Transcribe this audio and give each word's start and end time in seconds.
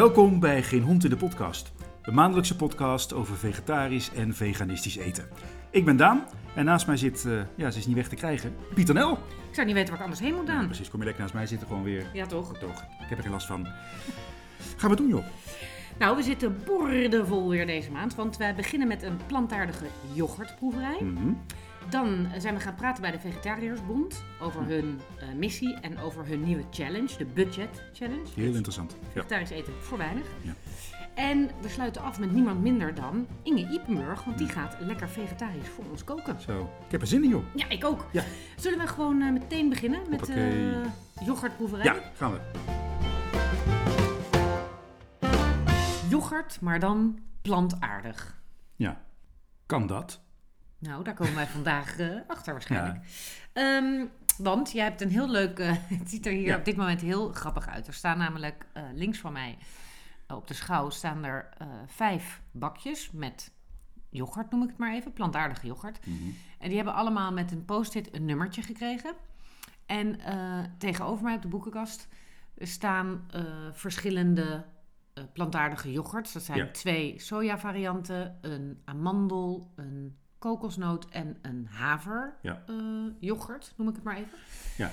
Welkom 0.00 0.40
bij 0.40 0.62
Geen 0.62 0.82
Hond 0.82 1.04
in 1.04 1.10
de 1.10 1.16
Podcast, 1.16 1.72
de 2.02 2.12
maandelijkse 2.12 2.56
podcast 2.56 3.12
over 3.12 3.36
vegetarisch 3.36 4.12
en 4.12 4.34
veganistisch 4.34 4.96
eten. 4.96 5.28
Ik 5.70 5.84
ben 5.84 5.96
Daan 5.96 6.24
en 6.54 6.64
naast 6.64 6.86
mij 6.86 6.96
zit, 6.96 7.24
eh, 7.24 7.32
ja, 7.56 7.70
ze 7.70 7.78
is 7.78 7.86
niet 7.86 7.96
weg 7.96 8.08
te 8.08 8.16
krijgen, 8.16 8.54
Pieter 8.74 8.94
Nel. 8.94 9.12
Ik 9.48 9.54
zou 9.54 9.66
niet 9.66 9.74
weten 9.74 9.88
waar 9.88 9.98
ik 9.98 10.04
anders 10.04 10.20
heen 10.20 10.34
moet 10.34 10.48
gaan. 10.48 10.66
precies, 10.66 10.90
kom 10.90 10.98
je 10.98 11.04
lekker 11.04 11.22
naast 11.22 11.34
mij 11.34 11.46
zitten, 11.46 11.66
gewoon 11.66 11.82
weer. 11.82 12.06
Ja, 12.12 12.26
toch? 12.26 12.58
Toch, 12.58 12.82
ik 12.82 13.08
heb 13.08 13.18
er 13.18 13.22
geen 13.24 13.32
last 13.32 13.46
van. 13.46 13.66
Gaan 14.76 14.90
we 14.90 14.96
doen, 14.96 15.08
joh. 15.08 15.24
Nou, 15.98 16.16
we 16.16 16.22
zitten 16.22 16.56
boordevol 16.64 17.48
weer 17.48 17.66
deze 17.66 17.90
maand, 17.90 18.14
want 18.14 18.36
wij 18.36 18.54
beginnen 18.54 18.88
met 18.88 19.02
een 19.02 19.18
plantaardige 19.26 19.84
yoghurtproeverij. 20.12 20.98
Mhm. 21.00 21.32
Dan 21.88 22.28
zijn 22.38 22.54
we 22.54 22.60
gaan 22.60 22.74
praten 22.74 23.02
bij 23.02 23.10
de 23.10 23.18
Vegetariërsbond 23.18 24.24
over 24.40 24.64
hun 24.64 25.00
eh, 25.18 25.28
missie 25.36 25.74
en 25.80 25.98
over 25.98 26.26
hun 26.26 26.42
nieuwe 26.42 26.64
challenge, 26.70 27.16
de 27.18 27.24
Budget 27.24 27.82
Challenge. 27.92 28.26
Heel 28.34 28.54
interessant. 28.54 28.96
Ja. 29.00 29.08
Vegetarisch 29.12 29.50
eten 29.50 29.72
voor 29.80 29.98
weinig. 29.98 30.26
Ja. 30.42 30.54
En 31.14 31.50
we 31.60 31.68
sluiten 31.68 32.02
af 32.02 32.18
met 32.18 32.32
niemand 32.32 32.60
minder 32.60 32.94
dan 32.94 33.26
Inge 33.42 33.68
Ipenburg, 33.70 34.24
want 34.24 34.38
die 34.38 34.48
gaat 34.48 34.76
lekker 34.80 35.08
vegetarisch 35.08 35.68
voor 35.68 35.84
ons 35.90 36.04
koken. 36.04 36.40
Zo, 36.40 36.70
ik 36.84 36.90
heb 36.90 37.00
er 37.00 37.06
zin 37.06 37.22
in, 37.24 37.28
joh. 37.28 37.44
Ja, 37.54 37.68
ik 37.68 37.84
ook. 37.84 38.06
Ja. 38.12 38.24
Zullen 38.56 38.78
we 38.78 38.86
gewoon 38.86 39.22
eh, 39.22 39.32
meteen 39.32 39.68
beginnen 39.68 40.00
met 40.10 40.26
de 40.26 40.82
yoghurtproeverij? 41.24 41.84
Ja, 41.84 41.96
gaan 42.14 42.32
we. 42.32 42.40
Yoghurt, 46.08 46.60
maar 46.60 46.78
dan 46.78 47.18
plantaardig. 47.42 48.40
Ja, 48.76 49.00
kan 49.66 49.86
dat? 49.86 50.20
Nou, 50.80 51.04
daar 51.04 51.14
komen 51.14 51.34
wij 51.34 51.46
vandaag 51.58 51.98
eh, 51.98 52.08
achter 52.26 52.52
waarschijnlijk. 52.52 53.04
Ehm, 53.52 54.04
want 54.38 54.72
jij 54.72 54.84
hebt 54.84 55.00
een 55.00 55.10
heel 55.10 55.28
leuk... 55.30 55.58
eh, 55.58 55.72
het 55.98 56.10
ziet 56.10 56.26
er 56.26 56.32
hier 56.32 56.46
Ja. 56.46 56.56
op 56.56 56.64
dit 56.64 56.76
moment 56.76 57.00
heel 57.00 57.32
grappig 57.32 57.68
uit. 57.68 57.86
Er 57.86 57.94
staan 57.94 58.18
namelijk 58.18 58.66
eh, 58.72 58.82
links 58.94 59.18
van 59.18 59.32
mij 59.32 59.58
op 60.28 60.46
de 60.46 60.54
schouw 60.54 60.90
staan 60.90 61.24
er 61.24 61.48
vijf 61.86 62.42
bakjes 62.50 63.10
met 63.10 63.52
yoghurt, 64.10 64.50
noem 64.50 64.62
ik 64.62 64.68
het 64.68 64.78
maar 64.78 64.94
even. 64.94 65.12
Plantaardige 65.12 65.66
yoghurt. 65.66 66.06
Mhm. 66.06 66.16
En 66.58 66.66
die 66.68 66.76
hebben 66.76 66.94
allemaal 66.94 67.32
met 67.32 67.52
een 67.52 67.64
post-it 67.64 68.14
een 68.14 68.24
nummertje 68.24 68.62
gekregen. 68.62 69.14
En 69.86 70.18
tegenover 70.78 71.24
mij 71.24 71.34
op 71.34 71.42
de 71.42 71.48
boekenkast 71.48 72.08
staan 72.58 73.26
verschillende 73.72 74.64
plantaardige 75.32 75.92
yoghurts. 75.92 76.32
Dat 76.32 76.42
zijn 76.42 76.58
Ja. 76.58 76.70
twee 76.70 77.18
soja-varianten, 77.18 78.38
een 78.40 78.82
amandel, 78.84 79.72
een 79.76 80.16
kokosnoot 80.40 81.06
en 81.08 81.36
een 81.42 81.66
haver 81.70 82.34
Ja. 82.42 82.62
eh, 82.66 82.76
yoghurt, 83.18 83.72
noem 83.76 83.88
ik 83.88 83.94
het 83.94 84.04
maar 84.04 84.16
even. 84.16 84.38
Ja. 84.76 84.92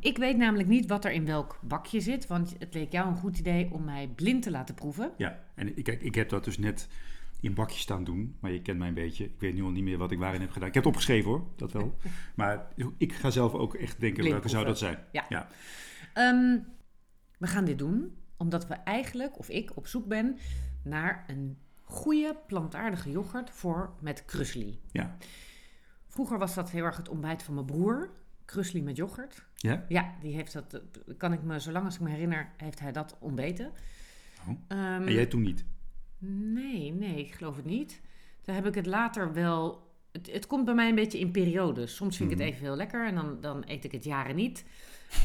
Ik 0.00 0.18
weet 0.18 0.36
namelijk 0.36 0.68
niet 0.68 0.86
wat 0.86 1.04
er 1.04 1.12
in 1.12 1.24
welk 1.26 1.58
bakje 1.62 2.00
zit, 2.00 2.26
want 2.26 2.54
het 2.58 2.74
leek 2.74 2.92
jou 2.92 3.08
een 3.08 3.16
goed 3.16 3.38
idee 3.38 3.68
om 3.72 3.84
mij 3.84 4.08
blind 4.08 4.42
te 4.42 4.50
laten 4.50 4.74
proeven. 4.74 5.12
Ja, 5.16 5.38
en 5.54 5.76
ik, 5.78 5.84
kijk, 5.84 6.02
ik 6.02 6.14
heb 6.14 6.28
dat 6.28 6.44
dus 6.44 6.58
net 6.58 6.88
in 7.40 7.54
bakjes 7.54 7.80
staan 7.80 8.04
doen, 8.04 8.36
maar 8.40 8.50
je 8.50 8.62
kent 8.62 8.78
mij 8.78 8.88
een 8.88 8.94
beetje. 8.94 9.24
Ik 9.24 9.40
weet 9.40 9.54
nu 9.54 9.62
al 9.62 9.70
niet 9.70 9.82
meer 9.84 9.98
wat 9.98 10.10
ik 10.10 10.18
waarin 10.18 10.40
heb 10.40 10.50
gedaan. 10.50 10.68
Ik 10.68 10.74
heb 10.74 10.84
het 10.84 10.92
opgeschreven 10.92 11.30
hoor, 11.30 11.44
dat 11.56 11.72
wel. 11.72 11.96
Maar 12.34 12.66
ik 12.98 13.12
ga 13.12 13.30
zelf 13.30 13.52
ook 13.54 13.74
echt 13.74 14.00
denken, 14.00 14.18
Blind 14.18 14.32
welke 14.32 14.48
zou 14.48 14.64
dat 14.64 14.78
zijn? 14.78 14.98
Ja. 15.12 15.24
Ja. 15.28 15.48
Ehm, 16.14 16.58
we 17.38 17.46
gaan 17.46 17.64
dit 17.64 17.78
doen 17.78 18.16
omdat 18.36 18.66
we 18.66 18.74
eigenlijk, 18.74 19.38
of 19.38 19.48
ik, 19.48 19.76
op 19.76 19.86
zoek 19.86 20.06
ben 20.06 20.38
naar 20.82 21.24
een 21.26 21.58
goede 21.88 22.36
plantaardige 22.46 23.10
yoghurt 23.10 23.50
voor 23.50 23.92
met 24.00 24.24
krusli. 24.24 24.80
Ja. 24.92 25.16
Vroeger 26.06 26.38
was 26.38 26.54
dat 26.54 26.70
heel 26.70 26.84
erg 26.84 26.96
het 26.96 27.08
ontbijt 27.08 27.42
van 27.42 27.54
mijn 27.54 27.66
broer. 27.66 28.10
Krusli 28.44 28.82
met 28.82 28.96
yoghurt. 28.96 29.44
Ja? 29.54 29.84
Ja, 29.88 30.14
die 30.20 30.34
heeft 30.34 30.52
dat, 30.52 30.80
kan 31.16 31.32
ik 31.32 31.42
me, 31.42 31.58
zolang 31.58 31.84
als 31.84 31.94
ik 31.94 32.00
me 32.00 32.10
herinner, 32.10 32.52
heeft 32.56 32.80
hij 32.80 32.92
dat 32.92 33.16
ontbeten. 33.20 33.72
Oh. 34.48 34.54
Ehm, 34.68 34.80
En 35.06 35.12
jij 35.12 35.26
toen 35.26 35.42
niet? 35.42 35.64
Nee, 36.54 36.92
nee, 36.92 37.18
ik 37.24 37.32
geloof 37.34 37.56
het 37.56 37.64
niet. 37.64 38.00
Daar 38.42 38.54
heb 38.54 38.66
ik 38.66 38.74
het 38.74 38.86
later 38.86 39.32
wel. 39.32 39.84
Het, 40.12 40.32
het 40.32 40.46
komt 40.46 40.64
bij 40.64 40.74
mij 40.74 40.88
een 40.88 40.94
beetje 40.94 41.18
in 41.18 41.30
periodes. 41.30 41.94
Soms 41.96 42.16
vind 42.16 42.30
ik 42.30 42.36
het 42.38 42.46
Mhm. 42.46 42.54
even 42.56 42.66
heel 42.66 42.76
lekker 42.76 43.06
en 43.06 43.14
dan, 43.14 43.40
dan 43.40 43.62
eet 43.66 43.84
ik 43.84 43.92
het 43.92 44.04
jaren 44.04 44.36
niet. 44.36 44.64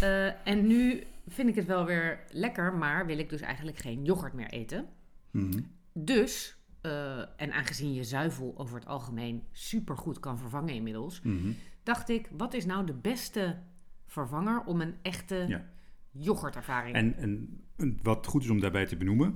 Eh, 0.01 0.47
en 0.47 0.67
nu 0.67 1.03
vind 1.27 1.49
ik 1.49 1.55
het 1.55 1.65
wel 1.65 1.85
weer 1.85 2.19
lekker, 2.31 2.73
maar 2.73 3.05
wil 3.05 3.17
ik 3.17 3.29
dus 3.29 3.41
eigenlijk 3.41 3.77
geen 3.77 4.03
yoghurt 4.05 4.33
meer 4.33 4.49
eten. 4.49 4.87
Mhm. 5.31 5.59
Dus, 5.93 6.57
eh, 6.81 7.19
en 7.19 7.51
aangezien 7.53 7.93
je 7.93 8.03
zuivel 8.03 8.53
over 8.57 8.75
het 8.75 8.85
algemeen 8.87 9.43
supergoed 9.51 10.19
kan 10.19 10.37
vervangen 10.37 10.73
inmiddels, 10.73 11.21
Mhm. 11.21 11.51
dacht 11.83 12.09
ik, 12.09 12.29
wat 12.37 12.53
is 12.53 12.65
nou 12.65 12.85
de 12.85 12.93
beste 12.93 13.59
vervanger 14.05 14.63
om 14.65 14.81
een 14.81 14.95
echte 15.01 15.45
Ja. 15.47 15.65
yoghurtervaring 16.11 16.95
En, 16.95 17.15
en, 17.17 17.61
en 17.77 17.99
wat 18.03 18.27
goed 18.27 18.43
is 18.43 18.49
om 18.49 18.59
daarbij 18.59 18.85
te 18.85 18.97
benoemen, 18.97 19.35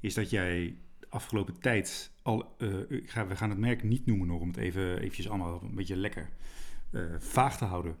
is 0.00 0.14
dat 0.14 0.30
jij 0.30 0.76
de 0.98 1.06
afgelopen 1.08 1.58
tijd 1.60 2.12
al, 2.22 2.54
eh, 2.58 2.90
ik 2.90 3.10
ga, 3.10 3.26
we 3.26 3.36
gaan 3.36 3.50
het 3.50 3.58
merk 3.58 3.82
niet 3.82 4.06
noemen 4.06 4.26
nog, 4.26 4.40
om 4.40 4.48
het 4.48 4.56
even 4.56 4.98
eventjes 4.98 5.28
allemaal 5.28 5.62
een 5.62 5.74
beetje 5.74 5.96
lekker 5.96 6.28
eh, 6.90 7.02
vaag 7.18 7.58
te 7.58 7.64
houden. 7.64 7.96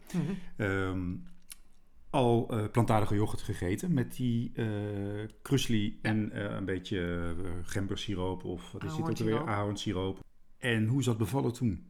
Ehm, 0.56 1.14
al 2.12 2.46
eh, 2.50 2.64
plantaardige 2.70 3.14
yoghurt 3.14 3.42
gegeten 3.42 3.94
met 3.94 4.16
die 4.16 4.52
eh 4.54 4.66
krusli 5.42 5.98
en 6.02 6.32
eh, 6.32 6.54
een 6.56 6.64
beetje 6.64 7.34
uh, 7.38 7.50
gembersiroop 7.62 8.44
of 8.44 8.72
wat 8.72 8.84
is 8.84 8.96
dit 8.96 9.08
ook 9.08 9.18
alweer? 9.18 9.46
Ahornsiroop. 9.46 10.18
En 10.58 10.86
hoe 10.86 10.98
is 10.98 11.04
dat 11.04 11.18
bevallen 11.18 11.52
toen? 11.52 11.86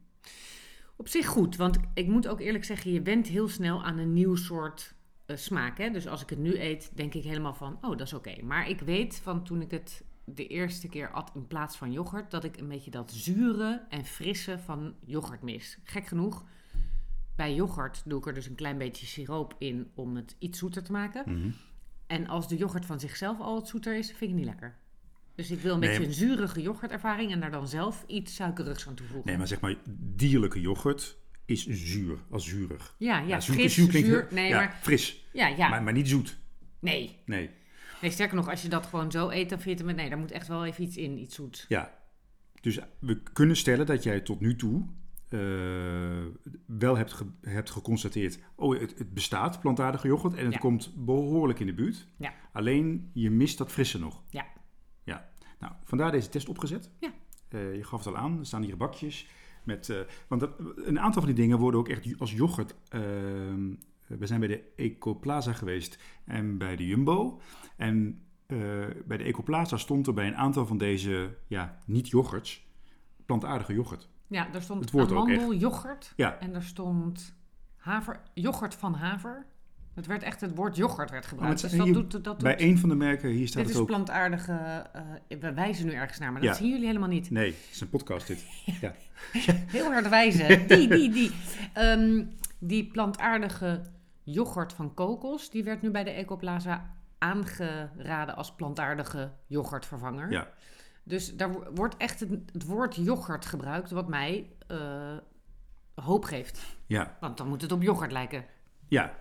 Op 0.96 1.08
zich 1.08 1.26
goed, 1.26 1.56
want 1.56 1.78
ik 1.94 2.06
moet 2.06 2.28
ook 2.28 2.40
eerlijk 2.40 2.64
zeggen, 2.64 2.92
je 2.92 3.00
bent 3.00 3.26
heel 3.26 3.48
snel 3.48 3.84
aan 3.84 3.98
een 3.98 4.12
nieuw 4.12 4.34
soort 4.34 4.94
smaak. 5.26 5.78
Hè? 5.78 5.90
Dus 5.90 6.06
als 6.06 6.22
ik 6.22 6.30
het 6.30 6.38
nu 6.38 6.60
eet, 6.60 6.90
denk 6.94 7.14
ik 7.14 7.24
helemaal 7.24 7.54
van, 7.54 7.78
oh, 7.80 7.90
dat 7.90 8.06
is 8.06 8.12
oké. 8.12 8.42
Maar 8.42 8.68
ik 8.68 8.80
weet 8.80 9.20
van 9.22 9.44
toen 9.44 9.60
ik 9.60 9.70
het 9.70 10.04
de 10.24 10.46
eerste 10.46 10.88
keer 10.88 11.10
at 11.10 11.30
in 11.34 11.46
plaats 11.46 11.76
van 11.76 11.92
yoghurt, 11.92 12.30
dat 12.30 12.44
ik 12.44 12.56
een 12.56 12.68
beetje 12.68 12.90
dat 12.90 13.12
zure 13.12 13.86
en 13.88 14.04
frisse 14.04 14.58
van 14.58 14.94
yoghurt 15.04 15.42
mis. 15.42 15.78
Gek 15.84 16.06
genoeg, 16.06 16.44
bij 17.36 17.54
yoghurt 17.54 18.02
doe 18.04 18.18
ik 18.18 18.26
er 18.26 18.34
dus 18.34 18.46
een 18.46 18.54
klein 18.54 18.78
beetje 18.78 19.06
siroop 19.06 19.54
in 19.58 19.90
om 19.94 20.16
het 20.16 20.36
iets 20.38 20.58
zoeter 20.58 20.82
te 20.82 20.92
maken. 20.92 21.22
Mhm. 21.38 21.50
En 22.06 22.26
als 22.26 22.48
de 22.48 22.56
yoghurt 22.56 22.86
van 22.86 23.00
zichzelf 23.00 23.40
al 23.40 23.54
wat 23.54 23.68
zoeter 23.68 23.96
is, 23.96 24.06
vind 24.06 24.30
ik 24.30 24.36
niet 24.36 24.44
lekker. 24.46 24.76
Dus 25.34 25.50
ik 25.50 25.60
wil 25.60 25.74
een 25.74 25.80
Nee, 25.80 25.88
beetje 25.88 26.06
een 26.06 26.12
zurige 26.12 26.62
yoghurtervaring 26.62 27.32
en 27.32 27.40
daar 27.40 27.50
dan 27.50 27.68
zelf 27.68 28.04
iets 28.06 28.34
suikerigs 28.34 28.88
aan 28.88 28.94
toevoegen. 28.94 29.26
Nee, 29.28 29.38
maar 29.38 29.48
zeg 29.48 29.60
maar, 29.60 29.74
dierlijke 29.98 30.60
yoghurt 30.60 31.16
is 31.44 31.66
zuur, 31.66 32.18
als 32.30 32.44
zuurig. 32.44 32.94
Ja, 32.98 33.18
ja, 33.20 33.40
zoet- 33.40 33.54
fris, 33.54 33.74
zuur 33.74 33.88
klinkt 33.88 34.08
zuur. 34.08 34.26
Nee, 34.30 34.48
ja, 34.48 34.56
maar 34.56 34.78
fris, 34.82 35.24
ja, 35.32 35.46
ja. 35.46 35.68
Maar, 35.68 35.82
maar 35.82 35.92
niet 35.92 36.08
zoet. 36.08 36.38
Nee. 36.78 37.18
Nee, 37.26 37.50
nee, 38.00 38.10
sterker 38.10 38.36
nog, 38.36 38.48
als 38.48 38.62
je 38.62 38.68
dat 38.68 38.86
gewoon 38.86 39.10
zo 39.10 39.30
eet, 39.30 39.48
dan 39.48 39.60
vind 39.60 39.78
je 39.78 39.84
het 39.84 39.94
met... 39.94 39.96
Nee, 39.96 40.08
daar 40.08 40.18
moet 40.18 40.30
echt 40.30 40.48
wel 40.48 40.64
even 40.66 40.84
iets 40.84 40.96
in, 40.96 41.18
iets 41.18 41.34
zoets. 41.34 41.64
ja. 41.68 42.00
Dus 42.60 42.78
we 42.98 43.22
kunnen 43.32 43.56
stellen 43.56 43.86
dat 43.86 44.02
jij 44.02 44.20
tot 44.20 44.40
nu 44.40 44.56
toe 44.56 44.82
wel 46.66 46.96
hebt, 46.96 47.12
ge- 47.12 47.32
hebt 47.40 47.70
geconstateerd... 47.70 48.38
oh, 48.54 48.78
het, 48.80 48.98
het 48.98 49.14
bestaat, 49.14 49.60
plantaardige 49.60 50.06
yoghurt, 50.06 50.34
en 50.34 50.44
het 50.44 50.52
Ja. 50.52 50.58
komt 50.58 50.92
behoorlijk 51.04 51.60
in 51.60 51.66
de 51.66 51.74
buurt. 51.74 52.06
Ja. 52.16 52.34
Alleen, 52.52 53.10
je 53.12 53.30
mist 53.30 53.58
dat 53.58 53.72
frisse 53.72 53.98
nog. 53.98 54.22
Ja. 54.28 54.46
Ja. 55.04 55.30
Nou, 55.58 55.72
vandaar 55.84 56.10
deze 56.10 56.28
test 56.28 56.48
opgezet. 56.48 56.90
Ja. 57.00 57.12
Eh, 57.48 57.74
je 57.76 57.84
gaf 57.84 58.04
het 58.04 58.14
al 58.14 58.20
aan, 58.20 58.38
er 58.38 58.46
staan 58.46 58.62
hier 58.62 58.76
bakjes 58.76 59.26
met... 59.64 59.88
eh, 59.88 59.96
want 60.28 60.40
dat, 60.40 60.50
een 60.76 61.00
aantal 61.00 61.22
van 61.22 61.30
die 61.34 61.40
dingen 61.40 61.58
worden 61.58 61.80
ook 61.80 61.88
echt 61.88 62.18
als 62.18 62.32
yoghurt... 62.32 62.74
ehm, 62.88 63.74
we 64.06 64.26
zijn 64.26 64.40
bij 64.40 64.48
de 64.48 64.62
Ecoplaza 64.76 65.52
geweest 65.52 65.98
en 66.24 66.58
bij 66.58 66.76
de 66.76 66.86
Jumbo. 66.86 67.40
En 67.76 68.22
eh, 68.46 68.58
bij 69.06 69.16
de 69.16 69.24
Ecoplaza 69.24 69.76
stond 69.76 70.06
er 70.06 70.14
bij 70.14 70.26
een 70.26 70.36
aantal 70.36 70.66
van 70.66 70.78
deze 70.78 71.36
ja, 71.46 71.78
niet-yoghurts 71.86 72.66
plantaardige 73.26 73.72
yoghurt. 73.74 74.08
Ja, 74.32 74.48
daar 74.52 74.62
stond 74.62 74.80
Het 74.80 74.90
woord 74.90 75.10
amandel, 75.10 75.54
yoghurt 75.54 76.12
Ja, 76.16 76.38
en 76.38 76.54
er 76.54 76.62
stond 76.62 77.34
haver, 77.76 78.20
yoghurt 78.34 78.74
van 78.74 78.94
haver. 78.94 79.46
Het 79.94 80.06
werd 80.06 80.22
echt, 80.22 80.40
het 80.40 80.54
woord 80.54 80.76
yoghurt 80.76 81.10
werd 81.10 81.26
gebruikt. 81.26 81.62
maar 81.62 81.70
dus 81.70 81.78
dat 81.78 81.86
hier- 81.86 81.94
doet, 81.94 82.24
dat 82.24 82.38
bij 82.38 82.56
doet, 82.56 82.66
een 82.66 82.78
van 82.78 82.88
de 82.88 82.94
merken, 82.94 83.28
hier 83.30 83.46
staat 83.48 83.56
dit 83.56 83.64
het 83.66 83.74
is 83.74 83.80
ook... 83.80 83.86
plantaardige, 83.86 84.52
eh, 85.28 85.38
we 85.40 85.52
wijzen 85.52 85.86
nu 85.86 85.92
ergens 85.92 86.18
naar, 86.18 86.32
maar 86.32 86.40
dat 86.40 86.50
Ja. 86.50 86.56
zien 86.56 86.70
jullie 86.70 86.86
helemaal 86.86 87.08
niet. 87.08 87.30
Nee, 87.30 87.46
het 87.50 87.68
is 87.70 87.80
een 87.80 87.88
podcast 87.88 88.26
dit. 88.26 88.44
Ja. 88.80 88.94
Heel 89.76 89.84
hard 89.92 90.08
wijzen. 90.08 90.66
Die, 90.68 90.88
die, 90.88 91.10
die. 91.10 91.30
Ehm, 91.72 92.24
die 92.58 92.86
plantaardige 92.86 93.82
yoghurt 94.22 94.72
van 94.72 94.94
kokos, 94.94 95.50
die 95.50 95.64
werd 95.64 95.82
nu 95.82 95.90
bij 95.90 96.04
de 96.04 96.10
Ecoplaza 96.10 96.90
aangeraden 97.18 98.36
als 98.36 98.52
plantaardige 98.54 99.30
yoghurtvervanger. 99.46 100.30
Ja. 100.30 100.48
Dus 101.04 101.36
daar 101.36 101.52
wo- 101.52 101.64
wordt 101.74 101.96
echt 101.96 102.20
het, 102.20 102.30
het 102.52 102.64
woord 102.66 102.96
yoghurt 102.96 103.44
gebruikt, 103.46 103.90
wat 103.90 104.08
mij 104.08 104.50
eh, 104.66 105.16
hoop 105.94 106.24
geeft. 106.24 106.60
ja, 106.86 107.16
Want 107.20 107.36
dan 107.36 107.48
moet 107.48 107.62
het 107.62 107.72
op 107.72 107.82
yoghurt 107.82 108.12
lijken. 108.12 108.44
ja. 108.88 109.20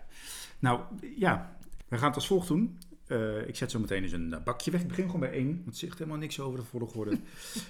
Nou, 0.59 0.81
ja. 1.15 1.57
We 1.87 1.97
gaan 1.97 2.07
het 2.07 2.15
als 2.15 2.27
volgt 2.27 2.47
doen. 2.47 2.77
Eh, 3.07 3.47
ik 3.47 3.55
zet 3.55 3.71
zo 3.71 3.79
meteen 3.79 4.03
eens 4.03 4.11
een 4.11 4.33
eh, 4.33 4.43
bakje 4.43 4.71
weg. 4.71 4.81
Ik 4.81 4.87
begin 4.87 5.05
gewoon 5.05 5.19
bij 5.19 5.31
één, 5.31 5.53
want 5.53 5.65
het 5.65 5.77
zegt 5.77 5.97
helemaal 5.97 6.19
niks 6.19 6.39
over 6.39 6.59
de 6.59 6.65
volgorde. 6.65 7.19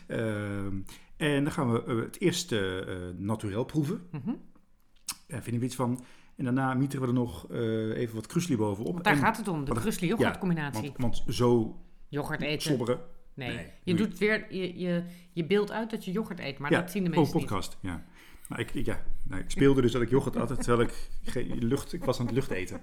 Ehm, 0.08 0.80
en 1.18 1.44
dan 1.44 1.52
gaan 1.52 1.72
we 1.72 1.92
het 2.06 2.19
eerste 2.19 2.86
eh 2.88 3.19
naturel 3.19 3.63
proeven. 3.63 4.08
Mhm. 4.12 4.30
Uh, 4.30 4.36
vinden 5.42 5.60
we 5.60 5.66
iets 5.66 5.75
van. 5.75 6.04
En 6.36 6.44
daarna 6.44 6.74
mieteren 6.74 7.02
we 7.02 7.08
er 7.08 7.13
nog 7.19 7.52
even 7.96 8.16
wat 8.16 8.28
krusli 8.28 8.58
bovenop. 8.58 8.92
Want 8.94 9.04
daar 9.04 9.13
En- 9.13 9.19
gaat 9.19 9.38
het 9.38 9.48
om, 9.48 9.66
de 9.66 9.74
wat- 9.74 9.81
krusli 9.81 10.08
yoghurt 10.08 10.38
combinatie. 10.38 10.92
Want, 10.98 11.18
want 11.24 11.36
zo 11.36 11.80
yoghurt 12.08 12.42
eten. 12.42 12.62
slobberen. 12.62 13.00
Nee. 13.48 13.56
Nee, 13.56 13.72
je 13.84 13.94
doe 13.94 14.08
doet 14.08 14.18
weer, 14.18 14.54
je, 14.54 14.80
je, 14.80 15.04
je 15.32 15.46
beeldt 15.46 15.72
uit 15.72 15.90
dat 15.90 16.06
je 16.06 16.12
yoghurt 16.12 16.40
eet, 16.40 16.58
maar 16.58 16.72
ja, 16.72 16.82
dat 16.82 16.92
zien 16.92 17.04
de 17.04 17.10
oh, 17.10 17.16
mensen 17.16 17.38
niet. 17.38 17.46
podcast, 17.46 17.78
ja. 17.82 18.06
Nou, 18.48 18.62
ik, 18.62 18.86
ja. 18.86 19.04
Nou, 19.24 19.42
ik 19.42 19.50
speelde 19.50 19.82
dus 19.82 19.92
dat 19.92 20.02
ik 20.02 20.10
yoghurt 20.10 20.36
at, 20.36 20.48
terwijl 20.64 20.90
ik, 20.90 21.10
geen 21.24 21.66
lucht, 21.66 21.94
ik 21.94 22.04
was 22.04 22.20
aan 22.20 22.26
het 22.26 22.36
lucht 22.36 22.52
eten. 22.52 22.82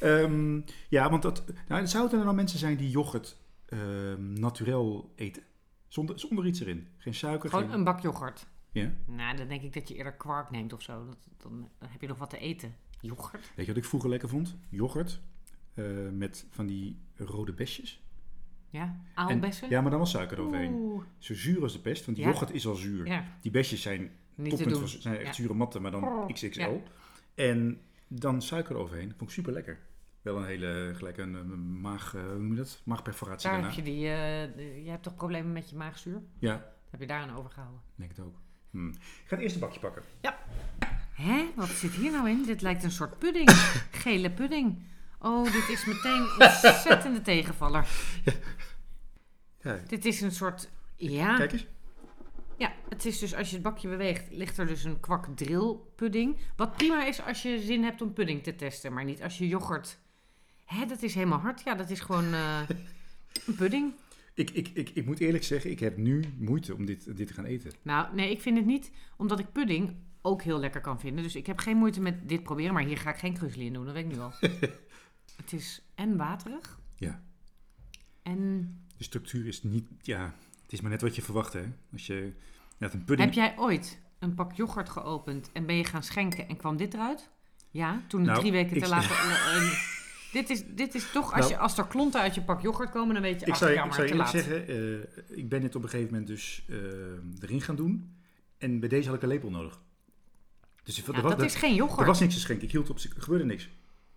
Ehm, 0.00 0.60
ja, 0.88 1.10
want 1.10 1.22
dat, 1.22 1.44
nou, 1.68 1.86
zouden 1.86 2.18
er 2.18 2.24
nou 2.24 2.36
mensen 2.36 2.58
zijn 2.58 2.76
die 2.76 2.90
yoghurt 2.90 3.36
ehm 3.66 4.32
naturel 4.32 5.12
eten? 5.16 5.42
Zonder, 5.88 6.18
zonder 6.18 6.46
iets 6.46 6.60
erin? 6.60 6.88
Geen 6.98 7.14
suiker? 7.14 7.50
Gewoon 7.50 7.64
geen, 7.64 7.74
een 7.74 7.84
bak 7.84 8.00
yoghurt. 8.00 8.46
Ja? 8.72 8.92
Nou, 9.06 9.36
dan 9.36 9.48
denk 9.48 9.62
ik 9.62 9.72
dat 9.72 9.88
je 9.88 9.94
eerder 9.94 10.12
kwark 10.12 10.50
neemt 10.50 10.72
of 10.72 10.82
zo. 10.82 11.06
Dat, 11.06 11.28
dan, 11.36 11.68
dan 11.78 11.88
heb 11.88 12.00
je 12.00 12.06
nog 12.06 12.18
wat 12.18 12.30
te 12.30 12.38
eten. 12.38 12.74
Yoghurt? 13.00 13.50
Weet 13.56 13.66
je 13.66 13.72
wat 13.72 13.82
ik 13.82 13.88
vroeger 13.88 14.10
lekker 14.10 14.28
vond? 14.28 14.56
Yoghurt 14.68 15.20
eh, 15.74 15.84
met 16.12 16.46
van 16.50 16.66
die 16.66 16.98
rode 17.16 17.52
besjes. 17.52 18.02
Ja? 18.70 18.82
En- 18.82 19.00
Aalbessen? 19.14 19.70
Ja, 19.70 19.80
maar 19.80 19.90
dan 19.90 19.98
was 20.00 20.10
suiker 20.10 20.38
eroverheen. 20.38 20.72
Oeh. 20.72 21.02
Zo 21.18 21.34
zuur 21.34 21.62
als 21.62 21.72
de 21.72 21.78
pest, 21.80 22.04
want 22.04 22.16
die 22.16 22.26
Ja. 22.26 22.32
yoghurt 22.32 22.52
is 22.54 22.66
al 22.66 22.74
zuur. 22.74 23.06
Ja, 23.06 23.24
Die 23.40 23.50
besjes 23.50 23.82
zijn 23.82 24.10
niet 24.34 24.50
toppunt 24.50 24.78
van- 24.78 24.88
zijn 24.88 25.16
echt 25.16 25.26
Ja. 25.26 25.32
zure 25.42 25.54
matten, 25.54 25.82
maar 25.82 25.90
dan 25.90 26.26
XXL. 26.32 26.60
Ja. 26.60 26.68
En 27.34 27.80
dan 28.08 28.42
suiker 28.42 28.74
eroverheen. 28.74 29.08
Vond 29.16 29.22
ik 29.22 29.30
super 29.30 29.52
lekker. 29.52 29.78
Wel 30.22 30.36
een 30.36 30.46
hele 30.46 30.92
gelijk 30.94 31.16
een, 31.18 31.34
een 31.34 31.80
maag, 31.80 32.14
eh, 32.14 32.22
hoe 32.22 32.38
noem 32.38 32.50
je 32.50 32.56
dat? 32.56 32.80
Maagperforatie 32.84 33.50
Daar 33.50 33.60
daarna. 33.60 33.76
heb 33.76 33.84
je 33.86 33.92
die... 33.92 34.02
de- 34.56 34.82
je 34.84 34.90
hebt 34.90 35.02
toch 35.02 35.14
problemen 35.14 35.52
met 35.52 35.70
je 35.70 35.76
maagzuur? 35.76 36.22
Ja, 36.38 36.72
Heb 36.90 37.00
je 37.00 37.06
daaraan 37.06 37.36
overgehouden? 37.36 37.80
denk 37.94 38.10
het 38.10 38.20
ook. 38.20 38.34
Hm. 38.70 38.88
Ik 38.88 38.94
ga 39.26 39.34
het 39.34 39.40
eerste 39.40 39.58
bakje 39.58 39.80
pakken. 39.80 40.02
Hè? 41.12 41.44
Wat 41.56 41.68
zit 41.68 41.90
hier 41.92 42.10
nou 42.12 42.28
in? 42.30 42.42
Dit 42.46 42.62
lijkt 42.62 42.84
een 42.84 42.90
soort 42.90 43.18
pudding. 43.18 43.50
Gele 44.04 44.30
pudding. 44.30 44.82
Oh, 45.20 45.52
dit 45.52 45.68
is 45.68 45.84
meteen 45.84 46.28
een 46.38 46.46
ontzettende 46.72 47.20
tegenvaller. 47.32 47.88
Ja, 49.62 49.80
Dit 49.86 50.04
is 50.04 50.20
een 50.20 50.32
soort... 50.32 50.70
Ja, 50.96 51.36
Kijk 51.36 51.52
eens. 51.52 51.66
ja, 52.56 52.72
het 52.88 53.04
is 53.04 53.18
dus 53.18 53.34
als 53.34 53.48
je 53.48 53.54
het 53.54 53.62
bakje 53.64 53.88
beweegt, 53.88 54.26
ligt 54.30 54.58
er 54.58 54.66
dus 54.66 54.84
een 54.84 55.00
kwak 55.00 55.26
drill 55.36 55.76
pudding. 55.96 56.36
Wat 56.56 56.76
prima 56.76 57.06
is 57.06 57.22
als 57.22 57.42
je 57.42 57.60
zin 57.60 57.82
hebt 57.82 58.02
om 58.02 58.12
pudding 58.12 58.42
te 58.42 58.56
testen, 58.56 58.92
maar 58.92 59.04
niet 59.04 59.22
als 59.22 59.38
je 59.38 59.48
yoghurt... 59.48 59.98
Hè, 60.64 60.86
dat 60.86 61.02
is 61.02 61.14
helemaal 61.14 61.38
hard. 61.38 61.62
Ja, 61.64 61.74
dat 61.74 61.90
is 61.90 62.00
gewoon 62.00 62.32
eh, 62.34 62.60
een 63.46 63.54
pudding. 63.54 63.92
Ik, 64.34 64.50
ik, 64.50 64.68
ik, 64.68 64.90
ik 64.94 65.06
moet 65.06 65.20
eerlijk 65.20 65.44
zeggen, 65.44 65.70
ik 65.70 65.80
heb 65.80 65.96
nu 65.96 66.24
moeite 66.38 66.74
om 66.74 66.84
dit, 66.86 67.16
dit 67.16 67.26
te 67.26 67.34
gaan 67.34 67.44
eten. 67.44 67.72
Nou, 67.82 68.14
nee, 68.14 68.30
ik 68.30 68.40
vind 68.40 68.56
het 68.56 68.66
niet, 68.66 68.90
omdat 69.16 69.38
ik 69.38 69.52
pudding 69.52 69.96
ook 70.22 70.42
heel 70.42 70.58
lekker 70.58 70.80
kan 70.80 71.00
vinden. 71.00 71.22
Dus 71.22 71.36
ik 71.36 71.46
heb 71.46 71.58
geen 71.58 71.76
moeite 71.76 72.00
met 72.00 72.28
dit 72.28 72.42
proberen, 72.42 72.74
maar 72.74 72.82
hier 72.84 72.98
ga 72.98 73.10
ik 73.10 73.16
geen 73.18 73.34
krusli 73.34 73.66
in 73.66 73.72
doen, 73.72 73.84
dat 73.84 73.94
weet 73.94 74.04
ik 74.04 74.12
nu 74.12 74.18
al. 74.20 74.32
het 75.42 75.52
is 75.52 75.82
en 75.94 76.16
waterig. 76.16 76.78
Ja. 76.96 77.22
En 78.22 78.72
De 78.96 79.04
structuur 79.04 79.46
is 79.46 79.62
niet, 79.62 79.88
ja, 80.02 80.34
het 80.62 80.72
is 80.72 80.80
maar 80.80 80.90
net 80.90 81.02
wat 81.02 81.16
je 81.16 81.22
verwacht, 81.22 81.52
hè. 81.52 81.64
Als 81.92 82.06
je, 82.06 82.32
had 82.78 82.92
een 82.94 83.04
pudding. 83.04 83.34
heb 83.34 83.36
jij 83.44 83.58
ooit 83.58 84.00
een 84.18 84.34
pak 84.34 84.52
yoghurt 84.52 84.88
geopend 84.88 85.50
en 85.52 85.66
ben 85.66 85.76
je 85.76 85.84
gaan 85.84 86.02
schenken 86.02 86.48
en 86.48 86.56
kwam 86.56 86.76
dit 86.76 86.94
eruit? 86.94 87.30
Ja, 87.70 88.02
toen 88.08 88.20
het 88.20 88.28
Nou, 88.28 88.40
drie 88.40 88.52
weken 88.52 88.76
ik- 88.76 88.82
te 88.82 88.88
laat... 88.88 89.04
eh, 89.10 89.72
dit, 90.32 90.50
is, 90.50 90.62
dit 90.74 90.94
is 90.94 91.10
toch, 91.12 91.32
als, 91.32 91.40
Nou, 91.40 91.50
je, 91.52 91.58
als 91.58 91.78
er 91.78 91.86
klonten 91.86 92.20
uit 92.20 92.34
je 92.34 92.42
pak 92.42 92.60
yoghurt 92.62 92.90
komen, 92.90 93.14
dan 93.14 93.22
weet 93.22 93.40
je, 93.40 93.46
Ik 93.46 93.52
ach, 93.52 93.58
zou, 93.58 93.70
ik 93.70 93.78
zou 93.78 93.92
eerlijk 93.94 94.14
laat. 94.14 94.30
zeggen, 94.30 94.68
eh, 94.68 95.38
ik 95.38 95.48
ben 95.48 95.60
dit 95.60 95.74
op 95.74 95.82
een 95.82 95.88
gegeven 95.88 96.10
moment 96.12 96.28
dus 96.28 96.64
eh, 96.68 96.76
erin 97.42 97.60
gaan 97.60 97.76
doen. 97.76 98.16
En 98.58 98.80
bij 98.80 98.88
deze 98.88 99.06
had 99.08 99.16
ik 99.16 99.22
een 99.22 99.28
lepel 99.28 99.50
nodig. 99.50 99.80
Dus 100.82 101.06
er, 101.06 101.14
Ja, 101.14 101.20
was, 101.20 101.30
dat 101.30 101.42
is 101.42 101.54
geen 101.54 101.70
er 101.70 101.76
yoghurt. 101.76 102.06
was 102.06 102.20
niks 102.20 102.34
te 102.34 102.40
schenken. 102.40 102.64
Ik 102.64 102.72
hield 102.72 102.90
op, 102.90 102.98
er 102.98 103.10
gebeurde 103.22 103.44
niks. 103.44 103.68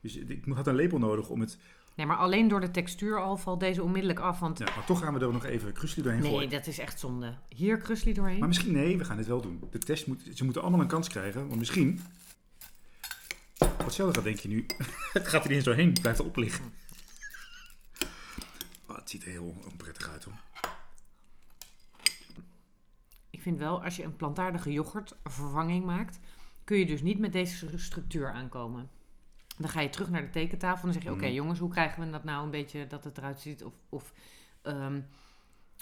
Dus 0.02 0.16
ik 0.16 0.46
had 0.54 0.68
een 0.68 0.76
lepel 0.76 0.98
nodig 0.98 1.30
om 1.30 1.40
het... 1.40 1.58
Nee, 1.96 2.06
maar 2.06 2.18
alleen 2.18 2.48
door 2.48 2.60
de 2.60 2.72
textuur 2.72 3.22
al 3.22 3.38
valt 3.38 3.60
deze 3.60 3.84
onmiddellijk 3.84 4.20
af. 4.20 4.40
Want 4.40 4.60
Ja, 4.60 4.66
maar 4.76 4.86
toch 4.86 5.00
gaan 5.00 5.14
we 5.14 5.26
er 5.26 5.32
nog 5.32 5.46
even 5.46 5.74
krusli 5.74 6.04
doorheen 6.04 6.22
nee, 6.22 6.32
gooien. 6.32 6.50
dat 6.50 6.68
is 6.68 6.80
echt 6.80 7.00
zonde. 7.00 7.34
Hier 7.56 7.78
krusli 7.78 8.14
doorheen. 8.14 8.40
Maar 8.40 8.48
misschien, 8.48 8.72
nee, 8.72 8.98
we 8.98 9.06
gaan 9.06 9.18
dit 9.18 9.28
wel 9.28 9.42
doen. 9.42 9.64
De 9.72 9.78
test 9.78 10.08
moet, 10.08 10.22
ze 10.34 10.44
moeten 10.44 10.62
allemaal 10.62 10.80
een 10.80 10.88
kans 10.88 11.08
krijgen. 11.08 11.48
Want 11.48 11.60
misschien... 11.60 12.02
Wat 13.58 13.94
zelf 13.94 14.16
gaat, 14.16 14.24
denk 14.24 14.40
je 14.40 14.48
nu? 14.48 14.66
het 15.14 15.28
gaat 15.28 15.44
er 15.44 15.48
niet 15.48 15.58
eens 15.58 15.66
doorheen. 15.66 15.90
Het 15.90 16.02
blijft 16.02 16.20
erop 16.20 16.36
liggen. 16.36 16.74
Oh, 18.88 18.96
het 18.96 19.10
ziet 19.10 19.24
er 19.24 19.30
heel 19.30 19.56
onprettig 19.72 20.10
uit, 20.10 20.24
hoor. 20.24 20.40
Ik 23.30 23.42
vind 23.42 23.58
wel, 23.58 23.84
als 23.84 23.96
je 23.96 24.04
een 24.04 24.16
plantaardige 24.16 24.72
yoghurt 24.72 25.16
vervanging 25.24 25.86
maakt, 25.86 26.20
kun 26.64 26.78
je 26.78 26.86
dus 26.86 27.02
niet 27.02 27.20
met 27.20 27.34
deze 27.34 27.78
structuur 27.78 28.32
aankomen. 28.32 28.90
Dan 29.62 29.70
ga 29.70 29.80
je 29.82 29.90
terug 29.90 30.10
naar 30.10 30.22
de 30.22 30.30
tekentafel 30.30 30.78
en 30.78 30.84
dan 30.84 30.94
zeg 30.94 31.04
je, 31.04 31.12
oké 31.12 31.26
Mhm. 31.26 31.34
jongens, 31.34 31.60
hoe 31.60 31.70
krijgen 31.70 32.04
we 32.06 32.10
dat 32.12 32.24
nou 32.24 32.44
een 32.44 32.52
beetje 32.52 32.88
dat 32.88 33.04
het 33.04 33.18
eruit 33.18 33.40
ziet 33.40 33.64
of, 33.64 33.74
of 33.90 34.14
ehm, 34.62 35.02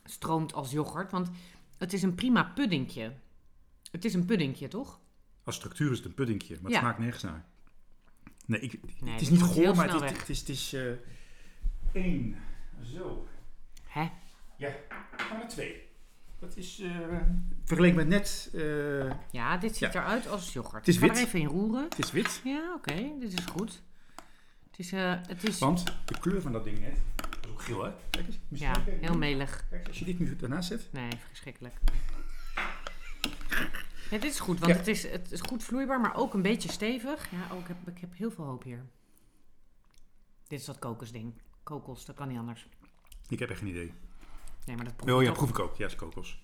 stroomt 0.04 0.54
als 0.54 0.72
yoghurt? 0.72 1.12
Want 1.12 1.30
het 1.78 1.94
is 1.94 2.02
een 2.04 2.16
prima 2.16 2.44
puddingje. 2.44 3.14
Het 3.92 4.06
is 4.06 4.14
een 4.14 4.26
puddingje, 4.26 4.68
toch? 4.68 5.00
Als 5.44 5.56
structuur 5.56 5.92
is 5.92 5.98
het 5.98 6.06
een 6.06 6.14
puddingje, 6.14 6.54
maar 6.54 6.64
het 6.64 6.72
Ja. 6.74 6.80
smaakt 6.80 7.00
nergens 7.00 7.24
naar. 7.24 7.46
Nee, 8.46 8.60
ik, 8.60 8.80
Nee, 9.02 9.12
het 9.14 9.22
is 9.22 9.30
niet 9.30 9.42
goor, 9.42 9.76
maar 9.76 9.94
het 9.94 10.02
is, 10.04 10.18
het 10.18 10.30
is, 10.30 10.40
het 10.40 10.50
is 10.50 10.74
eh, 10.74 10.92
één. 11.92 12.36
Zo. 12.84 13.28
Hè? 13.84 14.10
Ja, 14.58 14.70
maar 15.18 15.48
twee. 15.48 15.88
Dat 16.40 16.56
is 16.58 16.80
eh, 16.80 16.90
vergeleken 17.64 17.96
met 17.96 18.08
net. 18.08 18.50
eh, 18.54 19.12
Ja, 19.32 19.58
dit 19.58 19.76
ziet 19.76 19.94
Ja. 19.94 20.02
eruit 20.04 20.28
als 20.28 20.54
yoghurt. 20.54 20.86
Het 20.86 20.88
is 20.88 20.96
Ik 20.96 21.02
ga 21.02 21.08
wit. 21.08 21.18
er 21.18 21.24
even 21.24 21.40
in 21.40 21.46
roeren. 21.48 21.84
het 21.84 22.00
is 22.00 22.12
wit, 22.12 22.42
Ja, 22.44 22.74
oké, 22.74 23.12
dit 23.20 23.34
is 23.40 23.46
goed. 23.46 23.82
Het 24.70 24.80
is, 24.80 24.92
eh, 24.92 25.14
het 25.28 25.44
is 25.48 25.60
want 25.60 25.84
de 26.06 26.20
kleur 26.20 26.42
van 26.42 26.52
dat 26.52 26.64
ding 26.64 26.80
net 26.80 26.98
is 27.44 27.50
ook 27.50 27.62
geel, 27.62 27.84
hè? 27.84 27.92
Kijk 28.10 28.26
eens. 28.28 28.40
misschien 28.48 28.74
ja, 28.74 28.80
kijken. 28.82 29.00
heel 29.08 29.18
melig. 29.18 29.66
Kijk, 29.70 29.88
als 29.88 30.00
je 30.00 30.06
dit 30.06 30.20
nu 30.20 30.36
daarnaast 30.36 30.68
zet. 30.68 30.88
Nee, 30.92 31.10
verschrikkelijk. 31.28 31.74
Ja, 34.10 34.18
dit 34.18 34.24
is 34.32 34.40
goed, 34.40 34.60
want 34.60 34.72
Ja. 34.72 34.78
het, 34.78 34.88
is, 34.88 35.04
het 35.12 35.32
is 35.32 35.42
goed 35.42 35.64
vloeibaar, 35.64 36.00
maar 36.02 36.16
ook 36.16 36.34
een 36.34 36.42
beetje 36.42 36.72
stevig. 36.72 37.32
Ja, 37.32 37.38
ook, 37.56 37.60
ik, 37.62 37.68
heb, 37.68 37.78
ik 37.96 37.98
heb 38.02 38.18
heel 38.18 38.32
veel 38.32 38.46
hoop 38.46 38.64
hier. 38.64 38.86
Dit 40.48 40.60
is 40.60 40.66
dat 40.66 40.80
kokosding. 40.80 41.34
Kokos, 41.64 42.06
dat 42.06 42.16
kan 42.16 42.28
niet 42.28 42.38
anders. 42.38 42.68
Ik 43.28 43.40
heb 43.40 43.50
echt 43.50 43.60
geen 43.60 43.68
idee. 43.70 43.94
Nee, 44.70 44.78
maar 44.78 44.88
dat 44.88 44.96
proef 44.96 45.12
Oh 45.12 45.22
ik 45.22 45.28
ja, 45.28 45.34
proef 45.34 45.50
ik 45.50 45.60
ook. 45.60 45.76
Ja, 45.76 45.86
is 45.86 45.96
kokos. 45.96 46.42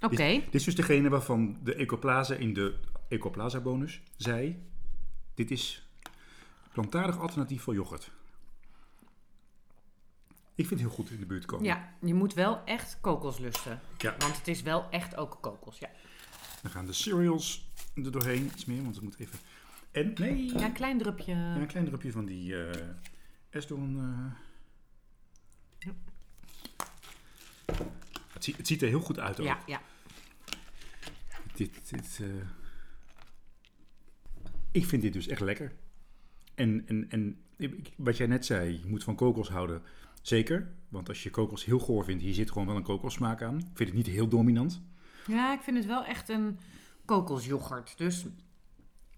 Oké, 0.00 0.16
Dit 0.16 0.54
is 0.54 0.64
dus 0.64 0.74
degene 0.74 1.08
waarvan 1.08 1.58
de 1.62 1.74
Ecoplaza 1.74 2.34
in 2.34 2.54
de 2.54 2.78
Ecoplaza 3.08 3.60
bonus 3.60 4.02
zei: 4.16 4.62
Dit 5.34 5.50
is 5.50 5.88
plantaardig 6.72 7.18
alternatief 7.18 7.62
voor 7.62 7.74
yoghurt. 7.74 8.10
Ik 10.54 10.66
vind 10.66 10.70
het 10.70 10.88
heel 10.88 10.90
goed 10.90 11.10
in 11.10 11.20
de 11.20 11.26
buurt 11.26 11.44
komen. 11.44 11.64
ja, 11.64 11.94
je 12.00 12.14
moet 12.14 12.34
wel 12.34 12.64
echt 12.64 12.98
kokos 13.00 13.38
lusten. 13.38 13.80
Ja. 13.98 14.14
Want 14.18 14.36
het 14.36 14.48
is 14.48 14.62
wel 14.62 14.90
echt 14.90 15.16
ook 15.16 15.38
kokos, 15.40 15.78
ja. 15.78 15.90
Dan 16.62 16.70
gaan 16.70 16.86
de 16.86 16.92
cereals 16.92 17.70
er 17.94 18.12
doorheen. 18.12 18.44
Iets 18.44 18.64
meer, 18.64 18.82
want 18.82 18.94
het 18.94 19.04
moet 19.04 19.18
even. 19.18 19.38
En 19.90 20.12
nee. 20.14 20.58
Ja, 20.58 20.64
een 20.64 20.72
klein 20.72 20.98
drupje. 20.98 21.34
Ja, 21.34 21.54
een 21.56 21.66
klein 21.66 21.84
drupje 21.84 22.12
van 22.12 22.24
die 22.24 22.64
eh. 22.64 22.88
Ja. 25.80 25.92
Het, 28.32 28.44
ziet, 28.44 28.56
het 28.56 28.66
ziet 28.66 28.82
er 28.82 28.88
heel 28.88 29.00
goed 29.00 29.18
uit 29.18 29.40
ook. 29.40 29.46
Ja, 29.46 29.58
ja. 29.66 29.80
Dit, 31.54 31.90
dit, 31.90 32.20
eh. 32.22 32.26
Ik 34.70 34.86
vind 34.86 35.02
dit 35.02 35.12
dus 35.12 35.28
echt 35.28 35.40
lekker. 35.40 35.72
En, 36.54 36.86
en, 36.86 37.10
en 37.10 37.40
wat 37.96 38.16
jij 38.16 38.26
net 38.26 38.46
zei, 38.46 38.80
je 38.82 38.88
moet 38.88 39.04
van 39.04 39.14
kokos 39.14 39.48
houden. 39.48 39.82
Zeker, 40.22 40.72
want 40.88 41.08
als 41.08 41.22
je 41.22 41.30
kokos 41.30 41.64
heel 41.64 41.78
goor 41.78 42.04
vindt, 42.04 42.22
hier 42.22 42.34
zit 42.34 42.50
gewoon 42.50 42.66
wel 42.66 42.76
een 42.76 42.82
kokossmaak 42.82 43.42
aan. 43.42 43.58
Ik 43.58 43.64
vind 43.74 43.88
het 43.88 43.98
niet 43.98 44.06
heel 44.06 44.28
dominant. 44.28 44.82
Ja, 45.26 45.52
ik 45.52 45.60
vind 45.60 45.76
het 45.76 45.86
wel 45.86 46.04
echt 46.04 46.28
een 46.28 46.58
kokosyoghurt. 47.04 47.98
Dus 47.98 48.26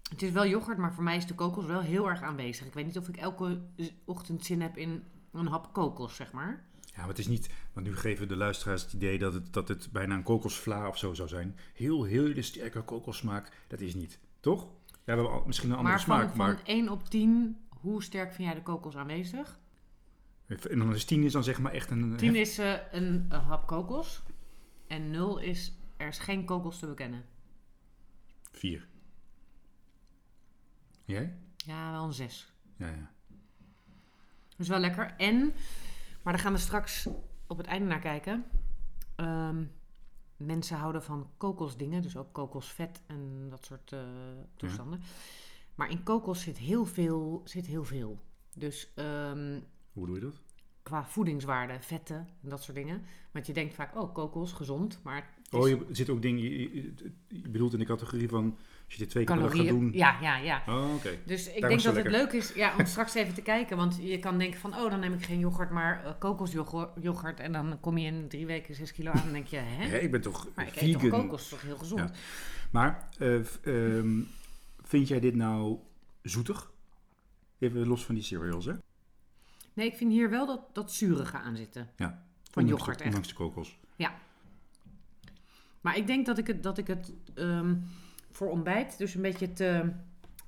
het 0.09 0.21
is 0.21 0.31
wel 0.31 0.47
yoghurt, 0.47 0.77
maar 0.77 0.93
voor 0.93 1.03
mij 1.03 1.17
is 1.17 1.25
de 1.25 1.35
kokos 1.35 1.65
wel 1.65 1.81
heel 1.81 2.09
erg 2.09 2.21
aanwezig. 2.21 2.67
Ik 2.67 2.73
weet 2.73 2.85
niet 2.85 2.97
of 2.97 3.07
ik 3.07 3.17
elke 3.17 3.61
ochtend 4.05 4.45
zin 4.45 4.61
heb 4.61 4.77
in 4.77 5.03
een 5.33 5.47
hap 5.47 5.73
kokos, 5.73 6.15
zeg 6.15 6.31
maar. 6.31 6.63
Ja, 6.85 6.99
maar 6.99 7.07
het 7.07 7.19
is 7.19 7.27
niet, 7.27 7.49
want 7.73 7.85
nu 7.87 7.95
geven 7.95 8.27
de 8.27 8.35
luisteraars 8.35 8.81
het 8.81 8.93
idee 8.93 9.19
dat 9.19 9.33
het, 9.33 9.53
dat 9.53 9.67
het 9.67 9.89
bijna 9.91 10.15
een 10.15 10.23
kokosvla 10.23 10.87
of 10.87 10.97
zo 10.97 11.13
zou 11.13 11.27
zijn. 11.27 11.57
Heel, 11.73 12.03
heel 12.03 12.43
sterke 12.43 12.81
kokossmaak, 12.81 13.51
dat 13.67 13.79
is 13.79 13.93
niet. 13.95 14.19
Toch? 14.39 14.63
Ja, 14.63 14.69
we 15.03 15.11
hebben 15.11 15.29
al- 15.31 15.43
misschien 15.45 15.69
een 15.69 15.75
andere 15.75 15.95
maar 15.95 16.05
van, 16.05 16.15
smaak, 16.15 16.35
maar... 16.35 16.55
van 16.55 16.65
1 16.65 16.89
op 16.89 17.09
10, 17.09 17.57
hoe 17.69 18.03
sterk 18.03 18.33
vind 18.33 18.47
jij 18.47 18.57
de 18.57 18.63
kokos 18.63 18.95
aanwezig? 18.95 19.59
En 20.47 20.79
dan 20.79 20.93
is 20.95 21.05
10 21.05 21.23
is 21.23 21.31
dan 21.31 21.43
zeg 21.43 21.59
maar 21.59 21.71
echt 21.71 21.89
een... 21.91 22.17
10 22.17 22.35
is 22.35 22.57
eh, 22.57 22.73
een, 22.91 23.25
een 23.29 23.41
hap 23.41 23.67
kokos. 23.67 24.21
En 24.87 25.11
0 25.11 25.37
is, 25.37 25.73
er 25.97 26.07
is 26.07 26.19
geen 26.19 26.45
kokos 26.45 26.79
te 26.79 26.87
bekennen. 26.87 27.25
4. 28.51 28.87
Jij? 31.05 31.37
Ja, 31.57 31.91
wel 31.91 32.03
een 32.03 32.13
6. 32.13 32.53
Ja, 32.77 32.87
ja. 32.87 33.12
Dus 34.57 34.67
wel 34.67 34.79
lekker. 34.79 35.13
En, 35.17 35.53
maar 36.23 36.33
daar 36.33 36.41
gaan 36.41 36.53
we 36.53 36.59
straks 36.59 37.07
op 37.47 37.57
het 37.57 37.67
einde 37.67 37.87
naar 37.87 37.99
kijken. 37.99 38.43
Ehm, 39.15 39.63
mensen 40.37 40.77
houden 40.77 41.03
van 41.03 41.29
kokosdingen, 41.37 42.01
dus 42.01 42.17
ook 42.17 42.33
kokosvet 42.33 43.01
en 43.07 43.47
dat 43.49 43.65
soort 43.65 43.91
eh, 43.91 43.99
toestanden. 44.55 45.01
Maar 45.75 45.89
in 45.89 46.03
kokos 46.03 46.41
zit 46.41 46.57
heel 46.57 46.85
veel. 46.85 47.41
Zit 47.45 47.65
heel 47.65 47.83
veel. 47.83 48.19
Dus 48.55 48.91
ehm, 48.95 49.59
Hoe 49.93 50.05
doe 50.05 50.15
je 50.15 50.21
dat? 50.21 50.41
qua 50.83 51.05
voedingswaarde, 51.05 51.77
vetten 51.81 52.27
en 52.43 52.49
dat 52.49 52.63
soort 52.63 52.77
dingen. 52.77 53.01
Want 53.31 53.47
je 53.47 53.53
denkt 53.53 53.73
vaak, 53.73 53.95
oh, 54.01 54.13
kokos, 54.13 54.51
gezond, 54.51 54.99
maar 55.03 55.33
Oh, 55.51 55.67
is 55.67 55.73
je 55.73 55.85
er 55.85 55.95
zitten 55.95 56.15
ook 56.15 56.21
dingen, 56.21 56.41
je, 56.43 56.73
je- 56.75 56.93
je 57.27 57.49
bedoelt 57.49 57.73
in 57.73 57.79
de 57.79 57.85
categorie 57.85 58.29
van, 58.29 58.57
als 58.93 59.01
je 59.01 59.05
dit 59.05 59.09
twee 59.09 59.25
keer 59.25 59.35
per 59.35 59.57
dag 59.57 59.67
gaat 59.67 59.79
doen. 59.79 59.91
Ja, 59.93 60.17
ja, 60.21 60.37
ja. 60.37 60.63
Oh, 60.67 60.93
oké. 60.95 61.17
Dus 61.25 61.47
ik 61.47 61.61
Daarom 61.61 61.69
denk 61.69 61.95
dat 61.95 62.03
het 62.03 62.11
leuk 62.11 62.31
is 62.31 62.53
ja, 62.53 62.73
om 62.79 62.85
straks 62.85 63.13
even 63.13 63.33
te 63.33 63.41
kijken. 63.41 63.77
Want 63.77 63.97
je 64.01 64.19
kan 64.19 64.37
denken 64.37 64.59
van, 64.59 64.75
oh, 64.75 64.89
dan 64.89 64.99
neem 64.99 65.13
ik 65.13 65.25
geen 65.25 65.39
yoghurt, 65.39 65.69
maar 65.69 66.05
eh, 66.05 66.11
kokosyoghurt. 66.19 66.89
yoghurt. 67.01 67.39
En 67.39 67.51
dan 67.51 67.79
kom 67.79 67.97
je 67.97 68.05
in 68.05 68.27
drie 68.27 68.45
weken 68.45 68.75
zes 68.75 68.91
kilo 68.91 69.11
aan 69.11 69.27
en 69.27 69.33
denk 69.33 69.47
je, 69.47 69.57
hè? 69.57 69.85
Hè, 69.85 69.97
ik 69.97 70.11
ben 70.11 70.21
toch 70.21 70.47
Maar 70.55 70.67
ik 70.67 70.81
eet 70.81 70.99
toch 70.99 71.09
kokos, 71.09 71.49
toch 71.49 71.61
heel 71.61 71.77
gezond? 71.77 71.99
Ja. 71.99 72.11
Maar 72.71 73.09
eh, 73.17 73.39
ehm, 73.63 74.21
vind 74.83 75.07
jij 75.07 75.19
dit 75.19 75.35
nou 75.35 75.77
zoetig? 76.21 76.71
Even 77.59 77.87
los 77.87 78.05
van 78.05 78.15
die 78.15 78.23
cereals, 78.23 78.65
hè? 78.65 78.73
Nee, 79.73 79.87
ik 79.87 79.95
vind 79.95 80.11
hier 80.11 80.29
wel 80.29 80.45
dat, 80.45 80.61
dat 80.73 80.91
zurige 80.91 81.37
aan 81.37 81.55
zitten. 81.55 81.89
Ja. 81.95 82.25
Van 82.51 82.67
yoghurt 82.67 82.97
de, 82.97 83.03
echt. 83.03 83.05
ondanks 83.05 83.27
de 83.27 83.33
kokos. 83.33 83.77
Maar 85.83 85.97
ik 85.97 86.07
denk 86.07 86.25
dat 86.25 86.37
ik 86.37 86.47
het, 86.47 86.63
dat 86.63 86.77
ik 86.77 86.87
het 86.87 87.13
ehm, 87.33 87.75
voor 88.33 88.49
ontbijt 88.49 88.97
dus 88.97 89.13
een 89.15 89.21
beetje 89.21 89.53
te 89.53 89.91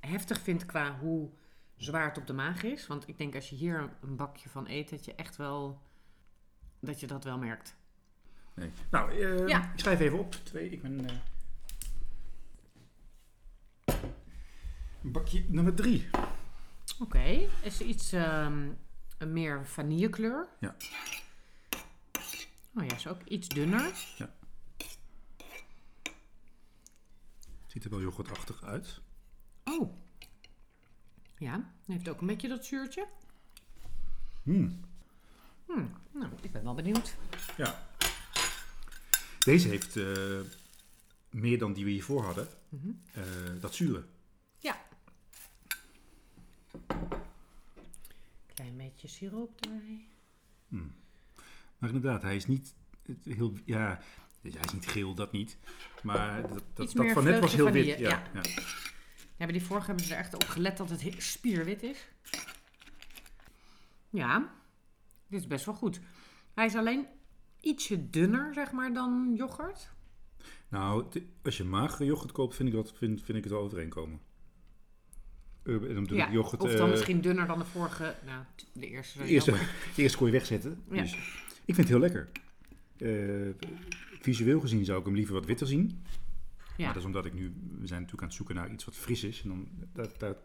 heftig 0.00 0.40
vind 0.40 0.66
qua 0.66 0.98
hoe 0.98 1.30
zwaar 1.76 2.08
het 2.08 2.18
op 2.18 2.26
de 2.26 2.32
maag 2.32 2.62
is. 2.62 2.86
Want 2.86 3.08
ik 3.08 3.18
denk 3.18 3.34
als 3.34 3.50
je 3.50 3.56
hier 3.56 3.90
een 4.02 4.16
bakje 4.16 4.48
van 4.48 4.68
eet, 4.68 4.90
dat 4.90 5.04
je 5.04 5.14
echt 5.14 5.36
wel, 5.36 5.82
dat 6.80 7.00
je 7.00 7.06
dat 7.06 7.24
wel 7.24 7.38
merkt. 7.38 7.76
Nee. 8.54 8.70
Nou, 8.90 9.20
eh, 9.22 9.48
Ja. 9.48 9.72
ik 9.72 9.78
schrijf 9.80 10.00
even 10.00 10.18
op. 10.18 10.32
Twee, 10.32 10.70
ik 10.70 10.82
ben... 10.82 11.06
eh, 11.06 11.14
bakje 15.00 15.44
nummer 15.48 15.74
drie. 15.74 16.08
Oké, 17.00 17.48
is 17.62 17.80
er 17.80 17.86
iets 17.86 18.12
ehm, 18.12 18.68
een 19.18 19.32
meer 19.32 19.66
vanillekleur? 19.66 20.48
Ja. 20.60 20.76
Oh 22.74 22.84
ja, 22.86 22.94
is 22.94 23.06
ook 23.08 23.22
iets 23.24 23.48
dunner. 23.48 23.92
Ziet 27.76 27.84
er 27.84 27.90
wel 27.90 28.00
yoghurtachtig 28.00 28.64
uit. 28.64 29.00
Oh. 29.64 29.92
Ja, 31.38 31.72
heeft 31.86 32.08
ook 32.08 32.20
een 32.20 32.26
beetje 32.26 32.48
dat 32.48 32.64
zuurtje. 32.64 33.08
Hmm. 34.42 34.80
Hmm, 35.66 35.92
nou, 36.12 36.32
ik 36.42 36.52
ben 36.52 36.64
wel 36.64 36.74
benieuwd. 36.74 37.16
Ja. 37.56 37.88
Deze 39.38 39.68
heeft 39.68 39.96
eh, 39.96 40.40
meer 41.30 41.58
dan 41.58 41.72
die 41.72 41.84
we 41.84 41.90
hiervoor 41.90 42.24
hadden. 42.24 42.48
Mhm. 42.68 42.90
eh, 43.12 43.22
dat 43.60 43.74
zure. 43.74 44.04
Ja. 44.58 44.86
Klein 48.54 48.76
beetje 48.76 49.08
siroop 49.08 49.60
erbij. 49.60 50.08
Maar 51.78 51.90
inderdaad, 51.90 52.22
hij 52.22 52.36
is 52.36 52.46
niet 52.46 52.74
heel... 53.24 53.52
Ja, 53.64 54.00
hij 54.42 54.50
is 54.64 54.72
niet 54.72 54.86
geel, 54.86 55.14
dat 55.14 55.32
niet. 55.32 55.58
Maar 56.02 56.42
dat, 56.42 56.62
dat, 56.74 56.92
dat 56.92 57.10
van 57.12 57.24
net 57.24 57.40
was 57.40 57.54
heel 57.54 57.70
wit. 57.70 57.98
Ja, 57.98 58.22
ja. 58.34 58.40
Ja, 59.38 59.44
bij 59.44 59.52
die 59.52 59.62
vorige 59.62 59.86
hebben 59.86 60.04
ze 60.04 60.12
er 60.14 60.18
echt 60.20 60.34
op 60.34 60.44
gelet 60.44 60.76
dat 60.76 60.90
het 60.90 61.02
he- 61.02 61.14
spierwit 61.20 61.82
is. 61.82 62.08
Ja, 64.10 64.54
dit 65.28 65.40
is 65.40 65.46
best 65.46 65.64
wel 65.64 65.74
goed. 65.74 66.00
Hij 66.54 66.66
is 66.66 66.74
alleen 66.74 67.06
ietsje 67.60 68.10
dunner, 68.10 68.54
zeg 68.54 68.72
maar, 68.72 68.92
dan 68.92 69.32
yoghurt. 69.36 69.90
Nou, 70.68 71.06
als 71.42 71.56
je 71.56 71.64
magere 71.64 72.04
yoghurt 72.04 72.32
koopt, 72.32 72.54
vind 72.54 72.68
ik, 72.68 72.74
dat, 72.74 72.92
vind, 72.96 73.22
vind 73.22 73.38
ik 73.38 73.44
het 73.44 73.52
wel 73.52 73.62
overeenkomen. 73.62 74.20
Eh, 75.62 75.74
en 75.74 76.04
dan 76.04 76.16
Ja, 76.16 76.26
ik 76.26 76.32
yoghurt... 76.32 76.62
of 76.62 76.72
dan 76.72 76.86
eh, 76.86 76.90
misschien 76.90 77.20
dunner 77.20 77.46
dan 77.46 77.58
de 77.58 77.64
vorige, 77.64 78.16
nou, 78.24 78.44
de 78.72 78.86
eerste. 78.86 79.18
de 79.18 79.24
eerste, 79.26 79.50
sowieso. 79.50 79.66
de 79.96 80.02
eerste 80.02 80.18
kon 80.18 80.26
je 80.26 80.32
wegzetten. 80.32 80.82
Ja. 80.90 81.00
Dus 81.02 81.12
ik 81.64 81.74
vind 81.74 81.76
het 81.76 81.88
heel 81.88 81.98
lekker. 81.98 82.30
Eh, 82.98 83.66
visueel 84.20 84.60
gezien 84.60 84.84
zou 84.84 84.98
ik 84.98 85.04
hem 85.04 85.14
liever 85.14 85.34
wat 85.34 85.46
witter 85.46 85.66
zien. 85.66 86.02
Ja. 86.76 86.84
Maar 86.84 86.86
dat 86.92 86.96
is 87.02 87.04
omdat 87.04 87.24
ik 87.26 87.34
nu... 87.34 87.54
We 87.78 87.86
zijn 87.86 88.00
natuurlijk 88.00 88.20
aan 88.22 88.26
het 88.28 88.36
zoeken 88.36 88.54
naar 88.54 88.70
iets 88.70 88.84
wat 88.84 88.94
fris 88.96 89.24
is. 89.24 89.42
En 89.42 89.48
dan, 89.48 89.68
dat, 89.92 90.18
dat, 90.20 90.36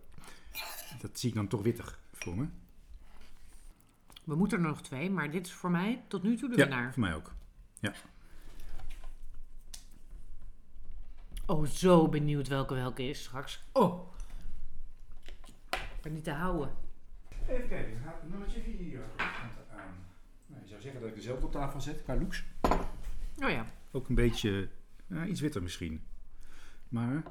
dat 1.02 1.20
zie 1.20 1.30
ik 1.30 1.36
dan 1.36 1.48
toch 1.48 1.62
wittig 1.62 2.00
voor 2.14 2.38
me. 2.38 2.48
We 4.24 4.36
moeten 4.36 4.58
er 4.58 4.64
nog 4.68 4.82
twee, 4.82 5.10
maar 5.10 5.32
dit 5.32 5.46
is 5.46 5.54
voor 5.54 5.72
mij 5.72 6.04
tot 6.08 6.24
nu 6.24 6.36
toe 6.38 6.50
de 6.50 6.58
Ja, 6.58 6.62
winnaar. 6.64 6.94
voor 6.94 7.02
mij 7.02 7.16
ook. 7.16 7.34
Oh, 11.46 11.66
zo 11.66 12.08
benieuwd 12.10 12.48
welke 12.48 12.74
welke 12.74 13.04
is 13.04 13.24
straks. 13.24 13.64
Oh. 13.72 14.14
Ik 15.70 16.02
ben 16.02 16.14
niet 16.14 16.24
te 16.24 16.32
houden. 16.32 16.72
Even 17.48 17.68
kijken, 17.68 18.02
nummertje 18.30 18.62
4 18.62 18.78
aan. 18.78 19.10
Nou, 19.18 19.30
je 19.30 19.31
zou 20.82 20.94
zeggen 20.94 21.02
dat 21.02 21.10
ik 21.10 21.16
dezelfde 21.16 21.46
op 21.46 21.52
tafel 21.52 21.82
zet 21.82 22.04
qua 22.04 22.16
looks. 22.16 22.44
Oh 23.44 23.50
ja. 23.50 23.66
Ook 23.92 24.10
een 24.10 24.16
beetje, 24.16 24.70
ja, 25.08 25.26
iets 25.26 25.42
witter 25.42 25.62
misschien. 25.64 26.02
Maar, 26.90 27.24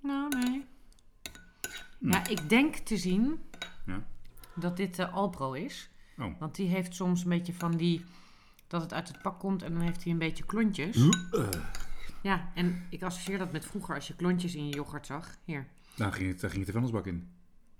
Nou, 0.00 0.28
nee. 0.38 0.64
Hm. 1.98 2.10
Ja, 2.10 2.28
ik 2.28 2.48
denk 2.48 2.76
te 2.76 2.96
zien 2.96 3.40
Ja. 3.86 4.06
dat 4.54 4.76
dit 4.76 4.96
de 4.96 5.08
Alpro 5.08 5.52
is. 5.52 5.90
Oh. 6.18 6.38
Want 6.38 6.54
die 6.54 6.68
heeft 6.68 6.94
soms 6.94 7.22
een 7.22 7.28
beetje 7.28 7.54
van 7.54 7.76
die... 7.76 8.04
Dat 8.66 8.80
het 8.82 8.92
uit 8.92 9.08
het 9.08 9.22
pak 9.22 9.38
komt 9.38 9.62
en 9.62 9.72
dan 9.72 9.82
heeft 9.82 10.02
hij 10.02 10.12
een 10.12 10.18
beetje 10.18 10.44
klontjes. 10.44 10.96
uh, 10.96 11.48
Ja, 12.22 12.50
en 12.54 12.86
ik 12.90 13.02
associeer 13.02 13.38
dat 13.38 13.52
met 13.52 13.64
vroeger 13.66 13.94
als 13.94 14.08
je 14.08 14.16
klontjes 14.16 14.54
in 14.54 14.68
je 14.68 14.74
yoghurt 14.74 15.06
zag. 15.06 15.36
Hier, 15.44 15.66
daar, 15.96 16.12
ging 16.12 16.28
het, 16.28 16.40
daar 16.40 16.50
ging 16.50 16.64
het 16.66 16.74
de 16.74 16.78
vuilnisbak 16.80 17.06
in. 17.06 17.30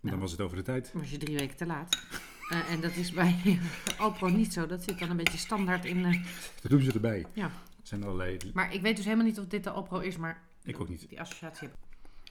Dan 0.00 0.18
was 0.18 0.30
het 0.30 0.40
over 0.40 0.56
de 0.56 0.62
tijd. 0.62 0.92
was 0.92 1.10
je 1.10 1.18
drie 1.18 1.36
weken 1.36 1.56
te 1.56 1.66
laat. 1.66 2.06
Eh, 2.52 2.70
en 2.72 2.80
dat 2.80 2.96
is 2.96 3.12
bij 3.12 3.58
Alpro 3.98 4.28
niet 4.28 4.52
zo. 4.52 4.66
Dat 4.66 4.82
zit 4.82 4.98
dan 4.98 5.10
een 5.10 5.16
beetje 5.16 5.38
standaard 5.38 5.84
in... 5.84 6.04
eh, 6.04 6.24
Dat 6.62 6.70
doen 6.70 6.80
ze 6.82 6.92
erbij. 6.92 7.26
Ja. 7.32 7.44
Er 7.44 7.88
zijn 7.88 8.02
allerlei, 8.04 8.38
Maar 8.54 8.74
ik 8.74 8.80
weet 8.82 8.96
dus 8.96 9.04
helemaal 9.04 9.26
niet 9.26 9.38
of 9.38 9.46
dit 9.46 9.64
de 9.64 9.70
Alpro 9.70 9.98
is, 9.98 10.16
maar 10.16 10.42
ik 10.62 10.80
ook 10.80 10.88
niet. 10.88 11.08
die 11.08 11.20
associatie 11.20 11.68
heb. 11.68 11.76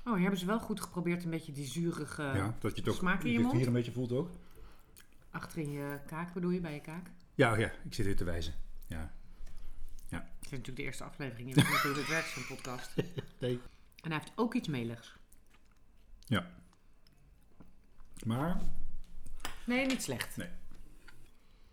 Oh, 0.06 0.12
hier 0.14 0.22
hebben 0.22 0.40
ze 0.40 0.46
wel 0.46 0.60
goed 0.60 0.82
geprobeerd 0.82 1.24
een 1.24 1.30
beetje 1.30 1.52
die 1.52 1.66
zurige... 1.66 2.22
ja, 2.24 2.56
dat 2.60 2.78
je 2.78 2.90
ook 2.90 2.96
smaak 2.96 3.24
in 3.24 3.32
je 3.32 3.40
mond? 3.40 3.54
hier 3.54 3.68
een 3.68 3.74
beetje 3.74 3.92
voelt 3.92 4.12
ook. 4.12 4.30
Achter 5.32 5.58
in 5.62 5.72
je 5.72 6.00
kaak 6.06 6.34
bedoel 6.34 6.50
je, 6.50 6.60
bij 6.60 6.74
je 6.74 6.80
kaak. 6.82 7.10
Ja, 7.36 7.56
ja, 7.56 7.72
ik 7.84 7.94
zit 7.94 8.06
hier 8.06 8.16
te 8.16 8.24
wijzen. 8.24 8.54
Ja. 8.88 9.12
Het 10.10 10.20
is 10.42 10.50
natuurlijk 10.58 10.78
de 10.78 10.84
eerste 10.84 11.04
aflevering. 11.04 11.48
Je 11.50 11.56
weet 11.56 11.66
niet 11.70 11.78
hoe 11.78 11.94
dit 11.94 12.08
werkt, 12.08 12.28
zo'n 12.30 12.46
podcast. 12.48 12.94
Nee. 13.40 13.60
En 14.04 14.12
hij 14.12 14.20
heeft 14.20 14.32
ook 14.36 14.54
iets 14.54 14.68
meligs. 14.68 15.16
Maar 18.26 18.62
Nee, 19.66 19.86
niet 19.86 20.02
slecht. 20.02 20.38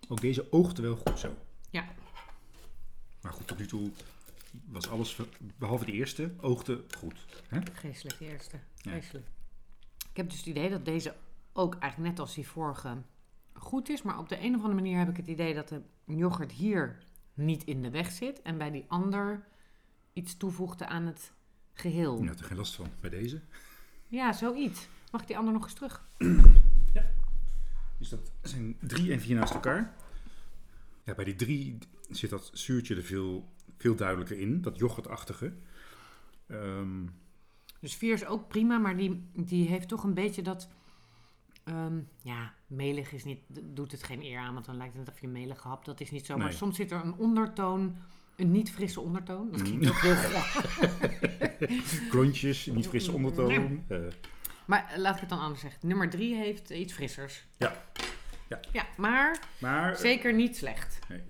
ook 0.09 0.21
deze 0.21 0.52
oogde 0.52 0.83
wel 0.83 0.97
goed 0.97 1.18
zo. 1.18 1.37
Ja. 1.71 1.85
Maar 3.23 3.33
goed, 3.33 3.47
tot 3.47 3.59
nu 3.59 3.66
toe 3.66 3.90
was 4.66 4.88
alles, 4.88 5.18
behalve 5.59 5.85
de 5.85 5.92
eerste, 5.92 6.30
oogde 6.40 6.85
goed. 6.97 7.26
Hè? 7.49 7.61
Geestelijk, 7.73 8.18
de 8.18 8.25
eerste. 8.25 8.59
Ja. 8.76 8.92
Ik 10.11 10.16
heb 10.16 10.28
dus 10.28 10.38
het 10.38 10.47
idee 10.47 10.71
dat 10.71 10.85
deze 10.85 11.14
ook 11.52 11.75
eigenlijk 11.75 12.11
net 12.11 12.21
als 12.21 12.35
die 12.35 12.47
vorige 12.47 12.97
goed 13.52 13.88
is. 13.88 14.02
Maar 14.02 14.18
op 14.18 14.28
de 14.28 14.38
een 14.38 14.54
of 14.54 14.62
andere 14.62 14.75
manier 14.75 14.99
heb 14.99 15.09
ik 15.09 15.16
het 15.16 15.26
idee 15.26 15.54
dat 15.54 15.68
de 15.68 15.83
yoghurt 16.04 16.52
hier 16.52 16.99
niet 17.35 17.64
in 17.64 17.83
de 17.83 17.90
weg 17.90 18.11
zit. 18.11 18.42
En 18.42 18.59
bij 18.59 18.71
die 18.71 18.85
ander 18.88 19.47
iets 20.12 20.37
toevoegde 20.37 20.87
aan 20.87 21.07
het 21.07 21.33
geheel. 21.73 22.23
Je 22.23 22.28
had 22.28 22.38
er 22.38 22.45
geen 22.45 22.57
last 22.57 22.75
van 22.75 22.87
bij 23.00 23.11
deze. 23.11 23.40
Ja, 24.07 24.33
zoiets. 24.33 24.88
Mag 25.11 25.21
ik 25.21 25.26
die 25.26 25.38
ander 25.38 25.52
nog 25.52 25.64
eens 25.64 25.75
terug? 25.75 26.09
Dus 27.98 28.08
dat 28.08 28.32
zijn 28.42 28.76
drie 28.80 29.12
en 29.12 29.20
vier 29.20 29.36
naast 29.36 29.54
elkaar. 29.54 29.94
Ja, 31.04 31.14
bij 31.14 31.24
die 31.24 31.34
drie 31.36 31.78
zit 32.10 32.30
dat 32.30 32.50
zuurtje 32.52 32.96
er 32.96 33.02
veel, 33.02 33.48
veel 33.76 33.94
duidelijker 33.94 34.38
in. 34.38 34.60
Dat 34.62 34.78
yoghurtachtige. 34.78 35.52
Ehm, 36.46 37.06
Dus 37.80 37.94
vier 37.94 38.12
is 38.14 38.24
ook 38.26 38.48
prima, 38.48 38.78
maar 38.78 38.96
die, 38.96 39.28
die 39.34 39.68
heeft 39.68 39.88
toch 39.88 40.04
een 40.04 40.14
beetje 40.14 40.42
dat... 40.42 40.68
ehm, 41.64 41.98
ja, 42.22 42.54
melig 42.66 43.12
is 43.12 43.24
niet, 43.24 43.38
doet 43.62 43.92
het 43.92 44.02
geen 44.02 44.22
eer 44.22 44.38
aan, 44.38 44.52
want 44.54 44.66
dan 44.66 44.76
lijkt 44.76 44.96
het 44.96 45.08
of 45.08 45.20
je 45.20 45.28
melig 45.28 45.62
hapt. 45.62 45.86
Dat 45.86 46.00
is 46.00 46.10
niet 46.10 46.26
zo. 46.26 46.36
Maar 46.36 46.46
Nee. 46.46 46.56
soms 46.56 46.76
zit 46.76 46.90
er 46.90 47.04
een 47.04 47.14
ondertoon, 47.14 47.96
een 48.36 48.50
niet 48.50 48.70
frisse 48.70 49.00
ondertoon. 49.00 49.50
Dat 49.50 49.58
Mm. 49.60 49.64
klinkt 49.66 49.88
ook 49.88 50.00
heel 50.00 50.14
graag. 50.14 50.76
klontjes, 52.10 52.66
niet 52.66 52.88
frisse 52.88 53.12
ondertoon. 53.12 53.84
Eh, 53.88 53.98
Maar 54.68 54.90
eh, 54.90 54.98
laat 54.98 55.14
ik 55.14 55.20
het 55.20 55.28
dan 55.28 55.40
anders 55.40 55.60
zeggen. 55.60 55.88
Nummer 55.88 56.10
drie 56.10 56.34
heeft 56.34 56.70
iets 56.70 56.92
frissers. 56.92 57.46
Ja. 57.58 57.84
Ja. 58.48 58.60
Ja, 58.72 58.87
maar 58.96 59.38
maar 59.60 59.96
zeker 59.96 60.34
niet 60.34 60.56
slecht. 60.56 60.98
ik 61.08 61.22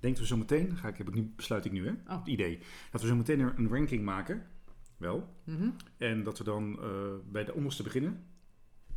denk 0.00 0.14
dat 0.14 0.22
we 0.22 0.26
zo 0.26 0.36
meteen, 0.36 0.76
ga 0.76 0.88
ik, 0.88 0.96
heb 0.96 1.08
ik 1.08 1.14
nu, 1.14 1.32
besluit 1.36 1.64
ik 1.64 1.72
nu 1.72 1.86
hè, 1.86 1.92
Oh. 2.12 2.18
het 2.18 2.26
idee, 2.26 2.58
dat 2.90 3.00
we 3.00 3.06
zo 3.06 3.16
meteen 3.16 3.40
een 3.40 3.68
ranking 3.68 4.04
maken. 4.04 4.46
Wel. 4.96 5.34
Mhm. 5.44 5.70
En 5.96 6.22
dat 6.22 6.38
we 6.38 6.44
dan 6.44 6.78
eh, 6.82 6.90
bij 7.24 7.44
de 7.44 7.54
onderste 7.54 7.82
beginnen. 7.82 8.26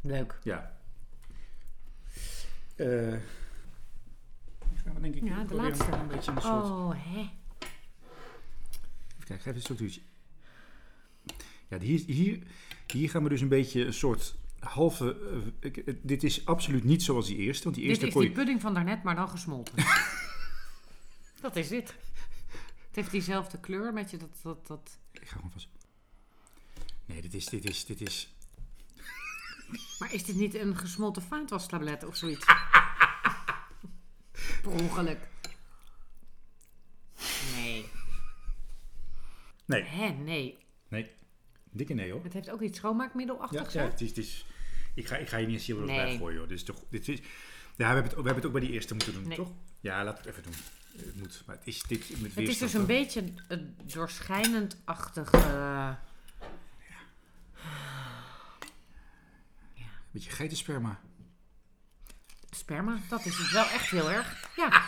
Leuk. 0.01 0.39
Ja. 0.43 0.77
Eh 2.75 3.13
gaan 4.83 4.93
we 4.93 5.01
denk 5.01 5.15
ik 5.15 5.23
Ja, 5.23 5.43
de 5.43 5.55
laatste. 5.55 5.91
Een 5.91 6.07
beetje 6.07 6.31
een 6.31 6.41
soort... 6.41 6.63
Oh, 6.63 6.91
hè? 6.95 7.19
Even 7.19 7.31
kijken, 9.25 9.39
geef 9.43 9.55
een 9.55 9.61
structuurtje. 9.61 10.01
Ja, 11.67 11.79
hier, 11.79 12.03
hier, 12.05 12.43
hier 12.87 13.09
gaan 13.09 13.23
we 13.23 13.29
dus 13.29 13.41
een 13.41 13.47
beetje 13.47 13.85
een 13.85 13.93
soort 13.93 14.35
halve... 14.59 15.17
eh, 15.59 15.87
eh, 15.87 15.95
dit 16.01 16.23
is 16.23 16.45
absoluut 16.45 16.83
niet 16.83 17.03
zoals 17.03 17.27
die 17.27 17.37
eerste. 17.37 17.63
Want 17.63 17.75
die 17.75 17.83
Dit 17.83 17.91
eerste 17.93 18.07
is 18.07 18.13
kon 18.13 18.21
die 18.21 18.31
pudding 18.31 18.61
van 18.61 18.73
daarnet, 18.73 19.03
maar 19.03 19.15
dan 19.15 19.29
gesmolten. 19.29 19.73
dat 21.41 21.55
is 21.55 21.67
dit. 21.67 21.87
Het 22.87 22.95
heeft 22.95 23.11
diezelfde 23.11 23.59
kleur 23.59 23.93
met 23.93 24.11
je 24.11 24.17
dat... 24.17 24.39
dat, 24.43 24.67
dat... 24.67 24.97
Ik 25.11 25.27
ga 25.27 25.35
gewoon 25.35 25.51
vast... 25.51 25.67
Nee, 27.05 27.21
dit 27.21 27.33
is... 27.33 27.45
Dit 27.45 27.69
is, 27.69 27.85
dit 27.85 28.01
is... 28.01 28.33
Maar 29.99 30.13
is 30.13 30.23
dit 30.23 30.35
niet 30.35 30.55
een 30.55 30.77
gesmolten 30.77 31.21
vaatwastablet 31.21 32.03
of 32.05 32.15
zoiets? 32.15 32.45
per 34.61 34.71
ongeluk. 34.71 35.19
Nee. 37.55 37.89
Nee, 39.65 39.83
Hè, 39.83 40.09
nee. 40.09 40.57
nee. 40.87 41.11
Dikke 41.73 41.93
nee 41.93 42.11
hoor. 42.11 42.23
Het 42.23 42.33
heeft 42.33 42.49
ook 42.49 42.61
iets 42.61 42.77
schoonmaakmiddelachtigs, 42.77 43.73
Ja, 43.73 43.81
ja 43.83 43.89
het 43.89 44.01
is, 44.01 44.07
het 44.09 44.17
is, 44.17 44.45
ik, 44.93 45.07
ga, 45.07 45.15
ik 45.17 45.27
ga 45.29 45.37
je 45.37 45.45
niet 45.45 45.55
eens 45.55 45.65
hier 45.65 45.75
Nee. 45.75 45.85
bij 46.05 46.17
gooien 46.17 46.37
hoor. 46.37 46.47
Dit 46.47 46.57
is 46.57 46.63
toch, 46.63 46.79
dit 46.89 47.07
is, 47.07 47.19
ja, 47.19 47.25
we 47.75 47.83
hebben, 47.83 48.03
het, 48.03 48.11
we 48.11 48.15
hebben 48.17 48.35
het 48.35 48.45
ook 48.45 48.51
bij 48.51 48.61
die 48.61 48.71
eerste 48.71 48.93
moeten 48.93 49.13
doen, 49.13 49.27
Nee. 49.27 49.37
toch? 49.37 49.51
Ja, 49.79 50.03
we 50.03 50.09
het 50.09 50.25
even 50.25 50.43
doen. 50.43 50.53
Het 50.97 51.15
moet, 51.15 51.43
maar 51.45 51.55
het 51.55 51.67
is 51.67 51.81
dit 51.83 52.21
met 52.21 52.35
Het 52.35 52.47
is 52.47 52.57
dus 52.57 52.73
een 52.73 52.85
beetje 52.85 53.23
een 53.47 53.75
doorschijnend-achtig... 53.83 55.31
eh, 55.31 55.89
Beetje 60.11 60.29
geitensperma. 60.31 60.99
Sperma, 62.49 62.97
dat 63.09 63.25
is 63.25 63.37
het 63.37 63.51
wel 63.51 63.65
echt 63.65 63.89
heel 63.89 64.11
erg. 64.11 64.49
Ja. 64.55 64.81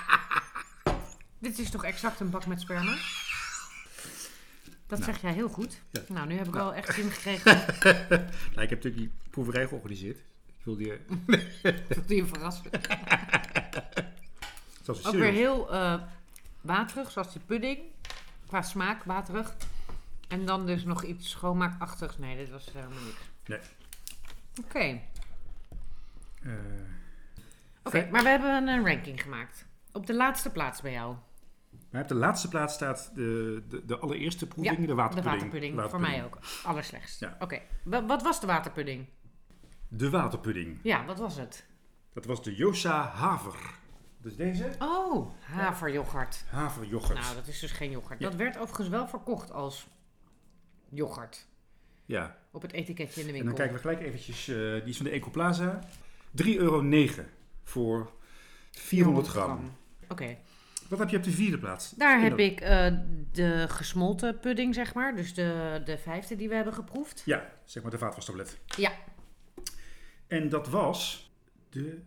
Dit 1.39 1.59
is 1.59 1.69
toch 1.69 1.83
exact 1.83 2.19
een 2.19 2.29
bak 2.29 2.45
met 2.45 2.61
sperma? 2.61 2.97
Dat 4.87 4.99
Nou. 4.99 5.11
zeg 5.11 5.21
jij 5.21 5.33
heel 5.33 5.49
goed. 5.49 5.81
Ja. 5.91 6.01
Nou, 6.07 6.27
nu 6.27 6.37
heb 6.37 6.47
ik 6.47 6.53
wel 6.53 6.73
echt 6.73 6.93
zin 6.93 7.11
gekregen. 7.11 7.55
Nou, 8.53 8.61
ik 8.61 8.69
heb 8.69 8.83
natuurlijk 8.83 8.97
die 8.97 9.11
proeverij 9.29 9.67
georganiseerd. 9.67 10.17
Ik 10.47 10.63
wilde 10.63 10.83
je... 10.83 10.99
Dat 11.95 12.07
doe 12.07 12.15
je 12.17 12.25
verrassen. 12.25 12.65
Ook 14.87 15.11
weer 15.11 15.31
heel 15.31 15.73
eh, 15.73 16.01
waterig, 16.61 17.11
zoals 17.11 17.31
die 17.33 17.41
pudding. 17.45 17.79
Qua 18.47 18.61
smaak, 18.61 19.03
waterig. 19.03 19.55
En 20.27 20.45
dan 20.45 20.65
dus 20.65 20.83
nog 20.83 21.03
iets 21.03 21.29
schoonmaakachtigs. 21.29 22.17
Nee, 22.17 22.35
dit 22.37 22.49
was 22.49 22.69
helemaal 22.73 23.03
niks. 23.03 23.21
Nee. 23.45 23.59
Oké. 24.65 25.01
Eh, 26.43 26.51
Oké, 27.83 28.07
maar 28.11 28.23
we 28.23 28.29
hebben 28.29 28.67
een 28.67 28.85
ranking 28.87 29.21
gemaakt. 29.21 29.65
Op 29.91 30.07
de 30.07 30.13
laatste 30.13 30.49
plaats 30.51 30.81
bij 30.81 30.91
jou. 30.91 31.15
Maar 31.95 32.03
op 32.03 32.09
de 32.09 32.15
laatste 32.15 32.47
plaats 32.47 32.73
staat 32.73 33.11
de, 33.15 33.63
de, 33.69 33.85
de 33.85 33.97
allereerste 33.97 34.47
proeving, 34.47 34.79
de 34.79 34.85
De 34.85 34.93
waterpudding. 34.93 35.35
waterpudding. 35.35 35.89
Voor 35.89 35.99
mij 35.99 36.23
ook. 36.23 36.37
Allerslechtst. 36.63 37.19
Ja. 37.19 37.37
Oké. 37.39 37.59
Wa- 37.83 38.05
Wat 38.05 38.23
was 38.23 38.39
de 38.41 38.47
waterpudding? 38.47 39.05
De 39.87 40.09
waterpudding. 40.09 40.79
Ja, 40.83 41.05
wat 41.05 41.19
was 41.19 41.35
het? 41.37 41.65
Dat 42.13 42.25
was 42.25 42.43
de 42.43 42.55
Josa 42.55 43.07
Haver. 43.07 43.73
Dus 44.17 44.35
deze? 44.35 44.69
Oh, 44.79 45.31
haveryoghurt. 45.39 46.43
Haveryoghurt. 46.49 47.19
Nou, 47.19 47.35
dat 47.35 47.47
is 47.47 47.59
dus 47.59 47.71
geen 47.71 47.91
yoghurt. 47.91 48.19
Ja. 48.19 48.25
Dat 48.29 48.35
werd 48.37 48.57
overigens 48.57 48.87
wel 48.87 49.07
verkocht 49.07 49.51
als 49.51 49.87
yoghurt. 50.89 51.47
Ja, 52.05 52.37
Op 52.51 52.61
het 52.61 52.71
etiketje 52.71 53.21
in 53.21 53.27
de 53.27 53.33
en 53.33 53.39
winkel. 53.39 53.45
dan 53.45 53.55
kijken 53.55 53.75
we 53.75 53.81
gelijk 53.81 54.01
eventjes. 54.01 54.47
eh, 54.47 54.55
die 54.55 54.83
is 54.83 54.97
van 54.97 55.05
de 55.05 55.11
Ecoplaza. 55.11 55.79
3,09 56.31 56.57
euro 56.57 56.83
voor 57.63 58.11
400 58.71 59.27
gram. 59.27 59.71
Oké. 60.09 60.37
Wat 60.89 60.99
heb 60.99 61.09
je 61.09 61.17
op 61.17 61.23
de 61.23 61.31
vierde 61.31 61.57
plaats? 61.57 61.89
Daar 61.91 62.21
heb 62.21 62.39
ik 62.39 62.59
eh, 62.61 62.93
de 63.31 63.65
gesmolten 63.69 64.39
pudding, 64.39 64.73
zeg 64.73 64.93
maar. 64.93 65.15
Dus 65.15 65.33
de, 65.33 65.81
de 65.85 65.97
vijfde 65.97 66.35
die 66.35 66.49
we 66.49 66.55
hebben 66.55 66.73
geproefd. 66.73 67.21
Ja, 67.25 67.49
zeg 67.63 67.83
maar 67.83 67.91
de 67.91 67.97
vaatwastablet. 67.97 68.59
Ja. 68.77 68.91
En 70.27 70.49
dat 70.49 70.67
was 70.69 71.31
de 71.69 72.01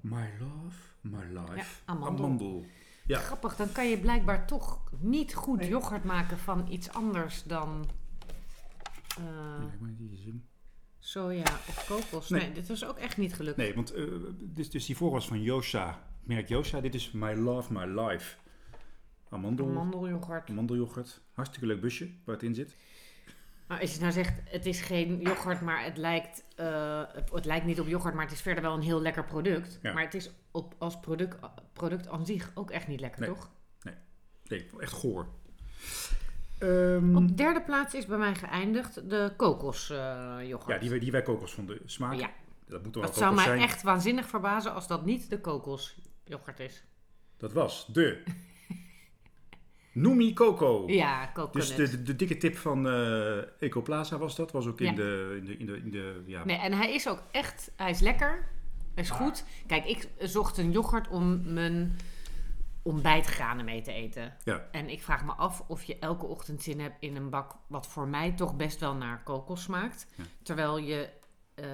My 0.00 0.30
Love, 0.38 0.76
My 1.00 1.24
Life 1.28 1.56
Ja, 1.56 1.64
amandel. 1.84 2.24
amandel. 2.24 2.64
Ja. 3.06 3.18
Grappig, 3.18 3.56
dan 3.56 3.72
kan 3.72 3.88
je 3.88 3.98
blijkbaar 3.98 4.46
toch 4.46 4.80
niet 4.98 5.34
goed 5.34 5.58
Nee. 5.60 5.68
yoghurt 5.68 6.04
maken 6.04 6.38
van 6.38 6.66
iets 6.70 6.90
anders 6.92 7.42
dan 7.42 7.86
hem. 9.20 10.44
soja 10.98 11.42
of 11.42 11.86
kokos. 11.88 12.28
Nee. 12.28 12.40
Nee. 12.40 12.52
dit 12.52 12.68
was 12.68 12.84
ook 12.84 12.98
echt 12.98 13.16
niet 13.16 13.34
gelukt. 13.34 13.56
Nee, 13.56 13.74
want 13.74 13.92
eh, 13.92 14.04
dus, 14.40 14.70
dus 14.70 14.86
die 14.86 14.96
voor 14.96 15.10
was 15.10 15.26
van 15.26 15.42
Josa, 15.42 16.02
merk 16.26 16.48
Josa. 16.48 16.80
Dit 16.80 16.94
is 16.94 17.10
My 17.12 17.32
Love, 17.34 17.72
My 17.72 18.00
Life. 18.00 18.36
Amandel, 19.28 19.68
Amandelyoghurt. 19.68 20.50
amandelyoghurt. 20.50 21.20
Hartstikke 21.32 21.66
leuk 21.66 21.80
busje 21.80 22.08
waar 22.24 22.34
het 22.34 22.44
in 22.44 22.54
zit. 22.54 22.76
Maar 23.66 23.80
als 23.80 23.94
je 23.94 24.00
nou 24.00 24.12
zegt, 24.12 24.32
het 24.44 24.66
is 24.66 24.80
geen 24.80 25.20
yoghurt, 25.20 25.60
maar 25.60 25.84
het 25.84 25.96
lijkt, 25.96 26.44
eh, 26.56 27.02
het, 27.12 27.30
het 27.32 27.44
lijkt 27.44 27.66
niet 27.66 27.80
op 27.80 27.86
yoghurt, 27.86 28.14
maar 28.14 28.24
het 28.24 28.32
is 28.32 28.40
verder 28.40 28.62
wel 28.62 28.74
een 28.74 28.82
heel 28.82 29.00
lekker 29.00 29.24
product. 29.24 29.78
Ja. 29.82 29.92
Maar 29.92 30.02
het 30.02 30.14
is 30.14 30.30
op, 30.50 30.74
als 30.78 31.00
product, 31.00 31.36
product 31.72 32.08
aan 32.08 32.26
zich 32.26 32.50
ook 32.54 32.70
echt 32.70 32.88
niet 32.88 33.00
lekker, 33.00 33.20
Nee. 33.20 33.28
toch? 33.30 33.50
Nee, 34.48 34.66
echt 34.78 34.92
goor. 34.92 35.26
Ehm, 36.58 37.16
Op 37.16 37.28
de 37.28 37.34
derde 37.34 37.62
plaats 37.62 37.94
is 37.94 38.06
bij 38.06 38.18
mij 38.18 38.34
geëindigd 38.34 39.10
de 39.10 39.32
kokosyoghurt. 39.36 40.66
ja, 40.66 40.78
die, 40.78 40.90
wij- 40.90 40.98
die 40.98 41.10
wij 41.12 41.22
kokos 41.22 41.52
vonden. 41.54 41.78
Smaak, 41.86 42.14
Ja, 42.14 42.30
dat 42.68 42.84
moet 42.84 42.94
wel 42.94 43.02
kokos 43.04 43.18
zou 43.18 43.34
mij 43.34 43.44
zijn. 43.44 43.60
echt 43.60 43.82
waanzinnig 43.82 44.26
verbazen 44.28 44.74
als 44.74 44.86
dat 44.86 45.04
niet 45.04 45.30
de 45.30 45.40
kokosyoghurt 46.24 46.60
is. 46.60 46.84
Dat 47.36 47.52
was 47.52 47.86
de 47.86 48.22
Noemi 49.92 50.32
Coco. 50.32 50.84
Ja, 50.86 51.30
coconut. 51.34 51.52
Dus 51.52 51.74
de, 51.76 51.90
de, 51.90 52.02
de 52.02 52.16
dikke 52.16 52.36
tip 52.36 52.56
van 52.56 52.88
eh 52.88 53.62
Ecoplaza 53.62 54.18
was 54.18 54.36
dat. 54.36 54.52
Was 54.52 54.66
ook 54.66 54.80
in 54.80 54.86
Ja. 54.86 54.92
de, 54.94 55.36
in 55.38 55.44
de, 55.44 55.56
in 55.58 55.66
de, 55.66 55.76
in 55.76 55.90
de 55.90 56.22
ja, 56.26 56.44
Nee, 56.44 56.56
en 56.56 56.72
hij 56.72 56.94
is 56.94 57.08
ook 57.08 57.22
echt, 57.30 57.70
hij 57.76 57.90
is 57.90 58.00
lekker. 58.00 58.48
Hij 58.94 59.02
is 59.04 59.10
goed. 59.10 59.44
Kijk, 59.66 59.84
ik 59.84 60.08
zocht 60.18 60.58
een 60.58 60.70
yoghurt 60.72 61.08
om 61.08 61.52
mijn 61.52 61.96
ontbijtgranen 62.82 63.64
mee 63.64 63.82
te 63.82 63.92
eten. 63.92 64.34
Ja. 64.44 64.68
En 64.70 64.88
ik 64.88 65.02
vraag 65.02 65.24
me 65.24 65.32
af 65.32 65.64
of 65.66 65.84
je 65.84 65.98
elke 65.98 66.26
ochtend 66.26 66.62
zin 66.62 66.80
hebt 66.80 66.96
in 67.00 67.16
een 67.16 67.30
bak 67.30 67.52
wat 67.66 67.86
voor 67.86 68.08
mij 68.08 68.32
toch 68.32 68.56
best 68.56 68.80
wel 68.80 68.94
naar 68.94 69.22
kokos 69.22 69.62
smaakt. 69.62 70.06
Ja. 70.16 70.24
Terwijl 70.42 70.78
je 70.78 71.08
eh, 71.54 71.66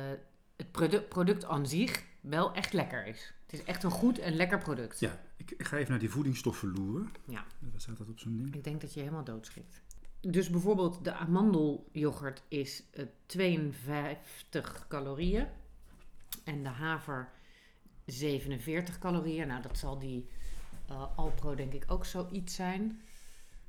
het 0.56 0.70
produ- 0.70 1.00
product 1.00 1.44
aan 1.44 1.66
zich 1.66 2.04
wel 2.20 2.52
echt 2.54 2.72
lekker 2.72 3.06
is. 3.06 3.32
Het 3.50 3.60
is 3.60 3.66
echt 3.66 3.82
een 3.82 3.90
goed 3.90 4.18
en 4.18 4.34
lekker 4.34 4.58
product. 4.58 5.00
ja, 5.00 5.20
ik, 5.36 5.50
ik 5.50 5.66
ga 5.66 5.76
even 5.76 5.90
naar 5.90 5.98
die 6.00 6.10
voedingsstoffen 6.10 6.72
loeren. 6.72 7.12
Ja. 7.24 7.44
Wat 7.58 7.82
staat 7.82 7.98
dat 7.98 8.08
op 8.08 8.18
zo'n 8.18 8.36
ding? 8.36 8.54
Ik 8.54 8.64
denk 8.64 8.80
dat 8.80 8.94
je 8.94 9.00
helemaal 9.00 9.24
doodschikt. 9.24 9.82
Dus 10.20 10.50
bijvoorbeeld 10.50 11.04
de 11.04 11.12
amandelyoghurt 11.12 12.42
is 12.48 12.82
eh, 12.90 13.06
52 13.26 14.86
calorieën. 14.88 15.46
En 16.44 16.62
de 16.62 16.68
haver 16.68 17.30
47 18.06 18.98
calorieën. 18.98 19.46
Nou, 19.46 19.62
dat 19.62 19.78
zal 19.78 19.98
die 19.98 20.28
eh, 20.88 21.16
Alpro 21.16 21.54
denk 21.54 21.72
ik 21.72 21.84
ook 21.86 22.04
zoiets 22.04 22.54
zijn. 22.54 23.00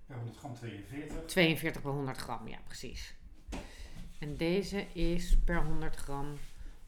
Ja, 0.07 0.15
100 0.15 0.37
gram 0.37 0.53
42. 0.55 1.25
42 1.25 1.81
per 1.81 1.91
100 1.91 2.17
gram, 2.17 2.47
ja 2.47 2.59
precies. 2.65 3.15
En 4.19 4.37
deze 4.37 4.85
is 4.93 5.37
per 5.45 5.63
100 5.63 5.95
gram 5.95 6.37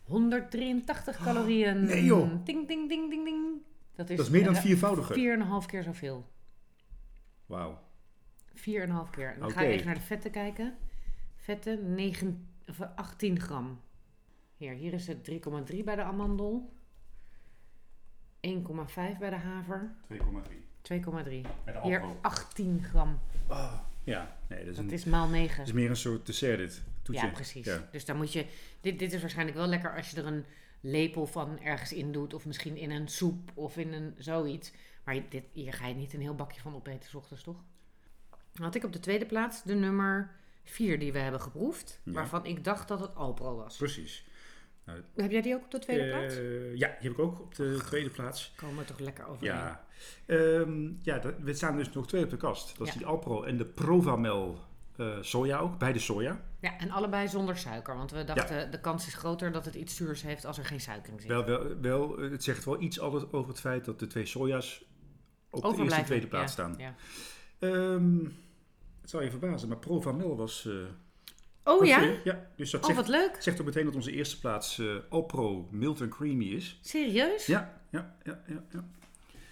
183 0.04 1.18
calorieën. 1.24 1.78
Oh, 1.78 1.84
nee, 1.84 2.04
joh. 2.04 2.46
Ding, 2.46 2.68
ding, 2.68 2.89
ding, 2.89 3.10
ding, 3.10 3.24
ding. 3.26 3.62
Dat 3.96 4.10
is, 4.10 4.18
Dat 4.18 4.26
is 4.26 4.32
meer 4.32 4.44
dan 4.44 4.56
eh, 4.56 4.62
viervoudige. 4.62 5.13
4,5 5.62 5.66
keer 5.68 5.84
zoveel. 5.84 6.26
Wauw. 7.46 7.80
4,5 8.56 8.62
keer. 9.12 9.34
En 9.34 9.39
dan 9.39 9.52
ga 9.52 9.62
ik 9.62 9.70
even 9.70 9.86
naar 9.86 9.96
de 9.96 10.02
vetten 10.02 10.32
kijken. 10.32 10.76
Vetten 11.36 11.96
9, 11.96 12.48
of 12.68 12.80
18 12.96 13.39
gram. 13.39 13.82
Hier, 14.58 14.74
hier 14.74 14.94
is 14.94 15.08
het 15.08 15.32
3,3 15.32 15.84
bij 15.84 15.96
de 15.96 16.04
amandel. 16.04 16.74
1,5 18.48 19.18
bij 19.20 19.30
de 19.30 19.36
haver. 19.36 19.96
2,3. 20.13 20.18
2,3. 20.82 21.02
Met 21.66 21.76
Hier 21.84 22.00
alcohol. 22.00 22.18
18 22.22 22.84
gram. 22.84 23.20
Oh, 23.50 23.74
ja, 24.04 24.36
nee, 24.50 24.60
dat 24.60 24.68
is, 24.68 24.76
Dat 24.76 24.86
een, 24.86 24.92
is 24.92 25.06
maal 25.06 25.28
9. 25.28 25.58
dat 25.58 25.68
is 25.68 25.74
meer 25.74 25.89
een 25.89 25.96
soort 25.96 26.26
dessert 26.26 26.58
dit. 26.58 26.84
Toetje. 27.04 27.26
Ja, 27.26 27.32
precies. 27.32 27.66
Ja. 27.66 27.88
Dus 27.92 28.06
dan 28.06 28.18
moet 28.18 28.34
je. 28.34 28.46
Dit, 28.82 29.00
dit 29.00 29.13
is 29.13 29.22
waarschijnlijk 29.22 29.58
wel 29.58 29.68
lekker 29.68 29.96
als 29.96 30.10
je 30.10 30.18
er 30.18 30.26
een 30.28 30.46
lepel 30.82 31.26
van 31.28 31.60
ergens 31.62 31.94
in 31.94 32.12
doet. 32.12 32.34
Of 32.34 32.46
misschien 32.46 32.78
in 32.78 32.92
een 32.92 33.08
soep 33.08 33.52
of 33.54 33.78
in 33.78 33.94
een 33.94 34.16
zoiets. 34.18 34.72
Maar 35.06 35.16
dit, 35.30 35.44
hier 35.52 35.74
ga 35.74 35.88
je 35.88 35.94
niet 35.96 36.13
een 36.13 36.22
heel 36.22 36.36
bakje 36.36 36.62
van 36.62 36.76
opeten, 36.76 37.10
s 37.10 37.13
ochtends 37.13 37.44
toch? 37.44 37.63
Dan 38.54 38.66
had 38.66 38.76
ik 38.76 38.84
op 38.84 38.94
de 38.94 39.00
tweede 39.00 39.26
plaats 39.26 39.63
de 39.63 39.74
nummer 39.76 40.32
4 40.63 41.00
die 41.00 41.12
we 41.12 41.20
hebben 41.20 41.42
geproefd. 41.42 42.00
Ja. 42.04 42.12
Waarvan 42.12 42.46
ik 42.46 42.63
dacht 42.63 42.88
dat 42.88 43.00
het 43.00 43.16
Alpro 43.16 43.56
was. 43.56 43.78
Precies. 43.78 44.26
Heb 45.16 45.32
jij 45.32 45.42
die 45.42 45.56
ook 45.56 45.63
op 45.63 45.72
de 45.72 45.80
tweede 45.80 46.04
Eh, 46.04 46.10
plaats? 46.20 46.36
Ja, 46.80 46.88
die 46.88 47.10
heb 47.10 47.12
ik 47.12 47.20
ook 47.20 47.39
op 47.39 47.56
de 47.56 47.82
tweede 47.86 48.10
plaats. 48.10 48.54
Komen 48.56 48.78
we 48.78 48.86
toch 48.86 49.00
lekker 49.00 49.26
overheen. 49.28 49.56
Ja, 49.56 49.86
Ehm, 50.26 50.92
ja 51.02 51.20
dat, 51.20 51.34
we 51.39 51.54
staan 51.54 51.78
dus 51.78 51.92
nog 51.92 52.08
twee 52.08 52.24
op 52.24 52.30
de 52.30 52.38
kast. 52.38 52.78
Dat 52.78 52.88
is 52.88 52.94
Ja. 52.94 53.00
die 53.00 53.08
Alpro 53.08 53.44
en 53.44 53.58
de 53.58 53.66
Provamel 53.66 54.60
eh, 54.98 55.18
soja 55.22 55.58
ook. 55.58 55.78
Beide 55.80 56.00
soja. 56.00 56.42
Ja, 56.63 56.78
en 56.78 56.91
allebei 56.91 57.28
zonder 57.28 57.58
suiker. 57.58 57.95
Want 57.97 58.12
we 58.12 58.23
dachten, 58.23 58.71
de 58.71 58.80
kans 58.80 59.08
is 59.08 59.13
groter 59.13 59.52
dat 59.52 59.65
het 59.65 59.76
iets 59.76 59.95
zuurs 59.95 60.21
heeft 60.21 60.45
als 60.45 60.58
er 60.58 60.65
geen 60.65 60.82
suiker 60.82 61.13
in 61.13 61.19
zit. 61.19 61.30
Wel, 61.30 61.45
wel, 61.45 61.80
wel, 61.82 62.17
het 62.19 62.43
zegt 62.43 62.65
wel 62.65 62.82
iets 62.82 62.99
over 62.99 63.47
het 63.47 63.60
feit 63.60 63.86
dat 63.86 63.99
de 63.99 64.08
twee 64.08 64.26
soja's 64.26 64.84
op 65.49 65.62
de 65.62 65.82
eerste 65.82 65.95
en 65.99 66.06
tweede 66.06 66.28
plaats 66.28 66.56
Ja, 66.56 66.63
staan. 66.63 66.76
Ja. 66.78 66.95
Ehm, 67.60 68.23
het 69.02 69.10
zou 69.10 69.23
je 69.23 69.30
verbazen, 69.30 69.67
maar 69.67 69.78
Provamel 69.78 70.36
was 70.38 70.65
eh 70.65 70.73
Oh 71.63 71.86
ja? 71.86 72.15
Ja, 72.23 72.47
dus 72.56 72.71
dat 72.71 72.82
Oh, 72.82 72.86
zegt, 72.88 72.99
wat 72.99 73.08
leuk. 73.08 73.36
zegt 73.39 73.60
ook 73.60 73.65
meteen 73.65 73.86
dat 73.86 73.95
onze 73.95 74.12
eerste 74.12 74.39
plaats 74.39 74.82
Alpro 75.10 75.67
Mild 75.71 76.02
and 76.02 76.10
Creamy 76.12 76.45
is. 76.45 76.80
Serieus? 76.82 77.45
Ja, 77.45 77.82
ja, 77.89 78.15
ja, 78.23 78.41
ja. 78.47 78.63
ja. 78.71 78.84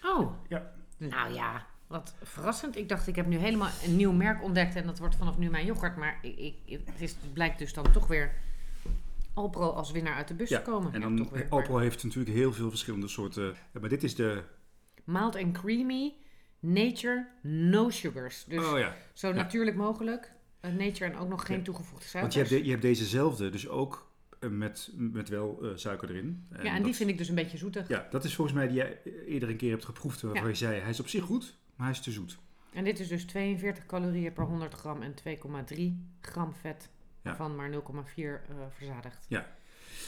Oh. 0.04 0.34
Ja. 0.47 0.74
Nou 0.97 1.34
ja, 1.34 1.65
wat 1.92 2.14
verrassend. 2.24 2.78
Ik 2.78 2.90
dacht, 2.90 3.08
ik 3.08 3.16
heb 3.16 3.26
nu 3.26 3.38
helemaal 3.38 3.70
een 3.86 3.96
nieuw 3.96 4.12
merk 4.12 4.44
ontdekt 4.44 4.76
en 4.76 4.86
dat 4.86 5.00
wordt 5.00 5.16
vanaf 5.16 5.38
nu 5.38 5.50
mijn 5.50 5.66
yoghurt. 5.66 5.96
Maar 5.98 6.20
ik, 6.22 6.38
ik, 6.66 6.80
het, 6.86 7.02
is, 7.02 7.12
het 7.12 7.34
blijkt 7.34 7.60
dus 7.60 7.74
dan 7.74 7.92
toch 7.92 8.08
weer 8.08 8.32
Alpro 9.34 9.70
als 9.70 9.92
winnaar 9.92 10.16
uit 10.16 10.28
de 10.28 10.34
bus 10.34 10.50
Ja, 10.50 10.58
te 10.62 10.70
komen. 10.72 10.94
En 10.94 11.00
Ja, 11.02 11.08
dan, 11.08 11.18
toch 11.18 11.30
weer. 11.30 11.46
Alpro 11.50 11.78
heeft 11.78 12.04
natuurlijk 12.04 12.36
heel 12.36 12.54
veel 12.54 12.70
verschillende 12.70 13.08
soorten. 13.08 13.56
Maar 13.80 13.90
dit 13.90 14.04
is 14.04 14.16
de. 14.16 14.44
Mild 15.04 15.36
and 15.36 15.52
creamy, 15.58 16.14
nature, 16.60 17.28
no 17.42 17.90
sugars. 17.90 18.44
Dus 18.48 18.66
oh 18.66 18.80
ja. 18.80 18.96
zo 19.14 19.28
ja. 19.28 19.34
natuurlijk 19.34 19.78
mogelijk. 19.78 20.32
Eh, 20.60 20.72
nature 20.72 21.06
en 21.12 21.18
ook 21.18 21.30
nog 21.30 21.46
geen 21.46 21.64
toegevoegde 21.64 22.20
Want 22.20 22.34
suikers. 22.34 22.34
je 22.34 22.40
hebt, 22.40 22.50
de- 22.52 22.64
je 22.64 22.70
hebt 22.70 22.82
dezezelfde, 22.82 23.50
dus 23.50 23.68
ook 23.68 24.12
eh, 24.40 24.50
met, 24.50 24.92
met 24.96 25.30
wel 25.30 25.60
eh, 25.62 25.70
suiker 25.76 26.10
erin. 26.10 26.48
ja, 26.52 26.58
en 26.58 26.76
dat- 26.76 26.84
die 26.84 26.96
vind 26.96 27.10
ik 27.10 27.18
dus 27.18 27.30
een 27.30 27.36
beetje 27.36 27.58
zoetig. 27.58 27.88
Ja, 27.88 28.08
dat 28.10 28.24
is 28.24 28.36
volgens 28.36 28.58
mij 28.58 28.68
die 28.68 28.76
jij 28.76 29.02
eerder 29.28 29.50
een 29.50 29.58
keer 29.58 29.72
hebt 29.72 29.86
geproefd. 29.86 30.22
Waarvan 30.22 30.42
Ja. 30.44 30.48
je 30.50 30.56
zei, 30.56 30.80
hij 30.80 30.90
is 30.90 31.00
op 31.00 31.08
zich 31.08 31.24
goed, 31.24 31.58
maar 31.82 31.89
hij 31.89 32.00
is 32.00 32.06
te 32.06 32.12
zoet. 32.12 32.39
En 32.74 32.84
dit 32.84 33.00
is 33.00 33.08
dus 33.08 33.26
42 33.26 33.86
calorieën 33.86 34.34
per 34.34 34.44
100 34.44 34.74
gram 34.74 35.02
en 35.02 35.13
2,3 35.13 35.82
gram 36.22 36.54
vet. 36.54 36.89
Ja. 37.22 37.30
Waarvan 37.30 37.56
maar 37.56 37.72
0,4 37.72 37.76
eh 38.15 38.56
verzadigd. 38.70 39.26
Ja, 39.28 39.48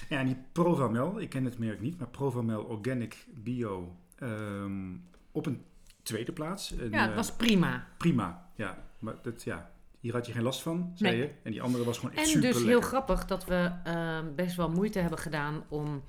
en 0.09 0.25
die 0.25 0.37
Provamel, 0.51 1.19
ik 1.19 1.29
ken 1.29 1.45
het 1.45 1.57
merk 1.57 1.81
niet, 1.81 1.97
maar 1.97 2.07
Provamel 2.07 2.63
Organic 2.63 3.25
Bio 3.33 3.95
ehm, 4.15 4.95
op 5.31 5.45
een 5.45 5.63
tweede 6.03 6.31
plaats. 6.31 6.77
En, 6.77 6.89
Ja, 6.89 7.01
het 7.01 7.09
eh, 7.09 7.15
was 7.15 7.31
prima. 7.35 7.87
prima. 7.97 8.49
Ja, 8.55 8.83
maar 8.99 9.15
dat, 9.21 9.43
ja, 9.43 9.71
hier 9.99 10.13
had 10.13 10.25
je 10.25 10.31
geen 10.31 10.43
last 10.43 10.61
van, 10.61 10.91
zei 10.95 11.11
Nee. 11.17 11.21
je. 11.21 11.33
En 11.43 11.51
die 11.51 11.61
andere 11.61 11.83
was 11.83 11.99
gewoon 11.99 12.15
echt 12.15 12.33
En 12.33 12.41
dus 12.41 12.63
heel 12.63 12.81
grappig 12.81 13.25
dat 13.25 13.45
we 13.45 13.71
ehm, 13.83 14.35
best 14.35 14.55
wel 14.55 14.69
moeite 14.69 14.99
hebben 14.99 15.19
gedaan 15.19 15.63
om 15.69 16.03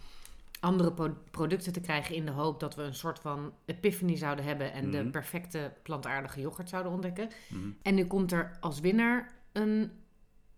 andere 0.64 0.92
pro- 0.92 1.16
producten 1.30 1.72
te 1.72 1.80
krijgen 1.80 2.14
in 2.14 2.24
de 2.24 2.30
hoop 2.32 2.60
dat 2.60 2.74
we 2.74 2.82
een 2.82 2.94
soort 2.94 3.18
van 3.18 3.52
epiphany 3.64 4.16
zouden 4.16 4.44
hebben 4.44 4.72
en 4.72 4.90
de 4.90 5.00
Mhm. 5.02 5.10
perfecte 5.10 5.72
plantaardige 5.82 6.40
yoghurt 6.40 6.68
zouden 6.68 6.92
ontdekken. 6.92 7.28
Mhm. 7.48 7.68
En 7.82 7.94
nu 7.94 8.06
komt 8.06 8.32
er 8.32 8.56
als 8.60 8.80
winnaar 8.80 9.32
een 9.52 9.90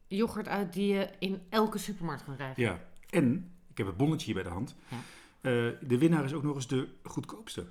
yoghurt 0.07 0.49
uit 0.49 0.73
die 0.73 0.92
je 0.95 1.09
in 1.19 1.40
elke 1.49 1.79
supermarkt 1.79 2.25
kan 2.25 2.35
krijgen. 2.35 2.62
Ja, 2.62 2.81
en 3.11 3.51
ik 3.71 3.79
heb 3.79 3.87
het 3.87 3.97
bonnetje 3.97 4.25
hier 4.27 4.35
bij 4.35 4.42
de 4.42 4.49
hand. 4.49 4.75
Ja. 4.88 4.97
Eh, 5.40 5.53
de 5.88 5.99
winnaar 5.99 6.25
is 6.25 6.33
ook 6.35 6.42
nog 6.42 6.55
eens 6.55 6.66
de 6.69 6.88
goedkoopste. 7.03 7.66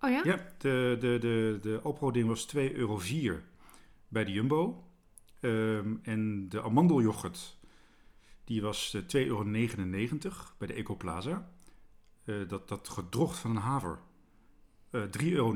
Oh 0.00 0.10
ja? 0.10 0.20
Ja, 0.24 0.46
de, 0.58 0.96
de, 1.00 1.18
de, 1.20 1.58
de 1.62 1.80
Alpro-ding 1.82 2.28
was 2.28 2.46
2,04 2.46 2.74
euro 2.74 3.00
bij 4.08 4.24
de 4.24 4.32
Jumbo. 4.32 4.84
Ehm, 5.40 5.94
en 6.02 6.48
de 6.48 6.62
amandelyoghurt, 6.62 7.56
die 8.44 8.62
was 8.62 8.94
eh, 8.94 9.24
2,99 9.26 9.28
euro 9.28 9.44
bij 10.58 10.66
de 10.66 10.72
Ecoplaza. 10.74 11.50
Eh 12.24 12.48
dat, 12.48 12.68
dat 12.68 12.88
gedrocht 12.88 13.38
van 13.38 13.50
een 13.50 13.56
haver, 13.62 13.98
eh 14.90 15.02
3,09 15.02 15.08
euro. 15.32 15.54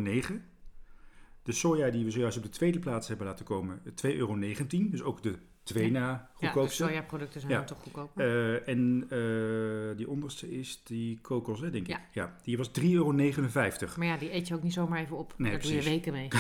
De 1.43 1.53
soja 1.53 1.91
die 1.91 2.05
we 2.05 2.11
zojuist 2.11 2.37
op 2.37 2.43
de 2.43 2.49
tweede 2.49 2.79
plaats 2.79 3.09
hebben 3.09 3.27
laten 3.27 3.45
komen, 3.45 3.81
eh, 3.85 3.93
2,19 3.93 4.17
euro. 4.19 4.91
Dus 4.91 5.03
ook 5.03 5.23
de 5.23 5.39
twee 5.63 5.91
na 5.91 6.01
Ja, 6.01 6.17
de 6.39 6.47
goedkoopste. 6.47 6.83
sojaproducten 6.85 7.41
zijn 7.41 7.53
Ja. 7.53 7.65
toch 7.65 7.79
goedkoper. 7.83 8.25
Eh, 8.25 8.69
en 8.69 9.07
eh, 9.11 9.97
die 9.97 10.09
onderste 10.09 10.51
is 10.59 10.81
die 10.85 11.19
kokos, 11.21 11.61
hè, 11.61 11.71
denk 11.71 11.87
Ja. 11.87 11.97
ik. 11.99 12.05
Ja, 12.13 12.37
die 12.43 12.57
was 12.57 12.71
3,59 12.73 13.89
euro. 13.89 13.99
Maar 13.99 14.07
ja, 14.07 14.17
die 14.17 14.35
eet 14.35 14.49
je 14.49 14.55
ook 14.55 14.63
niet 14.63 14.73
zomaar 14.73 15.01
even 15.01 15.17
op. 15.17 15.35
Nee, 15.37 15.51
Daar 15.51 15.61
doe 15.61 15.69
je 15.71 15.77
precies. 15.77 15.93
weken 15.95 16.13
mee. 16.13 16.29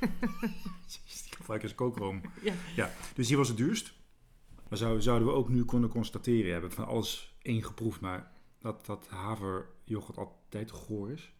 Ik 1.54 1.62
als 1.62 1.74
kookroom. 1.74 2.20
Ja. 2.42 2.52
ja. 2.76 2.90
Dus 3.14 3.26
die 3.26 3.36
was 3.36 3.48
het 3.48 3.56
duurst. 3.56 3.94
Maar 4.68 4.78
zou, 4.78 5.00
zouden 5.02 5.28
we 5.28 5.34
ook 5.34 5.48
nu 5.48 5.64
kunnen 5.64 5.90
constateren, 5.90 6.52
hebben 6.52 6.72
van 6.72 6.86
alles 6.86 7.36
één 7.42 7.62
geproefd, 7.62 8.00
maar 8.00 8.32
dat, 8.58 8.86
dat 8.86 9.08
haveryoghurt 9.08 10.18
altijd 10.18 10.70
goor 10.70 11.10
is. 11.10 11.32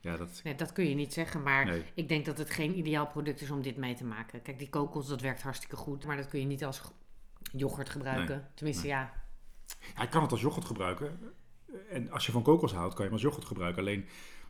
Ja, 0.00 0.16
dat... 0.16 0.40
Nee, 0.44 0.54
dat 0.54 0.72
kun 0.72 0.88
je 0.88 0.94
niet 0.94 1.12
zeggen, 1.12 1.42
maar 1.42 1.64
Nee. 1.64 1.84
ik 1.94 2.08
denk 2.08 2.24
dat 2.24 2.38
het 2.38 2.50
geen 2.50 2.78
ideaal 2.78 3.06
product 3.06 3.40
is 3.40 3.50
om 3.50 3.62
dit 3.62 3.76
mee 3.76 3.94
te 3.94 4.04
maken. 4.04 4.42
Kijk, 4.42 4.58
die 4.58 4.68
kokos, 4.68 5.06
dat 5.08 5.20
werkt 5.20 5.42
hartstikke 5.42 5.76
goed, 5.76 6.06
maar 6.06 6.16
dat 6.16 6.28
kun 6.28 6.40
je 6.40 6.46
niet 6.46 6.64
als 6.64 6.82
yoghurt 7.52 7.88
gebruiken. 7.88 8.48
Tenminste, 8.54 8.82
Nee. 8.86 8.92
ja. 8.92 9.12
Hij 9.94 10.08
kan 10.08 10.22
het 10.22 10.30
als 10.32 10.40
yoghurt 10.40 10.64
gebruiken. 10.66 11.18
En 11.90 12.10
als 12.10 12.26
je 12.26 12.32
van 12.32 12.42
kokos 12.42 12.72
houdt, 12.72 12.94
kan 12.94 13.04
je 13.04 13.10
hem 13.10 13.12
als 13.12 13.22
yoghurt 13.22 13.44
gebruiken. 13.46 13.80
Alleen 13.82 14.00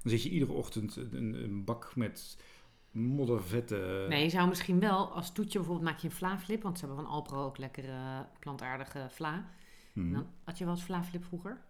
dan 0.02 0.10
zit 0.10 0.22
je 0.22 0.30
iedere 0.30 0.52
ochtend 0.52 0.96
een, 0.96 1.34
een 1.44 1.64
bak 1.64 1.92
met 1.96 2.38
moddervette... 2.90 4.06
Nee, 4.08 4.22
je 4.22 4.30
zou 4.30 4.48
misschien 4.48 4.80
wel 4.80 5.12
als 5.12 5.32
toetje 5.32 5.58
bijvoorbeeld 5.58 5.88
maak 5.90 5.98
je 5.98 6.08
een 6.08 6.14
vlaaflip, 6.14 6.62
want 6.62 6.78
ze 6.78 6.86
hebben 6.86 7.04
van 7.04 7.12
Alpro 7.12 7.44
ook 7.44 7.58
lekkere 7.58 8.26
plantaardige 8.38 9.06
vla. 9.10 9.48
Mhm. 9.92 10.12
Dan 10.12 10.26
had 10.44 10.58
je 10.58 10.64
wel 10.64 10.74
eens 10.74 10.82
vlaaflip 10.84 11.24
vroeger? 11.24 11.60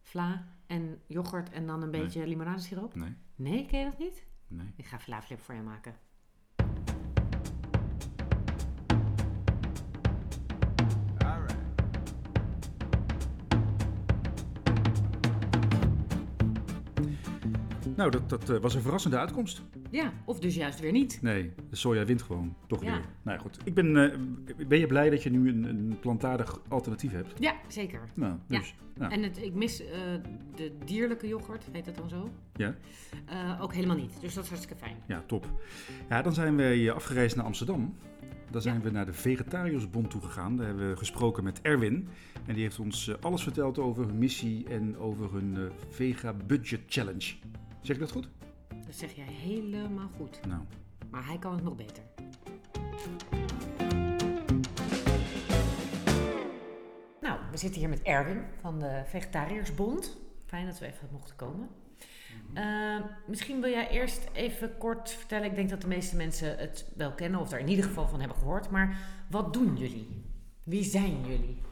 Vla 0.00 0.46
en 0.66 1.00
yoghurt 1.06 1.50
en 1.50 1.66
dan 1.66 1.82
een 1.82 1.90
Nee. 1.90 2.00
beetje 2.02 2.26
limonadesiroop? 2.26 2.94
Nee, 2.94 3.14
Nee, 3.34 3.66
ken 3.66 3.78
je 3.78 3.84
dat 3.84 3.98
niet? 3.98 4.24
nee. 4.48 4.72
Ik 4.76 4.86
ga 4.86 4.98
vlaaflip 5.00 5.40
voor 5.40 5.54
je 5.54 5.62
maken. 5.62 5.94
Nou, 17.96 18.10
dat, 18.10 18.28
dat 18.28 18.50
eh, 18.50 18.56
was 18.58 18.74
een 18.74 18.80
verrassende 18.82 19.18
uitkomst. 19.18 19.62
Ja, 19.90 20.12
of 20.24 20.38
dus 20.40 20.54
juist 20.54 20.80
weer 20.80 20.92
niet. 20.92 21.18
Nee, 21.22 21.52
de 21.70 21.76
soja 21.76 22.04
wint 22.04 22.22
gewoon. 22.22 22.54
Toch 22.66 22.82
Ja. 22.84 22.90
weer. 22.92 23.04
Nou 23.22 23.36
ja, 23.36 23.42
goed. 23.42 23.58
Ik 23.64 23.74
ben, 23.74 24.12
eh, 24.12 24.18
ben 24.68 24.78
je 24.78 24.86
blij 24.86 25.10
dat 25.10 25.22
je 25.22 25.30
nu 25.30 25.48
een, 25.48 25.64
een 25.64 25.96
plantaardig 26.00 26.60
alternatief 26.68 27.12
hebt? 27.12 27.32
Ja, 27.38 27.54
zeker. 27.68 28.00
Nou, 28.14 28.34
Ja. 28.48 28.58
dus. 28.58 28.74
nou, 28.94 29.12
En 29.12 29.22
het, 29.22 29.42
ik 29.42 29.54
mis 29.54 29.80
eh, 29.80 29.88
de 30.54 30.72
dierlijke 30.84 31.28
yoghurt, 31.28 31.64
heet 31.72 31.84
dat 31.84 31.96
dan 31.96 32.08
zo? 32.08 32.30
Ja. 32.54 32.74
Ook 33.60 33.74
helemaal 33.74 33.96
niet. 33.96 34.20
Dus 34.20 34.34
dat 34.34 34.42
is 34.44 34.48
hartstikke 34.50 34.82
fijn. 34.84 34.96
Ja, 35.08 35.22
top. 35.26 35.46
Ja, 36.08 36.22
dan 36.22 36.32
zijn 36.34 36.56
wij 36.56 36.92
afgereisd 36.92 37.36
naar 37.36 37.44
Amsterdam. 37.44 37.94
Daar 38.50 38.62
zijn 38.62 38.80
we 38.82 38.90
naar 38.90 39.06
de 39.06 39.12
Vegetariërsbond 39.12 40.10
toegegaan. 40.10 40.56
Daar 40.56 40.66
hebben 40.66 40.90
we 40.90 40.96
gesproken 40.96 41.44
met 41.44 41.60
Erwin. 41.62 42.08
En 42.46 42.54
die 42.54 42.62
heeft 42.62 42.78
ons 42.78 43.20
alles 43.20 43.42
verteld 43.42 43.78
over 43.78 44.06
hun 44.06 44.18
missie 44.18 44.68
en 44.68 44.96
over 44.98 45.32
hun 45.32 45.56
Vega 45.90 46.34
Budget 46.46 46.80
Challenge. 46.86 47.34
Zeg 47.86 47.96
ik 47.96 48.02
dat 48.02 48.12
goed? 48.12 48.28
Dat 48.68 48.94
zeg 48.94 49.12
jij 49.12 49.24
helemaal 49.24 50.08
goed. 50.16 50.40
Nou, 50.48 50.60
Maar 51.10 51.26
hij 51.26 51.38
kan 51.38 51.54
het 51.54 51.62
nog 51.62 51.76
beter. 51.76 52.02
Nou, 57.20 57.38
we 57.50 57.56
zitten 57.56 57.80
hier 57.80 57.88
met 57.88 58.02
Erwin 58.02 58.42
van 58.60 58.78
de 58.78 59.02
Vegetariërsbond. 59.06 60.16
Fijn 60.46 60.66
dat 60.66 60.78
we 60.78 60.86
even 60.86 61.08
mochten 61.12 61.36
komen. 61.36 61.68
Eh, 62.54 63.00
misschien 63.26 63.60
wil 63.60 63.70
jij 63.70 63.88
eerst 63.88 64.28
even 64.32 64.78
kort 64.78 65.10
vertellen. 65.10 65.46
Ik 65.46 65.54
denk 65.54 65.70
dat 65.70 65.80
de 65.80 65.88
meeste 65.88 66.16
mensen 66.16 66.58
het 66.58 66.92
wel 66.96 67.12
kennen 67.12 67.40
of 67.40 67.52
er 67.52 67.58
in 67.58 67.68
ieder 67.68 67.84
geval 67.84 68.08
van 68.08 68.18
hebben 68.18 68.38
gehoord. 68.38 68.70
Maar 68.70 68.98
wat 69.30 69.52
doen 69.52 69.76
jullie? 69.76 70.24
Wie 70.62 70.84
zijn 70.84 71.26
jullie? 71.26 71.62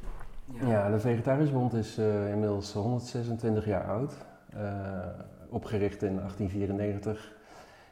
Ja, 0.61 0.90
de 0.90 1.00
Vegetariërsbond 1.00 1.72
is 1.72 1.98
eh, 1.98 2.31
inmiddels 2.31 2.72
126 2.72 3.66
jaar 3.66 3.88
oud. 3.88 4.14
Eh, 4.50 5.09
opgericht 5.55 6.03
in 6.03 6.17
1894. 6.17 7.37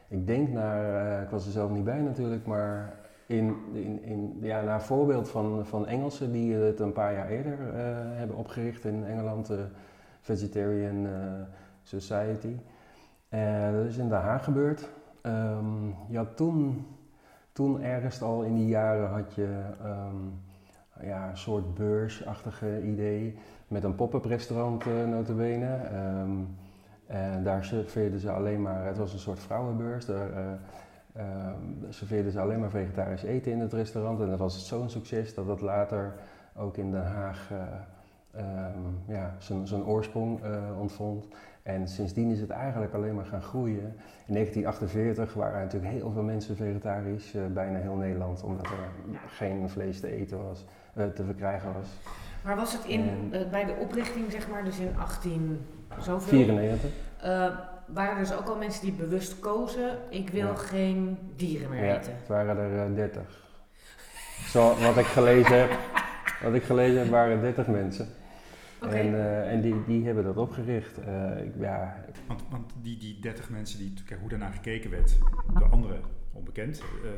Ik 0.07 0.27
denk 0.27 0.49
naar, 0.49 1.05
eh, 1.17 1.23
ik 1.23 1.29
was 1.29 1.45
er 1.45 1.51
zelf 1.51 1.71
niet 1.71 1.83
bij 1.83 2.01
natuurlijk, 2.01 2.45
maar 2.45 2.93
in, 3.25 3.55
in, 3.73 4.03
in, 4.03 4.37
ja, 4.41 4.61
naar 4.61 4.83
voorbeeld 4.83 5.29
van, 5.29 5.65
van 5.65 5.87
Engelsen 5.87 6.31
die 6.31 6.53
het 6.53 6.79
een 6.79 6.93
paar 6.93 7.13
jaar 7.13 7.29
eerder 7.29 7.59
eh, 7.59 7.85
hebben 7.95 8.35
opgericht 8.35 8.85
in 8.85 9.05
Engeland, 9.05 9.47
de 9.47 9.65
Vegetarian 10.21 11.05
eh, 11.05 11.11
Society. 11.83 12.55
Eh, 13.29 13.71
dat 13.71 13.85
is 13.85 13.97
in 13.97 14.09
Den 14.09 14.21
Haag 14.21 14.43
gebeurd. 14.43 14.89
Je 16.09 16.17
had 16.17 16.37
toen, 16.37 16.87
toen 17.51 17.81
ergens 17.81 18.21
al 18.21 18.41
in 18.41 18.55
die 18.55 18.67
jaren 18.67 19.09
had 19.09 19.33
je 19.33 19.61
ehm, 19.83 20.15
ja, 21.07 21.29
een 21.29 21.37
soort 21.37 21.73
beursachtige 21.73 22.81
idee 22.81 23.37
met 23.67 23.83
een 23.83 23.95
pop-up 23.95 24.25
restaurant 24.25 24.85
uh, 24.85 25.07
notabene. 25.07 25.79
Um, 26.21 26.47
en 27.07 27.43
daar 27.43 27.65
serveerden 27.65 28.19
ze 28.19 28.31
alleen 28.31 28.61
maar, 28.61 28.85
het 28.85 28.97
was 28.97 29.13
een 29.13 29.19
soort 29.19 29.39
vrouwenbeurs, 29.39 30.05
daar 30.05 30.29
uh, 31.17 31.23
serveerden 31.89 32.31
ze 32.31 32.39
alleen 32.39 32.59
maar 32.59 32.69
vegetarisch 32.69 33.23
eten 33.23 33.51
in 33.51 33.59
het 33.59 33.73
restaurant. 33.73 34.19
En 34.19 34.29
dat 34.29 34.39
was 34.39 34.67
zo'n 34.67 34.89
succes 34.89 35.33
dat 35.33 35.47
dat 35.47 35.61
later 35.61 36.13
ook 36.55 36.77
in 36.77 36.91
Den 36.91 37.05
Haag 37.05 37.49
um, 38.35 39.01
ja, 39.07 39.35
zijn 39.63 39.85
oorsprong 39.85 40.39
ontvond. 40.79 41.27
En 41.63 41.87
sindsdien 41.87 42.31
is 42.31 42.39
het 42.39 42.49
eigenlijk 42.49 42.93
alleen 42.93 43.15
maar 43.15 43.25
gaan 43.25 43.41
groeien. 43.41 43.95
In 44.25 44.33
1948 44.33 45.33
waren 45.33 45.55
er 45.55 45.63
natuurlijk 45.63 45.93
heel 45.93 46.11
veel 46.11 46.23
mensen 46.23 46.55
vegetarisch, 46.55 47.35
bijna 47.53 47.79
heel 47.79 47.95
Nederland, 47.95 48.43
omdat 48.43 48.65
er 48.65 49.17
geen 49.27 49.69
vlees 49.69 49.99
te 49.99 50.11
eten 50.11 50.43
was, 50.43 50.65
te 50.93 51.23
verkrijgen 51.23 51.73
was. 51.73 51.87
Maar 52.43 52.55
was 52.55 52.73
het 52.73 52.85
in, 52.85 53.29
en, 53.31 53.49
bij 53.49 53.65
de 53.65 53.75
oprichting, 53.79 54.31
zeg 54.31 54.49
maar, 54.49 54.63
dus 54.63 54.79
in 54.79 54.97
18 54.97 55.65
zoveel? 56.01 56.37
94. 56.37 56.89
Uh, 57.23 57.25
waren 57.87 58.13
er 58.13 58.17
dus 58.19 58.33
ook 58.33 58.47
al 58.47 58.57
mensen 58.57 58.81
die 58.81 58.93
bewust 58.93 59.39
kozen, 59.39 59.97
ik 60.09 60.29
wil 60.29 60.47
ja. 60.47 60.55
geen 60.55 61.17
dieren 61.35 61.69
meer 61.69 61.85
ja, 61.85 61.97
eten? 61.97 62.15
het 62.17 62.27
waren 62.27 62.57
er 62.57 62.95
30. 62.95 63.21
Zo, 64.47 64.75
wat 64.79 64.97
ik 64.97 65.05
gelezen 65.05 65.59
heb, 65.59 65.71
wat 66.43 66.53
ik 66.53 66.63
gelezen 66.63 66.99
heb 66.99 67.09
waren 67.09 67.41
30 67.41 67.67
mensen. 67.67 68.07
Oké. 68.81 68.95
En, 68.95 69.13
eh, 69.13 69.51
en 69.51 69.61
die, 69.61 69.83
die 69.85 70.05
hebben 70.05 70.23
dat 70.23 70.37
opgericht. 70.37 70.97
Eh, 70.97 71.43
ik- 71.45 71.53
ja, 71.59 72.05
Want, 72.27 72.41
want 72.49 72.73
die, 72.81 72.97
die 72.97 73.19
30 73.19 73.49
mensen, 73.49 73.79
die, 73.79 73.93
kijk, 74.05 74.19
hoe 74.19 74.29
daarnaar 74.29 74.53
gekeken 74.53 74.89
werd, 74.89 75.17
door 75.53 75.69
anderen 75.69 76.01
onbekend. 76.31 76.79
eh, 76.79 77.09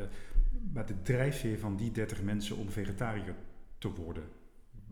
maar 0.73 0.85
de 0.85 1.01
drijfveer 1.01 1.59
van 1.59 1.75
die 1.75 1.91
30 1.91 2.21
mensen 2.23 2.57
om 2.57 2.69
vegetariër 2.69 3.33
te 3.77 3.89
worden, 3.93 4.23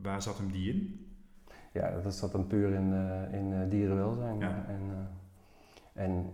waar 0.02 0.22
zat 0.22 0.38
hem 0.38 0.52
die 0.52 0.74
in? 0.74 1.08
Ja, 1.74 2.02
dat 2.04 2.14
zat 2.14 2.32
dan 2.32 2.48
puur 2.48 2.72
in, 2.74 2.94
eh, 2.94 3.40
in 3.40 3.54
eh, 3.54 3.70
dierenwelzijn. 3.70 4.40
Ja. 4.40 4.66
En, 4.68 4.82
eh, 4.90 6.04
en 6.04 6.26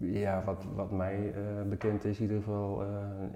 ja, 0.00 0.42
wat, 0.44 0.64
wat 0.74 0.90
mij 0.90 1.32
eh, 1.34 1.68
bekend 1.68 2.04
is, 2.04 2.16
in 2.16 2.22
ieder 2.22 2.36
geval 2.36 2.82
eh, 2.82 2.88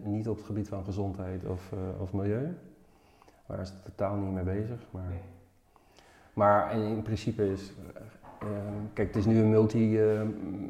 niet 0.05 0.29
op 0.29 0.37
het 0.37 0.47
gebied 0.47 0.69
van 0.69 0.85
gezondheid 0.85 1.45
of, 1.45 1.73
eh, 1.73 2.01
of 2.01 2.13
milieu. 2.13 2.57
Daar 3.47 3.61
is 3.61 3.69
het 3.69 3.85
totaal 3.85 4.17
niet 4.17 4.33
mee 4.33 4.45
bezig. 4.45 4.87
Maar, 4.91 5.13
maar 6.33 6.75
in, 6.75 6.83
in 6.83 7.03
principe 7.03 7.51
is. 7.51 7.73
kijk, 8.93 9.09
het 9.09 9.17
is 9.17 9.27
nu 9.27 9.39
een 9.39 9.51
multi, 9.51 10.01
eh, 10.01 10.21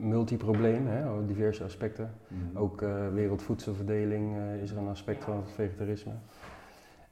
multi-probleem, 0.01 0.87
hè, 0.87 1.27
diverse 1.27 1.65
aspecten. 1.65 2.11
Ook 2.55 2.83
eh, 2.83 3.09
wereldvoedselverdeling 3.13 4.37
eh, 4.37 4.63
is 4.63 4.71
er 4.71 4.79
een 4.79 4.89
aspect 4.89 5.25
van 5.25 5.37
het 5.37 5.51
vegetarisme. 5.51 6.13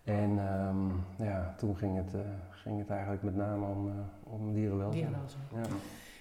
En 0.05 0.39
ehm, 0.39 0.89
ja, 1.29 1.55
toen 1.57 1.77
ging 1.77 1.97
het, 1.97 2.15
eh, 2.15 2.21
ging 2.51 2.79
het 2.79 2.91
eigenlijk 2.91 3.23
met 3.23 3.37
name 3.37 3.67
om, 3.67 3.89
eh, 3.89 4.33
om 4.33 4.53
dierenwelzijn. 4.53 5.05
Dierenwelzijn. 5.05 5.43
Ja. 5.53 5.61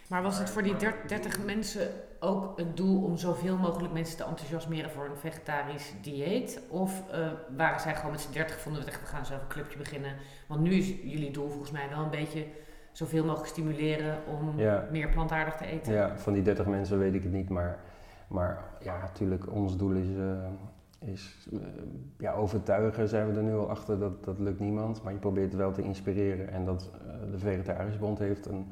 Maar 0.07 0.21
was 0.21 0.39
het 0.39 0.49
voor 0.49 0.63
die 0.63 0.75
der- 0.75 1.07
30 1.07 1.45
mensen 1.45 1.87
ook 2.19 2.57
het 2.57 2.77
doel 2.77 3.03
om 3.03 3.17
zoveel 3.17 3.57
mogelijk 3.57 3.93
mensen 3.93 4.17
te 4.17 4.23
enthousiasmeren 4.23 4.89
voor 4.91 5.05
een 5.05 5.17
vegetarisch 5.17 5.93
dieet? 6.01 6.61
Of 6.69 7.03
eh, 7.11 7.27
waren 7.57 7.79
zij 7.79 7.95
gewoon 7.95 8.11
met 8.11 8.21
z'n 8.21 8.31
30 8.33 8.59
vonden 8.59 8.81
we 8.81 8.87
het 8.87 8.95
echt, 8.97 9.03
we 9.09 9.15
gaan 9.15 9.25
zelf 9.25 9.41
een 9.41 9.47
clubje 9.47 9.77
beginnen? 9.77 10.13
Want 10.47 10.61
nu 10.61 10.71
is 10.73 10.87
jullie 10.87 11.31
doel 11.31 11.49
volgens 11.49 11.71
mij 11.71 11.89
wel 11.89 12.03
een 12.03 12.09
beetje 12.09 12.45
zoveel 12.91 13.25
mogelijk 13.25 13.49
stimuleren 13.49 14.17
om 14.39 14.59
Ja. 14.59 14.87
meer 14.91 15.09
plantaardig 15.09 15.55
te 15.55 15.65
eten. 15.65 15.93
Ja, 15.93 16.17
van 16.17 16.33
die 16.33 16.41
30 16.43 16.65
mensen 16.65 16.99
weet 16.99 17.13
ik 17.13 17.23
het 17.23 17.31
niet, 17.31 17.49
maar, 17.49 17.79
maar 18.27 18.63
ja, 18.79 18.97
natuurlijk, 18.99 19.51
ons 19.51 19.77
doel 19.77 19.91
is, 19.91 20.07
is 21.05 21.47
eh, 21.53 21.59
ja, 22.17 22.33
overtuigen 22.33 23.07
zijn 23.07 23.27
we 23.27 23.37
er 23.37 23.43
nu 23.43 23.53
al 23.53 23.69
achter, 23.69 23.99
dat, 23.99 24.23
dat 24.23 24.39
lukt 24.39 24.59
niemand, 24.59 25.03
maar 25.03 25.13
je 25.13 25.19
probeert 25.19 25.55
wel 25.55 25.71
te 25.71 25.81
inspireren 25.81 26.49
en 26.49 26.65
dat 26.65 26.91
eh, 26.93 27.31
de 27.31 27.37
Vegetarische 27.37 27.99
Bond 27.99 28.19
heeft, 28.19 28.45
een, 28.45 28.65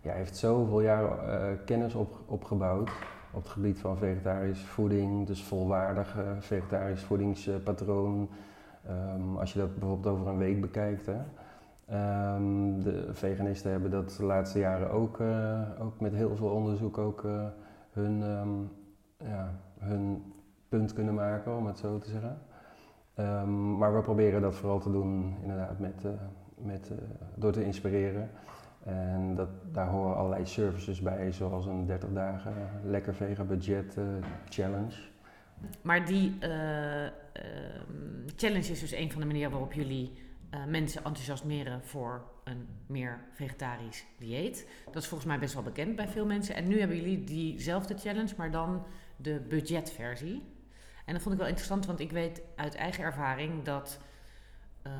ja, 0.00 0.12
heeft 0.12 0.36
zoveel 0.36 0.80
jaren 0.80 1.40
eh, 1.40 1.56
kennis 1.64 1.94
op, 1.94 2.18
opgebouwd 2.26 2.90
op 3.32 3.42
het 3.42 3.52
gebied 3.52 3.78
van 3.78 3.98
vegetarische 3.98 4.66
voeding, 4.66 5.26
dus 5.26 5.42
volwaardig 5.42 6.16
vegetarisch 6.38 7.02
voedingspatroon. 7.02 8.28
Ehm, 8.86 9.36
als 9.36 9.52
je 9.52 9.58
dat 9.58 9.78
bijvoorbeeld 9.78 10.14
over 10.14 10.26
een 10.26 10.38
week 10.38 10.60
bekijkt, 10.60 11.06
hè, 11.06 11.18
Ehm, 11.90 12.80
de 12.80 13.08
veganisten 13.10 13.70
hebben 13.70 13.90
dat 13.90 14.14
de 14.16 14.24
laatste 14.24 14.58
jaren 14.58 14.90
ook, 14.90 15.20
ook 15.80 16.00
met 16.00 16.12
heel 16.12 16.36
veel 16.36 16.48
onderzoek 16.48 16.98
ook 16.98 17.24
hun, 17.90 18.22
ehm, 18.22 18.48
ja, 19.30 19.54
hun 19.78 20.32
punt 20.70 20.92
kunnen 20.92 21.14
maken, 21.14 21.56
om 21.56 21.66
het 21.66 21.78
zo 21.78 21.98
te 21.98 22.10
zeggen. 22.10 22.38
Ehm, 23.14 23.76
maar 23.76 23.94
we 23.94 24.00
proberen 24.00 24.40
dat 24.40 24.54
vooral 24.54 24.80
te 24.80 24.90
doen 24.90 25.36
inderdaad 25.42 25.78
met, 25.78 26.04
eh, 26.04 26.10
met, 26.54 26.90
eh, 26.90 26.96
door 27.34 27.52
te 27.52 27.64
inspireren. 27.64 28.30
En 28.84 29.34
dat, 29.34 29.48
daar 29.72 29.88
horen 29.88 30.16
allerlei 30.16 30.46
services 30.46 31.00
bij, 31.00 31.32
zoals 31.32 31.66
een 31.66 31.86
30 31.86 32.12
dagen 32.12 32.54
lekker 32.84 33.14
vega 33.14 33.44
budget 33.44 33.96
eh, 33.96 34.04
challenge. 34.48 34.94
Maar 35.82 36.06
die 36.06 36.36
eh, 36.40 37.04
ehm, 37.04 37.12
challenge 38.36 38.70
is 38.70 38.80
dus 38.80 38.92
een 38.92 39.12
van 39.12 39.20
de 39.20 39.26
manieren 39.26 39.50
waarop 39.50 39.72
jullie 39.72 40.28
mensen 40.68 41.04
enthousiasmeren 41.04 41.82
voor 41.84 42.22
een 42.44 42.68
meer 42.86 43.20
vegetarisch 43.30 44.06
dieet. 44.18 44.68
Dat 44.84 45.02
is 45.02 45.08
volgens 45.08 45.28
mij 45.30 45.38
best 45.38 45.54
wel 45.54 45.62
bekend 45.62 45.96
bij 45.96 46.08
veel 46.08 46.26
mensen. 46.26 46.54
En 46.54 46.68
nu 46.68 46.78
hebben 46.78 46.96
jullie 46.96 47.24
diezelfde 47.24 47.98
challenge, 47.98 48.34
maar 48.36 48.50
dan 48.50 48.82
de 49.16 49.40
budgetversie. 49.48 50.42
En 51.10 51.16
dat 51.16 51.24
vond 51.24 51.34
ik 51.34 51.40
wel 51.40 51.50
interessant, 51.50 51.86
want 51.86 52.00
ik 52.00 52.10
weet 52.10 52.42
uit 52.56 52.74
eigen 52.74 53.04
ervaring 53.04 53.64
dat 53.64 53.98
eh, 54.82 54.92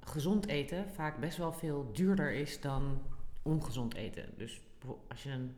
gezond 0.00 0.46
eten 0.46 0.90
vaak 0.90 1.18
best 1.18 1.36
wel 1.36 1.52
veel 1.52 1.90
duurder 1.92 2.32
is 2.32 2.60
dan 2.60 3.02
ongezond 3.42 3.94
eten. 3.94 4.24
Dus 4.36 4.60
als 5.08 5.22
je 5.22 5.30
een 5.30 5.54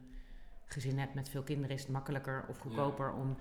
gezin 0.65 0.99
hebt 0.99 1.15
met 1.15 1.29
veel 1.29 1.43
kinderen, 1.43 1.77
is 1.77 1.83
het 1.83 1.91
makkelijker 1.91 2.45
of 2.49 2.59
goedkoper 2.59 3.13
om 3.13 3.37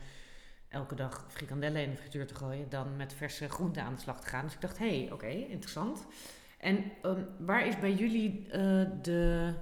elke 0.68 0.96
dag 0.96 1.26
frikandellen 1.28 1.84
in 1.84 1.90
de 1.90 1.98
frituur 1.98 2.28
te 2.28 2.36
gooien 2.36 2.70
dan 2.70 2.96
met 2.96 3.14
verse 3.14 3.50
groenten 3.50 3.84
aan 3.84 3.94
de 3.94 4.02
slag 4.02 4.22
te 4.22 4.28
gaan. 4.28 4.46
Dus 4.46 4.54
ik 4.54 4.62
dacht, 4.62 4.78
hé, 4.78 5.00
hey, 5.00 5.12
oké, 5.12 5.28
interessant. 5.28 6.06
En 6.58 6.84
ehm, 7.02 7.22
waar 7.40 7.68
is 7.68 7.80
bij 7.80 7.94
jullie 7.94 8.48
eh, 8.50 8.90
de, 9.02 9.54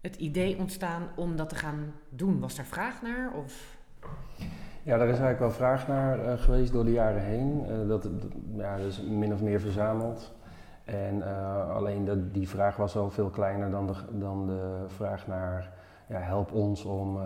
het 0.00 0.16
idee 0.16 0.58
ontstaan 0.58 1.08
om 1.16 1.36
dat 1.36 1.48
te 1.48 1.56
gaan 1.56 1.94
doen? 2.08 2.40
Was 2.40 2.54
daar 2.54 2.66
vraag 2.66 3.02
naar? 3.02 3.32
Of? 3.32 3.76
Ja, 4.84 4.96
daar 4.96 5.08
is 5.08 5.18
eigenlijk 5.18 5.38
wel 5.38 5.50
vraag 5.50 5.88
naar 5.88 6.24
eh, 6.24 6.38
geweest 6.38 6.72
door 6.72 6.84
de 6.84 6.92
jaren 6.92 7.22
heen. 7.22 7.64
Eh, 7.68 7.88
dat, 7.88 8.02
dat, 8.02 8.12
ja, 8.56 8.76
min 9.08 9.32
of 9.32 9.42
meer 9.42 9.60
verzameld. 9.60 10.32
En 10.84 11.22
eh, 11.22 11.70
alleen 11.70 12.04
dat, 12.04 12.34
die 12.34 12.48
vraag 12.48 12.76
was 12.76 12.96
al 12.96 13.10
veel 13.10 13.30
kleiner 13.30 13.70
dan 13.70 13.86
de, 13.86 13.94
dan 14.10 14.46
de 14.46 14.84
vraag 14.86 15.26
naar 15.26 15.72
ja, 16.08 16.18
help 16.18 16.52
ons 16.52 16.84
om, 16.84 17.18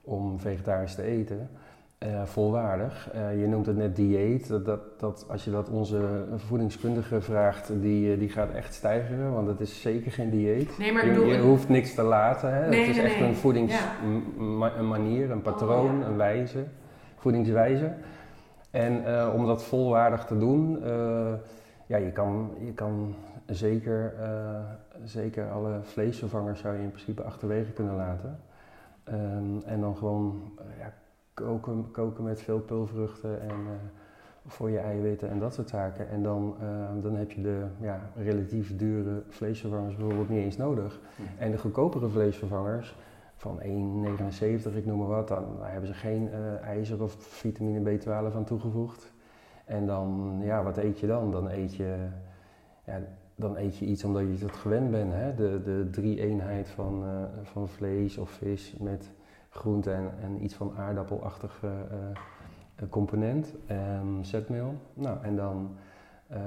om 0.00 0.40
vegetarisch 0.40 0.94
te 0.94 1.02
eten. 1.02 1.50
Eh, 2.02 2.22
volwaardig. 2.24 3.10
Eh, 3.12 3.40
je 3.40 3.46
noemt 3.46 3.66
het 3.66 3.76
net 3.76 3.96
dieet. 3.96 4.48
Dat, 4.48 4.64
dat, 4.64 4.80
dat, 5.00 5.26
als 5.28 5.44
je 5.44 5.50
dat 5.50 5.68
onze 5.68 6.24
voedingskundige 6.36 7.20
vraagt, 7.20 7.80
die, 7.80 8.12
eh, 8.12 8.18
die 8.18 8.28
gaat 8.28 8.50
echt 8.50 8.74
stijgen, 8.74 9.32
want 9.32 9.48
het 9.48 9.60
is 9.60 9.80
zeker 9.80 10.10
geen 10.12 10.30
dieet. 10.30 10.78
Nee, 10.78 10.92
maar 10.92 11.04
je, 11.04 11.10
ik 11.10 11.16
bedoel... 11.16 11.32
je 11.32 11.40
hoeft 11.40 11.68
niks 11.68 11.94
te 11.94 12.02
laten. 12.02 12.54
Hè? 12.54 12.68
Nee, 12.68 12.80
het 12.80 12.88
is 12.88 12.96
nee, 12.96 13.04
echt 13.04 13.18
nee. 13.20 13.28
een 13.28 13.34
voedings 13.34 13.72
Ja. 13.72 14.06
m- 14.38 14.56
ma- 14.58 14.76
een 14.76 14.88
manier, 14.88 15.30
een 15.30 15.42
patroon, 15.42 15.94
Oh, 15.94 16.00
ja. 16.00 16.06
een 16.06 16.16
wijze, 16.16 16.64
voedingswijze. 17.16 17.92
En 18.70 19.02
om 19.34 19.46
dat 19.46 19.64
volwaardig 19.64 20.24
te 20.24 20.38
doen, 20.38 20.78
ja, 21.86 21.96
je 21.96 22.10
kan, 22.12 22.50
je 22.64 22.72
kan 22.72 23.14
zeker, 23.46 24.14
zeker 25.04 25.50
alle 25.50 25.78
vleesvervangers 25.82 26.60
zou 26.60 26.76
je 26.76 26.82
in 26.82 26.88
principe 26.90 27.22
achterwege 27.22 27.72
kunnen 27.72 27.96
laten. 27.96 28.38
Ehm, 29.04 29.60
en 29.66 29.80
dan 29.80 29.96
gewoon 29.96 30.52
ja, 30.78 30.92
koken, 31.42 31.90
koken 31.90 32.24
met 32.24 32.42
veel 32.42 32.60
pulvruchten 32.60 33.40
en 33.40 33.48
eh, 33.48 33.72
voor 34.46 34.70
je 34.70 34.78
eiwitten 34.78 35.30
en 35.30 35.38
dat 35.38 35.54
soort 35.54 35.68
zaken. 35.68 36.08
En 36.08 36.22
dan, 36.22 36.56
eh, 36.60 37.02
dan 37.02 37.16
heb 37.16 37.30
je 37.30 37.42
de 37.42 37.64
ja, 37.80 38.00
relatief 38.16 38.76
dure 38.76 39.22
vleesvervangers 39.28 39.96
bijvoorbeeld 39.96 40.28
niet 40.28 40.44
eens 40.44 40.56
nodig. 40.56 41.00
En 41.38 41.50
de 41.50 41.58
goedkopere 41.58 42.08
vleesvervangers 42.08 42.96
van 43.36 43.60
1,79, 43.62 44.76
ik 44.76 44.86
noem 44.86 44.98
maar 44.98 45.08
wat, 45.08 45.28
dan 45.28 45.44
hebben 45.60 45.88
ze 45.88 45.94
geen 45.94 46.32
eh, 46.32 46.60
ijzer 46.62 47.02
of 47.02 47.12
vitamine 47.18 47.98
B12 47.98 48.34
aan 48.34 48.44
toegevoegd. 48.44 49.12
En 49.64 49.86
dan, 49.86 50.38
ja, 50.42 50.62
wat 50.62 50.76
eet 50.76 50.98
je 50.98 51.06
dan? 51.06 51.30
Dan 51.30 51.48
eet 51.48 51.74
je, 51.74 51.96
ja, 52.84 53.00
dan 53.34 53.56
eet 53.56 53.76
je 53.76 53.84
iets 53.84 54.04
omdat 54.04 54.22
je 54.22 54.44
het 54.44 54.56
gewend 54.56 54.90
bent. 54.90 55.12
Hè? 55.12 55.34
De, 55.34 55.62
de 55.62 55.88
drie-eenheid 55.90 56.68
van, 56.68 57.04
van 57.42 57.68
vlees 57.68 58.18
of 58.18 58.30
vis 58.30 58.76
met 58.80 59.10
groente 59.52 59.90
en, 59.90 60.10
en 60.22 60.44
iets 60.44 60.54
van 60.54 60.74
aardappelachtig 60.76 61.60
eh, 61.62 61.70
eh, 61.70 62.88
component, 62.88 63.54
ehm, 63.66 64.22
zetmeel. 64.22 64.74
Nou, 64.94 65.18
en 65.22 65.36
dan, 65.36 65.76
eh, 66.26 66.40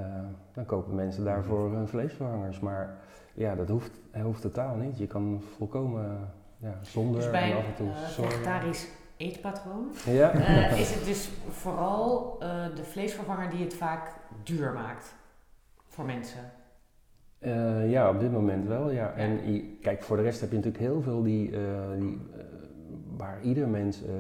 dan 0.54 0.66
kopen 0.66 0.96
mensen 0.96 1.24
daarvoor 1.24 1.72
hun 1.72 1.88
vleesvervangers. 1.88 2.60
Maar 2.60 2.98
ja, 3.34 3.56
dat 3.56 3.70
hoeft, 3.70 4.00
hoeft 4.24 4.42
totaal 4.42 4.76
niet. 4.76 4.98
Je 4.98 5.08
kan 5.08 5.42
volkomen 5.56 6.34
ja, 6.58 6.78
zonder 6.82 7.22
Dus 7.22 7.32
bij 7.32 7.52
en 7.52 7.58
af 7.58 7.66
en 7.66 7.76
toe 7.76 7.92
soja. 8.08 8.30
vegetarisch 8.30 8.88
eetpatroon 9.18 9.88
Ja. 10.06 10.32
is 10.84 10.94
het 10.94 11.06
dus 11.06 11.30
vooral 11.50 12.38
de 12.76 12.84
vleesvervanger 12.84 13.50
die 13.50 13.64
het 13.64 13.74
vaak 13.74 14.14
duur 14.44 14.74
maakt 14.74 15.16
voor 15.88 16.06
mensen. 16.06 16.40
Ja, 17.90 18.10
op 18.10 18.20
dit 18.20 18.32
moment 18.32 18.68
wel, 18.68 18.92
ja. 18.92 19.14
En 19.14 19.40
kijk, 19.82 20.04
voor 20.04 20.18
de 20.18 20.24
rest 20.24 20.40
heb 20.40 20.50
je 20.50 20.56
natuurlijk 20.56 20.84
heel 20.84 21.02
veel 21.02 21.24
die, 21.24 21.54
die, 21.98 22.20
waar 23.18 23.42
ieder 23.42 23.68
mens 23.68 24.04
eh, 24.04 24.14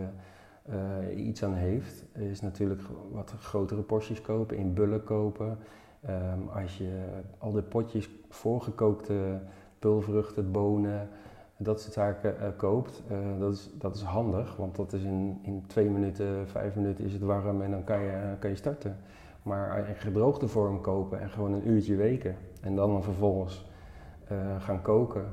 eh, 1.10 1.28
iets 1.28 1.44
aan 1.44 1.54
heeft. 1.54 2.04
Is 2.14 2.42
natuurlijk 2.42 2.82
wat 3.12 3.34
grotere 3.40 3.82
porties 3.82 4.22
kopen, 4.22 4.58
in 4.58 4.74
bullen 4.74 5.04
kopen. 5.04 5.58
Ehm, 6.02 6.40
als 6.54 6.78
je 6.78 7.04
al 7.38 7.52
de 7.52 7.62
potjes 7.62 8.10
voorgekookte 8.30 9.40
pulvruchten, 9.80 10.52
bonen, 10.52 11.10
dat 11.58 11.82
soort 11.82 11.94
zaken 11.94 12.40
eh, 12.40 12.48
koopt, 12.58 13.04
dat, 13.40 13.54
is, 13.54 13.70
dat 13.78 13.96
is 13.96 14.02
handig. 14.02 14.56
Want 14.56 14.76
dat 14.76 14.94
is 14.94 15.04
in, 15.04 15.40
in 15.42 15.64
twee 15.68 15.90
minuten, 15.90 16.48
vijf 16.48 16.76
minuten 16.76 17.06
is 17.06 17.14
het 17.14 17.22
warm 17.22 17.62
en 17.62 17.72
dan 17.72 17.84
kan 17.84 18.00
je, 18.00 18.36
kan 18.40 18.50
je 18.50 18.56
starten. 18.56 18.98
Maar 19.46 19.90
in 19.90 19.96
gedroogde 19.96 20.48
vorm 20.48 20.82
kopen 20.82 21.20
en 21.20 21.30
gewoon 21.30 21.54
een 21.54 21.70
uurtje 21.70 21.96
weken 21.96 22.36
en 22.62 22.76
dan 22.76 23.04
vervolgens 23.04 23.66
eh, 24.28 24.62
gaan 24.62 24.82
koken. 24.82 25.26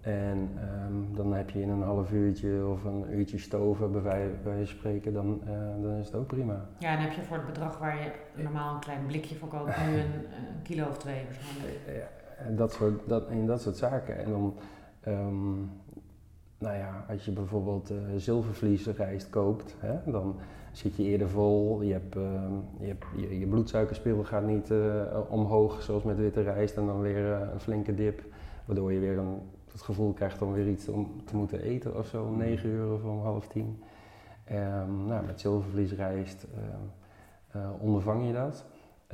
En 0.00 0.50
ehm, 0.56 1.16
dan 1.16 1.32
heb 1.32 1.50
je 1.50 1.60
in 1.60 1.68
een 1.68 1.82
half 1.82 2.12
uurtje 2.12 2.66
of 2.66 2.84
een 2.84 3.04
uurtje 3.18 3.38
stoven, 3.38 3.92
bij 3.92 4.02
wijze 4.02 4.36
van 4.42 4.66
spreken, 4.66 5.12
dan, 5.12 5.40
eh, 5.46 5.82
dan 5.82 5.92
is 5.92 6.06
het 6.06 6.14
ook 6.14 6.26
prima. 6.26 6.66
Ja, 6.78 6.92
en 6.92 6.98
heb 6.98 7.12
je 7.12 7.22
voor 7.22 7.36
het 7.36 7.46
bedrag 7.46 7.78
waar 7.78 7.96
je 8.02 8.42
normaal 8.42 8.74
een 8.74 8.80
klein 8.80 9.06
blikje 9.06 9.34
voor 9.34 9.48
koopt, 9.48 9.76
nu 9.86 9.98
een, 9.98 10.12
een 10.14 10.62
kilo 10.62 10.86
of 10.88 10.98
twee 10.98 11.24
waarschijnlijk. 11.24 11.78
Ja, 11.86 12.44
en 12.44 12.56
dat 12.56 12.72
soort, 12.72 13.08
dat, 13.08 13.28
en 13.28 13.46
dat 13.46 13.62
soort 13.62 13.76
zaken. 13.76 14.18
En 14.18 14.30
dan, 14.30 14.54
ehm, 15.00 15.54
nou 16.58 16.76
ja, 16.76 17.04
als 17.08 17.24
je 17.24 17.32
bijvoorbeeld 17.32 17.90
uh, 17.90 17.98
zilvervliesrijst 18.16 19.30
koopt, 19.30 19.76
hè, 19.78 20.10
dan 20.10 20.36
zit 20.72 20.96
je 20.96 21.02
eerder 21.02 21.28
vol. 21.28 21.82
Je, 21.82 21.92
hebt, 21.92 22.16
ehm, 22.16 22.52
je, 22.78 22.86
hebt, 22.86 23.04
je, 23.16 23.38
je 23.38 23.46
bloedsuikerspiegel 23.46 24.24
gaat 24.24 24.46
niet 24.46 24.72
omhoog, 25.28 25.82
zoals 25.82 26.02
met 26.02 26.16
witte 26.16 26.42
rijst, 26.42 26.76
en 26.76 26.86
dan 26.86 27.00
weer 27.00 27.24
een 27.24 27.60
flinke 27.60 27.94
dip, 27.94 28.22
waardoor 28.64 28.92
je 28.92 28.98
weer 28.98 29.18
een 29.18 29.40
het 29.72 29.82
gevoel 29.82 30.12
krijgt 30.12 30.42
om 30.42 30.52
weer 30.52 30.68
iets 30.68 30.88
om 30.88 31.24
te 31.24 31.36
moeten 31.36 31.62
eten 31.62 31.96
of 31.96 32.06
zo 32.06 32.24
om 32.24 32.36
9 32.36 32.68
uur 32.68 32.92
of 32.92 33.04
om 33.04 33.20
half 33.20 33.48
tien. 33.48 33.82
Um, 34.52 35.06
nou, 35.06 35.26
met 35.26 35.40
zilvervliesrijst 35.40 36.46
um, 36.56 36.90
uh, 37.56 37.70
ondervang 37.78 38.26
je 38.26 38.32
dat. 38.32 38.64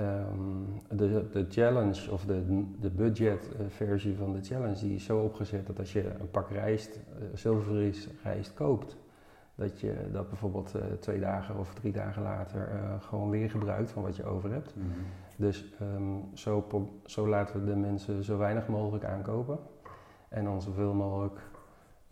Um, 0.01 0.83
de, 0.89 1.29
de 1.33 1.47
challenge 1.49 2.11
of 2.11 2.25
de, 2.25 2.65
de 2.81 2.91
budget 2.91 3.49
uh, 3.53 3.67
versie 3.69 4.17
van 4.17 4.33
de 4.33 4.43
challenge 4.43 4.81
die 4.81 4.95
is 4.95 5.05
zo 5.05 5.19
opgezet 5.19 5.67
dat 5.67 5.79
als 5.79 5.93
je 5.93 6.11
een 6.21 6.31
pak 6.31 6.51
rijst, 6.51 6.97
uh, 6.97 7.25
zilvervliesrijst 7.35 8.55
koopt, 8.55 8.97
dat 9.55 9.81
je 9.81 9.95
dat 10.13 10.29
bijvoorbeeld 10.29 10.75
twee 11.01 11.21
dagen 11.21 11.59
of 11.59 11.75
drie 11.75 11.93
dagen 11.93 12.23
later 12.23 12.69
gewoon 13.01 13.31
weer 13.31 13.51
gebruikt 13.51 13.91
van 13.91 14.03
wat 14.03 14.17
je 14.17 14.25
over 14.25 14.53
hebt. 14.53 14.77
Mm 14.77 14.83
-hmm. 14.83 15.05
Dus 15.37 15.65
zo, 16.35 16.67
zo 17.05 17.29
laten 17.29 17.61
we 17.61 17.67
de 17.67 17.77
mensen 17.77 18.25
zo 18.25 18.39
weinig 18.39 18.69
mogelijk 18.69 19.05
aankopen. 19.05 19.59
En 20.37 20.45
dan 20.45 20.63
zoveel 20.63 20.95
mogelijk 20.95 21.41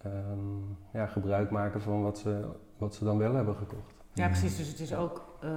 um, 0.07 0.77
ja, 0.93 1.07
gebruik 1.07 1.51
maken 1.51 1.81
van 1.81 2.03
wat 2.03 2.19
ze, 2.19 2.45
wat 2.79 2.95
ze 2.95 3.05
dan 3.05 3.19
wel 3.19 3.35
hebben 3.35 3.55
gekocht. 3.55 3.95
Ja, 4.13 4.27
precies. 4.27 4.57
Dus 4.57 4.69
het 4.69 4.81
is 4.81 4.95
ook 4.95 5.25
uh, 5.45 5.51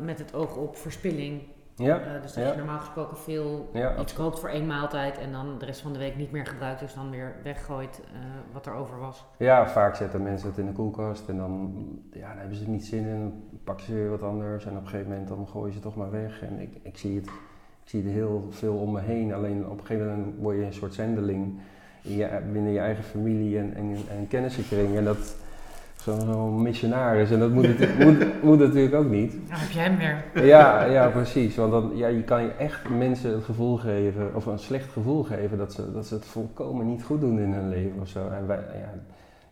met 0.00 0.18
het 0.18 0.34
oog 0.34 0.56
op 0.56 0.76
verspilling. 0.76 1.42
Ja. 1.76 2.00
Uh, 2.00 2.22
dus 2.22 2.32
dat 2.32 2.44
ja. 2.44 2.50
je 2.50 2.56
normaal 2.56 2.78
gesproken 2.78 3.16
veel 3.16 3.70
Ja, 3.72 3.98
iets 3.98 4.12
koopt 4.12 4.40
voor 4.40 4.48
één 4.48 4.66
maaltijd 4.66 5.18
en 5.18 5.32
dan 5.32 5.58
de 5.58 5.64
rest 5.64 5.80
van 5.80 5.92
de 5.92 5.98
week 5.98 6.16
niet 6.16 6.30
meer 6.30 6.46
gebruikt, 6.46 6.80
dus 6.80 6.94
dan 6.94 7.10
weer 7.10 7.36
weggooit 7.42 8.02
uh, 8.12 8.18
wat 8.52 8.66
er 8.66 8.74
over 8.74 8.98
was. 8.98 9.24
Ja, 9.38 9.68
vaak 9.68 9.94
zetten 9.96 10.22
mensen 10.22 10.48
het 10.48 10.58
in 10.58 10.66
de 10.66 10.72
koelkast 10.72 11.28
en 11.28 11.36
dan, 11.36 11.74
ja, 12.12 12.28
dan 12.28 12.38
hebben 12.38 12.56
ze 12.56 12.64
er 12.64 12.70
niet 12.70 12.84
zin 12.84 13.06
in, 13.06 13.20
dan 13.20 13.42
pakken 13.64 13.86
ze 13.86 13.92
weer 13.94 14.10
wat 14.10 14.22
anders 14.22 14.64
en 14.64 14.76
op 14.76 14.82
een 14.82 14.88
gegeven 14.88 15.10
moment 15.10 15.28
dan 15.28 15.48
gooien 15.48 15.72
ze 15.72 15.78
het 15.78 15.86
toch 15.86 15.96
maar 15.96 16.10
weg. 16.10 16.42
En 16.42 16.60
ik, 16.60 16.78
ik, 16.82 16.98
zie 16.98 17.16
het, 17.16 17.26
ik 17.82 17.88
zie 17.88 18.02
het 18.02 18.12
heel 18.12 18.46
veel 18.50 18.76
om 18.76 18.92
me 18.92 19.00
heen, 19.00 19.34
alleen 19.34 19.66
op 19.66 19.78
een 19.78 19.86
gegeven 19.86 20.08
moment 20.08 20.36
word 20.38 20.56
je 20.56 20.64
een 20.64 20.72
soort 20.72 20.94
zendeling 20.94 21.60
je, 22.04 22.40
binnen 22.52 22.72
je 22.72 22.78
eigen 22.78 23.04
familie 23.04 23.58
en, 23.58 23.74
en, 23.74 23.96
en 24.10 24.28
kennissenkring. 24.28 24.96
En 24.96 25.04
dat 25.04 25.36
zo'n 26.04 26.20
zo 26.20 26.50
missionaris. 26.50 27.30
En 27.30 27.38
dat 27.38 27.50
moet, 27.50 27.66
het, 27.66 27.98
moet, 28.04 28.42
moet 28.42 28.58
natuurlijk 28.58 28.94
ook 28.94 29.10
niet. 29.10 29.32
Dan 29.32 29.58
heb 29.58 29.70
je 29.70 29.78
hem 29.78 29.96
weer. 29.96 30.46
Ja, 30.46 30.84
ja 30.84 31.08
precies. 31.08 31.56
Want 31.56 31.72
dan, 31.72 31.96
ja, 31.96 32.06
je 32.06 32.22
kan 32.22 32.42
je 32.42 32.50
echt 32.50 32.88
mensen 32.88 33.32
het 33.32 33.44
gevoel 33.44 33.76
geven, 33.76 34.34
of 34.34 34.46
een 34.46 34.58
slecht 34.58 34.92
gevoel 34.92 35.22
geven, 35.22 35.58
dat 35.58 35.72
ze, 35.72 35.92
dat 35.92 36.06
ze 36.06 36.14
het 36.14 36.24
volkomen 36.24 36.86
niet 36.86 37.02
goed 37.02 37.20
doen 37.20 37.38
in 37.38 37.52
hun 37.52 37.68
leven 37.68 38.00
of 38.00 38.08
zo. 38.08 38.28
En 38.28 38.46
wij, 38.46 38.56
ja, 38.56 38.92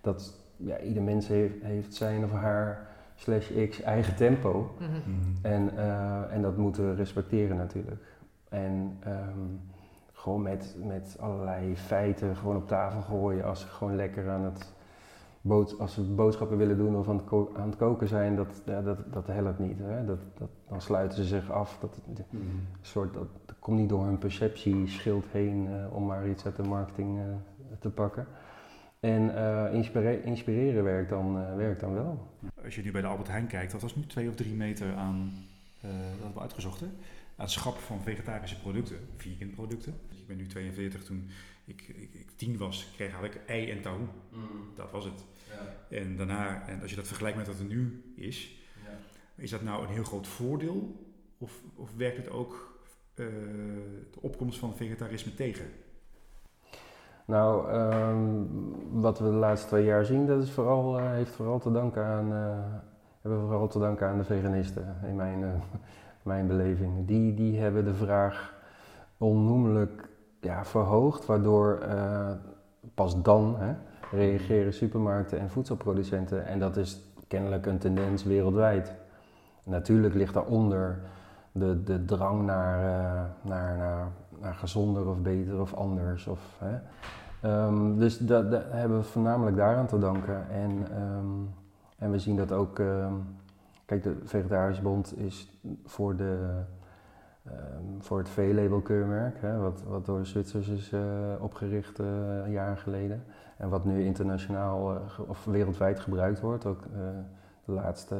dat, 0.01 0.35
ja, 0.57 0.81
ieder 0.81 1.03
mens 1.03 1.29
heeft, 1.29 1.55
heeft 1.63 1.95
zijn 1.95 2.25
of 2.25 2.33
haar 2.33 2.87
slash 3.15 3.51
x 3.71 3.83
eigen 3.83 4.17
tempo. 4.17 4.75
Mhm. 4.79 5.53
En, 5.53 5.71
uh, 5.77 6.35
en 6.35 6.43
dat 6.43 6.57
moeten 6.57 6.89
we 6.89 6.95
respecteren 6.95 7.57
natuurlijk. 7.57 8.03
En 8.49 8.99
um, 9.07 9.61
gewoon 10.23 10.43
met, 10.43 10.77
met 10.83 11.17
allerlei 11.21 11.77
feiten 11.77 12.37
gewoon 12.37 12.57
op 12.57 12.69
tafel 12.69 13.01
gooien 13.01 13.45
als 13.45 13.61
ze 13.61 13.67
gewoon 13.67 13.97
lekker 13.97 14.31
aan 14.31 14.45
het 14.45 14.73
bood, 15.41 15.79
als 15.79 15.95
ze 15.95 16.03
boodschappen 16.03 16.57
willen 16.57 16.77
doen 16.77 16.97
of 16.97 17.09
aan 17.09 17.17
het, 17.17 17.25
ko 17.25 17.53
aan 17.57 17.69
het 17.69 17.77
koken 17.77 18.09
zijn, 18.09 18.37
dat, 18.37 18.63
ja, 18.67 18.83
dat, 18.83 18.99
dat 19.13 19.27
helpt 19.27 19.59
niet. 19.59 19.79
Hè? 19.79 20.05
Dat, 20.05 20.19
dat, 20.39 20.49
dan 20.69 20.81
sluiten 20.81 21.17
ze 21.17 21.25
zich 21.25 21.51
af. 21.51 21.79
Dat, 21.81 22.01
de, 22.15 22.23
Mhm. 22.31 22.45
soort, 22.81 23.15
dat, 23.15 23.27
dat 23.47 23.57
komt 23.59 23.79
niet 23.79 23.89
door 23.89 24.05
hun 24.05 24.19
perceptieschild 24.19 25.25
heen 25.31 25.67
uh, 25.67 25.95
om 25.95 26.07
maar 26.07 26.29
iets 26.29 26.45
uit 26.45 26.57
de 26.57 26.63
marketing 26.63 27.19
uh, 27.19 27.25
te 27.79 27.91
pakken. 27.91 28.27
En 29.01 29.23
uh, 29.23 29.75
inspire 29.75 30.23
inspireren 30.23 30.85
werkt 30.85 31.11
dan, 31.11 31.37
uh, 31.37 31.57
werkt 31.57 31.81
dan 31.81 31.95
wel. 31.95 32.27
Als 32.65 32.75
je 32.75 32.83
nu 32.83 32.91
bij 32.91 33.01
de 33.01 33.07
Albert 33.07 33.29
Heijn 33.29 33.47
kijkt, 33.47 33.73
dat 33.73 33.83
was 33.83 33.97
nu 33.97 34.07
twee 34.07 34.29
of 34.29 34.35
drie 34.35 34.55
meter 34.55 34.95
aan, 34.95 35.33
uh, 35.85 35.91
dat 35.91 36.11
hebben 36.11 36.35
we 36.35 36.41
uitgezocht, 36.41 36.81
hè? 36.81 36.87
Aan 37.43 37.49
het 37.49 37.57
schap 37.57 37.79
van 37.79 38.03
vegetarische 38.03 38.61
producten, 38.61 38.97
vegan 39.17 39.51
producten. 39.51 39.95
Ik 40.11 40.27
ben 40.27 40.37
nu 40.37 40.47
42, 40.47 41.05
toen 41.05 41.29
ik, 41.65 41.83
ik, 41.89 42.15
ik 42.15 42.31
tien 42.37 42.57
was, 42.57 42.91
kreeg 42.95 43.13
had 43.13 43.25
ik 43.25 43.41
ei 43.47 43.71
en 43.71 43.81
tahu. 43.81 43.99
Mm. 43.99 44.09
Dat 44.75 44.91
was 44.91 45.05
het. 45.05 45.25
Ja. 45.49 45.97
En 45.97 46.17
daarna, 46.17 46.69
en 46.69 46.81
als 46.81 46.91
je 46.91 46.97
dat 46.97 47.07
vergelijkt 47.07 47.39
met 47.39 47.47
wat 47.47 47.59
er 47.59 47.65
nu 47.65 48.13
is, 48.17 48.63
ja. 48.85 48.91
is 49.43 49.51
dat 49.51 49.63
nou 49.63 49.83
een 49.83 49.93
heel 49.93 50.05
groot 50.05 50.27
voordeel? 50.27 51.07
Of, 51.39 51.63
of 51.75 51.91
werkt 51.97 52.17
het 52.17 52.31
ook 52.31 52.79
uh, 53.15 53.27
de 54.11 54.21
opkomst 54.21 54.59
van 54.59 54.77
vegetarisme 54.77 55.35
tegen? 55.35 55.67
Nou, 57.25 57.73
um, 57.73 59.01
wat 59.01 59.19
we 59.19 59.25
de 59.25 59.31
laatste 59.31 59.69
twee 59.69 59.85
jaar 59.85 60.05
zien, 60.05 60.27
dat 60.27 60.43
is 60.43 60.51
vooral, 60.51 60.99
uh, 60.99 61.11
heeft 61.11 61.35
vooral 61.35 61.59
te 61.59 61.73
danken 61.73 62.05
aan, 62.05 62.33
uh, 62.33 62.75
hebben 63.21 63.41
we 63.41 63.47
vooral 63.47 63.69
te 63.69 63.79
danken 63.79 64.09
aan 64.09 64.19
de 64.19 64.25
veganisten 64.25 64.97
in 65.07 65.17
mijn, 65.17 65.63
mijn 66.25 66.47
beleving. 66.47 67.07
Die, 67.07 67.35
die 67.35 67.61
hebben 67.61 67.85
de 67.85 67.95
vraag 67.95 68.55
onnoemelijk 69.19 70.09
ja, 70.41 70.65
verhoogd, 70.65 71.27
waardoor 71.27 71.79
pas 72.95 73.23
dan 73.23 73.57
hè, 73.59 73.75
reageren 74.11 74.75
supermarkten 74.75 75.39
en 75.39 75.51
voedselproducenten. 75.51 76.47
En 76.47 76.59
dat 76.59 76.77
is 76.77 77.01
kennelijk 77.29 77.67
een 77.67 77.79
tendens 77.79 78.25
wereldwijd. 78.25 78.95
Natuurlijk 79.65 80.15
ligt 80.15 80.35
daaronder 80.35 81.01
de, 81.53 81.83
de 81.83 82.05
drang 82.05 82.43
naar, 82.45 82.79
naar, 83.43 83.77
naar 83.77 84.13
naar 84.43 84.55
gezonder 84.55 85.07
of 85.07 85.21
beter 85.21 85.61
of 85.61 85.75
anders. 85.75 86.27
Of, 86.27 86.59
hè. 86.59 86.79
Um, 87.67 87.99
dus 87.99 88.19
dat, 88.19 88.51
dat, 88.51 88.63
hebben 88.69 88.99
we 88.99 89.05
voornamelijk 89.05 89.57
daaraan 89.57 89.87
te 89.87 89.99
danken. 89.99 90.51
En, 90.51 90.71
um, 91.03 91.55
en 91.99 92.11
we 92.11 92.19
zien 92.19 92.37
dat 92.37 92.53
ook. 92.53 92.79
Um, 92.79 93.41
kijk, 94.01 94.03
de 94.03 94.27
Vegetarische 94.29 94.83
Bond 94.83 95.19
is 95.19 95.61
voor, 95.85 96.17
de, 96.17 96.63
voor 97.99 98.19
het 98.19 98.29
V-label-keurmerk, 98.29 99.37
wat, 99.61 99.83
wat 99.83 100.07
door 100.07 100.19
de 100.19 100.25
Zwitsers 100.25 100.69
is 100.69 100.93
uh, 100.93 101.01
opgericht 101.41 101.99
uh, 101.99 102.07
jaren 102.53 102.77
geleden. 102.77 103.25
En 103.57 103.69
wat 103.69 103.85
nu 103.85 104.05
internationaal 104.05 104.95
uh, 104.95 105.01
of 105.27 105.45
wereldwijd 105.45 106.01
gebruikt 106.01 106.41
wordt, 106.41 106.67
ook 106.67 106.83
de, 107.65 107.73
laatste, 107.73 108.17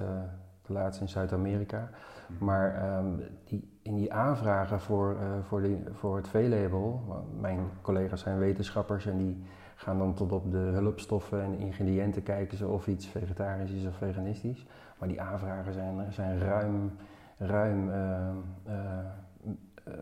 de 0.63 0.73
laatste 0.73 1.03
in 1.03 1.09
Zuid-Amerika. 1.09 1.91
Maar 2.39 2.97
um, 2.99 3.21
die, 3.45 3.79
in 3.83 3.95
die 3.95 4.13
aanvragen 4.13 4.81
voor, 4.81 5.17
voor, 5.43 5.63
die, 5.63 5.83
voor 5.93 6.17
het 6.17 6.29
V-label, 6.29 7.03
mijn 7.41 7.59
collega's 7.83 8.21
zijn 8.21 8.39
wetenschappers 8.39 9.07
en 9.07 9.19
die 9.19 9.43
gaan 9.75 9.99
dan 9.99 10.15
tot 10.15 10.33
op 10.33 10.51
de 10.51 10.57
hulpstoffen 10.57 11.43
en 11.43 11.59
ingrediënten 11.59 12.23
kijken 12.23 12.57
ze 12.57 12.67
of 12.67 12.87
iets 12.87 13.07
vegetarisch 13.07 13.73
is 13.73 13.87
of 13.87 13.97
veganistisch. 13.97 14.67
Maar 15.03 15.11
die 15.11 15.21
aanvragen 15.21 15.73
zijn, 15.73 16.13
zijn 16.13 16.39
ruim, 16.39 16.93
ruim 17.39 17.89
uh, 17.89 18.29
uh, 18.69 19.95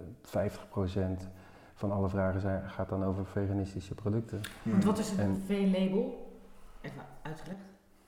50% 1.21 1.27
van 1.75 1.91
alle 1.91 2.09
vragen 2.09 2.41
zijn, 2.41 2.71
gaat 2.71 2.89
dan 2.89 3.05
over 3.05 3.27
veganistische 3.27 3.95
producten. 3.95 4.41
Want 4.63 4.85
wat 4.85 4.99
is 4.99 5.17
een 5.17 5.37
V-label? 5.47 6.33
Even 6.81 7.03
uitgelegd. 7.23 7.61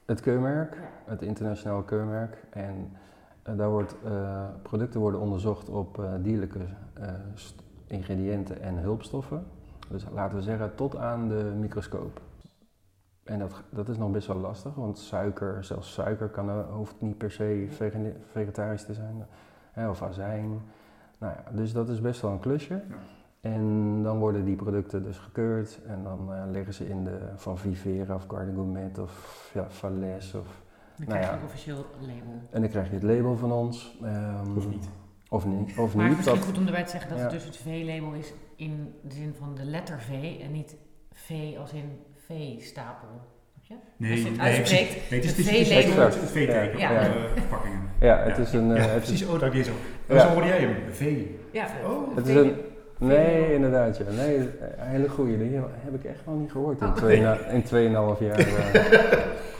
Het 0.04 0.20
keurmerk, 0.20 0.76
het 1.04 1.22
internationaal 1.22 1.82
keurmerk. 1.82 2.44
En 2.50 2.92
uh, 3.48 3.56
daar 3.58 3.70
wordt, 3.70 3.94
uh, 4.04 4.44
producten 4.62 5.00
worden 5.00 5.20
onderzocht 5.20 5.68
op 5.68 5.98
uh, 5.98 6.12
dierlijke 6.20 6.66
ingrediënten 7.86 8.62
en 8.62 8.76
hulpstoffen. 8.76 9.46
Dus 9.88 10.04
laten 10.12 10.36
we 10.36 10.42
zeggen 10.42 10.74
tot 10.74 10.96
aan 10.96 11.28
de 11.28 11.52
microscoop. 11.58 12.20
En 13.24 13.38
dat, 13.38 13.62
dat 13.70 13.88
is 13.88 13.96
nog 13.96 14.10
best 14.10 14.26
wel 14.26 14.36
lastig, 14.36 14.74
want 14.74 14.98
suiker, 14.98 15.64
zelfs 15.64 15.92
suiker 15.92 16.28
kan, 16.28 16.62
hoeft 16.62 16.94
niet 16.98 17.18
per 17.18 17.30
se 17.30 17.66
vegetarisch 18.32 18.84
te 18.84 18.94
zijn. 18.94 19.26
Hè, 19.72 19.88
of 19.88 20.02
azijn. 20.02 20.60
Nou 21.18 21.32
ja, 21.32 21.50
dus 21.50 21.72
dat 21.72 21.88
is 21.88 22.00
best 22.00 22.20
wel 22.20 22.30
een 22.30 22.40
klusje. 22.40 22.74
Ja. 22.74 22.96
En 23.40 24.02
dan 24.02 24.18
worden 24.18 24.44
die 24.44 24.56
producten 24.56 25.02
dus 25.02 25.18
gekeurd 25.18 25.80
en 25.86 26.02
dan 26.02 26.50
leggen 26.50 26.74
ze 26.74 26.88
in 26.88 27.04
de 27.04 27.18
van 27.36 27.58
Vivera 27.58 28.14
of 28.14 28.26
Garden 28.28 28.54
Gourmet 28.54 28.98
of 28.98 29.50
ja, 29.54 29.70
Fales 29.70 30.34
of 30.34 30.62
dan 30.96 31.06
krijg 31.06 31.20
je 31.20 31.30
nou 31.30 31.40
ja. 31.40 31.42
een 31.42 31.48
officieel 31.48 31.86
label. 32.00 32.48
En 32.50 32.60
dan 32.60 32.70
krijg 32.70 32.88
je 32.88 32.94
het 32.94 33.02
label 33.02 33.36
van 33.36 33.52
ons. 33.52 33.98
Um, 34.02 34.56
of 34.56 34.68
niet. 34.68 34.88
Of, 35.28 35.46
niet, 35.46 35.78
of 35.78 35.94
maar 35.94 36.08
niet. 36.08 36.16
het 36.16 36.26
is 36.26 36.32
dat, 36.32 36.44
goed 36.44 36.58
om 36.58 36.66
erbij 36.66 36.84
te 36.84 36.90
zeggen 36.90 37.10
dat 37.10 37.18
ja. 37.18 37.24
het 37.24 37.32
dus 37.32 37.44
het 37.44 37.56
V-label 37.56 38.12
is 38.12 38.32
in 38.56 38.94
de 39.02 39.14
zin 39.14 39.34
van 39.34 39.54
de 39.54 39.64
letter 39.64 40.00
V 40.00 40.38
en 40.42 40.52
niet 40.52 40.76
V 41.12 41.56
als 41.58 41.72
in 41.72 41.98
V-stapel. 42.26 43.08
Nee, 43.96 44.10
als 44.10 44.20
je 44.20 44.26
het 44.28 44.36
nee, 44.36 44.46
uitspreekt, 44.56 45.10
nee, 45.10 45.20
het 45.20 45.24
is 45.30 45.36
het 45.36 45.54
is, 45.54 45.68
V-teken 46.30 46.78
Ja. 46.78 46.90
op 46.90 46.96
Ja. 46.96 47.02
de 47.02 47.28
verpakkingen. 47.34 47.80
ja, 48.00 48.18
het 48.22 48.38
is 48.38 48.52
een... 48.52 48.66
Ja, 48.68 48.74
het 48.74 48.96
precies. 48.96 49.22
is, 49.22 49.28
Oh, 49.28 49.40
dat 49.40 49.54
is 49.54 49.66
zo. 49.66 49.72
Ja. 50.08 50.20
Zo 50.20 50.28
hoorde 50.28 50.46
jij 50.48 50.58
hem. 50.58 50.76
V. 50.92 51.16
Ja, 51.50 51.66
Oh, 51.86 52.16
het 52.16 52.26
is 52.28 52.34
een, 52.34 52.54
Nee, 52.98 53.54
inderdaad. 53.54 53.96
Ja. 53.96 54.04
Nee, 54.16 54.36
een 54.36 54.48
hele 54.78 55.08
goede. 55.08 55.38
Die 55.38 55.54
heb 55.54 55.94
ik 55.94 56.04
echt 56.04 56.24
wel 56.24 56.34
niet 56.34 56.50
gehoord 56.50 56.80
in, 56.80 56.86
Oh. 56.86 56.94
twee, 56.94 57.16
in 57.50 57.62
2,5 57.62 58.18
jaar 58.20 58.40
uh, 58.48 58.56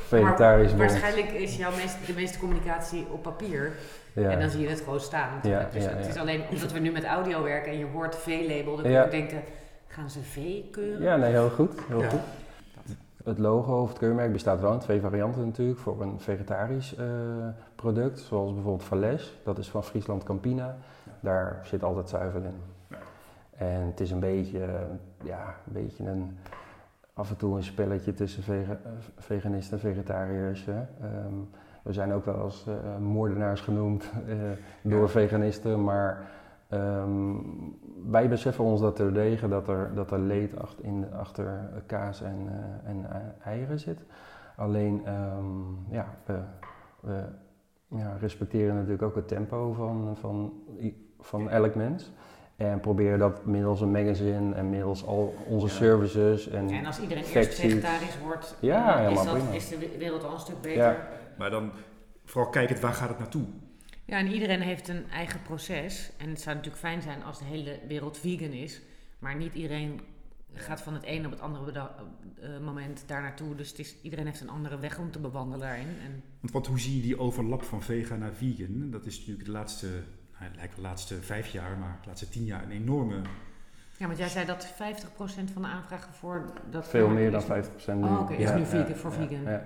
vegetarisch 0.06 0.74
waarschijnlijk 0.74 1.30
is 1.32 1.56
jouw 1.56 1.70
meest, 1.70 1.96
de 2.06 2.12
meeste 2.12 2.38
communicatie 2.38 3.06
op 3.12 3.22
papier. 3.22 3.72
Ja. 4.12 4.30
En 4.30 4.40
dan 4.40 4.50
zie 4.50 4.60
je 4.60 4.68
het 4.68 4.80
gewoon 4.80 5.00
staan. 5.00 5.30
Ja, 5.42 5.68
dus 5.72 5.84
ja, 5.84 5.90
het 5.90 6.04
ja. 6.04 6.10
is 6.10 6.16
alleen 6.18 6.42
omdat 6.50 6.72
we 6.72 6.78
nu 6.78 6.90
met 6.90 7.04
audio 7.04 7.42
werken 7.42 7.72
en 7.72 7.78
je 7.78 7.86
hoort 7.92 8.16
V-label. 8.16 8.76
Dan 8.76 8.90
Ja. 8.90 9.02
kun 9.02 9.10
je 9.18 9.18
denken, 9.26 9.42
gaan 9.86 10.10
ze 10.10 10.18
V 10.22 10.36
keuren? 10.70 11.02
ja, 11.02 11.16
nee, 11.16 11.30
heel 11.30 11.50
goed. 11.50 11.72
Heel 11.88 12.00
Ja. 12.02 12.08
goed. 12.08 12.20
Het 13.24 13.38
logo 13.38 13.82
of 13.82 13.88
het 13.88 13.98
keurmerk 13.98 14.32
bestaat 14.32 14.60
wel 14.60 14.72
in 14.72 14.78
twee 14.78 15.00
varianten 15.00 15.44
natuurlijk. 15.44 15.78
Voor 15.78 16.00
een 16.02 16.20
vegetarisch 16.20 16.94
eh, 16.96 17.06
product, 17.74 18.18
zoals 18.20 18.52
bijvoorbeeld 18.52 18.84
Valles. 18.84 19.38
Dat 19.44 19.58
is 19.58 19.70
van 19.70 19.84
Friesland 19.84 20.22
Campina. 20.24 20.76
Daar 21.20 21.60
zit 21.64 21.82
altijd 21.82 22.08
zuivel 22.08 22.40
in. 22.42 22.54
En 23.56 23.80
het 23.80 24.00
is 24.00 24.10
een 24.10 24.20
beetje, 24.20 24.64
eh, 24.64 24.70
ja, 25.24 25.44
een 25.66 25.72
beetje 25.72 26.04
een, 26.04 26.38
af 27.14 27.30
en 27.30 27.36
toe 27.36 27.56
een 27.56 27.62
spelletje 27.64 28.14
tussen 28.14 28.42
vega- 28.42 28.78
veganisten 29.18 29.76
en 29.76 29.80
vegetariërs. 29.82 30.66
Ehm, 30.66 31.34
we 31.82 31.92
zijn 31.92 32.12
ook 32.12 32.24
wel 32.24 32.34
als 32.34 32.66
eh, 32.66 32.74
moordenaars 33.00 33.60
genoemd 33.60 34.10
door 34.82 35.00
Ja. 35.00 35.06
veganisten, 35.08 35.84
maar 35.84 36.22
ehm, 36.72 37.36
wij 38.10 38.28
beseffen 38.28 38.64
ons 38.64 38.80
dat 38.80 38.98
er 38.98 39.14
degen, 39.14 39.50
dat 39.50 39.68
er, 39.68 39.90
dat 39.94 40.10
er 40.10 40.18
leed 40.18 40.58
achter, 40.58 40.84
in, 40.84 41.06
achter 41.12 41.60
kaas 41.86 42.22
en, 42.22 42.38
eh, 42.48 42.90
en 42.90 43.06
eh, 43.10 43.46
eieren 43.46 43.80
zit. 43.80 43.98
Alleen, 44.56 45.02
ehm, 45.04 45.90
ja, 45.90 46.14
we, 46.24 46.38
we 47.00 47.24
ja, 47.88 48.16
respecteren 48.20 48.74
natuurlijk 48.74 49.02
ook 49.02 49.14
het 49.14 49.28
tempo 49.28 49.72
van, 49.72 50.16
van, 50.20 50.52
van 51.20 51.50
elk 51.50 51.74
mens. 51.74 52.12
En 52.56 52.80
proberen 52.80 53.18
dat 53.18 53.44
middels 53.44 53.80
een 53.80 53.90
magazine 53.90 54.54
en 54.54 54.70
middels 54.70 55.06
al 55.06 55.34
onze 55.48 55.66
Ja. 55.66 55.72
services 55.72 56.48
en 56.48 56.70
En 56.70 56.86
als 56.86 57.00
iedereen 57.00 57.24
eerst 57.24 57.54
vegetarisch 57.60 58.18
wordt, 58.24 58.56
Ja, 58.60 58.94
is, 58.94 59.00
helemaal 59.00 59.24
dat, 59.24 59.34
prima. 59.34 59.50
is 59.50 59.68
de 59.68 59.98
wereld 59.98 60.24
al 60.24 60.32
een 60.32 60.40
stuk 60.40 60.60
beter. 60.60 60.96
Maar 61.38 61.50
dan 61.50 61.70
vooral 62.24 62.50
kijkend, 62.50 62.80
waar 62.80 62.92
gaat 62.92 63.08
het 63.08 63.18
naartoe? 63.18 63.42
En 64.06 64.26
iedereen 64.32 64.60
heeft 64.60 64.88
een 64.88 65.10
eigen 65.10 65.42
proces. 65.42 66.10
En 66.16 66.28
het 66.28 66.40
zou 66.40 66.54
natuurlijk 66.56 66.82
fijn 66.82 67.02
zijn 67.02 67.22
als 67.22 67.38
de 67.38 67.44
hele 67.44 67.78
wereld 67.88 68.18
vegan 68.18 68.50
is. 68.50 68.80
Maar 69.18 69.36
niet 69.36 69.54
iedereen 69.54 70.00
gaat 70.54 70.80
van 70.82 70.94
het 70.94 71.02
een 71.06 71.24
op 71.24 71.30
het 71.30 71.40
andere 71.40 71.90
eh, 72.40 72.58
moment 72.58 73.04
daar 73.06 73.22
naartoe. 73.22 73.54
Dus 73.54 73.68
het 73.68 73.78
is, 73.78 73.94
iedereen 74.02 74.26
heeft 74.26 74.40
een 74.40 74.48
andere 74.50 74.78
weg 74.78 74.98
om 74.98 75.10
te 75.10 75.18
bewandelen 75.18 75.60
daarin. 75.66 75.86
En 76.04 76.22
Want 76.40 76.52
wat, 76.52 76.66
hoe 76.66 76.80
zie 76.80 76.96
je 76.96 77.02
die 77.02 77.18
overlap 77.18 77.62
van 77.62 77.82
vega 77.82 78.16
naar 78.16 78.32
vegan? 78.34 78.90
Dat 78.90 79.06
is 79.06 79.18
natuurlijk 79.18 79.44
de 79.46 79.50
laatste, 79.52 79.86
nou, 80.40 80.54
lijkt 80.54 80.74
wel 80.74 80.82
de 80.84 80.88
laatste 80.90 81.22
vijf 81.22 81.48
jaar, 81.48 81.78
maar 81.78 81.98
de 82.02 82.06
laatste 82.08 82.28
tien 82.28 82.44
jaar 82.44 82.62
een 82.62 82.70
enorme... 82.70 83.20
Ja, 83.96 84.06
want 84.06 84.18
jij 84.18 84.28
zei 84.28 84.46
dat 84.46 84.66
50% 84.72 85.52
van 85.52 85.62
de 85.62 85.68
aanvragen 85.68 86.12
voor 86.14 86.52
dat 86.70 86.88
veel 86.88 87.08
meer 87.08 87.30
dan 87.30 87.56
is- 87.56 87.66
50% 87.66 87.70
nu. 87.86 88.04
Oh, 88.04 88.20
oké, 88.20 88.34
is 88.34 88.52
nu 88.52 88.66
vegan, 88.66 88.96
voor 88.96 89.12
vegan. 89.12 89.42
Ja, 89.42 89.62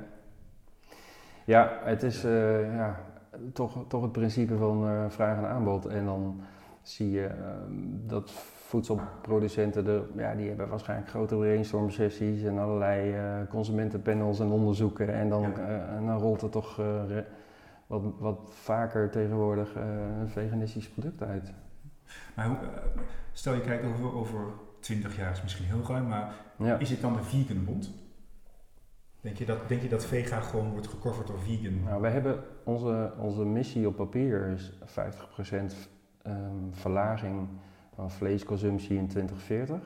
Ja, 1.44 1.80
het 1.84 2.02
is 2.02 2.24
eh, 2.24 2.74
ja, 2.74 3.04
toch, 3.52 3.84
toch 3.88 4.02
het 4.02 4.12
principe 4.12 4.56
van 4.56 4.86
eh, 4.88 5.04
vraag 5.08 5.36
en 5.38 5.48
aanbod. 5.48 5.86
En 5.86 6.04
dan 6.04 6.40
zie 6.82 7.10
je 7.10 7.26
ehm, 7.26 7.72
dat 8.06 8.30
voedselproducenten, 8.66 9.84
de, 9.84 10.02
ja, 10.16 10.34
die 10.34 10.48
hebben 10.48 10.68
waarschijnlijk 10.68 11.08
grote 11.10 11.36
brainstorm 11.36 11.90
sessies 11.90 12.42
en 12.42 12.58
allerlei 12.58 13.12
eh, 13.14 13.22
consumentenpanels 13.50 14.40
en 14.40 14.48
onderzoeken. 14.50 15.14
En 15.14 15.28
dan, 15.28 15.40
Ja. 15.42 15.52
eh, 15.52 15.96
en 15.96 16.06
dan 16.06 16.18
rolt 16.18 16.42
er 16.42 16.50
toch 16.50 16.80
wat, 17.86 18.02
wat 18.18 18.38
vaker 18.52 19.10
tegenwoordig 19.10 19.74
een 19.74 20.28
veganistisch 20.28 20.88
product 20.88 21.22
uit. 21.22 21.52
Maar 22.36 22.46
hoe, 22.46 22.56
stel 23.32 23.54
je 23.54 23.60
kijkt 23.60 23.84
over, 23.84 24.14
over 24.14 24.40
20 24.80 25.16
jaar, 25.16 25.30
is 25.32 25.42
misschien 25.42 25.64
heel 25.66 25.82
ruim, 25.88 26.06
maar 26.06 26.32
Ja. 26.58 26.78
is 26.78 26.90
het 26.90 27.00
dan 27.00 27.12
de 27.12 27.22
veganbond? 27.22 27.94
Denk 29.26 29.38
je 29.38 29.44
dat, 29.44 29.68
denk 29.68 29.82
je 29.82 29.88
dat 29.88 30.04
vega 30.04 30.40
gewoon 30.40 30.70
wordt 30.70 30.86
gecoverd 30.86 31.26
door 31.26 31.40
vegan? 31.40 31.82
Nou, 31.84 32.00
wij 32.00 32.10
hebben 32.10 32.38
onze, 32.64 33.12
onze 33.18 33.44
missie 33.44 33.86
op 33.86 33.96
papier 33.96 34.46
is 34.46 34.72
50% 34.72 35.54
ehm, 36.22 36.36
verlaging 36.70 37.48
van 37.94 38.10
vleesconsumptie 38.10 38.96
in 38.96 39.06
2040. 39.06 39.78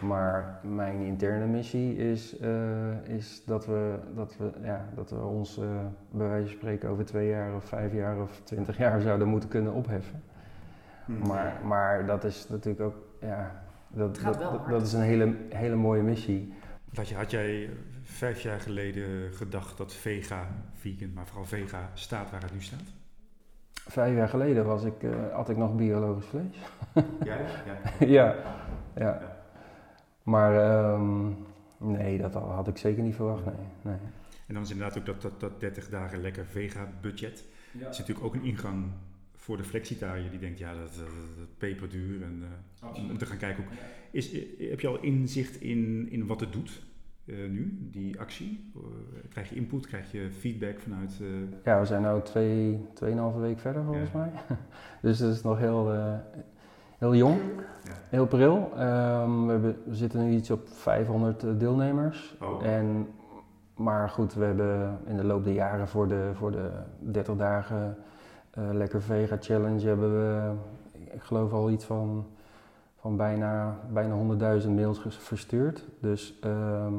Maar 0.00 0.60
mijn 0.62 1.00
interne 1.00 1.46
missie 1.46 1.96
is, 1.96 2.38
eh, 2.38 3.08
is 3.08 3.44
dat, 3.44 3.66
we, 3.66 3.98
dat, 4.14 4.36
we, 4.36 4.50
ja, 4.62 4.88
dat 4.94 5.10
we 5.10 5.20
ons 5.20 5.58
eh, 5.58 5.66
bij 6.10 6.28
wijze 6.28 6.46
van 6.46 6.56
spreken 6.56 6.88
over 6.88 7.04
twee 7.04 7.28
jaar 7.28 7.54
of 7.54 7.64
vijf 7.64 7.92
jaar 7.92 8.20
of 8.20 8.40
twintig 8.44 8.76
jaar 8.78 9.00
zouden 9.00 9.28
moeten 9.28 9.48
kunnen 9.48 9.72
opheffen. 9.72 10.22
Hm. 11.04 11.26
Maar, 11.26 11.60
maar 11.64 12.06
dat 12.06 12.24
is 12.24 12.48
natuurlijk 12.48 12.84
ook, 12.84 12.96
ja, 13.20 13.62
dat, 13.88 14.20
dat, 14.24 14.38
dat, 14.38 14.68
dat 14.68 14.82
is 14.82 14.92
een 14.92 15.00
hele, 15.00 15.36
hele 15.48 15.76
mooie 15.76 16.02
missie. 16.02 16.54
Had, 16.94 17.08
je, 17.08 17.14
had 17.14 17.30
jij 17.30 17.70
vijf 18.06 18.40
jaar 18.40 18.60
geleden 18.60 19.32
gedacht 19.32 19.76
dat 19.76 19.94
vega, 19.94 20.48
vegan, 20.72 21.12
maar 21.12 21.26
vooral 21.26 21.46
vega 21.46 21.90
staat 21.94 22.30
waar 22.30 22.42
het 22.42 22.52
nu 22.52 22.62
staat? 22.62 22.94
Vijf 23.72 24.16
jaar 24.16 24.28
geleden 24.28 24.64
was 24.64 24.84
ik, 24.84 25.02
eh, 25.02 25.32
had 25.32 25.48
ik 25.48 25.56
nog 25.56 25.74
biologisch 25.74 26.26
vlees. 26.26 26.56
Ja, 27.24 27.38
ja. 27.66 28.06
ja, 28.06 28.36
ja. 28.96 29.36
Maar 30.22 30.56
ehm, 30.56 31.28
nee, 31.78 32.18
dat 32.18 32.34
had 32.34 32.68
ik 32.68 32.76
zeker 32.76 33.02
niet 33.02 33.14
verwacht, 33.14 33.44
nee. 33.44 33.54
nee. 33.82 33.98
En 34.46 34.54
dan 34.54 34.62
is 34.62 34.70
inderdaad 34.70 34.98
ook 34.98 35.06
dat, 35.06 35.22
dat, 35.22 35.40
dat 35.40 35.60
30 35.60 35.88
dagen 35.88 36.20
lekker 36.20 36.46
vega 36.46 36.88
budget. 37.00 37.44
Dat 37.72 37.92
is 37.92 37.98
natuurlijk 37.98 38.26
ook 38.26 38.34
een 38.34 38.44
ingang 38.44 38.84
voor 39.36 39.56
de 39.56 39.64
flexitariër 39.64 40.30
die 40.30 40.38
denkt, 40.38 40.58
ja, 40.58 40.74
dat, 40.74 40.94
dat, 40.94 41.06
dat 41.38 41.58
peperduur. 41.58 42.22
En, 42.22 42.42
eh, 42.80 43.10
om 43.10 43.18
te 43.18 43.26
gaan 43.26 43.36
kijken, 43.36 43.64
ook, 43.64 43.70
is, 44.10 44.32
eh, 44.32 44.70
heb 44.70 44.80
je 44.80 44.88
al 44.88 45.00
inzicht 45.00 45.60
in, 45.60 46.10
in 46.10 46.26
wat 46.26 46.40
het 46.40 46.52
doet 46.52 46.82
eh, 47.26 47.36
nu, 47.50 47.78
die 47.90 48.20
actie? 48.20 48.70
Eh, 48.76 48.80
krijg 49.30 49.48
je 49.48 49.54
input, 49.54 49.86
krijg 49.86 50.12
je 50.12 50.30
feedback 50.30 50.78
vanuit... 50.80 51.18
eh, 51.20 51.26
Ja, 51.64 51.78
we 51.80 51.86
zijn 51.86 52.02
nu 52.14 52.20
twee, 52.22 52.86
tweeënhalve 52.94 53.38
week 53.38 53.58
verder 53.58 53.82
volgens 53.84 54.10
Ja. 54.12 54.18
mij. 54.18 54.30
dus 55.02 55.18
het 55.18 55.34
is 55.34 55.42
nog 55.42 55.58
heel, 55.58 55.92
heel 56.98 57.14
jong, 57.14 57.38
Ja. 57.84 57.92
heel 58.08 58.26
pril. 58.26 58.70
Ehm, 58.76 59.44
we, 59.46 59.50
hebben, 59.52 59.76
we 59.84 59.94
zitten 59.94 60.26
nu 60.26 60.32
iets 60.34 60.50
op 60.50 60.68
500 60.68 61.60
deelnemers. 61.60 62.36
Oh. 62.40 62.64
En, 62.66 63.06
maar 63.76 64.08
goed, 64.08 64.34
we 64.34 64.44
hebben 64.44 64.98
in 65.06 65.16
de 65.16 65.24
loop 65.24 65.44
der 65.44 65.52
jaren 65.52 65.88
voor 65.88 66.08
de, 66.08 66.30
voor 66.34 66.50
de 66.50 66.70
30 66.98 67.36
dagen 67.36 67.96
Lekker 68.72 69.02
Vega 69.02 69.36
Challenge 69.40 69.86
hebben 69.86 70.12
we, 70.18 70.52
ik 71.14 71.22
geloof 71.22 71.52
al 71.52 71.70
iets 71.70 71.84
van, 71.84 72.26
van 73.06 73.16
bijna, 73.16 73.78
bijna 73.92 74.14
100.000 74.60 74.68
mails 74.68 75.00
verstuurd. 75.08 75.84
Dus 76.00 76.38
ehm, 76.42 76.92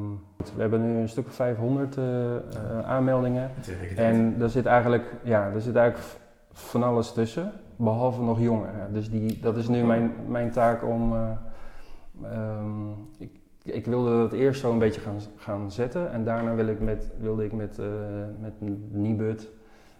we 0.54 0.60
hebben 0.60 0.82
nu 0.82 1.00
een 1.00 1.08
stuk 1.08 1.26
of 1.26 1.34
500 1.34 1.96
eh, 1.96 2.36
eh, 2.36 2.40
aanmeldingen. 2.84 3.50
En 3.96 4.36
er 4.40 4.50
zit 4.50 4.66
eigenlijk, 4.66 5.12
ja, 5.22 5.50
er 5.54 5.60
zit 5.60 5.76
eigenlijk 5.76 6.08
van 6.52 6.82
alles 6.82 7.12
tussen, 7.12 7.52
behalve 7.76 8.22
nog 8.22 8.40
jongeren. 8.40 8.92
Dus 8.92 9.10
die, 9.10 9.40
dat 9.40 9.56
is 9.56 9.68
nu 9.68 9.84
mijn, 9.84 10.12
mijn 10.28 10.50
taak 10.50 10.84
om. 10.84 11.12
eh, 11.14 11.30
ehm, 12.22 12.90
ik, 13.18 13.30
ik 13.62 13.86
wilde 13.86 14.10
dat 14.10 14.32
eerst 14.32 14.60
zo 14.60 14.72
een 14.72 14.78
beetje 14.78 15.00
gaan, 15.00 15.18
gaan 15.36 15.70
zetten 15.70 16.12
en 16.12 16.24
daarna 16.24 16.54
wil 16.54 16.66
ik 16.66 16.80
met, 16.80 17.10
wilde 17.20 17.44
ik 17.44 17.52
met, 17.52 17.78
eh 17.78 17.86
met 18.40 18.52
Nibud 18.90 19.48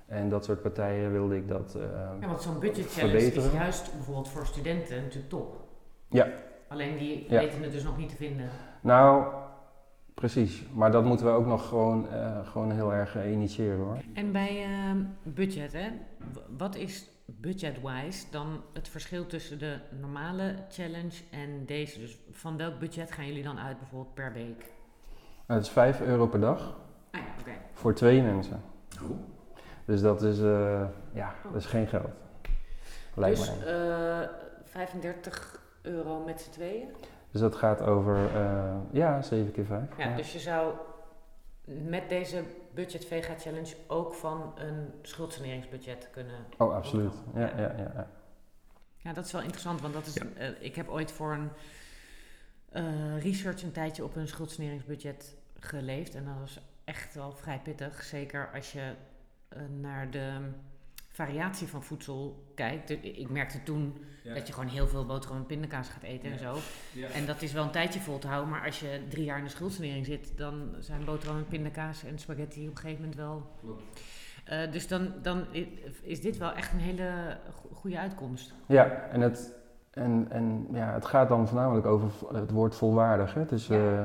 en 0.06 0.28
dat 0.28 0.44
soort 0.44 0.62
partijen 0.62 1.12
wilde 1.12 1.36
ik 1.36 1.48
dat. 1.48 1.74
eh, 1.74 1.82
Ja, 2.20 2.26
want 2.26 2.42
zo'n 2.42 2.58
budget 2.58 2.92
challenge 2.92 3.32
is 3.32 3.52
juist 3.52 3.92
bijvoorbeeld 3.92 4.28
voor 4.28 4.46
studenten 4.46 4.96
natuurlijk 4.96 5.28
top. 5.28 5.66
Ja. 6.10 6.28
Alleen 6.68 6.96
die 6.98 7.26
Ja. 7.28 7.40
weten 7.40 7.62
het 7.62 7.72
dus 7.72 7.82
nog 7.84 7.96
niet 7.96 8.08
te 8.08 8.16
vinden. 8.16 8.48
Nou, 8.80 9.32
precies. 10.14 10.62
Maar 10.72 10.90
dat 10.92 11.04
moeten 11.04 11.26
we 11.26 11.32
ook 11.32 11.46
nog 11.46 11.68
gewoon, 11.68 12.08
eh, 12.10 12.46
gewoon 12.48 12.70
heel 12.70 12.92
erg 12.92 13.16
eh, 13.16 13.32
initiëren 13.32 13.78
hoor. 13.78 13.98
En 14.14 14.32
bij 14.32 14.62
ehm, 14.64 15.02
budget, 15.22 15.72
hè, 15.72 15.88
wat 16.56 16.74
is 16.76 17.08
budget-wise 17.26 18.26
dan 18.30 18.60
het 18.72 18.88
verschil 18.88 19.26
tussen 19.26 19.58
de 19.58 19.78
normale 20.00 20.54
challenge 20.70 21.22
en 21.30 21.66
deze? 21.66 21.98
Dus 21.98 22.18
van 22.30 22.56
welk 22.56 22.78
budget 22.78 23.12
gaan 23.12 23.26
jullie 23.26 23.42
dan 23.42 23.58
uit 23.58 23.78
bijvoorbeeld 23.78 24.14
per 24.14 24.32
week? 24.32 24.64
Nou, 25.46 25.60
het 25.60 25.62
is 25.62 25.68
5 25.70 26.00
euro 26.00 26.26
per 26.26 26.40
dag 26.40 26.60
Ah 27.10 27.20
ja, 27.20 27.26
oké. 27.40 27.50
voor 27.72 27.94
twee 27.94 28.22
mensen. 28.22 28.60
Oh. 29.02 29.10
Dus 29.84 30.00
dat 30.00 30.22
is, 30.22 30.40
eh, 30.40 30.84
ja, 31.12 31.34
dat 31.42 31.54
is 31.54 31.66
geen 31.66 31.86
geld. 31.86 32.10
Lijkt 33.14 33.38
Dus 33.38 33.56
mij. 33.64 33.66
eh 34.22 34.28
35 34.64 35.57
euro 35.82 36.24
met 36.24 36.40
z'n 36.40 36.50
tweeën? 36.50 36.88
Dus 37.30 37.40
dat 37.40 37.54
gaat 37.54 37.80
over, 37.80 38.34
eh, 38.36 38.76
ja, 38.92 39.22
7 39.22 39.52
keer 39.52 39.64
5. 39.64 39.96
Ja, 39.98 40.16
dus 40.16 40.32
je 40.32 40.38
zou 40.38 40.74
met 41.64 42.08
deze 42.08 42.42
budget 42.74 43.04
vega 43.04 43.34
challenge 43.38 43.74
ook 43.86 44.14
van 44.14 44.52
een 44.58 44.92
schuldsaneringsbudget 45.02 46.08
kunnen. 46.10 46.44
Oh, 46.58 46.74
absoluut. 46.74 47.12
Ja, 47.34 47.40
Ja. 47.40 47.46
ja, 47.56 47.74
ja. 47.76 47.92
ja. 47.94 48.08
Ja, 48.96 49.12
dat 49.12 49.24
is 49.24 49.32
wel 49.32 49.40
interessant, 49.40 49.80
want 49.80 49.94
dat 49.94 50.06
is, 50.06 50.14
Ja. 50.14 50.24
eh, 50.36 50.48
ik 50.58 50.74
heb 50.74 50.88
ooit 50.88 51.12
voor 51.12 51.32
een 51.32 51.50
eh, 52.68 53.22
research 53.22 53.62
een 53.62 53.72
tijdje 53.72 54.04
op 54.04 54.16
een 54.16 54.28
schuldsaneringsbudget 54.28 55.36
geleefd. 55.58 56.14
En 56.14 56.24
dat 56.24 56.34
was 56.40 56.60
echt 56.84 57.14
wel 57.14 57.32
vrij 57.32 57.60
pittig. 57.64 58.02
Zeker 58.02 58.50
als 58.54 58.72
je 58.72 58.92
naar 59.80 60.10
de 60.10 60.38
variatie 61.24 61.68
van 61.68 61.82
voedsel 61.82 62.44
kijkt. 62.54 62.90
Ik 62.90 63.30
merkte 63.30 63.62
toen 63.62 63.94
dat 64.34 64.46
je 64.46 64.52
gewoon 64.52 64.68
heel 64.68 64.86
veel 64.86 65.06
boterham 65.06 65.38
en 65.38 65.46
pindakaas 65.46 65.88
gaat 65.88 66.02
eten 66.02 66.30
en 66.32 66.38
zo. 66.38 66.54
En 67.14 67.26
dat 67.26 67.42
is 67.42 67.52
wel 67.52 67.64
een 67.64 67.70
tijdje 67.70 68.00
vol 68.00 68.18
te 68.18 68.26
houden, 68.26 68.50
maar 68.50 68.64
als 68.64 68.80
je 68.80 69.00
drie 69.08 69.24
jaar 69.24 69.38
in 69.38 69.44
de 69.44 69.50
schuldsanering 69.50 70.06
zit, 70.06 70.32
dan 70.36 70.74
zijn 70.78 71.04
boterham 71.04 71.36
en 71.38 71.46
pindakaas 71.46 72.04
en 72.04 72.18
spaghetti 72.18 72.62
op 72.68 72.70
een 72.70 72.76
gegeven 72.76 73.00
moment 73.00 73.16
wel. 73.18 73.50
Eh, 74.44 74.72
dus 74.72 74.88
dan, 74.88 75.12
dan 75.22 75.44
is 76.02 76.20
dit 76.20 76.36
wel 76.38 76.52
echt 76.52 76.72
een 76.72 76.78
hele 76.78 77.36
go- 77.54 77.68
goede 77.74 77.98
uitkomst. 77.98 78.54
Ja, 78.66 78.84
en 78.90 79.20
het, 79.20 79.54
en, 79.90 80.26
en, 80.30 80.66
ja, 80.72 80.92
het 80.92 81.04
gaat 81.06 81.28
dan 81.28 81.48
voornamelijk 81.48 81.86
over 81.86 82.10
het 82.36 82.50
woord 82.50 82.74
volwaardig. 82.74 83.34
Hè? 83.34 83.44
Dus, 83.44 83.66
Ja. 83.66 83.76
eh, 84.00 84.04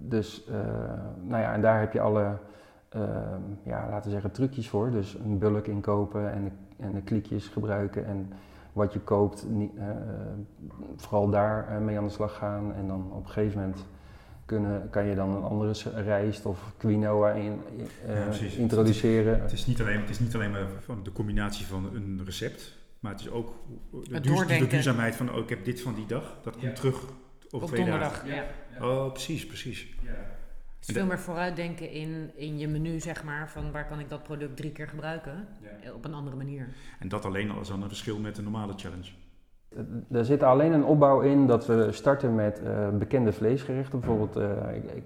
dus 0.00 0.44
eh, 0.46 0.54
nou 1.22 1.42
ja, 1.42 1.52
en 1.52 1.60
daar 1.60 1.80
heb 1.80 1.92
je 1.92 2.00
alle, 2.00 2.38
eh, 2.88 3.00
ja, 3.64 3.86
laten 3.90 4.04
we 4.04 4.10
zeggen, 4.10 4.30
trucjes 4.30 4.68
voor. 4.68 4.90
Dus 4.90 5.14
een 5.14 5.38
bulk 5.38 5.66
inkopen 5.66 6.32
en 6.32 6.44
de, 6.44 6.50
en 6.84 6.92
de 6.92 7.02
klikjes 7.02 7.46
gebruiken 7.46 8.06
en 8.06 8.32
wat 8.72 8.92
je 8.92 9.00
koopt, 9.00 9.46
niet, 9.48 9.76
eh, 9.76 9.86
vooral 10.96 11.30
daar 11.30 11.68
eh, 11.68 11.78
mee 11.78 11.98
aan 11.98 12.04
de 12.06 12.10
slag 12.12 12.36
gaan. 12.36 12.74
En 12.74 12.86
dan 12.86 13.12
op 13.12 13.24
een 13.24 13.30
gegeven 13.30 13.60
moment 13.60 13.86
kunnen, 14.44 14.90
kan 14.90 15.04
je 15.04 15.14
dan 15.14 15.36
een 15.36 15.42
andere 15.42 15.72
rijst 16.02 16.46
of 16.46 16.72
quinoa 16.76 17.30
in, 17.30 17.60
eh, 18.06 18.40
Ja, 18.40 18.46
introduceren. 18.56 19.40
Het 19.40 19.52
is 19.52 19.66
niet 19.66 19.80
alleen, 19.80 20.00
het 20.00 20.10
is 20.10 20.18
niet 20.20 20.34
alleen 20.34 20.50
maar 20.50 20.66
van 20.80 21.02
de 21.02 21.12
combinatie 21.12 21.66
van 21.66 21.90
een 21.94 22.20
recept, 22.24 22.76
maar 23.00 23.12
het 23.12 23.20
is 23.20 23.30
ook 23.30 23.54
de, 23.90 24.20
duur- 24.20 24.68
duurzaamheid 24.68 25.16
van, 25.16 25.30
oh, 25.32 25.38
ik 25.38 25.48
heb 25.48 25.64
dit 25.64 25.80
van 25.80 25.94
die 25.94 26.06
dag, 26.06 26.38
dat 26.42 26.52
komt 26.52 26.64
Ja. 26.64 26.72
terug 26.72 26.94
over 27.50 27.66
Op 27.68 27.74
twee 27.74 27.80
donderdag. 27.80 28.12
dagen. 28.24 28.44
Ja. 28.78 28.86
Oh, 28.86 29.12
precies, 29.12 29.46
precies. 29.46 29.96
Veel 30.80 31.06
meer 31.06 31.18
vooruitdenken 31.18 31.90
in, 31.90 32.30
in 32.34 32.58
je 32.58 32.68
menu, 32.68 33.00
zeg 33.00 33.24
maar, 33.24 33.50
van 33.50 33.72
waar 33.72 33.86
kan 33.86 34.00
ik 34.00 34.08
dat 34.08 34.22
product 34.22 34.56
drie 34.56 34.72
keer 34.72 34.88
gebruiken 34.88 35.46
eh, 35.82 35.94
op 35.94 36.04
een 36.04 36.14
andere 36.14 36.36
manier. 36.36 36.68
En 36.98 37.08
dat 37.08 37.24
alleen 37.24 37.50
al 37.50 37.60
is 37.60 37.68
dan 37.68 37.82
een 37.82 37.88
verschil 37.88 38.18
met 38.18 38.36
de 38.36 38.42
normale 38.42 38.72
challenge. 38.76 39.10
Er 40.10 40.24
zit 40.24 40.42
alleen 40.42 40.72
een 40.72 40.84
opbouw 40.84 41.20
in 41.20 41.46
dat 41.46 41.66
we 41.66 41.88
starten 41.92 42.34
met 42.34 42.62
eh, 42.62 42.88
bekende 42.88 43.32
vleesgerechten. 43.32 43.98
Bijvoorbeeld, 44.00 44.36
eh, 44.36 44.76
ik, 44.76 44.90
ik- 44.92 45.04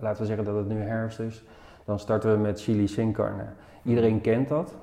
laten 0.00 0.20
we 0.20 0.26
zeggen 0.26 0.44
dat 0.44 0.56
het 0.56 0.68
nu 0.68 0.76
herfst 0.80 1.18
is. 1.20 1.44
Dan 1.84 1.98
starten 1.98 2.32
we 2.32 2.38
met 2.38 2.62
chili 2.62 2.88
sin 2.88 3.12
carne. 3.12 3.44
Iedereen 3.84 4.20
kent 4.20 4.48
dat 4.48 4.76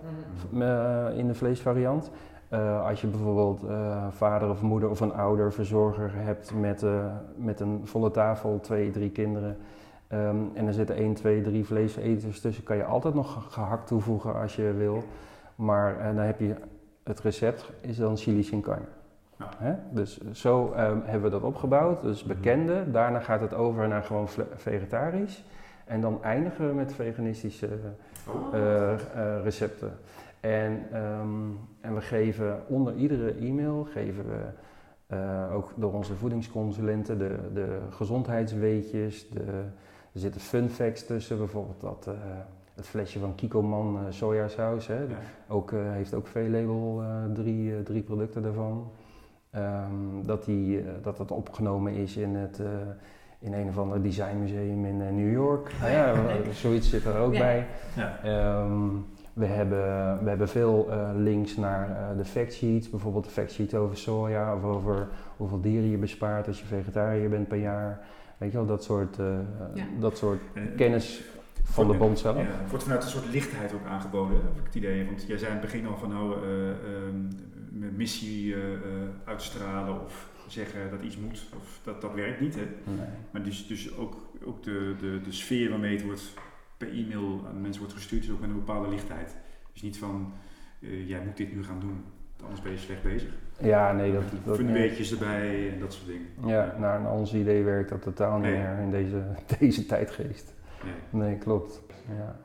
eh, 0.59 1.07
in 1.15 1.27
de 1.27 1.33
vleesvariant. 1.33 2.11
Eh, 2.49 2.85
als 2.87 3.01
je 3.01 3.07
bijvoorbeeld 3.07 3.63
eh, 3.63 4.07
vader 4.09 4.49
of 4.49 4.61
moeder 4.61 4.89
of 4.89 4.99
een 4.99 5.13
ouder 5.13 5.53
verzorger 5.53 6.11
hebt 6.13 6.53
met, 6.53 6.83
eh, 6.83 7.05
met 7.35 7.59
een 7.59 7.81
volle 7.83 8.11
tafel, 8.11 8.59
twee, 8.59 8.89
drie 8.91 9.09
kinderen. 9.09 9.57
Ehm, 10.09 10.37
en 10.53 10.67
er 10.67 10.73
zitten 10.73 10.95
1, 10.95 11.13
2, 11.13 11.41
3 11.41 11.65
vleeseters 11.65 12.41
tussen. 12.41 12.63
Kan 12.63 12.77
je 12.77 12.83
altijd 12.83 13.13
nog 13.13 13.53
gehakt 13.53 13.87
toevoegen 13.87 14.35
als 14.35 14.55
je 14.55 14.73
wil. 14.73 15.03
Maar 15.55 15.99
eh, 15.99 16.05
dan 16.05 16.23
heb 16.25 16.39
je 16.39 16.55
het 17.03 17.19
recept 17.19 17.71
is 17.81 17.97
dan 17.97 18.17
chili 18.17 18.43
sin 18.43 18.61
carne. 18.61 18.85
Ja. 19.37 19.49
Hè? 19.57 19.73
Dus 19.91 20.19
zo 20.31 20.71
ehm, 20.71 20.97
hebben 21.03 21.21
we 21.23 21.29
dat 21.29 21.43
opgebouwd. 21.43 22.01
Dus 22.01 22.23
Mhm. 22.23 22.33
bekende. 22.33 22.91
Daarna 22.91 23.19
gaat 23.19 23.41
het 23.41 23.53
over 23.53 23.87
naar 23.87 24.03
gewoon 24.03 24.27
vegetarisch. 24.55 25.43
En 25.85 26.01
dan 26.01 26.23
eindigen 26.23 26.67
we 26.67 26.73
met 26.73 26.93
veganistische 26.93 27.67
Oh. 28.27 28.53
eh, 28.53 28.93
eh, 28.93 28.99
recepten. 29.43 29.91
En, 30.39 30.85
ehm, 30.91 31.49
en 31.81 31.93
we 31.95 32.01
geven 32.01 32.59
onder 32.67 32.95
iedere 32.95 33.33
e-mail 33.33 33.87
geven 33.91 34.25
we 34.25 34.37
eh, 35.07 35.55
ook 35.55 35.71
door 35.75 35.93
onze 35.93 36.15
voedingsconsulenten 36.15 37.17
de, 37.17 37.35
de 37.53 37.77
gezondheidsweetjes. 37.89 39.29
De, 39.29 39.43
er 40.13 40.19
zitten 40.19 40.41
fun 40.41 40.69
facts 40.69 41.05
tussen, 41.05 41.37
bijvoorbeeld 41.37 41.81
dat 41.81 42.05
eh, 42.07 42.13
het 42.75 42.87
flesje 42.87 43.19
van 43.19 43.35
Kikoman 43.35 43.97
eh 43.97 44.03
sojasaus. 44.09 44.87
Hè, 44.87 44.99
Ja. 44.99 45.07
ook, 45.47 45.71
eh, 45.71 45.79
heeft 45.91 46.13
ook 46.13 46.27
veel 46.27 46.49
label, 46.49 47.01
eh, 47.01 47.33
drie, 47.33 47.83
drie 47.83 48.01
producten 48.01 48.41
daarvan. 48.41 48.91
Ehm, 49.49 50.21
dat, 50.25 50.45
die, 50.45 50.83
dat 51.01 51.17
dat 51.17 51.31
opgenomen 51.31 51.93
is 51.93 52.17
in, 52.17 52.35
het, 52.35 52.61
in 53.39 53.53
een 53.53 53.67
of 53.67 53.77
ander 53.77 54.01
designmuseum 54.01 54.85
in 54.85 54.97
New 55.15 55.31
York. 55.31 55.71
Nou 55.79 55.91
ja, 55.91 56.13
leuk. 56.13 56.53
zoiets 56.53 56.89
zit 56.89 57.05
er 57.05 57.17
ook 57.17 57.33
Ja. 57.33 57.39
bij. 57.39 57.65
Ja. 57.95 58.19
Ehm, 58.23 58.87
we, 59.33 59.45
hebben, 59.45 60.23
we 60.23 60.29
hebben 60.29 60.47
veel 60.49 60.89
links 61.15 61.55
naar 61.57 62.13
de 62.17 62.25
factsheets, 62.25 62.89
bijvoorbeeld 62.89 63.23
de 63.23 63.29
factsheet 63.29 63.75
over 63.75 63.97
soja 63.97 64.55
of 64.55 64.63
over 64.63 65.07
hoeveel 65.37 65.61
dieren 65.61 65.89
je 65.89 65.97
bespaart 65.97 66.47
als 66.47 66.59
je 66.59 66.65
vegetariër 66.65 67.29
bent 67.29 67.47
per 67.47 67.57
jaar. 67.57 67.99
Weet 68.39 68.51
je 68.51 68.57
wel, 68.57 68.65
dat 68.65 68.83
soort, 68.83 69.19
eh, 69.19 69.39
Ja. 69.73 69.85
dat 69.99 70.17
soort 70.17 70.41
En- 70.53 70.75
kennis 70.75 71.21
van 71.63 71.87
de 71.91 71.97
bond 71.97 72.19
zelf. 72.19 72.37
Ja, 72.37 72.43
het 72.43 72.69
wordt 72.69 72.83
vanuit 72.83 73.03
een 73.03 73.09
soort 73.09 73.27
lichtheid 73.31 73.73
ook 73.73 73.85
aangeboden, 73.85 74.35
heb 74.41 74.57
ik 74.59 74.65
het 74.65 74.75
idee. 74.75 75.05
Want 75.05 75.23
jij 75.27 75.37
zei 75.37 75.51
in 75.51 75.57
het 75.57 75.65
begin 75.65 75.87
al 75.87 75.97
van 75.97 76.09
nou, 76.09 76.33
eh, 76.43 76.69
ehm, 76.69 77.15
mijn 77.71 77.95
missie 77.95 78.53
eh, 78.55 78.73
eh, 78.73 78.79
uitstralen 79.23 80.03
of 80.03 80.29
zeggen 80.47 80.89
dat 80.91 81.01
iets 81.01 81.17
moet, 81.17 81.45
of 81.57 81.79
dat, 81.83 82.01
dat 82.01 82.13
werkt 82.13 82.39
niet. 82.41 82.55
Hè? 82.55 82.61
Nee. 82.83 83.05
Maar 83.31 83.43
dus, 83.43 83.67
dus 83.67 83.95
ook, 83.97 84.15
ook 84.45 84.63
de, 84.63 84.95
de, 84.99 85.21
de 85.23 85.31
sfeer 85.31 85.69
waarmee 85.69 85.95
het 85.95 86.05
wordt 86.05 86.33
per 86.77 86.89
e-mail 86.93 87.45
aan 87.47 87.61
mensen 87.61 87.81
wordt 87.81 87.95
gestuurd, 87.95 88.23
is 88.23 88.31
ook 88.31 88.39
met 88.39 88.49
een 88.49 88.55
bepaalde 88.55 88.89
lichtheid. 88.89 89.35
Dus 89.73 89.81
niet 89.81 89.97
van 89.97 90.33
eh, 90.81 91.07
jij 91.09 91.21
moet 91.25 91.37
dit 91.37 91.55
nu 91.55 91.63
gaan 91.63 91.79
doen, 91.79 92.03
anders 92.41 92.61
ben 92.61 92.71
je 92.71 92.77
slecht 92.77 93.03
bezig. 93.03 93.29
Ja, 93.59 93.91
nee, 93.91 94.13
dat, 94.13 94.23
dat 94.43 94.57
erbij 94.59 95.71
en 95.73 95.79
dat 95.79 95.93
soort 95.93 96.07
dingen. 96.07 96.27
Ja, 96.45 96.75
naar 96.77 97.01
naar 97.01 97.11
ons 97.11 97.33
idee 97.33 97.63
werkt 97.63 97.89
dat 97.89 98.01
totaal 98.01 98.37
niet 98.37 98.49
Nee. 98.51 98.57
meer 98.57 98.79
in 98.79 98.91
deze, 98.91 99.23
deze 99.59 99.85
tijdgeest. 99.85 100.53
Nee. 100.83 101.21
Nee, 101.23 101.37
klopt. 101.37 101.81
Ja. 102.17 102.35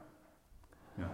Ja. 0.95 1.11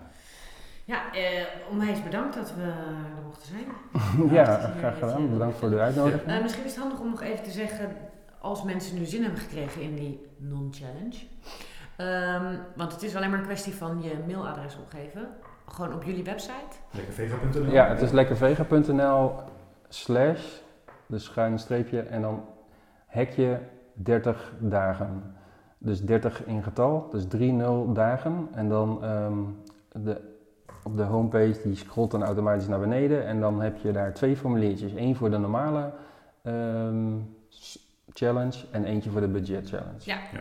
Ja, 0.85 1.13
eh, 1.15 1.45
onwijs 1.71 2.03
bedankt 2.03 2.35
dat 2.35 2.55
we 2.55 2.63
er 2.63 3.23
mochten 3.25 3.49
zijn. 3.49 3.67
ja, 4.39 4.73
graag 4.79 4.99
gedaan. 4.99 5.23
met 5.23 5.33
Bedankt 5.33 5.57
voor 5.59 5.71
de 5.71 5.79
uitnodiging. 5.79 6.23
Eh, 6.31 6.43
misschien 6.43 6.65
is 6.65 6.71
het 6.71 6.81
handig 6.81 7.01
om 7.01 7.11
nog 7.11 7.23
even 7.23 7.45
te 7.45 7.51
zeggen, 7.51 7.97
als 8.41 8.63
mensen 8.63 8.99
nu 8.99 9.05
zin 9.05 9.23
hebben 9.23 9.41
gekregen 9.41 9.83
in 9.83 9.95
die 9.95 10.27
non-challenge. 10.37 11.17
Ehm, 11.97 12.57
want 12.77 12.93
het 12.93 13.03
is 13.03 13.17
alleen 13.17 13.31
maar 13.31 13.39
een 13.39 13.45
kwestie 13.45 13.75
van 13.75 14.03
je 14.03 14.15
mailadres 14.27 14.77
opgeven. 14.79 15.29
Gewoon 15.75 15.95
op 15.95 16.03
jullie 16.03 16.25
website. 16.25 16.77
Lekkervega.nl 16.91 17.73
Ja, 17.73 17.89
het 17.89 18.01
is 18.01 18.11
lekkervega.nl 18.11 19.33
slash, 19.89 20.61
dus 21.07 21.25
schuin 21.25 21.59
streepje 21.59 22.01
en 22.01 22.23
dan 22.23 22.45
hekje 23.07 23.61
30 23.93 24.53
dagen. 24.59 25.35
Dus 25.79 26.01
30 26.01 26.45
in 26.47 26.63
getal, 26.63 27.09
dus 27.11 27.25
3-0 27.25 27.93
dagen. 27.93 28.49
En 28.53 28.69
dan 28.69 29.05
ehm, 29.05 29.39
de, 29.93 30.21
op 30.83 30.97
de 30.97 31.03
homepage, 31.03 31.61
die 31.63 31.77
scrolt 31.77 32.11
dan 32.11 32.25
automatisch 32.25 32.69
naar 32.69 32.81
beneden. 32.81 33.27
En 33.27 33.41
dan 33.41 33.61
heb 33.61 33.77
je 33.77 33.93
daar 33.93 34.15
twee 34.15 34.37
formuliertjes. 34.37 34.93
Eén 34.93 35.17
voor 35.17 35.31
de 35.31 35.39
normale 35.39 35.93
ehm, 36.43 37.17
challenge 38.13 38.65
en 38.71 38.85
eentje 38.85 39.11
voor 39.11 39.21
de 39.21 39.29
budget 39.29 39.69
challenge. 39.69 39.99
Ja. 39.99 40.19
Ja. 40.33 40.41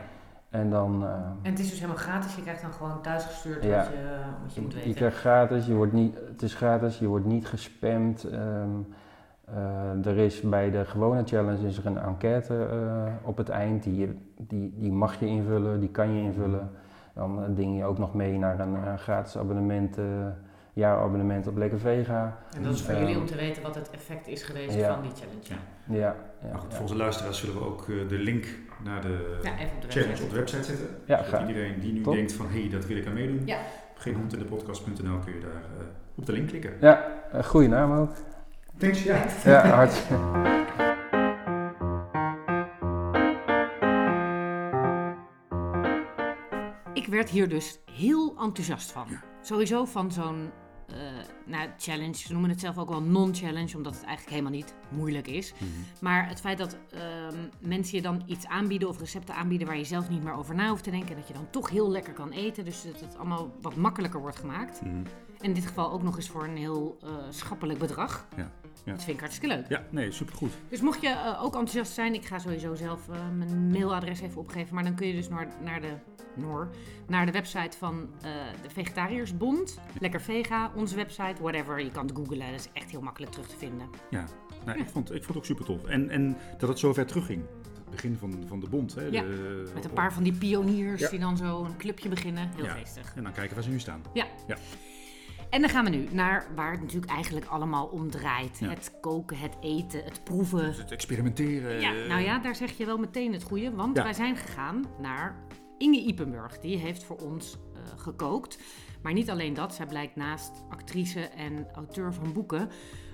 En 0.49 0.69
dan... 0.69 1.03
ehm, 1.03 1.13
En 1.41 1.51
het 1.51 1.59
is 1.59 1.69
dus 1.69 1.79
helemaal 1.79 2.01
gratis. 2.01 2.35
Je 2.35 2.41
krijgt 2.41 2.61
dan 2.61 2.71
gewoon 2.73 3.01
thuisgestuurd 3.01 3.63
Ja. 3.63 3.77
wat, 3.77 3.85
je, 3.87 4.17
wat 4.43 4.53
je 4.53 4.61
moet 4.61 4.71
Je 4.71 4.77
weten. 4.77 4.93
krijgt 4.93 5.17
gratis, 5.17 5.65
je 5.65 5.73
wordt 5.73 5.93
niet, 5.93 6.15
het 6.27 6.41
is 6.41 6.53
gratis, 6.55 6.99
je 6.99 7.07
wordt 7.07 7.25
niet 7.25 7.47
gespamd. 7.47 8.23
Ehm, 8.23 8.69
eh, 9.43 10.05
er 10.05 10.17
is 10.17 10.41
bij 10.41 10.71
de 10.71 10.85
gewone 10.85 11.23
challenge 11.25 11.67
is 11.67 11.77
er 11.77 11.85
een 11.85 11.97
enquête 11.97 12.65
eh, 12.71 13.27
op 13.27 13.37
het 13.37 13.49
eind, 13.49 13.83
die, 13.83 13.95
je- 13.97 14.15
die, 14.37 14.73
die 14.77 14.91
mag 14.91 15.19
je 15.19 15.25
invullen, 15.25 15.79
die 15.79 15.89
kan 15.89 16.13
je 16.13 16.21
invullen. 16.21 16.69
Dan 17.13 17.43
eh, 17.43 17.49
ding 17.55 17.77
je 17.77 17.83
ook 17.85 17.97
nog 17.97 18.13
mee 18.13 18.37
naar 18.37 18.59
een 18.59 18.75
eh, 18.75 18.93
gratis 18.97 19.37
abonnement, 19.37 19.97
eh 19.97 20.03
jaarabonnement 20.73 21.47
op 21.47 21.57
Lekker 21.57 21.79
Vega. 21.79 22.37
En 22.55 22.63
dat 22.63 22.73
is 22.73 22.81
voor 22.81 22.93
Ehm, 22.93 23.01
jullie 23.03 23.19
om 23.19 23.25
te 23.25 23.35
weten 23.35 23.63
wat 23.63 23.75
het 23.75 23.89
effect 23.89 24.27
is 24.27 24.43
geweest 24.43 24.75
ja. 24.75 24.93
van 24.93 25.01
die 25.01 25.11
challenge. 25.11 25.41
Ja, 25.85 25.95
Ja, 25.95 26.15
ja, 26.41 26.49
Maar 26.51 26.59
goed, 26.59 26.73
voor 26.73 26.81
onze 26.81 26.95
luisteraars 26.95 27.39
zullen 27.39 27.55
we 27.55 27.65
ook 27.65 27.81
eh, 27.89 28.09
de 28.09 28.17
link 28.17 28.45
naar 28.83 29.01
de 29.01 29.39
ja 29.43 29.57
even 29.57 29.75
op 29.75 29.81
de 29.81 29.87
challenge 29.87 30.07
website. 30.09 30.23
op 30.23 30.29
de 30.29 30.35
website 30.35 30.63
zetten. 30.63 30.87
Ja, 31.05 31.23
Zodat 31.23 31.47
iedereen 31.47 31.79
die 31.79 31.93
nu 31.93 32.01
Top. 32.01 32.13
denkt 32.13 32.33
van 32.33 32.45
hé, 32.49 32.59
hey, 32.59 32.69
dat 32.69 32.85
wil 32.85 32.97
ik 32.97 33.07
aan 33.07 33.13
meedoen. 33.13 33.41
Ja. 33.45 33.59
Geen 33.95 34.15
hond 34.15 34.33
in 34.33 34.39
de 34.39 34.45
podcast.nl 34.45 35.19
kun 35.19 35.33
je 35.33 35.39
daar 35.39 35.51
eh, 35.51 35.85
op 36.15 36.25
de 36.25 36.31
link 36.31 36.47
klikken. 36.47 36.73
Ja, 36.81 37.05
een 37.31 37.45
goede 37.45 37.67
naam 37.67 37.91
ook. 37.91 38.11
Thanks, 38.77 39.03
ja. 39.03 39.25
Ja, 39.45 39.67
hartstikke. 39.67 40.15
Ik 46.93 47.07
werd 47.07 47.29
hier 47.29 47.49
dus 47.49 47.79
heel 47.91 48.35
enthousiast 48.39 48.91
van. 48.91 49.07
Sowieso 49.41 49.85
van 49.85 50.11
zo'n 50.11 50.51
eh, 50.91 51.01
nou, 51.45 51.69
challenge. 51.77 52.17
Ze 52.17 52.31
noemen 52.31 52.49
het 52.49 52.59
zelf 52.59 52.77
ook 52.77 52.89
wel 52.89 53.01
non-challenge, 53.01 53.77
omdat 53.77 53.93
het 53.93 54.03
eigenlijk 54.03 54.29
helemaal 54.29 54.59
niet 54.59 54.73
moeilijk 54.89 55.27
is. 55.27 55.53
Maar 56.01 56.27
het 56.27 56.39
feit 56.39 56.57
dat 56.57 56.77
ehm, 56.91 57.37
mensen 57.59 57.95
je 57.95 58.01
dan 58.01 58.23
iets 58.25 58.47
aanbieden 58.47 58.87
of 58.87 58.99
recepten 58.99 59.35
aanbieden 59.35 59.67
waar 59.67 59.77
je 59.77 59.83
zelf 59.83 60.09
niet 60.09 60.23
meer 60.23 60.33
over 60.33 60.55
na 60.55 60.69
hoeft 60.69 60.83
te 60.83 60.91
denken. 60.91 61.09
En 61.09 61.15
dat 61.15 61.27
je 61.27 61.33
dan 61.33 61.49
toch 61.49 61.69
heel 61.69 61.91
lekker 61.91 62.13
kan 62.13 62.31
eten. 62.31 62.65
Dus 62.65 62.83
dat 62.83 62.99
het 62.99 63.17
allemaal 63.17 63.51
wat 63.61 63.75
makkelijker 63.75 64.19
wordt 64.19 64.39
gemaakt. 64.39 64.81
Mhm. 64.81 64.95
In 65.39 65.53
dit 65.53 65.65
geval 65.65 65.91
ook 65.91 66.03
nog 66.03 66.15
eens 66.15 66.29
voor 66.29 66.43
een 66.43 66.57
heel 66.57 66.97
eh, 67.03 67.09
schappelijk 67.29 67.79
bedrag. 67.79 68.27
Ja. 68.35 68.51
Ja. 68.85 68.91
Dat 68.91 69.03
vind 69.03 69.15
ik 69.15 69.19
hartstikke 69.23 69.55
leuk. 69.55 69.65
Ja, 69.69 69.83
nee, 69.89 70.11
supergoed. 70.11 70.51
Dus 70.69 70.81
mocht 70.81 71.01
je 71.01 71.07
eh, 71.07 71.39
ook 71.43 71.53
enthousiast 71.53 71.91
zijn, 71.93 72.13
ik 72.13 72.25
ga 72.25 72.39
sowieso 72.39 72.75
zelf 72.75 73.09
eh, 73.09 73.15
mijn 73.37 73.71
mailadres 73.71 74.19
even 74.21 74.41
opgeven. 74.41 74.75
Maar 74.75 74.83
dan 74.83 74.95
kun 74.95 75.07
je 75.07 75.13
dus 75.13 75.29
naar, 75.29 75.47
naar, 75.63 75.81
de, 75.81 75.93
Noor, 76.35 76.69
naar 77.07 77.25
de 77.25 77.31
website 77.31 77.77
van 77.77 78.09
eh, 78.21 78.31
de 78.61 78.69
Vegetariërsbond. 78.69 79.79
Lekker 79.99 80.21
Vega, 80.21 80.71
onze 80.75 80.95
website, 80.95 81.41
whatever. 81.41 81.79
Je 81.83 81.91
kan 81.91 82.05
het 82.07 82.15
googlen, 82.15 82.39
dat 82.51 82.59
is 82.59 82.69
echt 82.73 82.89
heel 82.91 83.01
makkelijk 83.01 83.31
terug 83.31 83.47
te 83.47 83.57
vinden. 83.57 83.87
Ja, 84.09 84.25
nou, 84.65 84.79
ik, 84.79 84.89
vond, 84.89 85.07
ik 85.13 85.23
vond 85.23 85.27
het 85.27 85.37
ook 85.37 85.45
super 85.45 85.65
tof. 85.65 85.85
En, 85.85 86.09
en 86.09 86.37
dat 86.57 86.69
het 86.69 86.79
zo 86.79 86.93
ver 86.93 87.05
terugging. 87.05 87.43
Het 87.73 87.89
begin 87.89 88.17
van, 88.17 88.43
van 88.47 88.59
de 88.59 88.69
bond. 88.69 88.95
Hè, 88.95 89.01
Ja, 89.03 89.21
de- 89.21 89.71
Met 89.73 89.85
een 89.85 89.93
paar 89.93 90.13
van 90.13 90.23
die 90.23 90.33
pioniers 90.33 91.01
Ja. 91.01 91.09
die 91.09 91.19
dan 91.19 91.37
zo 91.37 91.63
een 91.63 91.77
clubje 91.77 92.09
beginnen. 92.09 92.49
Heel 92.55 92.65
Ja. 92.65 92.71
geestig. 92.73 93.13
En 93.15 93.23
dan 93.23 93.31
kijken 93.31 93.55
waar 93.55 93.63
ze 93.63 93.69
nu 93.69 93.79
staan. 93.79 94.01
En 95.49 95.61
dan 95.61 95.69
gaan 95.69 95.83
we 95.83 95.89
nu 95.89 96.07
naar 96.11 96.47
waar 96.55 96.71
het 96.71 96.81
natuurlijk 96.81 97.11
eigenlijk 97.11 97.45
allemaal 97.45 97.85
om 97.85 98.11
draait. 98.11 98.57
Ja. 98.59 98.69
Het 98.69 98.91
koken, 99.01 99.37
het 99.37 99.55
eten, 99.61 100.03
het 100.03 100.23
proeven. 100.23 100.65
Dus 100.65 100.77
het 100.77 100.91
experimenteren. 100.91 101.79
Ja, 101.81 101.91
nou 101.91 102.21
ja, 102.21 102.39
daar 102.39 102.55
zeg 102.55 102.77
je 102.77 102.85
wel 102.85 102.97
meteen 102.97 103.33
het 103.33 103.43
goede. 103.43 103.71
Want 103.75 103.97
Ja. 103.97 104.03
wij 104.03 104.13
zijn 104.13 104.35
gegaan 104.35 104.85
naar 104.99 105.35
Inge 105.77 105.99
Ipenburg. 105.99 106.59
Die 106.59 106.77
heeft 106.77 107.03
voor 107.03 107.17
ons 107.17 107.57
eh, 107.73 107.81
gekookt. 107.99 108.59
Maar 109.01 109.13
niet 109.13 109.29
alleen 109.29 109.53
dat. 109.53 109.73
Zij 109.73 109.85
blijkt 109.85 110.15
naast 110.15 110.51
actrice 110.69 111.19
en 111.21 111.67
auteur 111.73 112.13
van 112.13 112.33
boeken... 112.33 112.69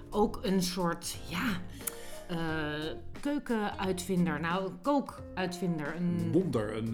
ook 0.09 0.39
een 0.41 0.61
soort, 0.63 1.17
ja... 1.29 1.61
eh, 2.27 2.95
keukenuitvinder. 3.25 4.39
Nou, 4.39 4.65
een 4.65 4.81
kookuitvinder. 4.81 5.95
Een 5.95 6.29
wonder. 6.31 6.77
Een, 6.77 6.93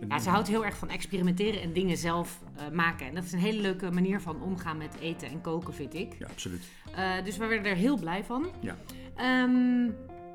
een- 0.00 0.08
Ja, 0.08 0.18
ze 0.18 0.28
houdt 0.30 0.48
heel 0.48 0.64
erg 0.64 0.76
van 0.76 0.88
experimenteren 0.88 1.60
en 1.62 1.72
dingen 1.72 1.96
zelf 1.96 2.40
eh, 2.56 2.68
maken. 2.72 3.06
En 3.06 3.14
dat 3.14 3.24
is 3.24 3.32
een 3.32 3.38
hele 3.38 3.60
leuke 3.60 3.90
manier 3.90 4.20
van 4.20 4.42
omgaan 4.42 4.76
met 4.78 4.94
eten 5.00 5.28
en 5.28 5.40
koken, 5.40 5.74
vind 5.74 5.94
ik. 5.94 6.14
Ja, 6.18 6.26
absoluut. 6.26 6.62
Eh, 6.94 7.24
dus 7.24 7.36
we 7.36 7.46
werden 7.46 7.70
er 7.70 7.76
heel 7.76 7.96
blij 7.98 8.24
van. 8.24 8.46
Ja. 8.60 8.76
Ehm, 9.16 9.90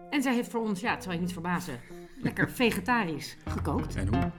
en 0.10 0.22
zij 0.22 0.34
heeft 0.34 0.50
voor 0.50 0.62
ons, 0.62 0.80
ja, 0.80 0.92
het 0.94 1.04
zal 1.04 1.12
je 1.14 1.20
niet 1.20 1.34
verbazen, 1.34 1.80
lekker 2.22 2.50
vegetarisch 2.62 3.38
gekookt. 3.48 3.96
En 3.96 4.08
hoe? 4.08 4.32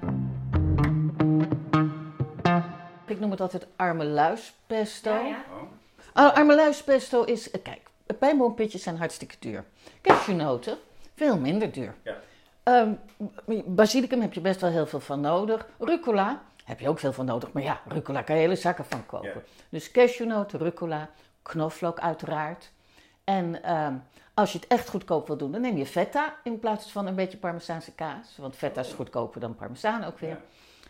Ik 3.06 3.20
noem 3.20 3.30
het 3.30 3.40
altijd 3.40 3.66
arme 3.76 4.04
luispesto. 4.04 5.10
Ja, 5.10 5.26
ja. 5.26 5.44
Ah, 6.12 6.34
arme 6.34 6.54
luispesto 6.54 7.22
is, 7.24 7.50
eh, 7.50 7.62
kijk, 7.62 7.80
pijnboompitjes 8.14 8.82
zijn 8.82 8.96
hartstikke 8.96 9.34
duur. 9.38 9.64
Cashewnoten, 10.02 10.78
veel 11.14 11.38
minder 11.38 11.72
duur. 11.72 11.94
Ja. 12.02 12.16
Ehm, 12.62 12.92
basilicum 13.66 14.20
heb 14.20 14.32
je 14.32 14.40
best 14.40 14.60
wel 14.60 14.70
heel 14.70 14.86
veel 14.86 15.00
van 15.00 15.20
nodig. 15.20 15.68
Rucola 15.78 16.42
heb 16.64 16.80
je 16.80 16.88
ook 16.88 16.98
veel 16.98 17.12
van 17.12 17.24
nodig. 17.24 17.52
Maar 17.52 17.62
ja, 17.62 17.80
rucola 17.88 18.22
kan 18.22 18.34
je 18.34 18.40
hele 18.40 18.56
zakken 18.56 18.84
van 18.84 19.06
kopen. 19.06 19.28
Ja. 19.34 19.40
Dus 19.68 19.90
cashewnoten, 19.90 20.58
rucola, 20.58 21.10
knoflook 21.42 22.00
uiteraard. 22.00 22.72
En 23.24 23.62
ehm, 23.62 23.94
als 24.34 24.52
je 24.52 24.58
het 24.58 24.66
echt 24.66 24.88
goedkoop 24.88 25.26
wil 25.26 25.36
doen, 25.36 25.52
dan 25.52 25.60
neem 25.60 25.76
je 25.76 25.86
feta 25.86 26.34
in 26.42 26.58
plaats 26.58 26.92
van 26.92 27.06
een 27.06 27.14
beetje 27.14 27.38
parmezaanse 27.38 27.92
kaas. 27.92 28.36
Want 28.36 28.56
feta 28.56 28.80
is 28.80 28.92
goedkoper 28.92 29.40
dan 29.40 29.54
parmezaan 29.54 30.04
ook 30.04 30.18
weer. 30.18 30.38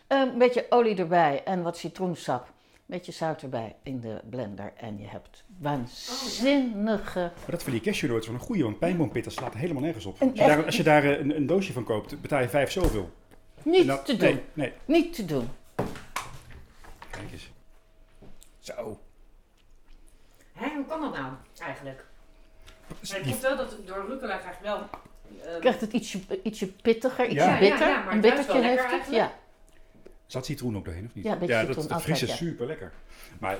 Ehm, 0.07 0.29
Een 0.29 0.39
beetje 0.39 0.67
olie 0.69 0.97
erbij 0.97 1.45
en 1.45 1.63
wat 1.63 1.77
citroensap. 1.77 2.49
Een 2.89 2.95
beetje 2.97 3.13
zout 3.13 3.43
erbij 3.43 3.77
in 3.83 4.01
de 4.01 4.21
blender. 4.31 4.73
En 4.77 4.99
je 4.99 5.07
hebt 5.07 5.45
waanzinnige... 5.59 7.19
Maar 7.19 7.51
dat 7.51 7.63
van 7.63 7.73
die 7.73 7.81
cashewnoten 7.81 8.23
is 8.23 8.29
wel 8.31 8.37
een 8.41 8.47
goeie, 8.47 8.63
want 8.63 8.79
pijnboompitten 8.79 9.33
slaat 9.33 9.55
helemaal 9.55 9.83
nergens 9.83 10.05
op. 10.05 10.21
Als 10.21 10.31
je 10.33 10.47
daar, 10.47 10.65
als 10.65 10.77
je 10.77 10.83
daar 10.83 11.05
eh, 11.05 11.19
een, 11.19 11.37
een 11.37 11.47
doosje 11.47 11.73
van 11.73 11.85
koopt, 11.85 12.21
betaal 12.21 12.41
je 12.41 12.49
vijf 12.49 12.71
zoveel. 12.71 13.11
Niet 13.63 13.87
dat- 13.87 14.05
te 14.07 14.17
doen. 14.17 14.29
Nee, 14.29 14.43
nee. 14.53 14.73
Niet 14.85 15.15
te 15.15 15.25
doen. 15.25 15.49
Kijk 17.11 17.33
eens. 17.33 17.51
Zo. 18.59 19.01
Hè, 20.53 20.75
hoe 20.75 20.87
kan 20.87 21.01
dat 21.01 21.13
nou 21.13 21.33
eigenlijk? 21.63 22.05
Maar 22.89 23.21
vond 23.25 23.41
wel 23.41 23.57
dat 23.57 23.77
door 23.87 24.07
rucola 24.09 24.37
krijg 24.37 24.57
je 24.59 24.63
wel... 24.63 24.79
eh, 25.45 25.61
Krijgt 25.61 25.81
het 25.81 25.93
ietsje, 25.93 26.21
ietsje 26.43 26.67
pittiger, 26.73 27.25
ietsje 27.29 27.45
Ja. 27.49 27.59
bitter. 27.59 27.79
Ja, 27.79 27.89
ja, 27.89 28.03
maar 28.05 28.15
een 28.15 28.23
het 28.23 28.35
bittertje 28.35 28.63
heeft 28.63 28.83
het. 28.83 28.91
eigenlijk. 28.93 29.23
Ja. 29.23 29.33
Zat 30.27 30.47
citroen 30.47 30.77
ook 30.77 30.85
doorheen, 30.85 31.05
of 31.05 31.15
niet? 31.15 31.25
Ja, 31.25 31.33
een 31.33 31.39
beetje 31.39 31.55
dat, 31.55 31.67
citroen, 31.67 31.87
dat 31.89 32.03
fris 32.03 32.23
is 32.23 32.29
ja. 32.29 32.35
super 32.37 32.67
lekker. 32.67 32.93
Maar 33.41 33.57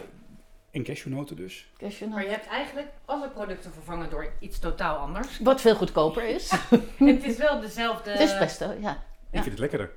in 0.71 0.83
cashewnoten 0.85 1.37
dus. 1.37 1.71
cashewnoten. 1.77 2.09
Maar 2.15 2.25
je 2.25 2.31
hebt 2.31 2.47
eigenlijk 2.47 2.89
alle 3.05 3.29
producten 3.29 3.73
vervangen 3.73 4.11
door 4.11 4.33
iets 4.41 4.59
totaal 4.59 4.97
anders. 4.97 5.39
Wat 5.39 5.61
veel 5.61 5.75
goedkoper 5.75 6.29
is. 6.37 6.51
En 6.99 7.07
het 7.07 7.25
is 7.25 7.37
wel 7.37 7.61
dezelfde... 7.61 8.11
Het 8.11 8.21
is 8.21 8.39
pesto, 8.39 8.67
ja. 8.81 8.91
Ik 8.93 8.97
Ja. 9.31 9.43
vind 9.43 9.45
het 9.45 9.59
lekkerder. 9.59 9.91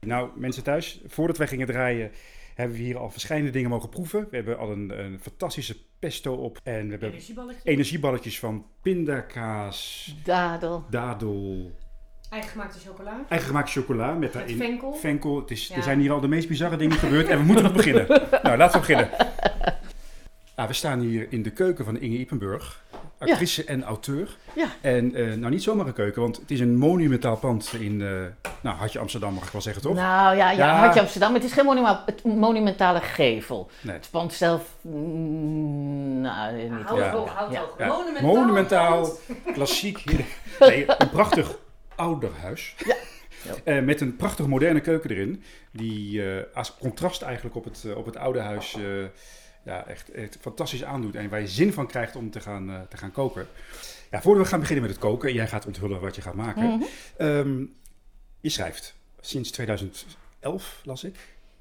Nou, 0.00 0.30
mensen 0.34 0.62
thuis, 0.62 1.00
voordat 1.06 1.36
wij 1.36 1.46
gingen 1.46 1.66
draaien, 1.66 2.10
hebben 2.54 2.76
we 2.76 2.82
hier 2.82 2.98
al 2.98 3.10
verschillende 3.10 3.50
dingen 3.50 3.70
mogen 3.70 3.88
proeven. 3.88 4.26
We 4.30 4.36
hebben 4.36 4.58
al 4.58 4.70
een, 4.70 5.04
een 5.04 5.20
fantastische 5.20 5.76
pesto 5.98 6.34
op. 6.34 6.60
En 6.62 6.84
we 6.84 6.90
hebben 6.90 7.08
Energieballetje. 7.08 7.60
energieballetjes 7.70 8.38
van 8.38 8.66
pindakaas, 8.82 10.14
Dadel. 10.24 10.84
dadel, 10.90 11.70
Eigengemaakte 12.30 12.78
chocola. 12.78 13.12
eigengemaakt 13.28 13.70
chocola 13.70 14.06
met 14.10 14.18
Met 14.20 14.32
daarin 14.32 14.56
venkel. 14.56 14.92
venkel. 14.92 15.36
Het 15.40 15.50
is, 15.50 15.66
Ja. 15.68 15.76
Er 15.76 15.82
zijn 15.82 16.00
hier 16.00 16.12
al 16.12 16.20
de 16.20 16.28
meest 16.28 16.48
bizarre 16.48 16.76
dingen 16.76 16.96
gebeurd 16.98 17.28
en 17.28 17.38
we 17.38 17.44
moeten 17.44 17.64
nog 17.64 17.72
beginnen. 17.72 18.06
Nou, 18.42 18.56
laten 18.56 18.80
we 18.80 18.86
beginnen. 18.86 19.08
Ah, 20.54 20.66
we 20.66 20.72
staan 20.72 21.00
hier 21.00 21.26
in 21.30 21.42
de 21.42 21.50
keuken 21.50 21.84
van 21.84 21.98
Inge 22.00 22.16
Ipenburg, 22.16 22.82
actrice 23.18 23.64
en 23.64 23.82
auteur. 23.84 24.36
Ja. 24.52 24.66
En 24.80 25.14
eh, 25.14 25.26
nou 25.34 25.50
niet 25.52 25.62
zomaar 25.62 25.86
een 25.86 25.92
keuken, 25.92 26.22
want 26.22 26.36
het 26.36 26.50
is 26.50 26.60
een 26.60 26.76
monumentaal 26.78 27.36
pand 27.36 27.72
in, 27.78 28.02
eh 28.02 28.08
nou, 28.62 28.76
Hartje 28.76 28.98
Amsterdam 28.98 29.34
mag 29.34 29.44
ik 29.44 29.50
wel 29.52 29.60
zeggen, 29.60 29.82
toch? 29.82 29.94
Nou 29.94 30.36
ja, 30.36 30.50
ja, 30.50 30.56
Ja. 30.66 30.76
Hartje 30.76 31.00
Amsterdam. 31.00 31.34
Het 31.34 31.44
is 31.44 31.52
geen 31.52 31.64
monuma- 31.64 32.02
het 32.06 32.24
monumentale 32.24 33.00
gevel. 33.00 33.70
Nee. 33.80 33.94
Het 33.96 34.08
pand 34.10 34.32
zelf... 34.32 34.62
mm, 34.80 36.20
nou, 36.20 36.54
niet 36.56 36.70
Houd 36.86 36.98
Ja. 36.98 37.10
houd. 37.34 37.78
Monumentaal. 37.78 38.34
Monumentaal, 38.34 39.08
klassiek. 39.52 40.04
Nee, 40.60 40.84
een 40.98 41.10
prachtig 42.00 42.30
ouderhuis. 42.30 42.74
Ja. 42.86 42.96
Eh, 43.64 43.82
met 43.82 44.00
een 44.00 44.16
prachtig 44.16 44.46
moderne 44.46 44.80
keuken 44.80 45.10
erin. 45.10 45.42
Die 45.72 46.24
eh, 46.24 46.56
als 46.56 46.76
contrast 46.76 47.22
eigenlijk 47.22 47.56
op 47.56 47.64
het, 47.64 47.84
eh, 47.84 47.96
op 47.96 48.06
het 48.06 48.16
oude 48.16 48.40
huis 48.40 48.76
ja, 49.64 49.86
echt, 49.86 50.10
echt 50.10 50.38
fantastisch 50.40 50.84
aandoet. 50.84 51.14
En 51.14 51.28
waar 51.28 51.40
je 51.40 51.46
zin 51.46 51.72
van 51.72 51.86
krijgt 51.86 52.16
om 52.16 52.30
te 52.30 52.40
gaan, 52.40 52.86
te 52.88 52.96
gaan 52.96 53.12
koken. 53.12 53.46
Ja, 54.10 54.22
voordat 54.22 54.42
we 54.42 54.48
gaan 54.48 54.60
beginnen 54.60 54.84
met 54.84 54.94
het 54.94 55.04
koken. 55.04 55.28
En 55.28 55.34
jij 55.34 55.48
gaat 55.48 55.66
onthullen 55.66 56.00
wat 56.00 56.14
je 56.14 56.22
gaat 56.22 56.34
maken. 56.34 56.64
Mhm. 56.64 56.82
Ehm, 57.16 57.64
je 58.40 58.48
schrijft 58.48 58.94
sinds 59.20 59.50
2011, 59.50 60.80
las 60.84 61.04
ik. 61.04 61.16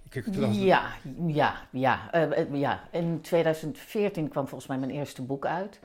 ik 0.10 0.26
Ja, 0.52 0.94
ja, 1.28 1.68
ja, 1.72 2.10
ja. 2.52 2.90
In 2.92 3.22
2014 3.22 4.30
kwam 4.30 4.48
volgens 4.48 4.70
mij 4.70 4.78
mijn 4.78 4.92
eerste 4.92 5.22
boek 5.22 5.46
uit. 5.46 5.80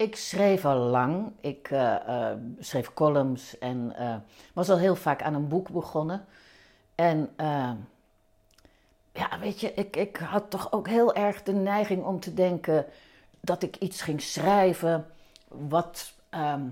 Ik 0.00 0.16
schreef 0.16 0.64
al 0.64 0.76
lang. 0.76 1.32
Ik 1.40 1.70
eh, 1.70 2.30
eh, 2.30 2.36
schreef 2.58 2.94
columns 2.94 3.58
en 3.58 3.96
eh, 3.96 4.16
was 4.52 4.70
al 4.70 4.78
heel 4.78 4.96
vaak 4.96 5.22
aan 5.22 5.34
een 5.34 5.48
boek 5.48 5.68
begonnen. 5.68 6.24
En 6.94 7.30
ja, 9.12 9.38
weet 9.40 9.60
je, 9.60 9.74
ik, 9.74 9.96
ik 9.96 10.16
had 10.16 10.50
toch 10.50 10.72
ook 10.72 10.88
heel 10.88 11.14
erg 11.14 11.42
de 11.42 11.52
neiging 11.52 12.04
om 12.04 12.20
te 12.20 12.34
denken 12.34 12.86
dat 13.40 13.62
ik 13.62 13.76
iets 13.76 14.02
ging 14.02 14.22
schrijven 14.22 15.06
wat, 15.48 16.12
ehm, 16.30 16.62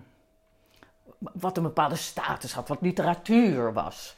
wat 1.18 1.56
een 1.56 1.62
bepaalde 1.62 1.96
status 1.96 2.52
had, 2.52 2.68
wat 2.68 2.80
literatuur 2.80 3.72
was. 3.72 4.14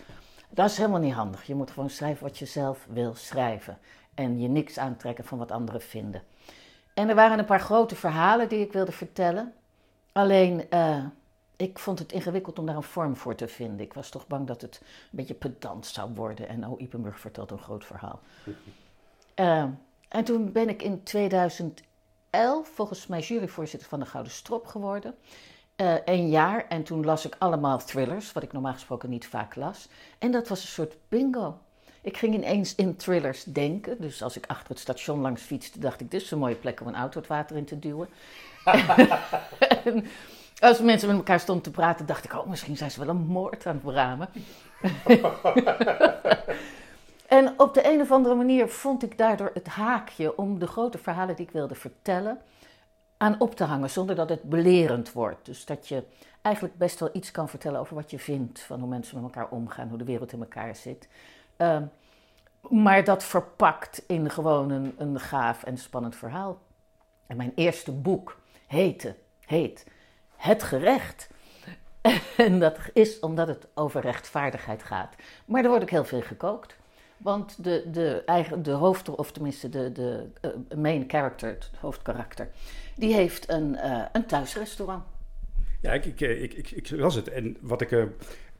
Dat 0.48 0.70
is 0.70 0.76
helemaal 0.76 1.00
niet 1.00 1.14
handig. 1.14 1.46
Je 1.46 1.54
moet 1.54 1.70
gewoon 1.70 1.90
schrijven 1.90 2.22
wat 2.22 2.38
je 2.38 2.46
zelf 2.46 2.86
wil 2.88 3.14
schrijven. 3.14 3.78
En 4.14 4.40
je 4.40 4.48
niks 4.48 4.78
aantrekken 4.78 5.24
van 5.24 5.38
wat 5.38 5.50
anderen 5.50 5.82
vinden. 5.82 6.22
En 7.00 7.08
er 7.08 7.14
waren 7.14 7.38
een 7.38 7.44
paar 7.44 7.60
grote 7.60 7.96
verhalen 7.96 8.48
die 8.48 8.60
ik 8.60 8.72
wilde 8.72 8.92
vertellen. 8.92 9.52
Alleen, 10.12 10.70
eh, 10.70 11.04
ik 11.56 11.78
vond 11.78 11.98
het 11.98 12.12
ingewikkeld 12.12 12.58
om 12.58 12.66
daar 12.66 12.76
een 12.76 12.82
vorm 12.82 13.16
voor 13.16 13.34
te 13.34 13.48
vinden. 13.48 13.80
Ik 13.80 13.94
was 13.94 14.10
toch 14.10 14.26
bang 14.26 14.46
dat 14.46 14.60
het 14.60 14.80
een 14.82 14.86
beetje 15.10 15.34
pedant 15.34 15.86
zou 15.86 16.14
worden. 16.14 16.48
En 16.48 16.66
oh, 16.66 16.80
Ipenburg 16.80 17.20
vertelt 17.20 17.50
een 17.50 17.58
groot 17.58 17.84
verhaal. 17.84 18.20
Eh, 19.34 19.64
en 20.08 20.24
toen 20.24 20.52
ben 20.52 20.68
ik 20.68 20.82
in 20.82 21.02
2011 21.02 22.68
volgens 22.68 23.06
mij 23.06 23.20
juryvoorzitter 23.20 23.88
van 23.88 24.00
de 24.00 24.06
Gouden 24.06 24.32
Strop 24.32 24.66
geworden. 24.66 25.14
Eh 25.76 25.94
een 26.04 26.28
jaar 26.28 26.68
en 26.68 26.82
toen 26.82 27.04
las 27.04 27.26
ik 27.26 27.36
allemaal 27.38 27.78
thrillers, 27.78 28.32
wat 28.32 28.42
ik 28.42 28.52
normaal 28.52 28.72
gesproken 28.72 29.10
niet 29.10 29.26
vaak 29.26 29.54
las. 29.54 29.88
En 30.18 30.30
dat 30.30 30.48
was 30.48 30.62
een 30.62 30.68
soort 30.68 30.96
bingo. 31.08 31.58
Ik 32.02 32.16
ging 32.16 32.34
ineens 32.34 32.74
in 32.74 32.96
thrillers 32.96 33.44
denken. 33.44 33.96
Dus 34.00 34.22
als 34.22 34.36
ik 34.36 34.44
achter 34.46 34.68
het 34.68 34.78
station 34.78 35.20
langs 35.20 35.42
fietste, 35.42 35.78
dacht 35.78 36.00
ik: 36.00 36.10
dit 36.10 36.22
is 36.22 36.30
een 36.30 36.38
mooie 36.38 36.54
plek 36.54 36.80
om 36.80 36.86
een 36.86 36.94
auto 36.94 37.18
het 37.18 37.28
water 37.28 37.56
in 37.56 37.64
te 37.64 37.78
duwen. 37.78 38.08
en 39.84 40.06
als 40.58 40.80
mensen 40.80 41.08
met 41.08 41.16
elkaar 41.16 41.40
stonden 41.40 41.64
te 41.64 41.70
praten, 41.70 42.06
dacht 42.06 42.24
ik: 42.24 42.32
oh, 42.32 42.46
misschien 42.46 42.76
zijn 42.76 42.90
ze 42.90 43.00
wel 43.00 43.08
een 43.08 43.26
moord 43.26 43.66
aan 43.66 43.74
het 43.74 43.82
beramen. 43.82 44.28
en 47.26 47.54
op 47.56 47.74
de 47.74 47.92
een 47.92 48.00
of 48.00 48.10
andere 48.10 48.34
manier 48.34 48.68
vond 48.68 49.02
ik 49.02 49.18
daardoor 49.18 49.50
het 49.54 49.66
haakje 49.66 50.36
om 50.36 50.58
de 50.58 50.66
grote 50.66 50.98
verhalen 50.98 51.36
die 51.36 51.46
ik 51.46 51.52
wilde 51.52 51.74
vertellen 51.74 52.38
aan 53.16 53.40
op 53.40 53.54
te 53.54 53.64
hangen, 53.64 53.90
zonder 53.90 54.14
dat 54.14 54.28
het 54.28 54.42
belerend 54.42 55.12
wordt. 55.12 55.46
Dus 55.46 55.64
dat 55.64 55.88
je 55.88 56.02
eigenlijk 56.42 56.76
best 56.76 57.00
wel 57.00 57.10
iets 57.12 57.30
kan 57.30 57.48
vertellen 57.48 57.80
over 57.80 57.94
wat 57.94 58.10
je 58.10 58.18
vindt, 58.18 58.60
van 58.60 58.80
hoe 58.80 58.88
mensen 58.88 59.14
met 59.14 59.24
elkaar 59.24 59.50
omgaan, 59.50 59.88
hoe 59.88 59.98
de 59.98 60.04
wereld 60.04 60.32
in 60.32 60.40
elkaar 60.40 60.76
zit. 60.76 61.08
Ehm, 61.60 61.84
maar 62.68 63.04
dat 63.04 63.24
verpakt 63.24 64.02
in 64.06 64.30
gewoon 64.30 64.92
een, 64.96 65.20
gaaf 65.20 65.62
en 65.62 65.78
spannend 65.78 66.16
verhaal. 66.16 66.62
En 67.26 67.36
mijn 67.36 67.52
eerste 67.54 67.92
boek 67.92 68.40
hete, 68.66 69.14
heet 69.46 69.86
het 70.36 70.62
gerecht. 70.62 71.28
En 72.36 72.58
dat 72.58 72.78
is 72.92 73.18
omdat 73.18 73.48
het 73.48 73.66
over 73.74 74.00
rechtvaardigheid 74.00 74.82
gaat. 74.82 75.14
Maar 75.44 75.62
er 75.62 75.68
wordt 75.68 75.84
ook 75.84 75.90
heel 75.90 76.04
veel 76.04 76.22
gekookt. 76.22 76.76
Want 77.16 77.64
de, 77.64 77.84
de, 77.90 78.22
eigen, 78.26 78.62
de 78.62 78.70
hoofd, 78.70 79.08
of 79.08 79.32
tenminste 79.32 79.68
de, 79.68 79.92
de 79.92 80.26
eh, 80.40 80.50
main 80.78 81.04
character, 81.06 81.48
het 81.48 81.70
hoofdkarakter, 81.80 82.48
die 82.96 83.14
heeft 83.14 83.50
een, 83.50 83.76
eh, 83.76 84.04
een 84.12 84.26
thuisrestaurant. 84.26 85.04
Ja, 85.80 85.92
ik, 85.92 86.04
ik, 86.04 86.20
ik, 86.20 86.54
ik, 86.54 86.70
ik 86.70 86.90
las 86.90 87.14
het. 87.14 87.28
En 87.28 87.56
wat 87.60 87.80
ik, 87.80 87.92
eh, 87.92 88.04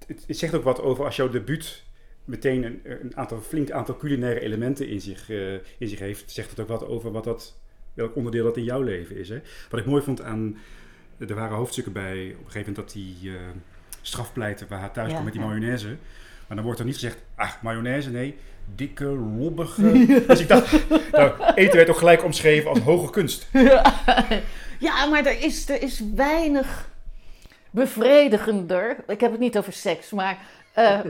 het, 0.06 0.24
het 0.26 0.38
zegt 0.38 0.54
ook 0.54 0.64
wat 0.64 0.80
over 0.80 1.04
als 1.04 1.16
jouw 1.16 1.28
debuut 1.28 1.88
meteen 2.30 2.64
een, 2.64 2.80
een 2.84 3.16
aantal, 3.16 3.40
flink 3.40 3.70
aantal 3.70 3.96
culinaire 3.96 4.40
elementen 4.40 4.88
in 4.88 5.00
zich, 5.00 5.30
eh, 5.30 5.52
in 5.52 5.88
zich 5.88 5.98
heeft, 5.98 6.30
zegt 6.30 6.50
het 6.50 6.60
ook 6.60 6.68
wat 6.68 6.86
over 6.86 7.12
wat 7.12 7.24
dat, 7.24 7.58
welk 7.94 8.16
onderdeel 8.16 8.44
dat 8.44 8.56
in 8.56 8.64
jouw 8.64 8.82
leven 8.82 9.16
is. 9.16 9.28
Hè? 9.28 9.40
Wat 9.70 9.80
ik 9.80 9.86
mooi 9.86 10.02
vond 10.02 10.22
aan, 10.22 10.58
er 11.18 11.34
waren 11.34 11.56
hoofdstukken 11.56 11.92
bij, 11.92 12.26
op 12.38 12.46
een 12.46 12.50
gegeven 12.50 12.72
moment 12.72 12.76
dat 12.76 12.92
die 12.92 13.16
eh 13.30 13.40
strafpleiter 14.02 14.66
waar 14.68 14.80
hij 14.80 14.88
thuis 14.88 15.08
Ja, 15.08 15.12
komt 15.12 15.24
met 15.24 15.32
die 15.32 15.42
ja. 15.42 15.48
mayonaise. 15.48 15.86
Maar 16.46 16.56
dan 16.56 16.64
wordt 16.64 16.78
er 16.78 16.84
niet 16.84 16.94
gezegd, 16.94 17.18
ah, 17.34 17.50
mayonaise, 17.62 18.10
nee, 18.10 18.36
dikke, 18.74 19.04
lobbige. 19.04 20.06
Dus 20.26 20.40
ik 20.40 20.48
dacht, 20.48 20.88
nou, 21.12 21.32
eten 21.54 21.76
werd 21.76 21.86
toch 21.86 21.98
gelijk 21.98 22.24
omschreven 22.24 22.70
als 22.70 22.78
hoge 22.78 23.10
kunst. 23.10 23.48
Ja, 24.78 25.06
maar 25.06 25.26
er 25.26 25.42
is, 25.42 25.68
er 25.68 25.82
is 25.82 26.02
weinig 26.14 26.88
bevredigender. 27.70 28.96
Ik 29.06 29.20
heb 29.20 29.30
het 29.30 29.40
niet 29.40 29.58
over 29.58 29.72
seks, 29.72 30.10
maar. 30.10 30.38
Eh, 30.72 31.00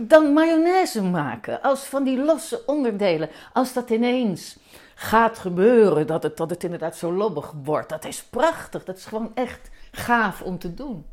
dan 0.00 0.32
mayonaise 0.32 1.02
maken. 1.02 1.62
Als 1.62 1.84
van 1.84 2.04
die 2.04 2.18
losse 2.24 2.62
onderdelen. 2.66 3.28
Als 3.52 3.72
dat 3.72 3.90
ineens 3.90 4.58
gaat 4.94 5.38
gebeuren, 5.38 6.06
dat 6.06 6.22
het, 6.22 6.36
dat 6.36 6.50
het 6.50 6.64
inderdaad 6.64 6.96
zo 6.96 7.12
lobbig 7.12 7.54
wordt. 7.62 7.88
Dat 7.88 8.04
is 8.04 8.22
prachtig. 8.22 8.84
Dat 8.84 8.96
is 8.96 9.04
gewoon 9.04 9.30
echt 9.34 9.70
gaaf 9.90 10.42
om 10.42 10.58
te 10.58 10.74
doen. 10.74 11.06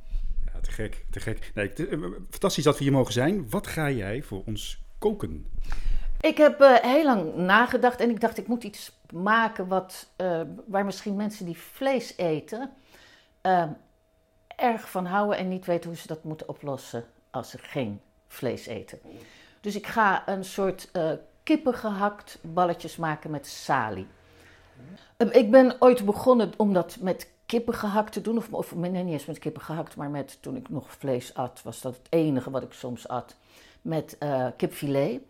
Ja, 0.53 0.59
te 0.61 0.71
gek, 0.71 1.05
te 1.11 1.19
gek. 1.19 1.51
Nee, 1.53 1.73
te- 1.73 1.87
eh, 1.87 1.99
fantastisch 2.29 2.63
dat 2.63 2.77
we 2.77 2.83
hier 2.83 2.93
mogen 2.93 3.13
zijn. 3.13 3.49
Wat 3.49 3.67
ga 3.67 3.89
jij 3.89 4.21
voor 4.23 4.41
ons 4.45 4.81
koken? 4.99 5.45
Ik 6.21 6.37
heb 6.37 6.61
eh, 6.61 6.73
heel 6.75 7.03
lang 7.03 7.35
nagedacht 7.35 7.99
en 7.99 8.09
ik 8.09 8.21
dacht, 8.21 8.37
ik 8.37 8.47
moet 8.47 8.63
iets 8.63 8.99
maken 9.13 9.67
wat, 9.67 10.07
eh, 10.15 10.41
waar 10.67 10.85
misschien 10.85 11.15
mensen 11.15 11.45
die 11.45 11.57
vlees 11.57 12.13
eten 12.17 12.69
eh, 13.41 13.63
erg 14.55 14.89
van 14.89 15.05
houden 15.05 15.37
en 15.37 15.47
niet 15.47 15.65
weten 15.65 15.89
hoe 15.89 15.99
ze 15.99 16.07
dat 16.07 16.23
moeten 16.23 16.49
oplossen 16.49 17.05
als 17.37 17.49
ze 17.49 17.57
geen 17.57 18.01
vlees 18.27 18.65
eten. 18.65 18.99
Dus 19.61 19.75
ik 19.75 19.87
ga 19.87 20.27
een 20.27 20.45
soort 20.45 20.89
eh 20.91 21.11
kippengehakt 21.47 22.37
balletjes 22.41 22.95
maken 22.95 23.31
met 23.31 23.47
salie. 23.47 24.07
Eh, 25.17 25.27
ik 25.31 25.51
ben 25.51 25.75
ooit 25.79 26.05
begonnen 26.05 26.51
om 26.57 26.73
dat 26.73 26.97
met 26.99 27.29
kippengehakt 27.45 28.11
te 28.11 28.21
doen, 28.21 28.37
of, 28.37 28.53
of 28.53 28.75
nee, 28.75 28.91
niet 28.91 29.13
eens 29.13 29.25
met 29.25 29.39
kippengehakt, 29.39 29.95
maar 29.95 30.09
met, 30.09 30.37
toen 30.41 30.55
ik 30.55 30.69
nog 30.69 30.91
vlees 30.91 31.33
at, 31.33 31.61
was 31.63 31.81
dat 31.81 31.95
het 31.95 32.07
enige 32.09 32.49
wat 32.49 32.63
ik 32.63 32.73
soms 32.73 33.07
at, 33.07 33.35
met 33.81 34.17
eh, 34.17 34.47
kipfilet. 34.57 35.21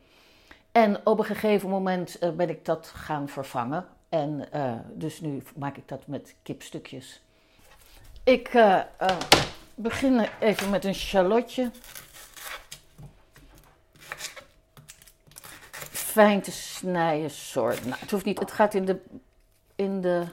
En 0.71 1.05
op 1.05 1.19
een 1.19 1.25
gegeven 1.25 1.69
moment 1.69 2.19
eh, 2.19 2.31
ben 2.31 2.49
ik 2.49 2.65
dat 2.65 2.87
gaan 2.87 3.27
vervangen. 3.29 3.85
En 4.09 4.47
dus 4.93 5.21
nu 5.21 5.43
maak 5.55 5.77
ik 5.77 5.87
dat 5.87 6.07
met 6.07 6.35
kipstukjes. 6.43 7.21
Ik 8.23 8.49
eh, 9.77 9.85
eh, 9.85 9.91
begin 9.91 10.27
even 10.39 10.69
met 10.69 10.85
een 10.85 10.95
shallotje. 10.95 11.71
Fijn 15.91 16.41
te 16.41 16.51
snijden 16.51 17.31
soort. 17.31 17.85
Nou, 17.85 17.99
het 17.99 18.11
hoeft 18.11 18.25
niet. 18.25 18.39
Het 18.39 18.51
gaat 18.51 18.73
in 18.73 18.85
de, 18.85 18.99
in 19.75 20.01
de 20.01 20.27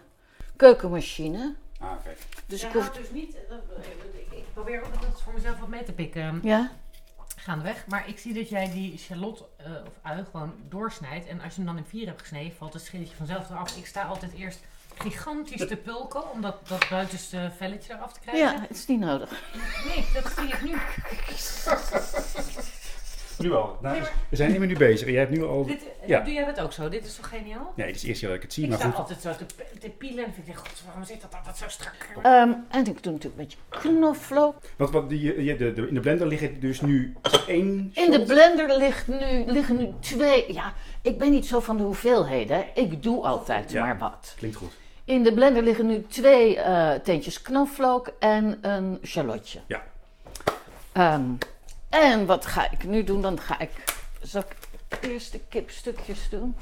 keukenmachine. 0.56 1.54
Ah, 1.80 1.92
oké. 1.92 2.14
Dus 2.46 2.62
ik 2.62 2.72
hoef... 2.72 2.82
houdt 2.82 2.96
dus 2.96 3.10
niet, 3.10 3.34
eh, 3.34 3.56
ik, 4.12 4.32
ik 4.32 4.44
probeer 4.52 4.84
ook 4.84 4.94
altijd 4.94 5.20
voor 5.20 5.34
mezelf 5.34 5.58
wat 5.58 5.68
mee 5.68 5.82
te 5.82 5.92
pikken 5.92 6.40
Ja? 6.42 6.70
gaandeweg. 7.44 7.86
Maar 7.86 8.08
ik 8.08 8.18
zie 8.18 8.34
dat 8.34 8.48
jij 8.48 8.70
die 8.70 8.98
shallot 8.98 9.44
eh, 9.56 9.66
of 9.86 9.92
ui 10.02 10.24
gewoon 10.24 10.54
doorsnijdt. 10.68 11.26
En 11.26 11.40
als 11.40 11.54
je 11.54 11.62
hem 11.62 11.66
dan 11.66 11.76
in 11.76 11.84
vier 11.84 12.06
hebt 12.06 12.20
gesneden, 12.20 12.56
valt 12.56 12.72
het 12.72 12.82
schilletje 12.82 13.16
vanzelf 13.16 13.50
eraf. 13.50 13.76
Ik 13.76 13.86
sta 13.86 14.02
altijd 14.02 14.32
eerst 14.32 14.60
gigantisch 14.98 15.66
te 15.66 15.76
pulken 15.76 16.30
om 16.32 16.40
dat, 16.40 16.56
dat 16.68 16.86
buitenste 16.90 17.50
velletje 17.56 17.92
eraf 17.94 18.12
te 18.12 18.20
krijgen. 18.20 18.44
Ja, 18.44 18.60
het 18.68 18.76
is 18.76 18.86
niet 18.86 19.00
nodig. 19.00 19.30
Nee, 19.86 20.04
dat 20.22 20.32
zie 20.38 20.48
ik 20.48 20.62
nu. 20.62 20.74
Nu 23.38 23.52
al. 23.54 23.78
Nou, 23.82 23.98
maar- 24.00 24.12
we 24.28 24.36
zijn 24.36 24.50
één 24.50 24.60
minuut 24.60 24.78
bezig. 24.78 25.08
Jij 25.08 25.18
hebt 25.18 25.30
nu 25.30 25.44
al... 25.44 25.64
Dit, 25.66 25.82
eh, 26.02 26.08
Ja. 26.08 26.20
Doe 26.20 26.32
jij 26.32 26.44
dat 26.44 26.60
ook 26.60 26.72
zo? 26.72 26.88
Dit 26.88 27.04
is 27.04 27.16
toch 27.16 27.28
geniaal? 27.28 27.72
Nee, 27.76 27.86
het 27.86 27.94
is 27.96 28.00
het 28.00 28.10
eerste 28.10 28.24
keer 28.26 28.28
dat 28.34 28.36
ik 28.36 28.42
het 28.42 28.52
zie, 28.52 28.62
Ik 28.64 28.68
maar 28.70 28.78
sta 28.78 28.88
goed. 28.88 28.98
altijd 28.98 29.20
zo 29.20 29.32
te, 29.36 29.46
te 29.78 29.88
pielen 29.88 30.24
en 30.24 30.32
vind 30.34 30.48
ik, 30.48 30.54
god, 30.54 30.82
waarom 30.84 31.04
zit 31.04 31.20
dat 31.20 31.34
altijd 31.34 31.56
zo 31.56 31.64
strak? 31.68 31.94
Ehm, 32.22 32.52
en 32.70 32.86
ik 32.86 33.02
doe 33.02 33.12
natuurlijk 33.12 33.24
een 33.24 33.30
beetje 33.36 33.58
knoflook. 33.68 34.56
Want 34.76 34.90
wat 34.90 35.08
die, 35.08 35.44
je- 35.44 35.56
de, 35.56 35.72
de, 35.72 35.88
in 35.88 35.94
de 35.94 36.00
blender 36.00 36.26
liggen 36.26 36.60
dus 36.60 36.80
nu 36.80 37.16
één 37.46 37.90
In 37.94 38.10
de 38.10 38.22
blender 38.22 38.76
ligt 38.78 39.06
nu, 39.08 39.44
liggen 39.46 39.76
nu 39.76 39.92
twee. 40.00 40.52
Ja, 40.52 40.72
ik 41.02 41.18
ben 41.18 41.30
niet 41.30 41.46
zo 41.46 41.60
van 41.60 41.76
de 41.76 41.82
hoeveelheden. 41.82 42.64
Ik 42.74 43.02
doe 43.02 43.24
altijd 43.24 43.70
Ja. 43.70 43.84
maar 43.84 43.98
wat. 43.98 44.34
Klinkt 44.36 44.56
goed. 44.56 44.72
In 45.04 45.22
de 45.22 45.32
blender 45.32 45.62
liggen 45.62 45.86
nu 45.86 46.06
twee 46.08 46.60
eh 46.60 46.94
teentjes 46.94 47.42
knoflook 47.42 48.10
en 48.18 48.58
een 48.60 48.98
shallotje. 49.02 49.60
Ja. 49.66 49.82
Ehm, 50.92 51.30
en 51.88 52.26
wat 52.26 52.46
ga 52.46 52.70
ik 52.70 52.84
nu 52.84 53.04
doen? 53.04 53.22
Dan 53.22 53.40
ga 53.40 53.58
ik. 53.58 53.70
Zal 54.22 54.42
ik 54.42 54.56
eerst 55.10 55.32
de 55.32 55.40
kipstukjes 55.48 56.28
doen? 56.28 56.56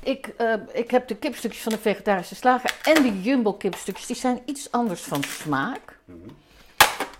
Ik, 0.00 0.26
eh, 0.36 0.54
ik 0.72 0.90
heb 0.90 1.08
de 1.08 1.16
kipstukjes 1.16 1.62
van 1.62 1.72
de 1.72 1.78
vegetarische 1.78 2.34
slager 2.34 2.76
en 2.82 3.02
de 3.02 3.20
jumbo 3.22 3.52
kipstukjes. 3.52 4.06
Die 4.06 4.16
zijn 4.16 4.42
iets 4.44 4.72
anders 4.72 5.02
van 5.02 5.22
smaak. 5.22 5.98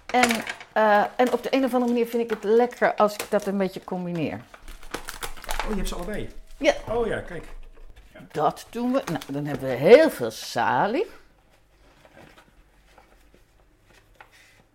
En, 0.06 0.30
eh, 0.72 1.04
en 1.16 1.32
op 1.32 1.42
de 1.42 1.54
een 1.54 1.64
of 1.64 1.74
andere 1.74 1.92
manier 1.92 2.06
vind 2.06 2.22
ik 2.22 2.30
het 2.30 2.44
lekker 2.44 2.94
als 2.94 3.14
ik 3.14 3.26
dat 3.28 3.46
een 3.46 3.58
beetje 3.58 3.84
combineer. 3.84 4.40
Oh, 5.64 5.70
je 5.70 5.76
hebt 5.76 5.88
ze 5.88 5.94
allebei. 5.94 6.28
Ja. 6.56 6.74
Oh 6.88 7.06
ja, 7.06 7.20
kijk. 7.20 7.44
Dat 8.32 8.66
doen 8.70 8.92
we. 8.92 9.02
Nou, 9.04 9.22
dan 9.28 9.44
hebben 9.44 9.68
we 9.68 9.74
heel 9.74 10.10
veel 10.10 10.30
salie. 10.30 11.06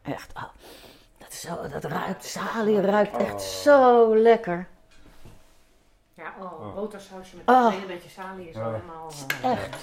Echt, 0.02 0.32
oh, 0.36 0.44
dat, 1.18 1.32
is 1.32 1.42
zo, 1.42 1.68
dat 1.68 1.84
ruikt, 1.84 2.26
salie 2.26 2.82
ruikt 2.82 3.18
echt 3.18 3.42
zo 3.42 4.16
lekker. 4.18 4.68
Ja, 6.14 6.34
oh, 6.40 6.76
botersausje 6.76 7.36
met 7.36 7.46
Oh. 7.48 7.74
een 7.82 7.88
beetje 7.88 8.10
salie 8.10 8.50
is 8.50 8.56
Oh. 8.56 8.66
allemaal... 8.66 9.12
Echt. 9.44 9.76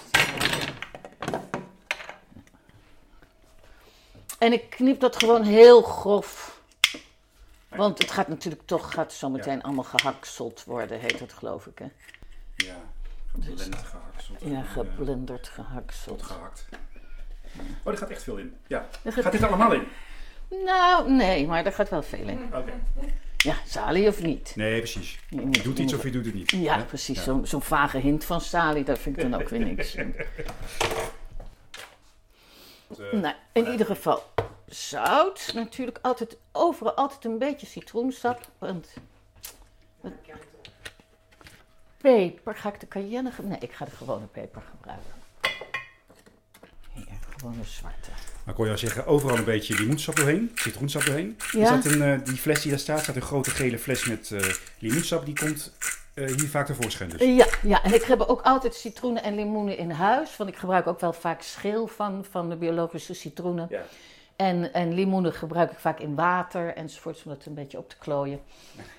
En 4.38 4.52
ik 4.52 4.70
knip 4.70 5.00
dat 5.00 5.16
gewoon 5.16 5.42
heel 5.42 5.82
grof. 5.82 6.60
Want 7.68 7.98
het 7.98 8.10
gaat 8.10 8.28
natuurlijk 8.28 8.62
toch, 8.66 8.92
gaat 8.94 9.12
zo 9.12 9.28
meteen 9.28 9.62
allemaal 9.62 9.84
gehakseld 9.84 10.64
worden, 10.64 11.00
heet 11.00 11.20
het 11.20 11.32
geloof 11.32 11.66
ik. 11.66 11.78
Hè? 11.78 11.86
Ja, 12.56 12.76
geblend 13.32 13.76
gehakt. 13.76 14.28
Ja, 14.38 14.62
geblenderd 14.62 15.48
gehakseld. 15.48 16.22
gehakt. 16.22 16.68
Oh, 17.82 17.92
er 17.92 17.98
gaat 17.98 18.10
echt 18.10 18.22
veel 18.22 18.36
in. 18.36 18.56
Ja. 18.66 18.88
Er 19.02 19.12
gaat- 19.12 19.22
Gaat 19.22 19.32
dit 19.32 19.42
allemaal 19.42 19.72
in? 19.72 19.82
Nou, 20.64 21.10
nee, 21.10 21.46
maar 21.46 21.64
er 21.66 21.72
gaat 21.72 21.88
wel 21.88 22.02
veel 22.02 22.28
in. 22.28 22.44
Oké. 22.54 22.72
Ja, 23.36 23.54
salie 23.66 24.08
of 24.08 24.22
niet? 24.22 24.52
Nee, 24.56 24.78
precies. 24.78 25.18
Je 25.28 25.50
doet 25.62 25.78
iets 25.78 25.92
of 25.94 26.02
je 26.02 26.10
doet 26.10 26.24
het 26.24 26.34
niet. 26.34 26.50
Ja, 26.50 26.76
hè? 26.76 26.84
precies. 26.84 27.24
Ja. 27.24 27.38
Zo'n 27.44 27.62
vage 27.62 27.98
hint 27.98 28.24
van 28.24 28.40
salie, 28.40 28.84
daar 28.84 28.96
vind 28.96 29.16
ik 29.22 29.30
dan 29.30 29.40
ook 29.40 29.48
weer 29.48 29.60
niks. 29.60 29.94
Eh, 32.98 33.12
Nou, 33.12 33.34
in 33.52 33.66
ieder 33.70 33.86
geval 33.86 34.22
zout. 34.66 35.50
Natuurlijk 35.54 35.98
altijd, 36.02 36.36
overal 36.52 36.94
altijd 36.94 37.24
een 37.24 37.38
beetje 37.38 37.66
citroensap. 37.66 38.40
Want 38.58 38.88
peper, 42.00 42.54
ga 42.54 42.68
ik 42.72 42.80
de 42.80 42.88
cayenne 42.88 43.30
gebruiken? 43.30 43.60
Nee, 43.60 43.70
ik 43.70 43.76
ga 43.76 43.84
de 43.84 43.90
gewone 43.90 44.26
peper 44.26 44.62
gebruiken. 44.70 45.12
Hier, 46.92 47.06
gewone 47.36 47.64
zwarte. 47.64 48.10
Maar 48.10 48.54
ik 48.54 48.56
hoor 48.56 48.66
jou 48.66 48.78
zeggen, 48.78 49.06
overal 49.06 49.36
een 49.36 49.44
beetje 49.44 49.74
limoensap 49.74 50.16
doorheen, 50.16 50.50
citroensap 50.54 51.04
doorheen. 51.04 51.38
Ja. 51.52 51.62
Is 51.62 51.84
dat 51.84 51.92
een, 51.92 52.02
eh, 52.02 52.24
die 52.24 52.36
fles 52.36 52.60
die 52.60 52.70
daar 52.70 52.80
staat, 52.80 53.02
staat 53.02 53.16
een 53.16 53.22
grote 53.22 53.50
gele 53.50 53.78
fles 53.78 54.04
met 54.04 54.30
eh 54.30 54.40
limoensap. 54.78 55.24
Die 55.24 55.38
komt 55.38 55.72
eh, 56.14 56.26
hier 56.26 56.48
vaak 56.48 56.66
tevoorschijn 56.66 57.10
dus. 57.10 57.20
Ja, 57.20 57.46
ja, 57.62 57.82
en 57.82 57.94
ik 57.94 58.02
heb 58.02 58.20
ook 58.20 58.40
altijd 58.42 58.74
citroenen 58.74 59.22
en 59.22 59.34
limoenen 59.34 59.76
in 59.76 59.90
huis. 59.90 60.36
Want 60.36 60.50
ik 60.50 60.56
gebruik 60.56 60.86
ook 60.86 61.00
wel 61.00 61.12
vaak 61.12 61.42
schil 61.42 61.86
van, 61.86 62.24
van 62.30 62.48
de 62.48 62.56
biologische 62.56 63.14
citroenen. 63.14 63.66
Ja. 63.70 63.82
En, 64.40 64.72
en 64.72 64.94
limoenen 64.94 65.32
gebruik 65.32 65.70
ik 65.70 65.78
vaak 65.78 65.98
in 65.98 66.14
water 66.14 66.74
enzovoorts, 66.74 67.24
om 67.24 67.30
dat 67.30 67.46
een 67.46 67.54
beetje 67.54 67.78
op 67.78 67.88
te 67.88 67.96
klooien. 67.98 68.40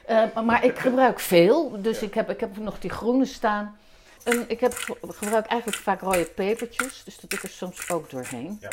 Eh, 0.06 0.42
maar, 0.42 0.64
ik 0.64 0.80
gebruik 0.80 1.20
veel, 1.20 1.82
dus 1.82 2.02
ik, 2.02 2.14
heb, 2.14 2.30
ik 2.30 2.40
heb 2.40 2.58
nog 2.58 2.80
die 2.80 2.90
groene 2.90 3.26
staan. 3.26 3.78
En 4.24 4.50
ik 4.50 4.60
heb, 4.60 4.74
gebruik 5.02 5.46
eigenlijk 5.46 5.82
vaak 5.82 6.02
rode 6.02 6.26
pepertjes, 6.26 7.04
dus 7.04 7.20
dat 7.20 7.30
doe 7.30 7.40
ik 7.40 7.46
er 7.46 7.52
soms 7.52 7.90
ook 7.90 8.10
doorheen. 8.10 8.58
Ja. 8.60 8.70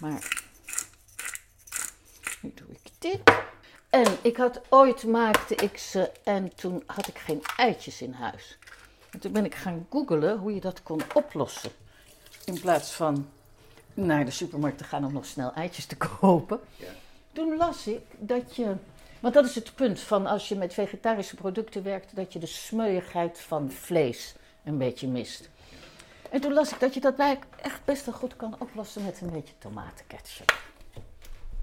Maar 0.00 0.44
nu 2.40 2.52
doe 2.54 2.68
ik 2.70 2.90
dit. 2.98 3.20
En 3.90 4.06
ik 4.22 4.36
had 4.36 4.60
ooit 4.68 5.04
maakte 5.04 5.54
ik 5.54 5.78
ze 5.78 6.10
en 6.24 6.54
toen 6.54 6.82
had 6.86 7.08
ik 7.08 7.18
geen 7.18 7.42
eitjes 7.56 8.02
in 8.02 8.12
huis. 8.12 8.58
En 9.10 9.18
toen 9.18 9.32
ben 9.32 9.44
ik 9.44 9.54
gaan 9.54 9.86
googlen 9.90 10.38
hoe 10.38 10.54
je 10.54 10.60
dat 10.60 10.82
kon 10.82 11.00
oplossen. 11.14 11.70
in 12.44 12.60
plaats 12.60 12.92
van 12.92 13.28
naar 13.96 14.24
de 14.24 14.30
supermarkt 14.30 14.78
te 14.78 14.84
gaan 14.84 15.04
om 15.04 15.12
nog 15.12 15.26
snel 15.26 15.52
eitjes 15.52 15.86
te 15.86 15.96
kopen. 16.20 16.60
Ja. 16.76 16.86
Toen 17.32 17.56
las 17.56 17.86
ik 17.86 18.00
dat 18.18 18.56
je, 18.56 18.74
want 19.20 19.34
dat 19.34 19.44
is 19.44 19.54
het 19.54 19.74
punt 19.74 20.00
van 20.00 20.26
als 20.26 20.48
je 20.48 20.54
met 20.56 20.74
vegetarische 20.74 21.36
producten 21.36 21.82
werkt, 21.82 22.16
dat 22.16 22.32
je 22.32 22.38
de 22.38 22.46
smeuigheid 22.46 23.40
van 23.40 23.70
vlees 23.70 24.34
een 24.64 24.78
beetje 24.78 25.08
mist. 25.08 25.48
En 26.30 26.40
toen 26.40 26.52
las 26.52 26.72
ik 26.72 26.80
dat 26.80 26.94
je 26.94 27.00
dat 27.00 27.16
bij 27.16 27.38
echt 27.62 27.84
best 27.84 28.04
wel 28.06 28.14
goed 28.14 28.36
kan 28.36 28.56
oplossen 28.58 29.04
met 29.04 29.20
een 29.20 29.30
beetje 29.30 29.54
tomatenketchup. 29.58 30.58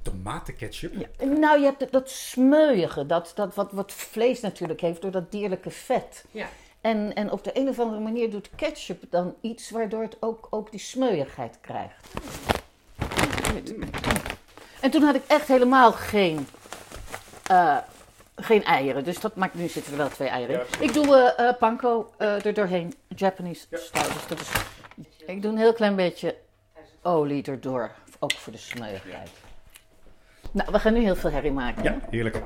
Tomatenketchup? 0.02 0.94
Ja. 1.20 1.26
Nou, 1.26 1.60
je 1.60 1.66
hebt 1.66 1.80
dat- 1.80 1.92
dat 1.92 2.10
smeuige, 2.10 3.06
dat, 3.06 3.32
dat 3.36 3.56
wat, 3.56 3.72
wat 3.72 3.92
vlees 3.92 4.40
natuurlijk 4.40 4.82
heeft 4.82 5.02
door 5.02 5.12
dat 5.12 5.32
dierlijke 5.32 5.70
vet. 5.72 6.26
Ja. 6.32 6.48
En, 6.84 7.14
en 7.14 7.32
op 7.32 7.44
de 7.44 7.52
een 7.54 7.70
of 7.70 7.80
andere 7.80 8.00
manier 8.00 8.32
doet 8.32 8.50
ketchup 8.56 9.04
dan 9.10 9.36
iets 9.42 9.70
waardoor 9.70 10.02
het 10.02 10.18
ook, 10.20 10.48
ook 10.50 10.72
die 10.72 10.80
smeuigheid 10.80 11.58
krijgt. 11.62 12.08
En 14.80 14.92
toen 14.92 15.02
had 15.04 15.16
ik 15.16 15.24
echt 15.28 15.48
helemaal 15.48 15.92
geen, 15.92 16.48
eh, 17.48 17.78
geen 18.36 18.64
eieren. 18.64 19.04
Dus 19.04 19.20
dat 19.20 19.36
maakt 19.36 19.54
nu 19.54 19.68
zitten 19.68 19.92
er 19.92 19.98
wel 19.98 20.10
twee 20.10 20.28
eieren 20.28 20.60
in. 20.60 20.84
Ik 20.84 20.94
doe 20.94 21.16
eh, 21.16 21.48
eh, 21.48 21.58
panko 21.58 22.14
er 22.18 22.54
doorheen, 22.54 22.94
Japanese 23.08 23.66
style. 23.72 24.14
Dus 24.14 24.28
dat 24.28 24.40
is, 24.40 24.52
ik 25.26 25.42
doe 25.42 25.52
een 25.52 25.58
heel 25.58 25.74
klein 25.74 25.96
beetje 25.96 26.36
olie 27.02 27.44
erdoor, 27.44 27.92
ook 28.20 28.32
voor 28.32 28.54
de 28.54 28.60
smeuigheid. 28.60 29.30
Nou, 30.52 30.72
we 30.72 30.80
gaan 30.80 30.94
nu 30.94 31.00
heel 31.00 31.16
veel 31.16 31.32
herrie 31.32 31.52
maken. 31.52 31.84
hè? 31.84 31.90
Ja, 31.90 32.00
heerlijk. 32.10 32.42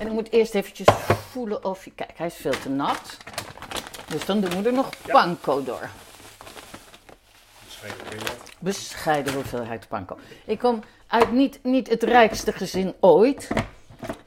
En 0.00 0.06
ik 0.06 0.12
moet 0.12 0.32
eerst 0.32 0.54
eventjes 0.54 0.86
voelen 1.30 1.64
of 1.64 1.84
je... 1.84 1.90
Kijk, 1.90 2.10
hij 2.16 2.26
is 2.26 2.34
veel 2.34 2.60
te 2.62 2.68
nat. 2.68 3.16
Dus 4.06 4.24
dan 4.24 4.40
doen 4.40 4.62
we 4.62 4.68
er 4.68 4.74
nog 4.74 4.88
panko 5.06 5.62
door. 5.62 5.88
Bescheiden 8.58 9.34
hoeveelheid 9.34 9.88
panko. 9.88 10.18
Ik 10.44 10.58
kom 10.58 10.82
uit 11.06 11.32
niet, 11.32 11.58
niet 11.62 11.88
het 11.88 12.02
rijkste 12.02 12.52
gezin 12.52 12.94
ooit. 13.00 13.48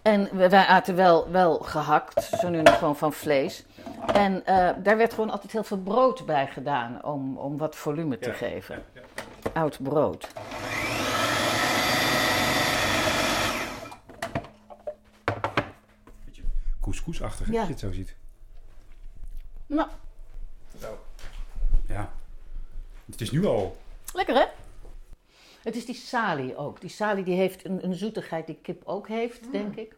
En 0.01 0.37
wij 0.37 0.65
aten 0.65 0.95
wel, 0.95 1.31
wel 1.31 1.57
gehakt, 1.57 2.23
zo 2.23 2.49
nu 2.49 2.61
nog 2.61 2.77
gewoon 2.77 2.97
van 2.97 3.13
vlees. 3.13 3.65
En 4.13 4.45
eh, 4.45 4.69
daar 4.83 4.97
werd 4.97 5.13
gewoon 5.13 5.29
altijd 5.29 5.51
heel 5.51 5.63
veel 5.63 5.77
brood 5.77 6.25
bij 6.25 6.47
gedaan 6.47 7.03
om, 7.03 7.37
om 7.37 7.57
wat 7.57 7.75
volume 7.75 8.19
te 8.19 8.29
Ja, 8.29 8.35
geven. 8.35 8.83
Oud 9.53 9.77
brood. 9.81 10.27
Beetje 16.25 16.43
couscousachtig, 16.83 17.51
Ja. 17.51 17.57
als 17.57 17.67
je 17.67 17.71
het 17.73 17.81
zo 17.81 17.91
ziet. 17.91 18.15
Nou, 19.65 19.89
Ja. 21.87 22.13
Het 23.11 23.21
is 23.21 23.31
nu 23.31 23.45
al... 23.45 23.77
Lekker 24.13 24.35
hè? 24.35 24.45
Het 25.63 25.75
is 25.75 25.85
die 25.85 25.95
salie 25.95 26.55
ook. 26.57 26.81
Die 26.81 26.89
salie 26.89 27.23
die 27.23 27.35
heeft 27.35 27.65
een, 27.65 27.83
een 27.83 27.93
zoetigheid 27.95 28.47
die 28.47 28.55
kip 28.61 28.81
ook 28.85 29.07
heeft, 29.07 29.51
denk 29.51 29.75
ik. 29.75 29.95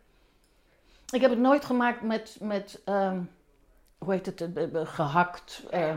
Ik 1.14 1.22
heb 1.22 1.30
het 1.30 1.40
nooit 1.40 1.66
gemaakt 1.66 2.02
met, 2.02 2.38
met 2.42 2.82
ehm, 2.86 3.22
hoe 3.98 4.14
heet 4.14 4.26
het, 4.26 4.42
eh, 4.56 4.64
eh, 4.82 4.88
gehakt, 4.88 5.64
eh, 5.70 5.96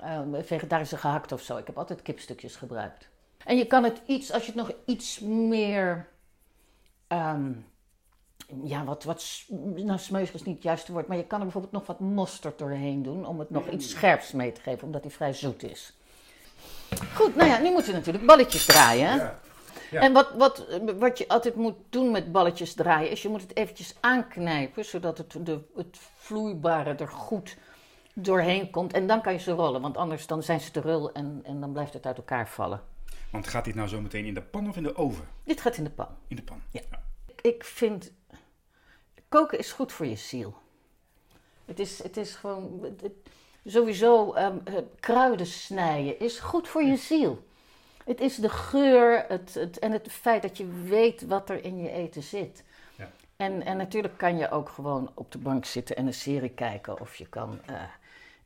eh, 0.00 0.20
vegetarische 0.42 0.96
gehakt 0.96 1.32
of 1.32 1.42
zo. 1.42 1.56
Ik 1.56 1.66
heb 1.66 1.78
altijd 1.78 2.02
kipstukjes 2.02 2.56
gebruikt. 2.56 3.08
En 3.44 3.56
je 3.56 3.66
kan 3.66 3.84
het 3.84 4.00
iets, 4.06 4.32
als 4.32 4.42
je 4.46 4.52
het 4.52 4.60
nog 4.60 4.72
iets 4.84 5.18
meer, 5.20 6.08
ehm, 7.06 7.52
ja, 8.64 8.84
wat, 8.84 9.04
wat, 9.04 9.44
nou 9.74 9.98
smeusig 9.98 10.34
is 10.34 10.42
niet 10.42 10.54
het 10.54 10.64
juiste 10.64 10.92
woord, 10.92 11.06
maar 11.06 11.16
je 11.16 11.26
kan 11.26 11.38
er 11.38 11.44
bijvoorbeeld 11.44 11.72
nog 11.72 11.86
wat 11.86 12.00
mosterd 12.00 12.58
doorheen 12.58 13.02
doen 13.02 13.26
om 13.26 13.38
het 13.38 13.50
nog 13.50 13.68
iets 13.68 13.90
scherps 13.90 14.32
mee 14.32 14.52
te 14.52 14.60
geven, 14.60 14.84
omdat 14.84 15.02
hij 15.02 15.10
vrij 15.10 15.32
zoet 15.32 15.62
is. 15.62 15.96
Goed, 17.14 17.36
nou 17.36 17.48
ja, 17.48 17.58
nu 17.58 17.70
moeten 17.70 17.90
we 17.92 17.98
natuurlijk 17.98 18.26
balletjes 18.26 18.64
draaien. 18.64 19.16
Ja. 19.16 19.40
Ja. 19.90 20.00
En 20.00 20.12
wat, 20.12 20.32
wat, 20.36 20.66
wat 20.98 21.18
je 21.18 21.28
altijd 21.28 21.54
moet 21.54 21.76
doen 21.88 22.10
met 22.10 22.32
balletjes 22.32 22.74
draaien, 22.74 23.10
is 23.10 23.22
je 23.22 23.28
moet 23.28 23.40
het 23.40 23.56
eventjes 23.56 23.94
aanknijpen, 24.00 24.84
zodat 24.84 25.18
het, 25.18 25.36
de, 25.40 25.60
het 25.76 25.98
vloeibare 26.16 26.94
er 26.94 27.08
goed 27.08 27.56
doorheen 28.14 28.70
komt. 28.70 28.92
En 28.92 29.06
dan 29.06 29.20
kan 29.22 29.32
je 29.32 29.38
ze 29.38 29.50
rollen, 29.50 29.80
want 29.80 29.96
anders 29.96 30.26
dan 30.26 30.42
zijn 30.42 30.60
ze 30.60 30.70
te 30.70 30.80
rul 30.80 31.12
en, 31.12 31.40
en 31.44 31.60
dan 31.60 31.72
blijft 31.72 31.92
het 31.92 32.06
uit 32.06 32.16
elkaar 32.16 32.48
vallen. 32.48 32.80
Want 33.30 33.48
gaat 33.48 33.64
dit 33.64 33.74
nou 33.74 33.88
zo 33.88 34.00
meteen 34.00 34.24
in 34.24 34.34
de 34.34 34.42
pan 34.42 34.68
of 34.68 34.76
in 34.76 34.82
de 34.82 34.96
oven? 34.96 35.24
Dit 35.44 35.60
gaat 35.60 35.76
in 35.76 35.84
de 35.84 35.90
pan. 35.90 36.08
In 36.28 36.36
de 36.36 36.42
pan. 36.42 36.60
Ja. 36.70 36.80
Ik 37.40 37.64
vind, 37.64 38.12
koken 39.32 39.58
is 39.58 39.72
goed 39.72 39.92
voor 39.92 40.06
je 40.06 40.16
ziel. 40.16 40.54
Het 41.64 41.78
is, 41.78 42.02
het 42.02 42.16
is 42.16 42.34
gewoon, 42.34 42.80
het- 43.02 43.12
sowieso 43.64 44.32
ehm, 44.32 44.56
eh, 44.64 44.74
kruiden 45.00 45.46
snijden 45.46 46.18
is 46.18 46.38
goed 46.38 46.68
voor 46.68 46.82
je 46.82 46.96
ziel. 46.96 47.42
Het 48.04 48.20
is 48.20 48.36
de 48.36 48.48
geur 48.48 49.24
het, 49.28 49.54
het, 49.54 49.78
en 49.78 49.92
het 49.92 50.12
feit 50.12 50.42
dat 50.42 50.56
je 50.56 50.66
weet 50.84 51.26
wat 51.26 51.50
er 51.50 51.64
in 51.64 51.78
je 51.78 51.90
eten 51.90 52.22
zit. 52.22 52.64
Ja. 52.96 53.10
En, 53.36 53.62
en 53.62 53.76
natuurlijk 53.76 54.18
kan 54.18 54.36
je 54.36 54.50
ook 54.50 54.68
gewoon 54.68 55.10
op 55.14 55.32
de 55.32 55.38
bank 55.38 55.64
zitten 55.64 55.96
en 55.96 56.06
een 56.06 56.14
serie 56.14 56.50
kijken. 56.50 57.00
Of 57.00 57.16
je 57.16 57.26
kan 57.26 57.58
eh, 57.66 57.82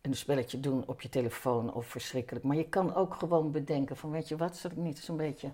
een 0.02 0.16
spelletje 0.16 0.60
doen 0.60 0.82
op 0.86 1.00
je 1.00 1.08
telefoon 1.08 1.72
of 1.74 1.86
verschrikkelijk. 1.86 2.44
Maar 2.44 2.56
je 2.56 2.68
kan 2.68 2.94
ook 2.94 3.14
gewoon 3.14 3.50
bedenken 3.50 3.96
van 3.96 4.10
weet 4.10 4.28
je 4.28 4.36
wat, 4.36 4.56
zal 4.56 4.70
ik 4.70 4.76
niet 4.76 4.96
eens 4.96 5.08
een 5.08 5.16
beetje 5.16 5.50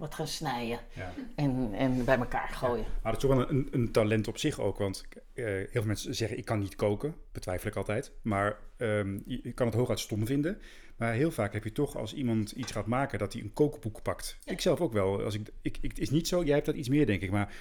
wat 0.00 0.14
gaan 0.14 0.26
snijden 0.28 0.78
Ja. 0.94 1.12
en, 1.34 1.70
en 1.72 2.04
bij 2.04 2.18
elkaar 2.18 2.48
gooien. 2.48 2.84
Maar 3.02 3.12
dat 3.12 3.22
is 3.22 3.28
toch 3.28 3.36
wel 3.36 3.50
een, 3.50 3.68
een 3.70 3.92
talent 3.92 4.28
op 4.28 4.38
zich 4.38 4.60
ook. 4.60 4.78
Want 4.78 5.04
eh, 5.34 5.44
heel 5.44 5.66
veel 5.72 5.84
mensen 5.84 6.14
zeggen, 6.14 6.38
ik 6.38 6.44
kan 6.44 6.58
niet 6.58 6.74
koken. 6.76 7.14
Betwijfel 7.32 7.68
ik 7.68 7.76
altijd. 7.76 8.12
Maar 8.22 8.56
ehm, 8.76 9.18
je, 9.26 9.40
je 9.42 9.52
kan 9.52 9.66
het 9.66 9.74
hooguit 9.76 9.98
stom 10.00 10.26
vinden. 10.26 10.60
Maar 10.96 11.12
heel 11.12 11.30
vaak 11.30 11.52
heb 11.52 11.64
je 11.64 11.72
toch, 11.72 11.96
als 11.96 12.14
iemand 12.14 12.50
iets 12.50 12.72
gaat 12.72 12.86
maken, 12.86 13.18
dat 13.18 13.32
hij 13.32 13.42
een 13.42 13.52
kookboek 13.52 14.02
pakt. 14.02 14.38
Ik 14.44 14.60
zelf 14.60 14.80
ook 14.80 14.92
wel. 14.92 15.22
Als 15.24 15.34
ik, 15.34 15.48
ik, 15.62 15.76
ik, 15.80 15.90
het 15.90 15.98
is 15.98 16.10
niet 16.10 16.28
zo, 16.28 16.42
jij 16.44 16.54
hebt 16.54 16.66
dat 16.66 16.74
iets 16.74 16.88
meer, 16.88 17.06
denk 17.06 17.22
ik. 17.22 17.30
Maar 17.30 17.54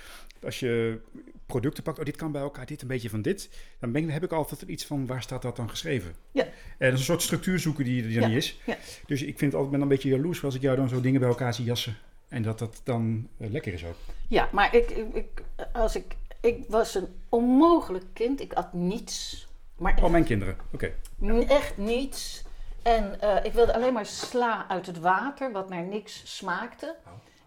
als 0.43 0.59
je 0.59 0.99
producten 1.45 1.83
pakt, 1.83 1.99
oh, 1.99 2.05
dit 2.05 2.15
kan 2.15 2.31
bij 2.31 2.41
elkaar, 2.41 2.65
dit 2.65 2.81
een 2.81 2.87
beetje 2.87 3.09
van 3.09 3.21
dit. 3.21 3.49
Dan 3.79 3.91
ben, 3.91 4.03
ik- 4.03 4.09
heb 4.11 4.23
ik 4.23 4.31
altijd 4.31 4.61
iets 4.61 4.85
van, 4.85 5.05
waar 5.05 5.21
staat 5.21 5.41
dat 5.41 5.55
dan 5.55 5.69
geschreven? 5.69 6.13
Ja. 6.31 6.43
En 6.43 6.51
dat 6.77 6.93
is 6.93 6.99
een 6.99 7.05
soort 7.05 7.21
structuur 7.21 7.59
zoeken 7.59 7.83
die, 7.85 8.01
die 8.07 8.15
er 8.15 8.21
Ja, 8.21 8.27
niet 8.27 8.37
is. 8.37 8.59
ja. 8.65 8.77
Dus 9.05 9.21
ik 9.21 9.27
vind 9.37 9.41
het 9.51 9.53
altijd 9.53 9.71
ben 9.71 9.81
een 9.81 9.87
beetje 9.87 10.09
jaloers 10.09 10.43
als 10.43 10.55
ik 10.55 10.61
jou 10.61 10.75
dan 10.75 10.89
zo 10.89 11.01
dingen 11.01 11.19
bij 11.19 11.29
elkaar 11.29 11.53
zie 11.53 11.65
jassen. 11.65 11.97
En 12.29 12.41
dat 12.41 12.59
dat 12.59 12.81
dan 12.83 13.27
eh, 13.37 13.49
lekker 13.49 13.73
is 13.73 13.85
ook. 13.85 13.95
Ja, 14.27 14.49
maar 14.51 14.75
ik, 14.75 14.89
ik, 15.13 15.43
als 15.73 15.95
ik, 15.95 16.15
ik 16.41 16.65
was 16.67 16.95
een 16.95 17.07
onmogelijk 17.29 18.05
kind. 18.13 18.41
Ik 18.41 18.53
at 18.53 18.73
niets. 18.73 19.47
Maar 19.77 19.93
echt, 19.93 20.03
Oh, 20.03 20.09
mijn 20.11 20.23
kinderen. 20.23 20.57
Oké. 20.73 20.93
echt 21.47 21.77
niets. 21.77 22.43
En 22.81 23.21
eh, 23.21 23.45
ik 23.45 23.53
wilde 23.53 23.73
alleen 23.73 23.93
maar 23.93 24.05
sla 24.05 24.67
uit 24.67 24.85
het 24.85 24.99
water, 24.99 25.51
wat 25.51 25.69
naar 25.69 25.83
niks 25.83 26.37
smaakte. 26.37 26.95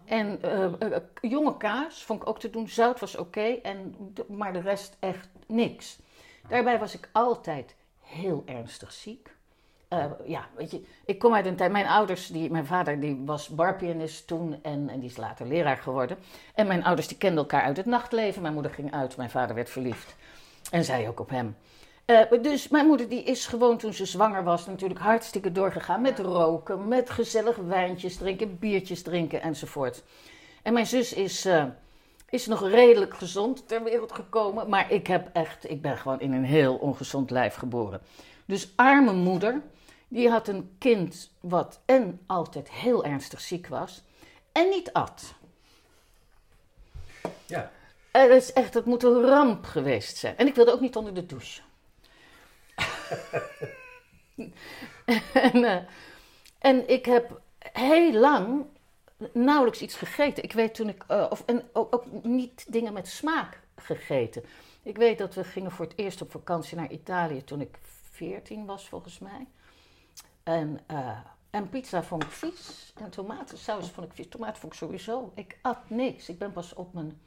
En 0.05 0.41
eh, 0.41 0.97
jonge 1.21 1.57
kaas 1.57 2.03
vond 2.03 2.21
ik 2.21 2.27
ook 2.27 2.39
te 2.39 2.49
doen. 2.49 2.69
Zout 2.69 2.99
was 2.99 3.15
oké, 3.15 3.41
en 3.63 3.95
maar 4.27 4.53
de 4.53 4.61
rest 4.61 4.97
echt 4.99 5.29
niks. 5.47 5.99
Daarbij 6.47 6.79
was 6.79 6.93
ik 6.93 7.09
altijd 7.11 7.75
heel 7.99 8.43
ernstig 8.45 8.91
ziek. 8.91 9.35
Eh, 9.93 10.05
ja, 10.25 10.47
weet 10.55 10.71
je, 10.71 10.81
ik 11.05 11.19
kom 11.19 11.33
uit 11.33 11.45
een 11.45 11.55
tijd. 11.55 11.71
Mijn 11.71 11.87
ouders, 11.87 12.27
die, 12.27 12.51
mijn 12.51 12.65
vader 12.65 12.99
die 12.99 13.21
was 13.25 13.47
barpianist 13.47 14.27
toen 14.27 14.59
en, 14.61 14.89
en 14.89 14.99
die 14.99 15.09
is 15.09 15.17
later 15.17 15.47
leraar 15.47 15.77
geworden. 15.77 16.17
En 16.55 16.67
mijn 16.67 16.83
ouders 16.83 17.07
die 17.07 17.17
kenden 17.17 17.39
elkaar 17.39 17.61
uit 17.61 17.77
het 17.77 17.85
nachtleven. 17.85 18.41
Mijn 18.41 18.53
moeder 18.53 18.71
ging 18.71 18.93
uit, 18.93 19.17
mijn 19.17 19.29
vader 19.29 19.55
werd 19.55 19.69
verliefd. 19.69 20.15
En 20.71 20.83
zij 20.83 21.07
ook 21.07 21.19
op 21.19 21.29
hem. 21.29 21.55
Eh, 22.05 22.19
dus 22.41 22.67
mijn 22.67 22.87
moeder 22.87 23.09
die 23.09 23.23
is 23.23 23.45
gewoon 23.45 23.77
toen 23.77 23.93
ze 23.93 24.05
zwanger 24.05 24.43
was 24.43 24.65
natuurlijk 24.65 24.99
hartstikke 24.99 25.51
doorgegaan 25.51 26.01
met 26.01 26.19
roken, 26.19 26.87
met 26.87 27.09
gezellig 27.09 27.55
wijntjes 27.55 28.17
drinken, 28.17 28.59
biertjes 28.59 29.01
drinken 29.01 29.41
enzovoort. 29.41 30.03
En 30.61 30.73
mijn 30.73 30.87
zus 30.87 31.13
is, 31.13 31.45
eh, 31.45 31.65
is 32.29 32.45
nog 32.45 32.69
redelijk 32.69 33.13
gezond 33.13 33.67
ter 33.67 33.83
wereld 33.83 34.11
gekomen, 34.11 34.69
maar 34.69 34.91
ik 34.91 35.07
heb 35.07 35.29
echt, 35.33 35.69
ik 35.69 35.81
ben 35.81 35.97
gewoon 35.97 36.19
in 36.19 36.33
een 36.33 36.45
heel 36.45 36.75
ongezond 36.75 37.31
lijf 37.31 37.55
geboren. 37.55 38.01
Dus 38.45 38.73
arme 38.75 39.13
moeder, 39.13 39.61
die 40.13 40.29
had 40.29 40.47
een 40.47 40.75
kind 40.77 41.31
wat 41.39 41.81
en 41.85 42.21
altijd 42.25 42.71
heel 42.71 43.05
ernstig 43.05 43.41
ziek 43.41 43.67
was 43.67 44.03
en 44.51 44.69
niet 44.69 44.93
at. 44.93 45.33
Ja. 47.45 47.71
Het 48.11 48.29
is 48.29 48.53
echt, 48.53 48.73
het 48.73 48.85
moet 48.85 49.03
een 49.03 49.21
ramp 49.21 49.65
geweest 49.65 50.17
zijn. 50.17 50.37
En 50.37 50.47
ik 50.47 50.55
wilde 50.55 50.71
ook 50.71 50.79
niet 50.79 50.95
onder 50.95 51.13
de 51.13 51.25
douche. 51.25 51.61
en, 55.51 55.63
eh, 55.63 55.83
en 56.59 56.89
ik 56.89 57.05
heb 57.05 57.41
heel 57.59 58.13
lang 58.13 58.65
nauwelijks 59.31 59.81
iets 59.81 59.95
gegeten. 59.95 60.43
Ik 60.43 60.53
weet 60.53 60.75
toen 60.75 60.89
ik, 60.89 61.03
eh, 61.07 61.27
of, 61.29 61.43
en 61.45 61.69
ook, 61.71 61.95
ook 61.95 62.05
niet 62.23 62.65
dingen 62.67 62.93
met 62.93 63.07
smaak 63.07 63.59
gegeten. 63.75 64.43
Ik 64.83 64.97
weet 64.97 65.17
dat 65.17 65.33
we 65.33 65.43
gingen 65.43 65.71
voor 65.71 65.85
het 65.85 65.97
eerst 65.97 66.21
op 66.21 66.31
vakantie 66.31 66.77
naar 66.77 66.91
Italië 66.91 67.43
toen 67.43 67.61
ik 67.61 67.77
14 68.11 68.65
was, 68.65 68.89
volgens 68.89 69.19
mij. 69.19 69.47
En, 70.43 70.79
eh, 70.85 71.17
en 71.49 71.69
pizza 71.69 72.03
vond 72.03 72.23
ik 72.23 72.29
vies. 72.29 72.93
En 73.01 73.09
tomatensaus 73.09 73.89
vond 73.89 74.07
ik 74.07 74.13
vies. 74.13 74.27
Tomaten 74.29 74.61
vond 74.61 74.73
ik 74.73 74.79
sowieso. 74.79 75.31
Ik 75.35 75.57
at 75.61 75.89
niks. 75.89 76.29
Ik 76.29 76.37
ben 76.39 76.51
pas 76.51 76.73
op 76.73 76.93
mijn 76.93 77.21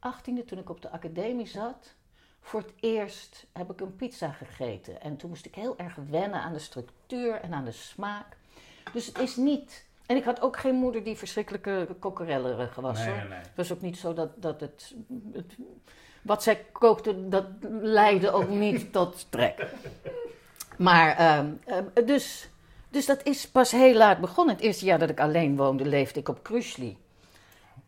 18e, 0.00 0.44
toen 0.44 0.58
ik 0.58 0.70
op 0.70 0.82
de 0.82 0.90
academie 0.90 1.46
zat, 1.46 1.94
voor 2.40 2.60
het 2.60 2.72
eerst 2.80 3.46
heb 3.52 3.70
ik 3.70 3.80
een 3.80 3.96
pizza 3.96 4.32
gegeten. 4.32 5.00
En 5.00 5.16
toen 5.16 5.28
moest 5.28 5.46
ik 5.46 5.54
heel 5.54 5.78
erg 5.78 5.94
wennen 6.10 6.40
aan 6.40 6.52
de 6.52 6.58
structuur 6.58 7.34
en 7.34 7.52
aan 7.54 7.64
de 7.64 7.72
smaak. 7.72 8.36
Dus 8.92 9.06
het 9.06 9.18
is 9.18 9.36
niet... 9.36 9.86
En 10.06 10.16
ik 10.16 10.24
had 10.24 10.40
ook 10.40 10.56
geen 10.58 10.74
moeder 10.74 11.04
die 11.04 11.16
verschrikkelijke 11.16 11.88
kokkerellerige 11.98 12.80
was. 12.80 12.98
hoor. 13.04 13.14
Het 13.38 13.50
was 13.56 13.72
ook 13.72 13.80
niet 13.80 13.96
zo 13.98 14.12
dat, 14.14 14.30
dat 14.42 14.60
het, 14.60 14.94
het- 15.32 15.56
Wat 16.22 16.42
zij 16.42 16.64
kookte, 16.72 17.28
dat 17.28 17.46
leidde 17.80 18.30
ook 18.30 18.48
niet 18.48 18.92
tot 18.92 19.26
trek. 19.30 19.66
Maar, 20.78 21.16
ehm, 21.16 21.46
ehm, 21.66 22.06
dus, 22.06 22.48
dus 22.88 23.06
dat 23.06 23.20
is 23.22 23.48
pas 23.48 23.70
heel 23.70 23.94
laat 23.94 24.18
begonnen. 24.20 24.54
Het 24.54 24.64
eerste 24.64 24.84
jaar 24.84 24.98
dat 24.98 25.10
ik 25.10 25.20
alleen 25.20 25.56
woonde, 25.56 25.84
leefde 25.84 26.20
ik 26.20 26.28
op 26.28 26.42
Kruisli. 26.42 26.96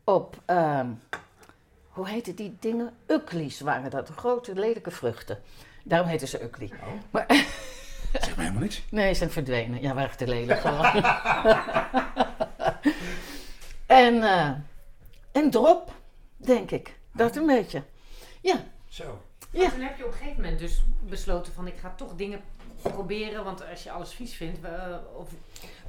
Op, 0.05 0.37
ehm, 0.45 0.87
hoe 1.89 2.09
heette 2.09 2.35
die 2.35 2.57
dingen? 2.61 2.93
Uklies 3.07 3.61
waren 3.61 3.91
dat, 3.91 4.09
grote 4.09 4.55
lelijke 4.55 4.91
vruchten. 4.91 5.39
Daarom 5.85 6.09
heten 6.09 6.29
ze 6.29 6.43
Ukli. 6.43 6.73
Maar, 7.11 7.27
Zeg 8.13 8.29
maar 8.29 8.39
helemaal 8.45 8.63
niks. 8.63 8.83
Nee, 8.91 9.09
ze 9.09 9.19
zijn 9.19 9.31
verdwenen. 9.31 9.83
Ja, 9.83 9.95
waren 9.95 10.17
te 10.17 10.27
lelijk 10.27 10.61
gewoon. 10.61 10.85
en, 14.05 14.23
eh, 14.23 14.51
en 15.33 15.51
drop, 15.51 15.93
denk 16.37 16.71
ik. 16.71 16.99
Dat 17.13 17.37
een 17.37 17.47
beetje. 17.47 17.83
Ja, 18.41 18.65
Zo. 18.89 19.23
Ja. 19.51 19.71
Toen 19.71 19.81
heb 19.81 19.97
je 19.97 20.05
op 20.05 20.13
een 20.13 20.19
gegeven 20.19 20.43
moment 20.43 20.59
dus 20.59 20.83
besloten 21.01 21.53
van 21.53 21.67
ik 21.67 21.77
ga 21.81 21.93
toch 21.97 22.15
dingen 22.15 22.41
proberen. 22.83 23.45
Want 23.45 23.69
als 23.71 23.83
je 23.83 23.91
alles 23.91 24.13
vies 24.13 24.35
vindt, 24.35 24.59
of 25.17 25.29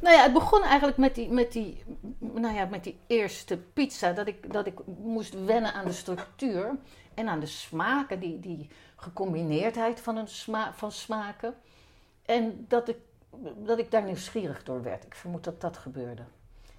nou 0.01 0.15
ja, 0.15 0.23
het 0.23 0.33
begon 0.33 0.63
eigenlijk 0.63 0.97
met 0.97 1.15
die, 1.15 1.29
met 1.29 1.51
die, 1.51 1.83
nou 2.19 2.55
ja, 2.55 2.65
met 2.65 2.83
die 2.83 2.99
eerste 3.07 3.57
pizza. 3.57 4.11
Dat 4.11 4.27
ik, 4.27 4.53
dat 4.53 4.65
ik 4.65 4.79
moest 4.85 5.45
wennen 5.45 5.73
aan 5.73 5.85
de 5.85 5.93
structuur 5.93 6.75
en 7.13 7.27
aan 7.27 7.39
de 7.39 7.45
smaken. 7.45 8.19
Die, 8.19 8.39
die 8.39 8.69
gecombineerdheid 8.95 9.99
van, 9.99 10.17
een 10.17 10.27
sma 10.27 10.73
van 10.73 10.91
smaken. 10.91 11.55
En 12.25 12.65
dat 12.67 12.89
ik, 12.89 12.97
dat 13.57 13.79
ik 13.79 13.91
daar 13.91 14.03
nieuwsgierig 14.03 14.63
door 14.63 14.83
werd. 14.83 15.05
Ik 15.05 15.15
vermoed 15.15 15.43
dat 15.43 15.61
dat 15.61 15.77
gebeurde. 15.77 16.23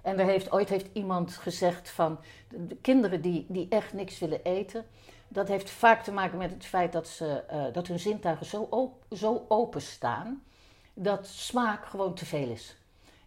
En 0.01 0.19
er 0.19 0.25
heeft, 0.25 0.51
ooit 0.51 0.69
heeft 0.69 0.87
iemand 0.93 1.33
gezegd 1.33 1.89
van 1.89 2.19
de 2.49 2.75
kinderen 2.81 3.21
die, 3.21 3.45
die 3.49 3.67
echt 3.69 3.93
niks 3.93 4.19
willen 4.19 4.43
eten. 4.43 4.85
Dat 5.33 5.47
heeft 5.47 5.69
vaak 5.69 6.03
te 6.03 6.11
maken 6.11 6.37
met 6.37 6.51
het 6.51 6.65
feit 6.65 6.91
dat, 6.91 7.07
ze, 7.07 7.43
eh, 7.47 7.63
dat 7.73 7.87
hun 7.87 7.99
zintuigen 7.99 8.45
zo, 8.45 8.61
op, 8.61 9.05
zo 9.11 9.45
open 9.47 9.81
staan. 9.81 10.43
Dat 10.93 11.27
smaak 11.27 11.85
gewoon 11.85 12.13
te 12.15 12.25
veel 12.25 12.49
is. 12.49 12.75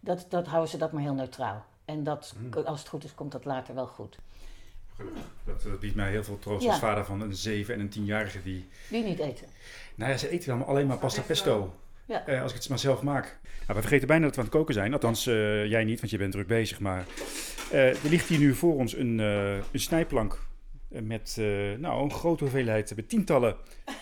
Dat, 0.00 0.26
dat 0.28 0.46
houden 0.46 0.70
ze 0.70 0.76
dat 0.76 0.92
maar 0.92 1.02
heel 1.02 1.14
neutraal. 1.14 1.64
En 1.84 2.04
dat, 2.04 2.34
als 2.64 2.78
het 2.78 2.88
goed 2.88 3.04
is, 3.04 3.14
komt 3.14 3.32
dat 3.32 3.44
later 3.44 3.74
wel 3.74 3.86
goed. 3.86 4.18
Gelukkig. 4.96 5.22
Dat, 5.44 5.62
dat 5.62 5.80
biedt 5.80 5.94
mij 5.94 6.10
heel 6.10 6.24
veel 6.24 6.38
troost 6.38 6.64
Ja. 6.64 6.70
als 6.70 6.78
vader 6.78 7.04
van 7.04 7.20
een 7.20 7.34
7 7.34 7.74
en 7.74 7.80
een 7.80 7.90
10-jarige 7.90 8.42
die... 8.42 8.68
Die 8.90 9.04
niet 9.04 9.18
eten. 9.18 9.46
Nou 9.94 10.10
ja, 10.10 10.16
ze 10.16 10.28
eten 10.28 10.58
wel 10.58 10.66
alleen 10.66 10.86
maar 10.86 10.98
pasta 10.98 11.22
pesto. 11.22 11.74
Ja. 12.04 12.26
Eh, 12.26 12.42
als 12.42 12.52
ik 12.52 12.58
het 12.58 12.68
maar 12.68 12.78
zelf 12.78 13.02
maak. 13.02 13.38
Nou, 13.42 13.78
we 13.78 13.80
vergeten 13.80 14.06
bijna 14.06 14.24
dat 14.24 14.34
we 14.34 14.40
aan 14.40 14.46
het 14.46 14.56
koken 14.56 14.74
zijn. 14.74 14.92
Althans, 14.92 15.26
eh, 15.26 15.66
jij 15.66 15.84
niet, 15.84 15.98
want 16.00 16.10
je 16.10 16.18
bent 16.18 16.32
druk 16.32 16.46
bezig. 16.46 16.80
Maar 16.80 17.06
eh, 17.70 17.88
er 17.88 18.08
ligt 18.08 18.28
hier 18.28 18.38
nu 18.38 18.54
voor 18.54 18.74
ons 18.74 18.96
een, 18.96 19.20
eh, 19.20 19.54
een 19.54 19.80
snijplank. 19.80 20.38
Eh, 20.96 21.02
Met 21.02 21.36
eh, 21.38 21.46
nou, 21.78 22.02
een 22.02 22.10
grote 22.12 22.42
hoeveelheid, 22.42 22.96
met 22.96 23.08
tientallen. 23.08 23.56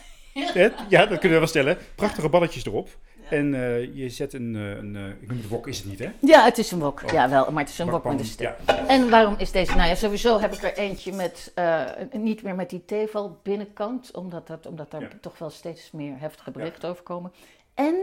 Eh, 0.54 0.70
ja, 0.88 0.98
dat 1.06 1.08
kunnen 1.18 1.30
we 1.30 1.38
wel 1.38 1.46
stellen. 1.46 1.78
Prachtige 1.94 2.28
balletjes 2.28 2.64
erop. 2.66 2.88
En 3.30 3.54
eh, 3.54 3.94
je 3.94 4.08
zet 4.08 4.32
een, 4.32 4.56
eh, 4.56 4.68
een 4.70 4.96
eh, 4.96 5.08
ik 5.08 5.28
noem 5.28 5.36
het 5.38 5.48
wok, 5.48 5.66
is 5.66 5.78
het 5.78 5.86
niet 5.86 5.98
hè? 5.98 6.10
Ja, 6.20 6.44
het 6.44 6.58
is 6.58 6.70
een 6.70 6.78
wok. 6.78 7.02
Oh. 7.04 7.12
Ja, 7.12 7.28
wel, 7.28 7.50
maar 7.52 7.62
het 7.62 7.72
is 7.72 7.78
een 7.78 7.90
wok 7.90 8.04
met 8.04 8.20
een. 8.20 8.26
Ja, 8.38 8.56
En 8.86 9.10
waarom 9.10 9.34
is 9.38 9.50
deze? 9.50 9.74
Nou 9.74 9.88
ja, 9.88 9.94
sowieso 9.94 10.40
heb 10.40 10.52
ik 10.52 10.62
er 10.62 10.76
eentje 10.76 11.12
met 11.12 11.52
eh, 11.54 11.84
niet 12.12 12.42
meer 12.42 12.54
met 12.54 12.70
die 12.70 12.84
tevel 12.84 13.38
binnenkant, 13.42 14.14
omdat, 14.14 14.46
dat, 14.46 14.66
omdat 14.66 14.90
daar 14.90 15.00
Ja. 15.00 15.08
toch 15.20 15.38
wel 15.38 15.50
steeds 15.50 15.90
meer 15.90 16.14
heftige 16.18 16.50
berichten 16.50 16.88
over 16.88 17.02
komen. 17.02 17.32
En 17.74 17.94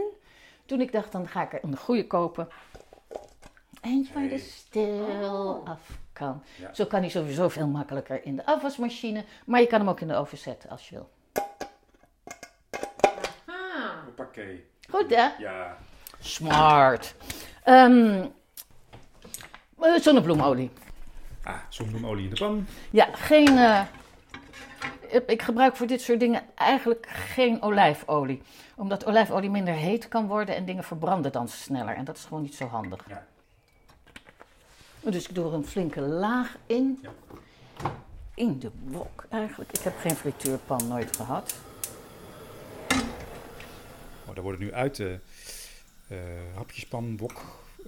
toen 0.66 0.80
ik 0.80 0.92
dacht, 0.92 1.12
dan 1.12 1.28
ga 1.28 1.42
ik 1.42 1.52
er 1.52 1.60
een 1.62 1.76
goede 1.76 2.06
kopen. 2.06 2.48
Eentje 3.80 4.14
waar 4.14 4.28
de 4.28 4.38
stil 4.38 5.62
af 5.64 5.80
kan. 6.12 6.42
Ja. 6.58 6.74
Zo 6.74 6.84
kan 6.84 7.00
hij 7.00 7.08
sowieso 7.08 7.48
veel 7.48 7.66
makkelijker 7.66 8.24
in 8.24 8.36
de 8.36 8.46
afwasmachine, 8.46 9.24
maar 9.46 9.60
je 9.60 9.66
kan 9.66 9.80
hem 9.80 9.88
ook 9.88 10.00
in 10.00 10.08
de 10.08 10.14
oven 10.16 10.38
zetten 10.38 10.70
als 10.70 10.88
je 10.88 10.94
wil. 10.94 11.10
ah, 13.46 14.04
Hoppakee. 14.04 14.66
Goed 14.90 15.10
hè? 15.14 15.28
Ja. 15.38 15.76
Smart. 16.20 17.14
Ehm, 17.64 18.26
eh, 19.80 19.94
zonnebloemolie. 20.00 20.70
Ah, 21.44 21.54
zonnebloemolie 21.68 22.24
in 22.24 22.30
de 22.30 22.36
pan. 22.36 22.66
Ja, 22.90 23.08
geen. 23.12 23.58
eh, 23.58 23.80
ik- 25.08 25.26
ik 25.30 25.42
gebruik 25.42 25.76
voor 25.76 25.86
dit 25.86 26.00
soort 26.02 26.20
dingen 26.20 26.42
eigenlijk 26.54 27.06
geen 27.08 27.62
olijfolie. 27.62 28.42
Omdat 28.76 29.06
olijfolie 29.06 29.50
minder 29.50 29.74
heet 29.74 30.08
kan 30.08 30.26
worden 30.26 30.56
en 30.56 30.64
dingen 30.64 30.84
verbranden 30.84 31.32
dan 31.32 31.48
sneller. 31.48 31.94
En 31.94 32.04
dat 32.04 32.16
is 32.16 32.24
gewoon 32.24 32.42
niet 32.42 32.54
zo 32.54 32.66
handig. 32.66 33.04
Ja. 33.08 33.26
Dus 35.10 35.28
ik 35.28 35.34
doe 35.34 35.46
er 35.46 35.54
een 35.54 35.66
flinke 35.66 36.00
laag 36.00 36.56
in. 36.66 36.98
Ja. 37.02 37.10
In 38.34 38.58
de 38.58 38.70
wok 38.84 39.24
eigenlijk. 39.30 39.72
Ik 39.72 39.80
heb 39.80 39.98
geen 39.98 40.16
frituurpan 40.16 40.88
nooit 40.88 41.16
gehad. 41.16 41.54
Oh, 44.26 44.34
daar 44.34 44.42
worden 44.42 44.60
nu 44.60 44.72
uit 44.72 44.96
de 44.96 45.18
eh 46.08 46.18
hapjespan, 46.54 47.16
wok, 47.16 47.40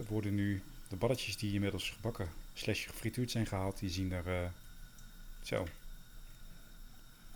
worden 0.08 0.34
nu 0.34 0.62
de 0.88 0.96
balletjes 0.96 1.36
die 1.36 1.54
inmiddels 1.54 1.90
gebakken 1.90 2.28
slash 2.54 2.86
gefrituurd 2.86 3.30
zijn 3.30 3.46
gehaald, 3.46 3.78
die 3.78 3.90
zien 3.90 4.12
er 4.12 4.26
eh, 4.26 4.48
zo. 5.42 5.66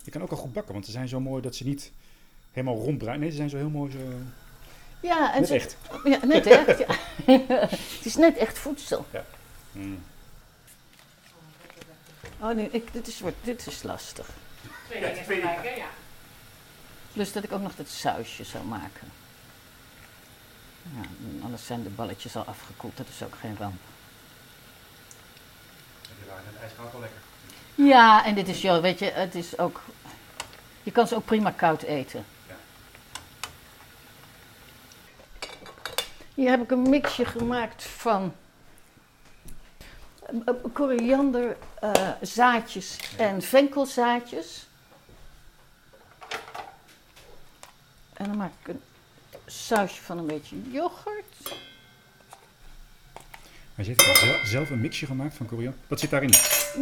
Je 0.03 0.11
kan 0.11 0.21
ook 0.21 0.31
al 0.31 0.37
goed 0.37 0.53
bakken, 0.53 0.73
want 0.73 0.85
ze 0.85 0.91
zijn 0.91 1.07
zo 1.07 1.19
mooi 1.19 1.41
dat 1.41 1.55
ze 1.55 1.63
niet 1.63 1.91
helemaal 2.51 2.77
rondbruin. 2.77 3.19
Nee, 3.19 3.29
ze 3.29 3.35
zijn 3.35 3.49
zo 3.49 3.57
heel 3.57 3.69
mooi 3.69 3.91
zo. 3.91 3.97
Ja, 5.01 5.33
en 5.33 5.39
Net 5.39 5.47
ze- 5.49 5.55
echt. 5.55 5.77
Ja, 6.03 6.25
net 6.25 6.45
echt. 6.67 6.79
ja. 6.79 6.87
Het 7.97 8.05
is 8.05 8.15
net 8.15 8.37
echt 8.37 8.57
voedsel. 8.57 9.05
Mm. 9.71 10.03
Oh 12.39 12.55
nee, 12.55 12.69
ik, 12.71 12.93
dit, 12.93 13.07
is, 13.07 13.19
wordt- 13.19 13.35
dit 13.43 13.67
is 13.67 13.83
lastig. 13.83 14.27
twee 14.87 14.99
dingen 15.01 15.15
tegelijk? 15.25 15.77
Ja. 15.77 15.85
Plus 17.13 17.31
dat 17.33 17.43
ik 17.43 17.51
ook 17.51 17.61
nog 17.61 17.75
dat 17.75 17.87
sausje 17.87 18.43
zou 18.43 18.63
maken. 18.65 19.11
Ja, 20.83 21.01
anders 21.43 21.65
zijn 21.65 21.83
de 21.83 21.89
balletjes 21.89 22.35
al 22.35 22.43
afgekoeld, 22.43 22.97
dat 22.97 23.07
is 23.07 23.23
ook 23.23 23.35
geen 23.39 23.55
ramp. 23.59 23.79
Die 26.01 26.27
waren 26.27 26.43
in 26.43 26.49
het 26.53 26.61
ijs 26.61 26.71
gaat 26.77 26.91
wel 26.91 27.01
lekker. 27.01 27.19
Ja, 27.75 28.25
en 28.25 28.35
dit 28.35 28.47
is, 28.47 28.61
joh, 28.61 28.81
weet 28.81 28.99
je, 28.99 29.05
het 29.05 29.35
is 29.35 29.57
ook... 29.57 29.81
Je 30.83 30.91
kan 30.91 31.07
ze 31.07 31.15
ook 31.15 31.25
prima 31.25 31.51
koud 31.51 31.81
eten. 31.81 32.25
Ja. 32.47 32.55
Hier 36.33 36.49
heb 36.49 36.61
ik 36.61 36.71
een 36.71 36.89
mixje 36.89 37.25
gemaakt 37.25 37.83
van 37.83 38.35
koriander, 40.73 41.57
eh, 41.79 41.91
zaadjes 42.21 42.97
en 43.17 43.41
venkelzaadjes. 43.41 44.67
En 48.13 48.25
dan 48.25 48.37
maak 48.37 48.51
ik 48.61 48.67
een 48.67 48.81
sausje 49.45 50.01
van 50.01 50.17
een 50.17 50.25
beetje 50.25 50.55
yoghurt. 50.71 51.57
Maar 53.75 53.85
je 53.87 53.93
heeft 53.97 54.17
zelf, 54.19 54.45
zelf 54.45 54.69
een 54.69 54.81
mixje 54.81 55.05
gemaakt 55.05 55.35
van 55.35 55.45
koriander. 55.45 55.79
Wat 55.87 55.99
zit 55.99 56.09
daarin? 56.09 56.33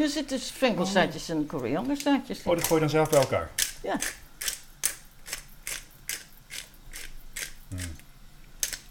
Er 0.02 0.10
zitten 0.10 0.38
dus 0.38 0.52
venkelzaadjes 0.52 1.30
en 1.30 1.46
korianderzaadjes 1.46 2.38
in. 2.40 2.52
Oh, 2.52 2.58
dat 2.58 2.68
gooi 2.68 2.74
je 2.74 2.88
dan 2.88 2.90
zelf 2.90 3.10
bij 3.10 3.20
elkaar. 3.20 3.50
Ja. 3.82 4.00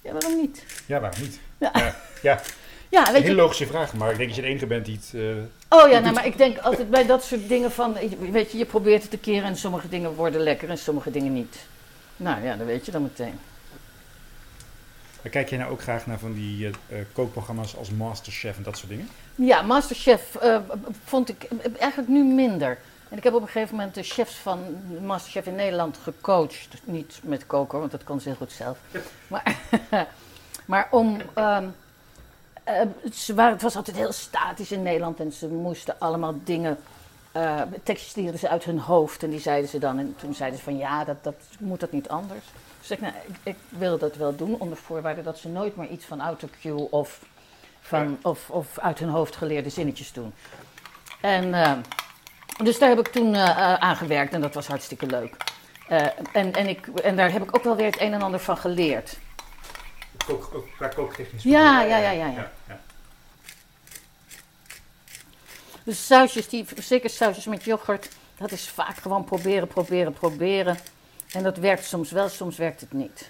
Ja, 0.03 0.13
waarom 0.13 0.37
niet? 0.37 0.65
Ja, 0.87 1.01
waarom 1.01 1.21
niet? 1.21 1.41
Ja. 1.59 1.71
Ja, 1.75 1.97
ja. 2.23 2.43
Ja, 2.89 3.09
een 3.09 3.15
hele 3.15 3.27
je. 3.27 3.35
logische 3.35 3.67
vraag, 3.67 3.95
maar 3.95 4.11
ik 4.11 4.17
denk 4.17 4.29
dat 4.29 4.37
je 4.37 4.43
de 4.43 4.49
enige 4.49 4.67
bent 4.67 4.85
die 4.85 4.97
het... 4.97 5.13
eh, 5.15 5.79
Oh 5.79 5.91
ja, 5.91 5.99
nou, 5.99 6.15
maar 6.15 6.27
ik 6.27 6.37
denk 6.39 6.59
altijd 6.59 6.91
bij 6.91 7.07
dat 7.07 7.25
soort 7.25 7.49
dingen 7.49 7.73
van, 7.73 7.97
weet 8.31 8.53
je, 8.53 8.59
je 8.59 8.65
probeert 8.65 9.03
het 9.03 9.13
een 9.13 9.21
keer 9.21 9.43
en 9.45 9.57
sommige 9.57 9.89
dingen 9.89 10.15
worden 10.15 10.41
lekker 10.41 10.71
en 10.71 10.79
sommige 10.79 11.11
dingen 11.11 11.33
niet. 11.33 11.57
Nou 12.17 12.45
ja, 12.45 12.57
dat 12.57 12.67
weet 12.67 12.87
je 12.87 12.93
dan 12.93 13.03
meteen. 13.03 13.39
Maar 15.23 15.33
kijk 15.33 15.49
jij 15.49 15.59
nou 15.59 15.71
ook 15.71 15.83
graag 15.83 16.07
naar 16.07 16.19
van 16.19 16.33
die 16.35 16.67
eh, 16.67 16.99
kookprogramma's 17.13 17.77
als 17.77 17.91
Masterchef 17.91 18.57
en 18.57 18.63
dat 18.63 18.77
soort 18.79 18.89
dingen? 18.91 19.09
Ja, 19.35 19.63
Masterchef 19.63 20.35
eh, 20.35 20.59
vond 21.05 21.29
ik 21.29 21.49
eigenlijk 21.79 22.09
nu 22.09 22.25
minder. 22.25 22.79
En 23.09 23.17
ik 23.17 23.25
heb 23.25 23.35
op 23.35 23.43
een 23.43 23.49
gegeven 23.49 23.77
moment 23.77 23.95
de 23.95 24.03
chefs 24.03 24.35
van 24.35 24.61
Masterchef 25.03 25.47
in 25.47 25.55
Nederland 25.55 25.99
gecoacht. 26.03 26.69
Niet 26.85 27.21
met 27.23 27.47
koken, 27.47 27.79
want 27.79 27.91
dat 27.91 28.05
kon 28.05 28.21
ze 28.21 28.29
heel 28.29 28.37
goed 28.37 28.53
zelf. 28.53 28.79
Maar, 29.27 29.57
maar 30.65 30.89
om. 30.91 31.21
ehm, 31.35 31.69
eh, 32.67 32.87
ze 33.13 33.35
waren, 33.35 33.53
het 33.53 33.63
was 33.63 33.77
altijd 33.77 33.97
heel 33.97 34.13
statisch 34.13 34.73
in 34.73 34.83
Nederland 34.83 35.21
en 35.21 35.33
ze 35.33 35.49
moesten 35.49 35.99
allemaal 35.99 36.35
dingen. 36.45 36.79
eh 37.33 37.63
tekstjes 37.83 38.41
ze 38.41 38.49
uit 38.49 38.65
hun 38.65 38.79
hoofd 38.79 39.23
en 39.23 39.31
die 39.31 39.41
zeiden 39.41 39.71
ze 39.71 39.79
dan. 39.79 39.99
En 39.99 40.15
toen 40.17 40.35
zeiden 40.35 40.59
ze 40.59 40.65
van 40.65 40.77
ja, 40.77 41.05
dat, 41.05 41.25
dat 41.25 41.35
moet 41.59 41.81
dat 41.81 41.93
niet 41.93 42.09
anders. 42.09 42.45
Dus 42.81 42.91
ik, 42.91 43.01
nou, 43.01 43.15
ik, 43.27 43.37
ik 43.43 43.57
wil 43.69 43.99
dat 43.99 44.17
wel 44.17 44.37
doen 44.37 44.57
onder 44.59 44.77
voorwaarde 44.77 45.23
dat 45.23 45.39
ze 45.39 45.49
nooit 45.49 45.77
meer 45.77 45.89
iets 45.89 46.05
van 46.05 46.21
autocue 46.21 46.91
of, 46.91 47.21
van, 47.81 48.19
of, 48.23 48.51
of 48.51 48.79
uit 48.79 48.99
hun 48.99 49.09
hoofd 49.09 49.37
geleerde 49.37 49.71
zinnetjes 49.71 50.13
doen. 50.13 50.33
En, 51.21 51.55
eh, 51.55 51.73
Dus 52.63 52.79
daar 52.79 52.89
heb 52.89 52.99
ik 52.99 53.09
toen 53.09 53.37
aan 53.81 53.97
gewerkt 53.97 54.33
en 54.33 54.41
dat 54.41 54.55
was 54.55 54.67
hartstikke 54.67 55.07
leuk. 55.07 55.37
En, 56.33 56.53
en, 56.53 56.69
ik, 56.69 56.87
en 56.87 57.17
daar 57.17 57.33
heb 57.33 57.43
ik 57.43 57.57
ook 57.57 57.65
wel 57.65 57.77
weer 57.77 57.87
het 57.87 58.01
een 58.01 58.13
en 58.13 58.23
ander 58.23 58.41
van 58.41 58.57
geleerd. 58.57 59.19
Kook, 60.27 60.51
ook, 60.55 60.67
qua 60.77 60.89
kooktechnisch. 60.89 61.43
Ja, 61.43 61.83
ja, 61.83 61.99
ja, 61.99 62.11
ja, 62.11 62.27
ja. 62.27 62.51
ja. 62.69 62.81
Dus 65.83 66.07
sausjes, 66.07 66.49
die, 66.49 66.67
zeker 66.77 67.11
sausjes 67.11 67.45
met 67.45 67.65
yoghurt, 67.65 68.09
dat 68.39 68.53
is 68.53 68.69
vaak 68.69 68.97
gewoon 68.97 69.25
proberen, 69.25 69.69
proberen, 69.69 70.13
proberen. 70.13 70.79
En 71.33 71.43
dat 71.43 71.57
werkt 71.57 71.85
soms 71.85 72.11
wel, 72.11 72.29
soms 72.29 72.57
werkt 72.57 72.81
het 72.81 72.93
niet. 72.93 73.27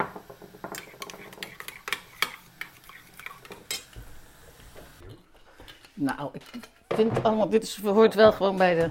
Nou, 5.95 6.31
ik 6.33 6.43
vind 6.89 7.23
allemaal, 7.23 7.49
dit 7.49 7.63
is, 7.63 7.81
hoort 7.83 8.15
wel 8.15 8.33
gewoon 8.33 8.57
bij 8.57 8.75
de... 8.75 8.91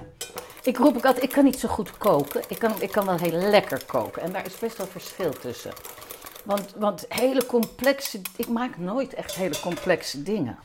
Ik 0.62 0.76
roep 0.76 0.96
ook 0.96 1.04
altijd, 1.04 1.24
ik 1.24 1.30
kan 1.30 1.44
niet 1.44 1.58
zo 1.58 1.68
goed 1.68 1.98
koken. 1.98 2.42
Ik 2.48 2.58
kan, 2.58 2.82
ik 2.82 2.90
kan 2.90 3.06
wel 3.06 3.18
heel 3.18 3.38
lekker 3.50 3.84
koken. 3.84 4.22
En 4.22 4.32
daar 4.32 4.46
is 4.46 4.58
best 4.58 4.76
wel 4.76 4.86
verschil 4.86 5.32
tussen. 5.32 5.72
Want, 6.46 6.72
want 6.76 7.04
hele 7.08 7.46
complexe, 7.46 8.20
ik 8.36 8.48
maak 8.48 8.76
nooit 8.78 9.14
echt 9.14 9.34
hele 9.34 9.60
complexe 9.60 10.22
dingen. 10.22 10.58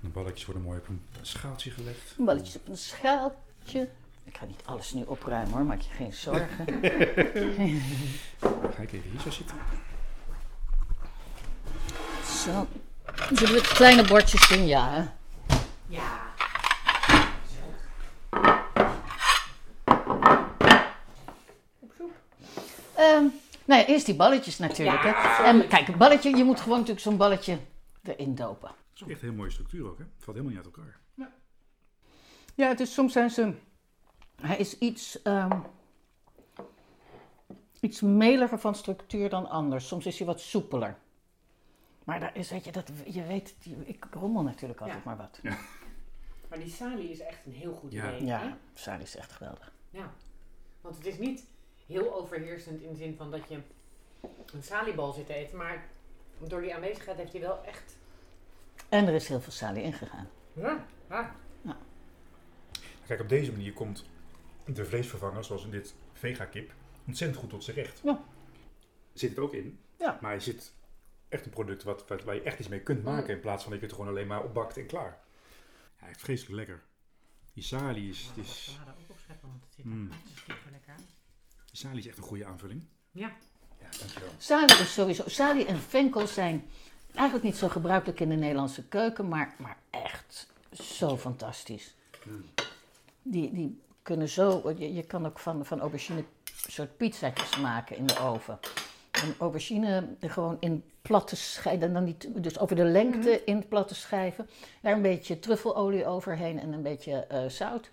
De 0.00 0.08
balletjes 0.08 0.44
worden 0.44 0.62
mooi 0.62 0.78
op 0.78 0.88
een 0.88 1.02
schaaltje 1.22 1.70
gelegd. 1.70 2.14
Balletjes 2.16 2.56
op 2.56 2.68
een 2.68 2.76
schaaltje. 2.76 3.88
Ik 4.24 4.36
ga 4.36 4.44
niet 4.44 4.60
alles 4.64 4.92
nu 4.92 5.02
opruimen 5.02 5.52
hoor, 5.52 5.64
maak 5.64 5.80
je 5.80 5.90
geen 5.90 6.12
zorgen. 6.12 6.66
Ga 8.74 8.82
ik 8.82 8.92
even 8.92 9.10
hier 9.10 9.20
zo 9.20 9.30
zitten. 9.30 9.56
Zo. 12.44 12.66
Zullen 13.32 13.54
we 13.54 13.60
het 13.60 13.68
kleine 13.68 14.04
bordjes 14.04 14.48
doen? 14.48 14.66
Ja. 14.66 14.90
hè? 14.90 15.04
Ja. 15.86 16.32
Ehm, 22.94 23.22
nou 23.22 23.43
ja, 23.66 23.86
eerst 23.86 24.06
die 24.06 24.16
balletjes 24.16 24.58
natuurlijk. 24.58 25.02
Ja, 25.02 25.12
hè. 25.14 25.44
En 25.44 25.68
kijk, 25.68 25.88
een 25.88 25.98
balletje, 25.98 26.36
je 26.36 26.44
moet 26.44 26.60
gewoon 26.60 26.78
natuurlijk 26.78 27.04
zo'n 27.06 27.16
balletje 27.16 27.58
erin 28.02 28.34
dopen. 28.34 28.68
Het 28.68 28.76
is 28.94 29.02
ook 29.02 29.08
echt 29.08 29.22
een 29.22 29.28
heel 29.28 29.36
mooie 29.36 29.50
structuur 29.50 29.86
ook, 29.90 29.98
hè? 29.98 30.04
Het 30.04 30.24
valt 30.24 30.36
helemaal 30.36 30.56
niet 30.56 30.66
uit 30.66 30.76
elkaar. 30.76 31.02
Ja, 32.56 32.68
het 32.68 32.80
is 32.80 32.94
soms 32.94 33.12
zijn 33.12 33.30
ze. 33.30 33.54
Hij 34.40 34.56
is 34.56 34.78
iets. 34.78 35.22
ehm, 35.22 35.60
iets 37.80 38.00
meliger 38.00 38.58
van 38.58 38.74
structuur 38.74 39.28
dan 39.28 39.48
anders. 39.48 39.86
Soms 39.88 40.06
is 40.06 40.18
hij 40.18 40.26
wat 40.26 40.40
soepeler. 40.40 40.96
Maar 42.04 42.20
daar 42.20 42.36
is, 42.36 42.50
weet 42.50 42.64
je, 42.64 42.72
dat, 42.72 42.90
je 43.06 43.22
weet, 43.26 43.54
ik 43.84 44.06
rommel 44.10 44.42
natuurlijk 44.42 44.80
altijd 44.80 44.98
Ja. 44.98 45.04
maar 45.04 45.16
wat. 45.16 45.40
Maar 46.48 46.58
die 46.58 46.70
salie 46.70 47.10
is 47.10 47.20
echt 47.20 47.46
een 47.46 47.52
heel 47.52 47.72
goed 47.74 47.92
Ja. 47.92 48.06
idee. 48.08 48.20
hè? 48.20 48.26
Ja, 48.44 48.58
Sari 48.74 49.02
is 49.02 49.16
echt 49.16 49.32
geweldig. 49.32 49.72
Ja. 49.90 50.12
Want 50.80 50.96
het 50.96 51.06
is 51.06 51.18
niet 51.18 51.44
heel 51.86 52.14
overheersend 52.14 52.80
in 52.82 52.88
de 52.88 52.96
zin 52.96 53.16
van 53.16 53.30
dat 53.30 53.48
je 53.48 53.58
een 54.52 54.62
saliebal 54.62 55.12
zit 55.12 55.26
te 55.26 55.34
eten. 55.34 55.56
Maar 55.56 55.86
door 56.38 56.60
die 56.60 56.74
aanwezigheid 56.74 57.16
heeft 57.18 57.32
hij 57.32 57.40
wel 57.40 57.64
echt... 57.64 57.96
En 58.88 59.06
er 59.06 59.14
is 59.14 59.28
heel 59.28 59.40
veel 59.40 59.52
salie 59.52 59.82
ingegaan. 59.82 60.28
Ja, 60.52 60.86
ja. 61.08 61.34
Kijk, 63.06 63.20
op 63.20 63.28
deze 63.28 63.52
manier 63.52 63.72
komt 63.72 64.04
de 64.64 64.84
vleesvervanger, 64.84 65.44
zoals 65.44 65.64
in 65.64 65.70
dit 65.70 65.94
vega-kip, 66.12 66.72
ontzettend 67.06 67.40
goed 67.40 67.50
tot 67.50 67.64
zijn 67.64 67.76
recht. 67.76 68.00
Ja. 68.04 68.24
Zit 69.12 69.30
het 69.30 69.38
ook 69.38 69.52
in, 69.54 69.78
Ja. 69.98 70.18
maar 70.20 70.34
je 70.34 70.40
zit 70.40 70.74
echt 71.28 71.44
een 71.44 71.50
product 71.50 71.82
wat, 71.82 72.08
wat, 72.08 72.22
waar 72.24 72.34
je 72.34 72.42
echt 72.42 72.58
iets 72.58 72.68
mee 72.68 72.80
kunt 72.80 73.04
maken, 73.04 73.34
in 73.34 73.40
plaats 73.40 73.62
van 73.62 73.72
dat 73.72 73.80
je 73.80 73.86
het 73.86 73.94
gewoon 73.94 74.10
alleen 74.10 74.26
maar 74.26 74.44
opbakt 74.44 74.76
en 74.76 74.86
klaar. 74.86 75.18
Ja, 76.00 76.06
echt 76.08 76.20
vreselijk 76.20 76.54
lekker. 76.54 76.82
Die 77.52 77.62
sali 77.62 78.08
is, 78.08 78.26
het 78.34 78.44
is, 78.44 78.78
ook 78.88 79.10
opscheppen, 79.10 79.48
want 79.48 79.64
het 79.64 79.74
zit 79.74 79.84
Mm. 79.84 80.10
er 80.10 80.16
super 80.34 80.70
lekker 80.70 80.94
sali 81.76 81.98
is 81.98 82.06
echt 82.06 82.16
een 82.16 82.22
goede 82.22 82.44
aanvulling. 82.44 82.82
Ja. 83.10 83.32
Ja, 83.80 83.98
dankjewel. 83.98 84.30
Salie 84.38 84.78
is 84.78 84.92
sowieso. 84.92 85.22
Salie 85.26 85.66
en 85.66 85.80
venkel 85.80 86.26
zijn 86.26 86.64
eigenlijk 87.14 87.44
niet 87.44 87.56
zo 87.56 87.68
gebruikelijk 87.68 88.20
in 88.20 88.28
de 88.28 88.34
Nederlandse 88.34 88.84
keuken, 88.84 89.28
maar, 89.28 89.54
maar 89.58 89.76
echt 89.90 90.48
zo 90.72 91.16
fantastisch. 91.16 91.94
Die, 93.22 93.52
die 93.52 93.80
kunnen 94.02 94.28
zo. 94.28 94.74
Je, 94.76 94.94
je 94.94 95.02
kan 95.02 95.26
ook 95.26 95.38
van, 95.38 95.66
van 95.66 95.80
aubergine 95.80 96.24
soort 96.68 96.96
pizzaatjes 96.96 97.56
maken 97.58 97.96
in 97.96 98.06
de 98.06 98.18
oven. 98.18 98.58
Een 99.10 99.34
aubergine 99.38 100.08
gewoon 100.20 100.56
in 100.60 100.84
platte 101.02 101.36
schijven, 101.36 101.92
dan 101.92 102.04
niet, 102.04 102.42
dus 102.42 102.58
over 102.58 102.76
de 102.76 102.84
lengte 102.84 103.44
in 103.44 103.68
platte 103.68 103.94
schijven. 103.94 104.48
Daar 104.80 104.92
een 104.92 105.02
beetje 105.02 105.38
truffelolie 105.38 106.06
overheen 106.06 106.60
en 106.60 106.72
een 106.72 106.82
beetje 106.82 107.12
eh, 107.12 107.48
zout. 107.48 107.90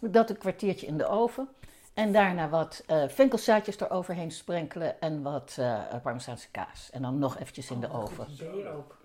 Dat 0.00 0.30
een 0.30 0.38
kwartiertje 0.38 0.86
in 0.86 0.98
de 0.98 1.06
oven. 1.06 1.48
En 1.94 2.12
daarna 2.12 2.48
wat 2.48 2.82
eh 2.86 3.08
venkelzaadjes 3.08 3.80
eroverheen 3.80 4.30
sprenkelen 4.30 5.00
en 5.00 5.22
wat 5.22 5.56
eh 5.58 6.00
parmezaanse 6.02 6.50
kaas. 6.50 6.90
En 6.90 7.02
dan 7.02 7.18
nog 7.18 7.38
eventjes 7.38 7.70
in 7.70 7.80
de 7.80 7.90
oven. 7.90 8.26
Ook. 8.76 8.98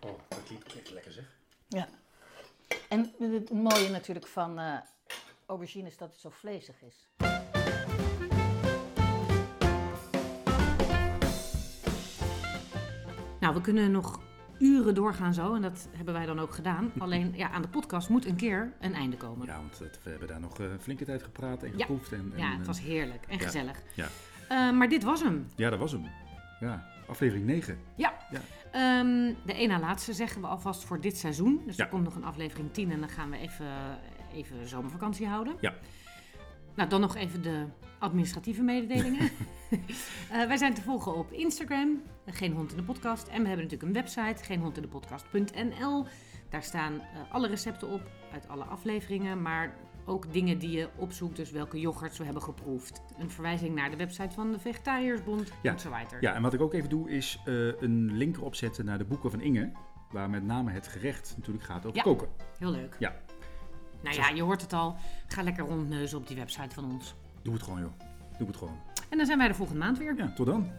Oh, 0.00 0.10
dat 0.28 0.42
klinkt 0.44 0.76
echt 0.76 0.90
lekker 0.90 1.12
zeg. 1.12 1.36
Ja. 1.68 1.88
En 2.88 3.12
het 3.18 3.50
mooie 3.50 3.88
natuurlijk 3.90 4.26
van 4.26 4.58
eh 4.58 4.76
aubergine 5.46 5.88
is 5.88 5.96
dat 5.96 6.10
het 6.10 6.20
zo 6.20 6.30
vlezig 6.30 6.82
is. 6.82 7.08
Nou, 13.40 13.54
we 13.54 13.60
kunnen 13.60 13.90
nog 13.90 14.20
uren 14.62 14.94
doorgaan 14.94 15.34
zo. 15.34 15.54
En 15.54 15.62
dat 15.62 15.88
hebben 15.96 16.14
wij 16.14 16.26
dan 16.26 16.38
ook 16.40 16.54
gedaan. 16.54 16.92
Alleen 16.98 17.32
ja, 17.36 17.50
aan 17.50 17.62
de 17.62 17.68
podcast 17.68 18.08
moet 18.08 18.26
een 18.26 18.36
keer 18.36 18.72
een 18.80 18.94
einde 18.94 19.16
komen. 19.16 19.46
Ja, 19.46 19.56
want 19.56 19.78
het- 19.78 20.00
we 20.04 20.10
hebben 20.10 20.28
daar 20.28 20.40
nog 20.40 20.58
eh, 20.60 20.70
een 20.70 20.80
flinke 20.80 21.04
tijd 21.04 21.22
gepraat 21.22 21.62
en 21.62 21.70
Ja. 21.76 21.78
geproefd. 21.78 22.12
En, 22.12 22.32
en, 22.34 22.38
Ja, 22.38 22.50
het 22.50 22.60
eh, 22.60 22.66
was 22.66 22.80
heerlijk 22.80 23.24
en 23.28 23.38
ja. 23.38 23.44
gezellig. 23.44 23.82
Ja. 23.94 24.06
Eh, 24.48 24.72
maar 24.72 24.88
dit 24.88 25.02
was 25.02 25.22
hem. 25.22 25.46
ja, 25.56 25.70
dat 25.70 25.78
was 25.78 25.92
hem. 25.92 26.04
Ja, 26.60 26.86
aflevering 27.08 27.46
9. 27.46 27.78
Ehm, 28.72 29.32
de 29.46 29.52
ene 29.52 29.72
na 29.72 29.80
laatste 29.80 30.12
zeggen 30.12 30.40
we 30.40 30.46
alvast 30.46 30.84
voor 30.84 31.00
dit 31.00 31.16
seizoen. 31.18 31.62
Dus 31.66 31.76
Ja. 31.76 31.84
er 31.84 31.90
komt 31.90 32.04
nog 32.04 32.14
een 32.14 32.24
aflevering 32.24 32.72
10 32.72 32.90
en 32.90 33.00
dan 33.00 33.08
gaan 33.08 33.30
we 33.30 33.36
even, 33.38 33.66
even 34.32 34.68
zomervakantie 34.68 35.26
houden. 35.26 35.54
Ja. 35.60 35.74
Nou, 36.76 36.88
dan 36.88 37.00
nog 37.00 37.16
even 37.16 37.42
de 37.42 37.64
administratieve 37.98 38.62
mededelingen. 38.62 39.30
Eh, 40.30 40.46
wij 40.46 40.56
zijn 40.56 40.74
te 40.74 40.82
volgen 40.82 41.14
op 41.14 41.32
Instagram, 41.32 42.02
Geen 42.26 42.52
Hond 42.52 42.70
in 42.70 42.76
de 42.76 42.82
Podcast. 42.82 43.26
En 43.28 43.42
we 43.42 43.48
hebben 43.48 43.64
natuurlijk 43.68 43.82
een 43.82 43.92
website, 44.02 44.44
geenhondindepodcast.nl. 44.44 46.06
Daar 46.50 46.62
staan 46.62 46.92
eh, 47.00 47.06
alle 47.32 47.48
recepten 47.48 47.88
op 47.88 48.10
uit 48.32 48.48
alle 48.48 48.64
afleveringen, 48.64 49.42
maar 49.42 49.74
ook 50.06 50.32
dingen 50.32 50.58
die 50.58 50.70
je 50.70 50.88
opzoekt. 50.96 51.36
Dus 51.36 51.50
welke 51.50 51.80
yoghurts 51.80 52.18
we 52.18 52.24
hebben 52.24 52.42
geproefd. 52.42 53.02
Een 53.18 53.30
verwijzing 53.30 53.74
naar 53.74 53.90
de 53.90 53.96
website 53.96 54.34
van 54.34 54.52
de 54.52 54.58
Vegetariërsbond 54.58 55.52
Ja. 55.62 55.72
en 55.72 55.80
zo 55.80 55.90
verder. 55.90 56.22
Ja, 56.22 56.34
en 56.34 56.42
wat 56.42 56.54
ik 56.54 56.60
ook 56.60 56.74
even 56.74 56.88
doe 56.88 57.10
is 57.10 57.40
eh, 57.44 57.54
een 57.80 58.12
link 58.16 58.36
erop 58.36 58.54
zetten 58.54 58.84
naar 58.84 58.98
de 58.98 59.04
boeken 59.04 59.30
van 59.30 59.40
Inge. 59.40 59.72
Waar 60.10 60.30
met 60.30 60.44
name 60.44 60.70
het 60.70 60.88
gerecht 60.88 61.34
natuurlijk 61.36 61.64
gaat 61.64 61.84
over 61.86 61.96
Ja. 61.96 62.02
koken. 62.02 62.28
Heel 62.58 62.70
leuk. 62.70 62.96
Ja. 62.98 63.14
Nou 64.02 64.16
ja, 64.16 64.28
je 64.28 64.42
hoort 64.42 64.60
het 64.60 64.72
al. 64.72 64.96
Ga 65.26 65.42
lekker 65.42 65.64
rondneuzen 65.64 66.18
op 66.18 66.26
die 66.28 66.36
website 66.36 66.74
van 66.74 66.84
ons. 66.84 67.14
Doe 67.42 67.54
het 67.54 67.62
gewoon 67.62 67.80
joh. 67.80 67.92
Doe 68.38 68.46
het 68.46 68.56
gewoon. 68.56 68.78
En 69.08 69.16
dan 69.16 69.26
zijn 69.26 69.38
wij 69.38 69.48
de 69.48 69.54
volgende 69.54 69.80
maand 69.80 69.98
weer. 69.98 70.14
Ja, 70.16 70.32
tot 70.34 70.46
dan. 70.46 70.70